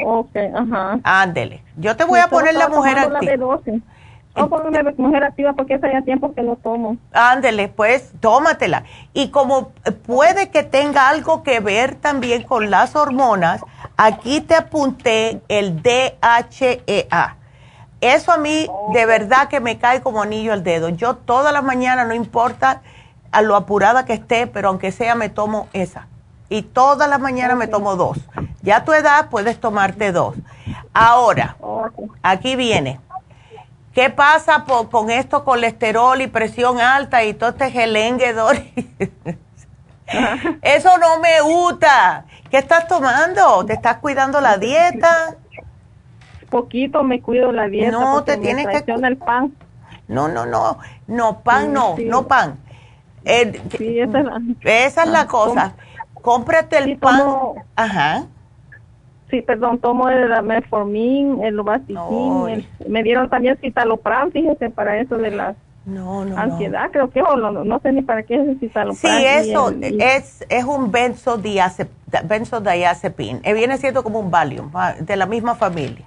Ok, 0.04 0.36
ajá. 0.54 0.98
Ándele. 1.04 1.62
Yo 1.76 1.96
te 1.96 2.04
voy 2.04 2.18
a 2.18 2.28
poner 2.28 2.54
la 2.54 2.68
mujer 2.68 2.98
activa. 2.98 3.60
O 4.40 4.48
por 4.48 4.66
una 4.66 4.82
mujer 4.96 5.24
activa 5.24 5.52
porque 5.52 5.74
hace 5.74 5.92
ya 5.92 6.02
tiempo 6.02 6.34
que 6.34 6.42
no 6.42 6.56
tomo. 6.56 6.96
Ándele, 7.12 7.68
pues 7.68 8.12
tómatela. 8.20 8.84
Y 9.12 9.30
como 9.30 9.72
puede 10.06 10.50
que 10.50 10.62
tenga 10.62 11.08
algo 11.08 11.42
que 11.42 11.60
ver 11.60 11.94
también 11.94 12.42
con 12.42 12.70
las 12.70 12.96
hormonas, 12.96 13.62
aquí 13.96 14.40
te 14.40 14.54
apunté 14.54 15.42
el 15.48 15.82
DHEA. 15.82 17.36
Eso 18.00 18.32
a 18.32 18.38
mí 18.38 18.68
de 18.92 19.06
verdad 19.06 19.48
que 19.48 19.60
me 19.60 19.78
cae 19.78 20.02
como 20.02 20.22
anillo 20.22 20.52
al 20.52 20.62
dedo. 20.62 20.88
Yo 20.88 21.16
todas 21.16 21.52
las 21.52 21.64
mañanas, 21.64 22.06
no 22.06 22.14
importa 22.14 22.82
a 23.32 23.42
lo 23.42 23.56
apurada 23.56 24.04
que 24.04 24.14
esté, 24.14 24.46
pero 24.46 24.68
aunque 24.68 24.92
sea 24.92 25.14
me 25.14 25.28
tomo 25.28 25.68
esa. 25.72 26.06
Y 26.48 26.62
todas 26.62 27.10
las 27.10 27.20
mañanas 27.20 27.56
me 27.56 27.66
tomo 27.66 27.96
dos. 27.96 28.18
Ya 28.62 28.78
a 28.78 28.84
tu 28.84 28.92
edad 28.92 29.28
puedes 29.28 29.60
tomarte 29.60 30.12
dos. 30.12 30.36
Ahora, 30.94 31.56
aquí 32.22 32.56
viene 32.56 33.00
¿Qué 33.98 34.10
pasa 34.10 34.64
con 34.92 35.10
esto, 35.10 35.42
colesterol 35.42 36.20
y 36.20 36.28
presión 36.28 36.78
alta 36.78 37.24
y 37.24 37.34
todo 37.34 37.50
este 37.50 37.68
gelengue, 37.72 38.32
Eso 40.62 40.98
no 40.98 41.18
me 41.18 41.40
gusta. 41.40 42.24
¿Qué 42.48 42.58
estás 42.58 42.86
tomando? 42.86 43.66
¿Te 43.66 43.72
estás 43.72 43.96
cuidando 43.96 44.40
la 44.40 44.56
dieta? 44.56 45.34
Poquito 46.48 47.02
me 47.02 47.20
cuido 47.20 47.50
la 47.50 47.66
dieta. 47.66 47.90
No, 47.90 48.22
te 48.22 48.36
tienes 48.36 48.68
que... 48.68 48.84
el 48.88 49.16
pan. 49.16 49.52
No, 50.06 50.28
no, 50.28 50.46
no. 50.46 50.78
No, 51.08 51.40
pan 51.40 51.72
no, 51.72 51.96
no 51.98 52.28
pan. 52.28 52.56
Eh, 53.24 53.60
sí, 53.76 53.98
esa 53.98 54.20
es 54.20 54.24
la, 54.26 54.40
esa 54.62 55.02
es 55.02 55.08
la 55.08 55.26
cosa. 55.26 55.72
Cómprate 56.22 56.78
el 56.78 56.98
pan. 56.98 57.20
Ajá 57.74 58.28
Sí, 59.30 59.42
perdón, 59.42 59.78
tomo 59.78 60.08
el 60.08 60.42
metformin, 60.42 61.42
el 61.44 61.56
Lovastatin, 61.56 62.66
me 62.88 63.02
dieron 63.02 63.28
también 63.28 63.58
citalopram, 63.60 64.30
fíjese, 64.30 64.70
para 64.70 64.98
eso 64.98 65.18
de 65.18 65.30
la 65.30 65.54
ansiedad, 66.36 66.90
creo 66.90 67.10
que, 67.10 67.20
o 67.20 67.36
no, 67.36 67.52
no, 67.64 67.80
sé 67.80 67.92
ni 67.92 68.02
para 68.02 68.22
qué 68.22 68.36
es 68.36 68.48
el 68.48 68.58
citalopram. 68.58 68.96
Sí, 69.18 69.24
eso 69.26 69.74
es, 69.82 70.46
es 70.48 70.64
un 70.64 70.90
benzodiazepine, 70.90 72.22
benzodiazepine, 72.24 73.40
eh, 73.42 73.52
viene 73.52 73.76
siendo 73.76 74.02
como 74.02 74.20
un 74.20 74.30
Valium, 74.30 74.70
de 75.00 75.16
la 75.16 75.26
misma 75.26 75.54
familia. 75.54 76.04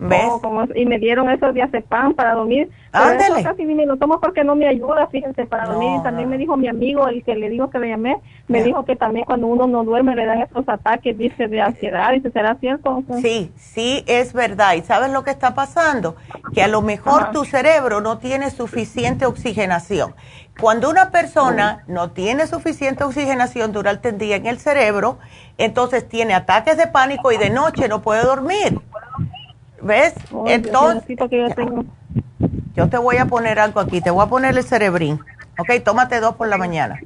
Oh, 0.00 0.64
y 0.76 0.86
me 0.86 0.98
dieron 0.98 1.28
esos 1.28 1.52
días 1.54 1.72
de 1.72 1.80
pan 1.80 2.14
para 2.14 2.34
dormir. 2.34 2.70
Pero 2.92 3.20
eso 3.20 3.42
casi 3.42 3.64
ni 3.64 3.74
me 3.74 3.84
lo 3.84 3.96
tomo 3.96 4.20
porque 4.20 4.44
no 4.44 4.54
me 4.54 4.68
ayuda, 4.68 5.08
fíjense, 5.08 5.44
para 5.46 5.66
dormir. 5.66 5.98
Y 5.98 6.02
también 6.02 6.28
me 6.28 6.38
dijo 6.38 6.56
mi 6.56 6.68
amigo, 6.68 7.08
el 7.08 7.24
que 7.24 7.34
le 7.34 7.50
digo 7.50 7.68
que 7.68 7.78
le 7.78 7.88
llamé, 7.88 8.16
me 8.46 8.62
dijo 8.62 8.84
que 8.84 8.96
también 8.96 9.24
cuando 9.24 9.48
uno 9.48 9.66
no 9.66 9.84
duerme 9.84 10.14
le 10.14 10.26
dan 10.26 10.40
estos 10.40 10.68
ataques, 10.68 11.18
dice, 11.18 11.48
de 11.48 11.60
ansiedad. 11.60 12.12
Dice, 12.12 12.30
¿será 12.30 12.54
cierto? 12.56 13.02
Sí, 13.20 13.52
sí, 13.56 14.04
es 14.06 14.32
verdad. 14.32 14.74
¿Y 14.74 14.82
sabes 14.82 15.10
lo 15.10 15.24
que 15.24 15.30
está 15.30 15.54
pasando? 15.54 16.16
Que 16.54 16.62
a 16.62 16.68
lo 16.68 16.80
mejor 16.80 17.32
tu 17.32 17.44
cerebro 17.44 18.00
no 18.00 18.18
tiene 18.18 18.50
suficiente 18.50 19.26
oxigenación. 19.26 20.14
Cuando 20.60 20.90
una 20.90 21.10
persona 21.10 21.84
no 21.86 22.10
tiene 22.10 22.46
suficiente 22.48 23.04
oxigenación 23.04 23.72
durante 23.72 24.08
el 24.08 24.18
día 24.18 24.36
en 24.36 24.46
el 24.46 24.58
cerebro, 24.58 25.18
entonces 25.56 26.08
tiene 26.08 26.34
ataques 26.34 26.76
de 26.76 26.88
pánico 26.88 27.30
y 27.30 27.36
de 27.36 27.50
noche 27.50 27.88
no 27.88 28.02
puede 28.02 28.22
dormir. 28.22 28.80
¿Ves? 29.82 30.14
Entonces, 30.46 31.18
yo 32.74 32.88
te 32.88 32.98
voy 32.98 33.16
a 33.16 33.26
poner 33.26 33.58
algo 33.58 33.80
aquí, 33.80 34.00
te 34.00 34.10
voy 34.10 34.24
a 34.24 34.28
poner 34.28 34.56
el 34.56 34.64
cerebrín. 34.64 35.20
Ok, 35.58 35.82
tómate 35.84 36.20
dos 36.20 36.36
por 36.36 36.48
la 36.48 36.56
mañana. 36.56 37.00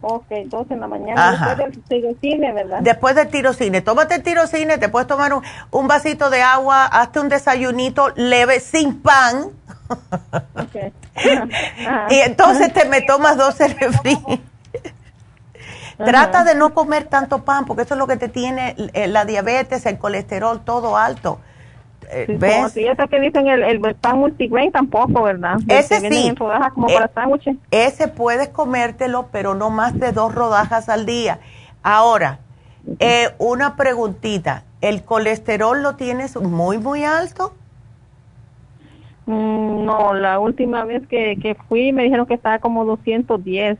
Ok, 0.00 0.26
dos 0.46 0.70
en 0.70 0.80
la 0.80 0.86
mañana, 0.86 1.56
después 1.56 1.58
del 1.58 1.82
tirocine, 1.82 2.52
¿verdad? 2.52 2.78
Después 2.82 3.14
del 3.16 3.28
tirocine, 3.28 3.80
tómate 3.80 4.14
el 4.16 4.22
tirocine, 4.22 4.78
te 4.78 4.88
puedes 4.88 5.08
tomar 5.08 5.32
un, 5.70 5.88
vasito 5.88 6.30
de 6.30 6.40
agua, 6.40 6.84
hazte 6.84 7.18
un 7.18 7.28
desayunito 7.28 8.10
leve, 8.14 8.60
sin 8.60 9.00
pan. 9.00 9.50
Okay. 10.54 10.92
y 12.10 12.14
entonces 12.20 12.72
te 12.72 12.84
me 12.84 13.02
tomas 13.02 13.36
dos 13.36 13.54
cerebrín. 13.56 14.18
Trata 15.98 16.44
de 16.44 16.54
no 16.54 16.74
comer 16.74 17.04
tanto 17.04 17.44
pan, 17.44 17.64
porque 17.64 17.82
eso 17.82 17.94
es 17.94 17.98
lo 17.98 18.06
que 18.06 18.16
te 18.16 18.28
tiene 18.28 18.76
eh, 18.92 19.08
la 19.08 19.24
diabetes, 19.24 19.84
el 19.84 19.98
colesterol, 19.98 20.60
todo 20.64 20.96
alto. 20.96 21.40
Eh, 22.10 22.24
sí, 22.26 22.36
¿Ves? 22.36 22.72
Sí, 22.72 22.86
ese 22.86 23.08
que 23.08 23.20
dicen 23.20 23.48
el, 23.48 23.64
el, 23.64 23.80
pan 23.96 24.18
multigrain 24.18 24.70
tampoco, 24.70 25.22
¿verdad? 25.22 25.58
Ese 25.66 26.00
sí. 26.08 26.34
como 26.72 26.86
para 26.86 27.10
eh, 27.46 27.56
ese 27.70 28.08
puedes 28.08 28.48
comértelo, 28.48 29.28
pero 29.32 29.54
no 29.54 29.70
más 29.70 29.98
de 29.98 30.12
dos 30.12 30.34
rodajas 30.34 30.88
al 30.88 31.04
día. 31.04 31.40
Ahora, 31.82 32.38
una 33.38 33.76
preguntita. 33.76 34.64
¿El 34.80 35.02
colesterol 35.02 35.82
lo 35.82 35.96
tienes 35.96 36.36
muy, 36.36 36.78
muy 36.78 37.04
alto? 37.04 37.52
Mm, 39.26 39.84
no, 39.84 40.14
la 40.14 40.38
última 40.38 40.84
vez 40.84 41.06
que, 41.06 41.36
que 41.42 41.54
fui 41.68 41.92
me 41.92 42.04
dijeron 42.04 42.24
que 42.26 42.34
estaba 42.34 42.60
como 42.60 42.84
210. 42.84 43.76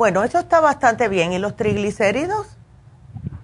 Bueno, 0.00 0.24
eso 0.24 0.38
está 0.38 0.60
bastante 0.60 1.10
bien. 1.10 1.34
¿Y 1.34 1.38
los 1.38 1.56
triglicéridos? 1.56 2.56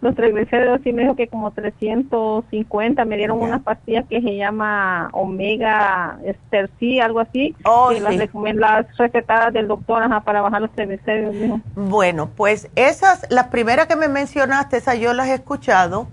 Los 0.00 0.14
triglicéridos 0.14 0.80
sí 0.82 0.90
me 0.90 1.02
dijo 1.02 1.14
que 1.14 1.28
como 1.28 1.50
350. 1.50 3.04
Me 3.04 3.18
dieron 3.18 3.42
unas 3.42 3.60
pastillas 3.60 4.06
que 4.08 4.22
se 4.22 4.36
llama 4.38 5.10
Omega 5.12 6.18
Esterci, 6.24 6.98
algo 6.98 7.20
así. 7.20 7.54
Oh, 7.66 7.92
y 7.92 8.00
las, 8.00 8.16
las 8.54 8.96
recetadas 8.96 9.52
del 9.52 9.68
doctor 9.68 10.02
para 10.24 10.40
bajar 10.40 10.62
los 10.62 10.72
triglicéridos. 10.72 11.60
Bueno, 11.74 12.30
pues 12.34 12.70
esas, 12.74 13.26
las 13.28 13.48
primeras 13.48 13.86
que 13.86 13.96
me 13.96 14.08
mencionaste, 14.08 14.78
esas 14.78 14.98
yo 14.98 15.12
las 15.12 15.28
he 15.28 15.34
escuchado. 15.34 16.08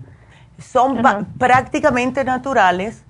Son 0.57 1.01
prácticamente 1.37 2.25
naturales 2.25 3.05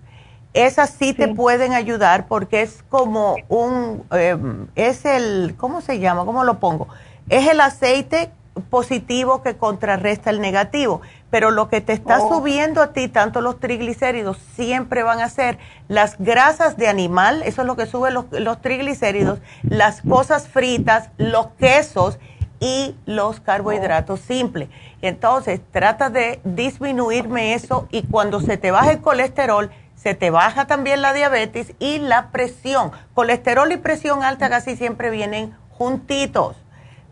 esas 0.54 0.92
sí, 0.92 1.14
te 1.14 1.30
pueden 1.30 1.74
ayudar 1.74 2.28
porque 2.28 2.62
es 2.62 2.84
como 2.90 3.38
un, 3.50 4.04
em, 4.12 4.68
es 4.76 5.04
el, 5.04 5.56
¿cómo 5.58 5.82
se 5.82 5.98
llama? 5.98 6.26
¿Cómo 6.26 6.44
lo 6.44 6.60
pongo? 6.60 6.88
Es 7.30 7.48
el 7.48 7.62
aceite 7.62 8.32
positivo 8.70 9.42
que 9.42 9.58
contrarresta 9.58 10.30
el 10.30 10.40
negativo, 10.40 11.02
pero 11.30 11.52
lo 11.52 11.70
que 11.70 11.82
te 11.82 11.94
está 11.94 12.22
oh. 12.22 12.30
subiendo 12.30 12.82
a 12.82 12.94
ti, 12.94 13.08
tanto 13.08 13.42
los 13.42 13.60
triglicéridos, 13.60 14.38
siempre 14.56 15.04
van 15.04 15.20
a 15.20 15.30
ser 15.30 15.58
las 15.88 16.18
grasas 16.20 16.78
de 16.78 16.88
animal, 16.88 17.42
eso 17.44 17.62
es 17.62 17.68
lo 17.68 17.76
que 17.76 17.86
sube 17.86 18.12
los, 18.12 18.26
los 18.32 18.62
triglicéridos, 18.62 19.40
las 19.64 20.02
cosas 20.02 20.48
fritas, 20.48 21.10
los 21.18 21.48
quesos 21.60 22.20
y 22.60 22.96
los 23.06 23.40
carbohidratos 23.40 24.20
oh. 24.22 24.24
simples. 24.24 24.70
Entonces, 25.02 25.60
trata 25.72 26.10
de 26.10 26.40
disminuirme 26.44 27.56
eso 27.56 27.88
y 27.92 28.04
cuando 28.04 28.40
se 28.40 28.58
te 28.58 28.72
baje 28.72 28.92
el 28.92 29.02
colesterol, 29.02 29.72
se 29.96 30.16
te 30.16 30.30
baja 30.30 30.66
también 30.66 31.02
la 31.02 31.14
diabetes 31.14 31.74
y 31.80 32.00
la 32.00 32.30
presión. 32.32 32.92
Colesterol 33.14 33.72
y 33.72 33.78
presión 33.78 34.24
alta 34.24 34.50
casi 34.50 34.76
siempre 34.76 35.10
vienen 35.10 35.56
juntitos. 35.72 36.63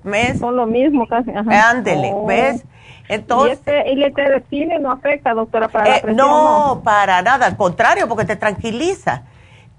¿Ves? 0.03 0.39
Son 0.39 0.55
lo 0.55 0.65
mismo 0.65 1.07
casi. 1.07 1.31
Ándele, 1.31 2.11
oh. 2.13 2.25
¿ves? 2.25 2.63
Entonces, 3.07 3.59
¿Y, 3.65 4.03
este, 4.03 4.23
el 4.23 4.43
cine 4.49 4.79
no 4.79 4.91
afecta, 4.91 5.33
doctora, 5.33 5.67
para 5.67 5.89
la 5.89 5.97
eh, 5.97 6.01
presión? 6.01 6.27
No, 6.27 6.81
para 6.83 7.21
nada, 7.21 7.45
al 7.45 7.57
contrario, 7.57 8.07
porque 8.07 8.25
te 8.25 8.35
tranquiliza. 8.35 9.23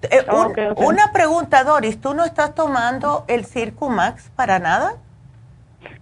Eh, 0.03 0.27
una 0.77 1.13
pregunta, 1.13 1.65
Doris, 1.65 2.01
¿tú 2.01 2.13
no 2.13 2.25
estás 2.25 2.55
tomando 2.55 3.25
el 3.29 3.47
Circumax 3.47 4.31
para 4.37 4.59
nada? 4.59 4.97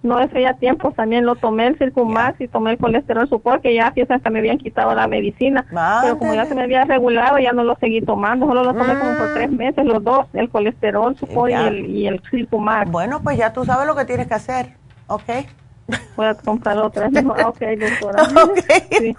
No 0.03 0.19
hace 0.19 0.43
ya 0.43 0.55
tiempo 0.55 0.93
también 0.93 1.27
lo 1.27 1.35
tomé 1.37 1.67
el 1.67 1.79
Circumax 1.79 2.41
y 2.41 2.49
tomé 2.49 2.73
el 2.73 2.79
colesterol 2.79 3.29
support 3.29 3.63
que 3.63 3.75
ya 3.75 3.91
piensan 3.93 4.21
que 4.21 4.31
me 4.31 4.39
habían 4.39 4.59
quitado 4.59 4.95
la 4.95 5.07
medicina. 5.07 5.65
Pero 6.03 6.19
como 6.19 6.35
ya 6.35 6.47
se 6.47 6.55
me 6.55 6.63
había 6.63 6.85
regulado 6.85 7.39
ya 7.39 7.53
no 7.53 7.65
lo 7.65 7.77
seguí 7.77 8.01
tomando 8.01 8.47
solo 8.47 8.65
lo 8.65 8.75
tomé 8.75 8.99
como 8.99 9.17
por 9.17 9.35
tres 9.35 9.51
mm. 9.51 9.57
meses 9.57 9.85
los 9.85 10.03
dos 10.03 10.27
el 10.33 10.49
colesterol 10.49 11.17
support 11.17 11.51
y 11.51 11.55
el, 11.55 11.87
y 11.87 12.07
el 12.07 12.21
Circumax 12.31 12.91
bueno 12.91 13.23
pues 13.23 13.37
ya 13.37 13.53
tú 13.53 13.65
sabes 13.65 13.87
lo 13.87 13.95
que 13.95 14.05
tienes 14.05 14.27
que 14.27 14.35
hacer 14.35 14.75
¿ok? 15.07 15.23
voy 16.17 16.27
a 16.27 16.35
comprar 16.35 16.79
otra 16.79 17.07
ok 17.47 17.61
doctora. 17.79 18.29
Okay. 18.51 19.15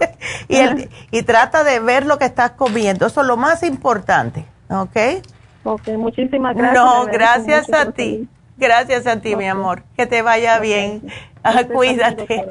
y, 0.48 0.56
el, 0.56 0.90
y 1.10 1.22
trata 1.22 1.64
de 1.64 1.80
ver 1.80 2.06
lo 2.06 2.18
que 2.18 2.24
estás 2.24 2.52
comiendo 2.52 3.06
eso 3.06 3.20
es 3.20 3.26
lo 3.26 3.36
más 3.36 3.62
importante 3.62 4.44
¿ok? 4.68 5.24
ok 5.64 5.88
muchísimas 5.96 6.56
gracias 6.56 6.84
no 6.84 7.04
gracias 7.06 7.72
a 7.72 7.92
ti 7.92 8.28
Gracias 8.56 9.06
a 9.06 9.20
ti, 9.20 9.36
mi 9.36 9.48
amor. 9.48 9.82
Que 9.96 10.06
te 10.06 10.22
vaya 10.22 10.58
bien. 10.58 11.02
Ah, 11.42 11.64
cuídate. 11.72 12.44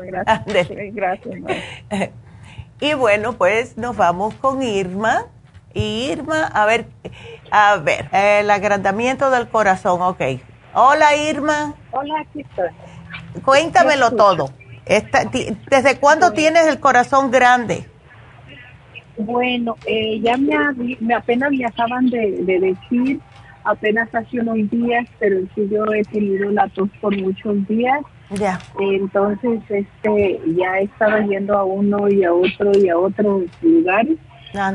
Gracias. 0.94 1.36
Y 2.84 2.96
bueno, 2.96 3.34
pues 3.34 3.78
nos 3.78 3.96
vamos 3.96 4.34
con 4.34 4.64
Irma. 4.64 5.28
Irma, 5.76 6.48
a 6.48 6.66
ver, 6.66 6.88
a 7.52 7.76
ver, 7.76 8.10
el 8.12 8.50
agrandamiento 8.50 9.30
del 9.30 9.48
corazón, 9.50 10.02
ok. 10.02 10.20
Hola, 10.74 11.16
Irma. 11.16 11.76
Hola, 11.92 12.22
aquí 12.22 12.42
estoy. 12.42 12.70
Cuéntamelo 13.46 14.10
todo. 14.16 14.50
¿Desde 15.70 16.00
cuándo 16.00 16.34
tienes 16.34 16.66
el 16.66 16.80
corazón 16.80 17.30
grande? 17.30 17.88
Bueno, 19.16 19.78
eh, 19.86 20.20
ya 20.20 20.36
me, 20.38 20.58
me, 21.02 21.14
apenas 21.14 21.52
me 21.52 21.64
acaban 21.64 22.08
de 22.10 22.44
decir 22.60 23.22
apenas 23.64 24.14
hace 24.14 24.40
unos 24.40 24.70
días, 24.70 25.08
pero 25.20 25.40
sí 25.56 25.68
yo 25.70 25.86
he 25.94 26.04
tenido 26.04 26.50
la 26.52 26.68
tos 26.70 26.90
por 27.00 27.16
muchos 27.20 27.68
días. 27.68 28.00
Ya. 28.32 28.60
Entonces, 28.80 29.60
este, 29.70 30.40
ya 30.56 30.80
he 30.80 30.84
estado 30.84 31.22
yendo 31.28 31.58
a 31.58 31.66
uno 31.66 32.10
y 32.10 32.24
a 32.24 32.34
otro 32.34 32.72
y 32.78 32.90
a 32.90 32.98
otros 32.98 33.44
lugares. 33.62 34.18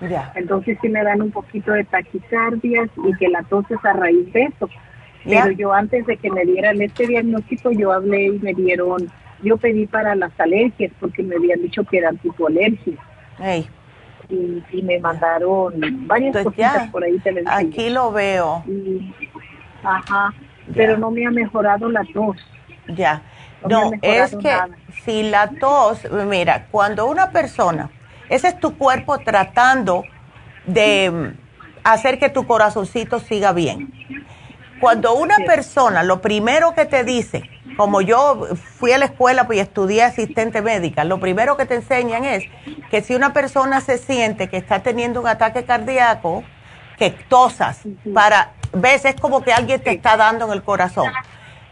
Ya. 0.00 0.32
Entonces 0.34 0.78
sí 0.80 0.88
me 0.88 1.02
dan 1.02 1.22
un 1.22 1.30
poquito 1.30 1.72
de 1.72 1.84
taquicardias 1.84 2.90
y 3.08 3.16
que 3.16 3.28
la 3.28 3.42
tos 3.44 3.64
es 3.70 3.82
a 3.84 3.94
raíz 3.94 4.32
de 4.32 4.44
eso. 4.44 4.68
Pero 5.24 5.50
yo 5.50 5.72
antes 5.72 6.06
de 6.06 6.16
que 6.18 6.30
me 6.30 6.44
dieran 6.44 6.80
este 6.80 7.06
diagnóstico, 7.06 7.72
yo 7.72 7.90
hablé 7.90 8.26
y 8.26 8.38
me 8.38 8.54
dieron, 8.54 9.10
yo 9.42 9.56
pedí 9.56 9.86
para 9.86 10.14
las 10.14 10.38
alergias 10.38 10.92
porque 11.00 11.24
me 11.24 11.34
habían 11.34 11.62
dicho 11.62 11.82
que 11.82 11.98
eran 11.98 12.16
tipo 12.18 12.46
alergia. 12.46 12.94
Y, 14.28 14.82
me 14.82 14.98
mandaron 14.98 15.74
varias 16.06 16.44
cositas 16.44 16.90
por 16.90 17.04
ahí. 17.04 17.18
Te 17.18 17.42
aquí 17.46 17.90
lo 17.90 18.12
veo. 18.12 18.64
ajá, 19.82 20.34
pero 20.74 20.96
no 20.96 21.10
me 21.10 21.26
ha 21.26 21.30
mejorado 21.30 21.88
la 21.88 22.04
tos. 22.12 22.36
Ya. 22.88 23.22
No, 23.68 23.90
es 24.02 24.36
que 24.36 24.52
si 25.04 25.24
la 25.24 25.48
tos, 25.48 26.00
mira, 26.28 26.66
cuando 26.70 27.06
una 27.06 27.30
persona, 27.30 27.90
ese 28.28 28.48
es 28.48 28.60
tu 28.60 28.76
cuerpo 28.76 29.18
tratando 29.18 30.04
de 30.66 31.32
hacer 31.82 32.18
que 32.18 32.28
tu 32.28 32.46
corazoncito 32.46 33.18
siga 33.18 33.52
bien. 33.52 33.92
Cuando 34.80 35.14
una 35.14 35.36
persona, 35.38 36.02
lo 36.02 36.20
primero 36.20 36.74
que 36.74 36.84
te 36.84 37.02
dice, 37.02 37.48
como 37.76 38.00
yo 38.00 38.48
fui 38.78 38.92
a 38.92 38.98
la 38.98 39.06
escuela 39.06 39.46
pues, 39.46 39.58
y 39.58 39.60
estudié 39.60 40.02
asistente 40.02 40.62
médica, 40.62 41.04
lo 41.04 41.20
primero 41.20 41.56
que 41.56 41.66
te 41.66 41.74
enseñan 41.74 42.24
es 42.24 42.44
que 42.90 43.02
si 43.02 43.14
una 43.14 43.32
persona 43.32 43.80
se 43.80 43.98
siente 43.98 44.48
que 44.48 44.56
está 44.56 44.82
teniendo 44.82 45.20
un 45.20 45.28
ataque 45.28 45.64
cardíaco, 45.64 46.42
que 46.98 47.10
tosas, 47.10 47.80
para, 48.14 48.52
ves, 48.72 49.04
es 49.04 49.20
como 49.20 49.42
que 49.42 49.52
alguien 49.52 49.82
te 49.82 49.90
está 49.90 50.16
dando 50.16 50.46
en 50.46 50.52
el 50.52 50.62
corazón. 50.62 51.12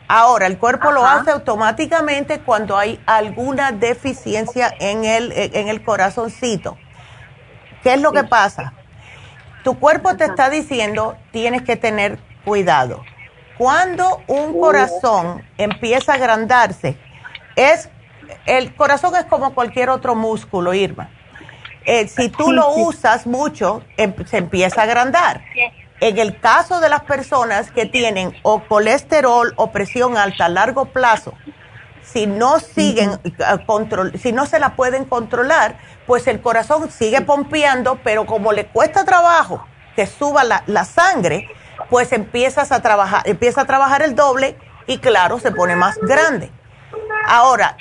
Ahora, 0.06 0.46
el 0.46 0.58
cuerpo 0.58 0.92
lo 0.92 1.06
hace 1.06 1.30
automáticamente 1.30 2.40
cuando 2.40 2.76
hay 2.76 3.00
alguna 3.06 3.72
deficiencia 3.72 4.70
en 4.78 5.06
el, 5.06 5.32
en 5.32 5.68
el 5.68 5.82
corazoncito. 5.82 6.76
¿Qué 7.82 7.94
es 7.94 8.02
lo 8.02 8.12
que 8.12 8.24
pasa? 8.24 8.74
Tu 9.62 9.78
cuerpo 9.78 10.14
te 10.16 10.26
está 10.26 10.50
diciendo, 10.50 11.16
tienes 11.32 11.62
que 11.62 11.76
tener 11.76 12.18
cuidado. 12.44 13.02
Cuando 13.58 14.22
un 14.26 14.58
corazón 14.58 15.44
empieza 15.58 16.12
a 16.12 16.14
agrandarse, 16.16 16.96
es, 17.56 17.88
el 18.46 18.74
corazón 18.74 19.14
es 19.16 19.24
como 19.26 19.54
cualquier 19.54 19.90
otro 19.90 20.14
músculo, 20.14 20.74
Irma. 20.74 21.10
Eh, 21.86 22.08
si 22.08 22.30
tú 22.30 22.50
lo 22.50 22.70
usas 22.74 23.26
mucho, 23.26 23.82
em, 23.96 24.14
se 24.26 24.38
empieza 24.38 24.80
a 24.80 24.84
agrandar. 24.84 25.42
En 26.00 26.18
el 26.18 26.40
caso 26.40 26.80
de 26.80 26.88
las 26.88 27.02
personas 27.04 27.70
que 27.70 27.86
tienen 27.86 28.34
o 28.42 28.60
colesterol 28.64 29.52
o 29.56 29.70
presión 29.70 30.16
alta 30.16 30.46
a 30.46 30.48
largo 30.48 30.86
plazo, 30.86 31.34
si 32.02 32.26
no 32.26 32.58
siguen 32.58 33.12
eh, 33.24 33.32
control, 33.66 34.18
si 34.18 34.32
no 34.32 34.46
se 34.46 34.58
la 34.58 34.76
pueden 34.76 35.04
controlar, 35.04 35.78
pues 36.06 36.26
el 36.26 36.40
corazón 36.40 36.90
sigue 36.90 37.20
pompeando, 37.20 37.98
pero 38.02 38.26
como 38.26 38.52
le 38.52 38.66
cuesta 38.66 39.04
trabajo 39.04 39.66
que 39.94 40.06
suba 40.06 40.42
la, 40.42 40.64
la 40.66 40.84
sangre, 40.84 41.48
pues 41.90 42.12
empiezas 42.12 42.72
a 42.72 42.80
trabajar, 42.80 43.22
empieza 43.26 43.62
a 43.62 43.64
trabajar 43.66 44.02
el 44.02 44.14
doble 44.14 44.56
y 44.86 44.98
claro, 44.98 45.38
se 45.38 45.50
pone 45.50 45.76
más 45.76 45.98
grande. 45.98 46.50
Ahora, 47.26 47.76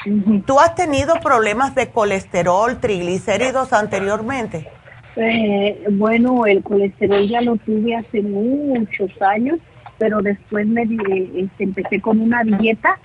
¿tú 0.46 0.60
has 0.60 0.74
tenido 0.76 1.16
problemas 1.16 1.76
de 1.76 1.90
colesterol, 1.90 2.80
triglicéridos 2.80 3.74
anteriormente? 3.74 4.70
Eh, 5.16 5.84
bueno, 5.92 6.46
el 6.46 6.64
colesterol 6.64 7.28
ya 7.28 7.42
lo 7.42 7.58
tuve 7.58 7.96
hace 7.96 8.22
muchos 8.22 9.10
años, 9.22 9.60
pero 9.98 10.22
después 10.22 10.66
me 10.66 10.84
este, 10.84 11.64
empecé 11.64 12.02
con 12.02 12.20
una 12.20 12.44
dieta 12.44 12.98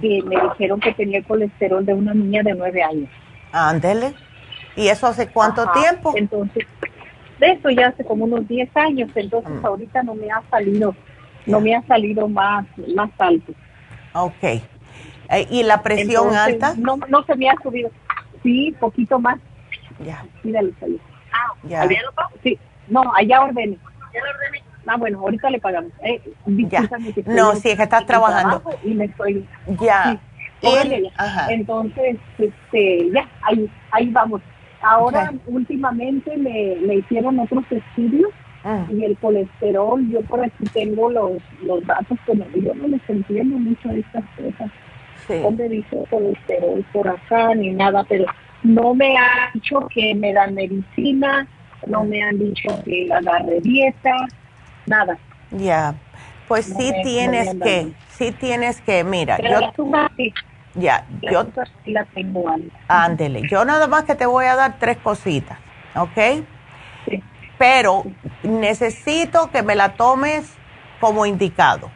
que 0.00 0.22
me 0.24 0.36
dijeron 0.40 0.80
que 0.80 0.92
tenía 0.94 1.22
colesterol 1.22 1.84
de 1.84 1.94
una 1.94 2.14
niña 2.14 2.42
de 2.42 2.54
nueve 2.54 2.82
años. 2.82 3.10
Ándele. 3.52 4.14
¿Y 4.76 4.88
eso 4.88 5.06
hace 5.06 5.26
cuánto 5.28 5.70
tiempo? 5.72 6.12
Entonces, 6.16 6.66
de 7.40 7.52
eso 7.52 7.70
ya 7.70 7.88
hace 7.88 8.04
como 8.04 8.24
unos 8.24 8.46
10 8.46 8.76
años, 8.76 9.10
entonces 9.14 9.50
mm. 9.50 9.66
ahorita 9.66 10.02
no 10.02 10.14
me 10.14 10.30
ha 10.30 10.42
salido, 10.50 10.94
no 11.46 11.60
me 11.60 11.74
ha 11.74 11.82
salido 11.82 12.28
más, 12.28 12.66
más 12.94 13.10
alto. 13.18 13.52
Ok. 14.12 14.42
Eh, 14.42 15.46
¿Y 15.50 15.62
la 15.62 15.82
presión 15.82 16.34
alta? 16.34 16.74
No, 16.76 16.98
no 17.08 17.24
se 17.24 17.34
me 17.36 17.48
ha 17.48 17.54
subido. 17.62 17.90
Sí, 18.42 18.74
poquito 18.78 19.18
más. 19.18 19.38
Ya. 20.04 20.24
Míralo, 20.42 20.72
Ah, 21.32 21.54
ya. 21.62 21.88
Sí, 22.42 22.58
no, 22.88 23.02
allá 23.14 23.42
ordené. 23.42 23.78
Ya 24.12 24.20
lo 24.20 24.30
ordené. 24.30 24.62
Ah, 24.86 24.96
bueno, 24.96 25.20
ahorita 25.20 25.50
le 25.50 25.60
pagamos. 25.60 25.92
Eh, 26.02 26.20
ya. 26.46 26.88
No, 27.26 27.54
sí, 27.54 27.70
es 27.70 27.76
que 27.76 27.82
estás 27.84 28.04
trabajando. 28.06 28.62
Y 28.82 28.94
me 28.94 29.04
estoy... 29.04 29.46
Ya. 29.80 30.20
Entonces, 31.48 32.16
este, 32.38 33.10
ya, 33.12 33.28
ahí, 33.42 33.70
ahí 33.92 34.10
vamos. 34.10 34.42
Ahora, 34.82 35.32
últimamente 35.46 36.36
me, 36.36 36.76
me 36.86 36.96
hicieron 36.96 37.38
otros 37.38 37.64
estudios 37.70 38.30
ah. 38.64 38.86
y 38.90 39.04
el 39.04 39.16
colesterol, 39.18 40.08
yo 40.08 40.22
por 40.22 40.42
aquí 40.42 40.64
tengo 40.72 41.10
los, 41.10 41.32
los 41.62 41.86
datos, 41.86 42.18
pero 42.26 42.44
yo 42.54 42.74
no 42.74 42.88
les 42.88 43.00
entiendo 43.08 43.58
mucho 43.58 43.88
de 43.90 44.00
estas 44.00 44.24
cosas. 44.36 44.70
Sí. 45.26 45.34
¿Dónde 45.42 45.68
dice 45.68 46.04
colesterol 46.08 46.84
por 46.92 47.08
acá 47.08 47.54
ni 47.54 47.72
nada? 47.72 48.04
Pero 48.08 48.24
no 48.62 48.94
me 48.94 49.16
han 49.16 49.52
dicho 49.54 49.86
que 49.92 50.14
me 50.14 50.32
dan 50.32 50.54
medicina, 50.54 51.46
no 51.86 52.04
me 52.04 52.22
han 52.22 52.38
dicho 52.38 52.68
que 52.84 53.08
agarre 53.12 53.60
dieta, 53.60 54.14
nada. 54.86 55.18
Ya, 55.50 55.94
pues 56.48 56.66
sí 56.66 56.92
tienes 57.02 57.54
que, 57.62 57.92
sí 58.08 58.32
tienes 58.32 58.80
que, 58.80 59.04
mira, 59.04 59.38
yo... 59.38 59.72
Ya, 60.74 61.04
yo 61.20 61.46
la 61.86 62.04
tengo 62.06 62.44
Ándele, 62.86 63.42
yo 63.48 63.64
nada 63.64 63.88
más 63.88 64.04
que 64.04 64.14
te 64.14 64.26
voy 64.26 64.44
a 64.46 64.54
dar 64.54 64.78
tres 64.78 64.98
cositas, 64.98 65.58
¿ok? 65.96 66.44
Sí. 67.06 67.22
Pero 67.58 68.04
necesito 68.44 69.50
que 69.50 69.62
me 69.62 69.74
la 69.74 69.94
tomes 69.94 70.52
como 71.00 71.26
indicado. 71.26 71.90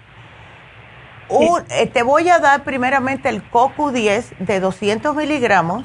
Eh, 1.70 1.86
te 1.86 2.02
voy 2.02 2.28
a 2.28 2.38
dar 2.38 2.64
primeramente 2.64 3.28
el 3.28 3.48
CoQ10 3.50 4.38
de 4.38 4.60
200 4.60 5.14
miligramos, 5.14 5.84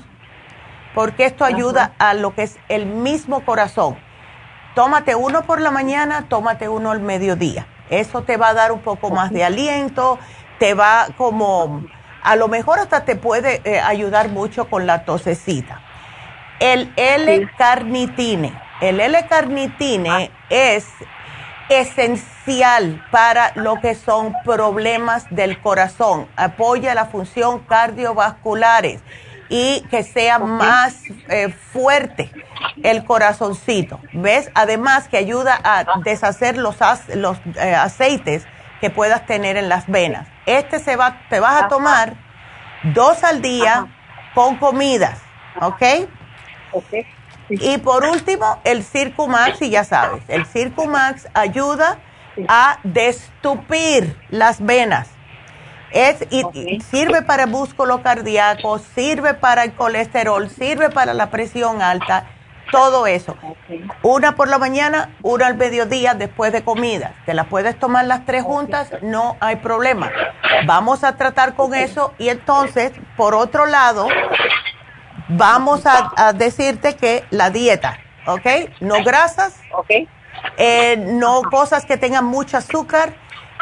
porque 0.94 1.26
esto 1.26 1.46
ayuda 1.46 1.94
a 1.98 2.14
lo 2.14 2.34
que 2.36 2.44
es 2.44 2.58
el 2.68 2.86
mismo 2.86 3.46
corazón. 3.46 3.98
Tómate 4.76 5.16
uno 5.16 5.44
por 5.44 5.62
la 5.62 5.72
mañana, 5.72 6.26
tómate 6.28 6.68
uno 6.68 6.92
al 6.92 7.02
mediodía. 7.02 7.68
Eso 7.90 8.24
te 8.24 8.38
va 8.38 8.50
a 8.50 8.54
dar 8.54 8.72
un 8.72 8.82
poco 8.82 9.10
más 9.10 9.32
de 9.32 9.44
aliento, 9.44 10.20
te 10.60 10.74
va 10.74 11.08
como 11.18 11.84
a 12.24 12.36
lo 12.36 12.48
mejor 12.48 12.80
hasta 12.80 13.06
te 13.06 13.16
puede 13.16 13.62
eh, 13.64 13.80
ayudar 13.80 14.30
mucho 14.30 14.70
con 14.70 14.86
la 14.86 15.06
tosecita. 15.06 15.82
El 16.60 16.92
L-carnitine. 16.96 18.54
El 18.82 19.00
L-carnitine 19.00 20.10
ah. 20.10 20.46
es 20.50 20.88
esencial 21.70 23.06
para 23.12 23.52
lo 23.56 23.80
que 23.80 23.96
son 23.96 24.34
problemas 24.44 25.26
del 25.30 25.62
corazón. 25.62 26.28
Apoya 26.36 26.96
la 26.96 27.06
función 27.06 27.60
cardiovasculares 27.60 29.02
y 29.50 29.82
que 29.90 30.04
sea 30.04 30.40
más 30.40 31.02
eh, 31.28 31.50
fuerte 31.50 32.32
el 32.84 33.04
corazoncito. 33.04 34.00
¿Ves? 34.14 34.52
Además 34.54 35.08
que 35.08 35.18
ayuda 35.18 35.60
a 35.64 35.80
ah. 35.80 36.02
deshacer 36.04 36.58
los, 36.58 36.78
los 37.16 37.38
eh, 37.56 37.76
aceites 37.76 38.46
que 38.82 38.90
puedas 38.90 39.26
tener 39.26 39.58
en 39.58 39.70
las 39.70 39.88
venas. 39.88 40.28
Este 40.50 40.80
se 40.80 40.96
va, 40.96 41.22
te 41.30 41.40
vas 41.40 41.64
a 41.64 41.68
tomar 41.68 42.16
dos 42.82 43.24
al 43.24 43.40
día 43.40 43.86
con 44.34 44.58
comidas, 44.58 45.22
¿ok? 45.62 45.84
Ok. 46.72 46.94
Y 47.50 47.78
por 47.78 48.04
último, 48.04 48.60
el 48.64 48.84
Circumax, 48.84 49.62
y 49.62 49.70
ya 49.70 49.84
sabes, 49.84 50.24
el 50.28 50.48
Circumax 50.48 51.28
ayuda 51.36 52.00
a 52.48 52.80
destupir 52.84 54.20
las 54.30 54.66
venas. 54.66 55.10
Es, 55.92 56.26
y, 56.32 56.82
sirve 56.82 57.22
para 57.22 57.44
el 57.44 57.52
músculo 57.52 58.02
cardíaco, 58.02 58.80
sirve 58.80 59.36
para 59.36 59.66
el 59.66 59.74
colesterol, 59.74 60.50
sirve 60.50 60.90
para 60.90 61.14
la 61.14 61.30
presión 61.30 61.84
alta 61.84 62.26
todo 62.72 63.08
eso. 63.08 63.36
Una 64.04 64.36
por 64.36 64.48
la 64.48 64.58
mañana, 64.58 65.16
una 65.22 65.48
al 65.48 65.56
mediodía 65.56 66.14
después 66.14 66.52
de 66.52 66.64
comida. 66.64 67.14
Te 67.26 67.34
las 67.34 67.48
puedes 67.48 67.78
tomar 67.78 68.06
las 68.06 68.26
tres 68.26 68.44
juntas, 68.44 68.92
no 69.02 69.38
hay 69.40 69.58
problema. 69.58 70.12
Vamos 70.66 71.04
a 71.04 71.16
tratar 71.16 71.56
con 71.56 71.74
eso 71.74 72.14
y 72.18 72.30
entonces, 72.30 72.92
por 73.18 73.36
otro 73.36 73.66
lado, 73.66 74.08
vamos 75.30 75.84
a, 75.86 76.34
decirte 76.34 76.96
que 76.96 77.24
la 77.30 77.50
dieta, 77.50 78.00
¿ok? 78.26 78.46
No 78.80 79.04
grasas, 79.04 79.56
eh, 80.58 80.98
no 80.98 81.42
cosas 81.44 81.86
que 81.86 81.98
tengan 81.98 82.26
mucho 82.26 82.58
azúcar, 82.58 83.14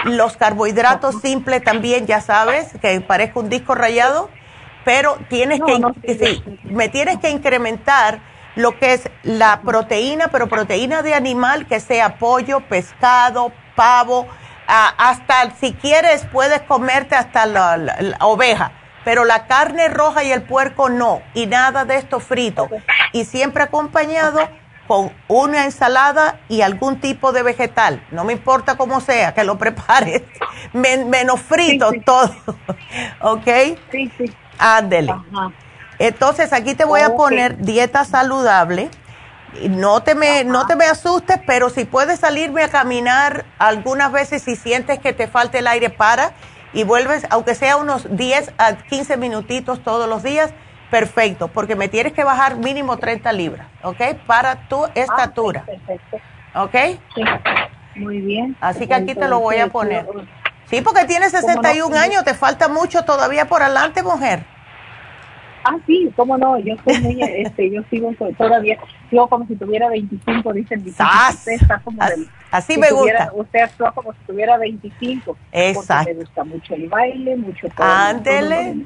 los 0.05 0.37
carbohidratos 0.37 1.21
simples 1.21 1.63
también, 1.63 2.05
ya 2.05 2.21
sabes, 2.21 2.73
que 2.81 3.01
parezca 3.01 3.39
un 3.39 3.49
disco 3.49 3.75
rayado, 3.75 4.29
pero 4.85 5.17
tienes 5.27 5.59
que, 5.59 5.81
me 6.63 6.87
tienes 6.89 7.17
que 7.17 7.29
incrementar 7.29 8.19
lo 8.57 8.77
que 8.77 8.93
es 8.93 9.09
la 9.23 9.61
proteína, 9.61 10.29
pero 10.29 10.47
proteína 10.47 11.03
de 11.03 11.13
animal 11.13 11.67
que 11.67 11.79
sea 11.79 12.17
pollo, 12.17 12.61
pescado, 12.61 13.53
pavo, 13.75 14.27
hasta 14.67 15.51
si 15.59 15.73
quieres 15.73 16.25
puedes 16.31 16.61
comerte 16.63 17.15
hasta 17.15 17.45
la, 17.45 18.17
oveja, 18.19 18.71
pero 19.05 19.23
la 19.23 19.45
carne 19.45 19.87
roja 19.87 20.23
y 20.23 20.31
el 20.31 20.41
puerco 20.41 20.89
no, 20.89 21.21
y 21.33 21.45
nada 21.45 21.85
de 21.85 21.97
esto 21.97 22.19
frito. 22.19 22.67
Y 23.13 23.25
siempre 23.25 23.63
acompañado 23.63 24.49
con 24.87 25.13
una 25.27 25.65
ensalada 25.65 26.39
y 26.49 26.61
algún 26.61 26.99
tipo 26.99 27.31
de 27.31 27.43
vegetal. 27.43 28.05
No 28.11 28.23
me 28.23 28.33
importa 28.33 28.75
cómo 28.75 29.01
sea, 29.01 29.33
que 29.33 29.43
lo 29.43 29.57
prepares. 29.57 30.23
menos 30.73 31.41
frito 31.41 31.91
todo. 32.05 32.35
¿Ok? 33.21 33.47
Sí, 33.91 34.11
sí. 34.17 34.33
Ándele. 34.57 35.13
Entonces 35.99 36.53
aquí 36.53 36.75
te 36.75 36.85
voy 36.85 37.01
a 37.01 37.15
poner 37.15 37.57
dieta 37.57 38.05
saludable 38.05 38.89
no 39.69 40.01
te 40.01 40.15
me, 40.15 40.43
no 40.43 40.67
te 40.67 40.75
me 40.75 40.85
asustes, 40.85 41.39
pero 41.45 41.69
si 41.69 41.85
puedes 41.85 42.19
salirme 42.19 42.63
a 42.63 42.69
caminar 42.69 43.45
algunas 43.57 44.11
veces 44.11 44.43
si 44.43 44.55
sientes 44.55 44.99
que 44.99 45.13
te 45.13 45.27
falta 45.27 45.57
el 45.57 45.67
aire, 45.67 45.89
para 45.89 46.33
y 46.73 46.83
vuelves, 46.83 47.25
aunque 47.29 47.55
sea 47.55 47.77
unos 47.77 48.15
10 48.15 48.53
a 48.57 48.75
15 48.75 49.17
minutitos 49.17 49.83
todos 49.83 50.07
los 50.07 50.21
días, 50.21 50.51
perfecto, 50.91 51.47
porque 51.47 51.75
me 51.75 51.87
tienes 51.87 52.13
que 52.13 52.23
bajar 52.23 52.57
mínimo 52.57 52.97
30 52.97 53.31
libras, 53.33 53.67
¿ok? 53.83 54.01
Para 54.25 54.67
tu 54.67 54.85
estatura. 54.93 55.63
perfecto. 55.63 56.17
¿Ok? 56.55 56.75
Sí, 57.15 57.23
muy 57.95 58.21
bien. 58.21 58.55
Así 58.61 58.87
que 58.87 58.93
aquí 58.93 59.15
te 59.15 59.27
lo 59.27 59.39
voy 59.39 59.57
a 59.57 59.67
poner. 59.67 60.05
Sí, 60.69 60.81
porque 60.81 61.05
tienes 61.05 61.31
61 61.31 61.95
años, 61.95 62.23
te 62.25 62.33
falta 62.33 62.67
mucho 62.67 63.03
todavía 63.03 63.45
por 63.45 63.63
adelante, 63.63 64.03
mujer. 64.03 64.45
Ah, 65.69 65.77
sí, 65.85 66.09
cómo 66.15 66.37
no, 66.37 66.57
yo 66.59 66.75
soy 66.85 66.97
muy, 67.01 67.21
este, 67.21 67.69
yo 67.69 67.81
sigo 67.89 68.13
todavía, 68.37 68.77
sigo 69.09 69.27
como 69.27 69.45
si 69.47 69.55
tuviera 69.55 69.89
25, 69.89 70.53
dicen. 70.53 70.83
Usted 70.87 71.53
está 71.53 71.79
como 71.79 72.01
Así 72.51 72.77
me 72.77 72.89
gusta. 72.91 73.31
usted 73.33 73.59
actúa 73.59 73.91
como 73.91 74.13
si 74.13 74.19
tuviera 74.25 74.57
25. 74.57 75.37
Exacto. 75.51 76.05
Porque 76.05 76.13
me 76.13 76.19
gusta 76.21 76.43
mucho 76.45 76.75
el 76.75 76.87
baile, 76.87 77.35
mucho 77.35 77.67
todo. 77.75 77.85
Ándele. 77.85 78.85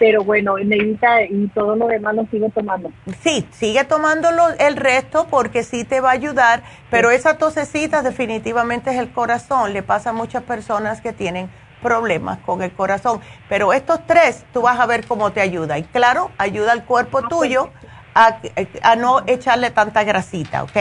Pero 0.00 0.24
bueno, 0.24 0.56
Neidita, 0.58 1.22
y 1.22 1.46
todo 1.54 1.76
lo 1.76 1.86
demás 1.86 2.16
lo 2.16 2.26
sigo 2.26 2.50
tomando. 2.50 2.90
Sí, 3.20 3.46
sigue 3.52 3.84
tomándolo 3.84 4.48
el 4.58 4.76
resto 4.76 5.28
porque 5.30 5.62
sí 5.62 5.84
te 5.84 6.00
va 6.00 6.10
a 6.10 6.14
ayudar, 6.14 6.64
pero 6.90 7.12
esa 7.12 7.38
tosecita 7.38 8.02
definitivamente 8.02 8.90
es 8.90 8.98
el 8.98 9.10
corazón. 9.12 9.72
Le 9.72 9.84
pasa 9.84 10.10
a 10.10 10.12
muchas 10.12 10.42
personas 10.42 11.00
que 11.00 11.12
tienen 11.12 11.48
problemas 11.86 12.38
con 12.38 12.62
el 12.62 12.72
corazón. 12.72 13.20
Pero 13.48 13.72
estos 13.72 14.04
tres, 14.06 14.44
tú 14.52 14.62
vas 14.62 14.80
a 14.80 14.86
ver 14.86 15.06
cómo 15.06 15.30
te 15.30 15.40
ayuda. 15.40 15.78
Y 15.78 15.84
claro, 15.84 16.32
ayuda 16.36 16.72
al 16.72 16.84
cuerpo 16.84 17.18
ah, 17.18 17.28
tuyo 17.28 17.70
a, 18.12 18.38
a, 18.82 18.96
no 18.96 19.22
echarle 19.28 19.70
tanta 19.70 20.02
grasita, 20.02 20.64
¿ok? 20.64 20.76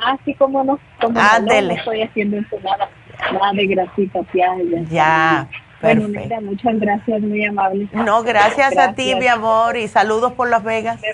Ah, 0.00 0.16
sí, 0.24 0.34
cómo 0.34 0.64
no. 0.64 0.80
Como 1.00 1.12
no, 1.12 1.52
estoy 1.52 2.02
haciendo 2.02 2.38
nada, 2.62 2.90
nada 3.32 3.52
de 3.52 3.66
grasita, 3.66 4.20
ya. 4.34 4.48
Ya. 4.90 5.48
Bueno, 5.80 6.08
mira, 6.08 6.40
muchas 6.40 6.76
gracias, 6.80 7.20
muy 7.20 7.44
amable. 7.44 7.88
No, 7.92 8.24
gracias, 8.24 8.76
a 8.76 8.94
ti, 8.94 9.14
mi 9.14 9.28
amor, 9.28 9.76
y 9.76 9.86
saludos 9.86 10.32
por 10.32 10.48
Las 10.48 10.64
Vegas. 10.64 11.00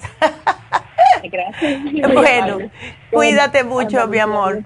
Gracias. 1.23 1.83
bueno, 2.15 2.59
cuídate 3.11 3.65
mucho, 3.65 4.07
mi 4.09 4.19
amor. 4.19 4.63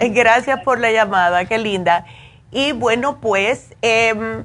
Gracias 0.00 0.60
por 0.64 0.80
la 0.80 0.90
llamada, 0.90 1.44
qué 1.44 1.58
linda. 1.58 2.04
Y 2.52 2.72
bueno, 2.72 3.20
pues 3.20 3.74
em, 3.82 4.44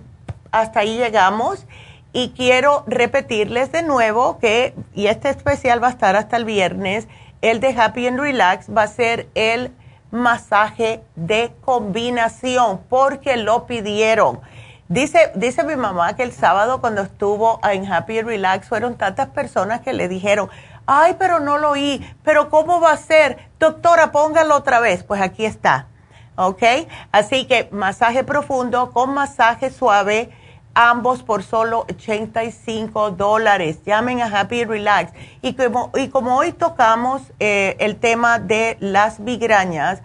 hasta 0.51 0.81
ahí 0.81 0.97
llegamos. 0.97 1.65
Y 2.13 2.29
quiero 2.29 2.83
repetirles 2.87 3.71
de 3.71 3.83
nuevo 3.83 4.39
que, 4.39 4.73
y 4.93 5.07
este 5.07 5.29
especial 5.29 5.83
va 5.83 5.87
a 5.87 5.91
estar 5.91 6.15
hasta 6.15 6.37
el 6.37 6.45
viernes, 6.45 7.09
el 7.41 7.59
de 7.59 7.69
Happy 7.77 8.07
and 8.07 8.19
Relax 8.19 8.67
va 8.75 8.83
a 8.83 8.87
ser 8.87 9.27
el 9.35 9.73
masaje 10.11 11.03
de 11.15 11.53
combinación, 11.65 12.79
porque 12.89 13.35
lo 13.35 13.65
pidieron. 13.65 14.39
Dice, 14.87 15.31
dice 15.35 15.63
mi 15.63 15.75
mamá 15.75 16.15
que 16.15 16.23
el 16.23 16.31
sábado 16.31 16.79
cuando 16.79 17.01
estuvo 17.01 17.59
en 17.69 17.91
Happy 17.91 18.19
and 18.19 18.29
Relax 18.29 18.69
fueron 18.69 18.95
tantas 18.95 19.27
personas 19.29 19.81
que 19.81 19.91
le 19.91 20.07
dijeron, 20.07 20.49
ay, 20.85 21.17
pero 21.19 21.41
no 21.41 21.57
lo 21.57 21.71
oí, 21.71 22.07
pero 22.23 22.49
¿cómo 22.49 22.79
va 22.79 22.91
a 22.91 22.97
ser? 22.97 23.49
Doctora, 23.59 24.13
póngalo 24.13 24.55
otra 24.55 24.79
vez. 24.79 25.03
Pues 25.03 25.21
aquí 25.21 25.43
está 25.43 25.87
¿ok? 26.35 26.63
Así 27.11 27.45
que 27.45 27.69
masaje 27.71 28.23
profundo 28.23 28.91
con 28.91 29.13
masaje 29.13 29.69
suave, 29.69 30.31
ambos 30.73 31.23
por 31.23 31.43
solo 31.43 31.85
85 31.89 33.11
dólares. 33.11 33.83
Llamen 33.85 34.21
a 34.21 34.39
Happy 34.39 34.65
Relax. 34.65 35.13
Y 35.41 35.53
como, 35.53 35.91
y 35.95 36.09
como 36.09 36.37
hoy 36.37 36.51
tocamos 36.51 37.21
eh, 37.39 37.75
el 37.79 37.95
tema 37.95 38.39
de 38.39 38.77
las 38.79 39.19
migrañas, 39.19 40.01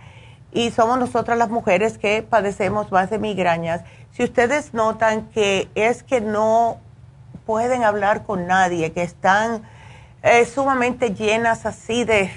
y 0.53 0.71
somos 0.71 0.99
nosotras 0.99 1.39
las 1.39 1.49
mujeres 1.49 1.99
que 1.99 2.23
padecemos 2.23 2.91
más 2.91 3.11
de 3.11 3.19
migrañas, 3.19 3.83
si 4.13 4.25
ustedes 4.25 4.75
notan 4.75 5.29
que 5.29 5.69
es 5.75 6.03
que 6.03 6.21
no 6.21 6.79
pueden 7.47 7.85
hablar 7.85 8.25
con 8.25 8.47
nadie, 8.47 8.93
que 8.93 9.03
están 9.03 9.63
eh, 10.23 10.45
sumamente 10.45 11.15
llenas 11.15 11.67
así 11.67 12.05
de, 12.05 12.31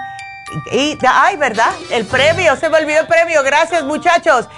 Y, 0.72 0.98
ay, 1.08 1.36
¿verdad? 1.36 1.70
El 1.90 2.06
premio, 2.06 2.56
se 2.56 2.68
me 2.68 2.78
olvidó 2.78 3.00
el 3.00 3.06
premio. 3.06 3.42
Gracias, 3.42 3.82
muchachos. 3.84 4.48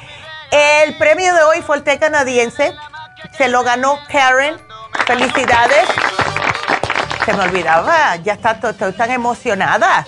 El 0.50 0.96
premio 0.98 1.34
de 1.34 1.42
hoy 1.42 1.62
fue 1.62 1.76
el 1.76 1.98
canadiense. 1.98 2.74
Se 3.36 3.48
lo 3.48 3.62
ganó 3.62 3.98
Karen. 4.08 4.56
Felicidades. 5.06 5.84
Se 7.24 7.32
me 7.34 7.42
olvidaba, 7.42 8.16
ya 8.16 8.34
está 8.34 8.52
estoy 8.52 8.92
tan 8.92 9.10
emocionada. 9.10 10.06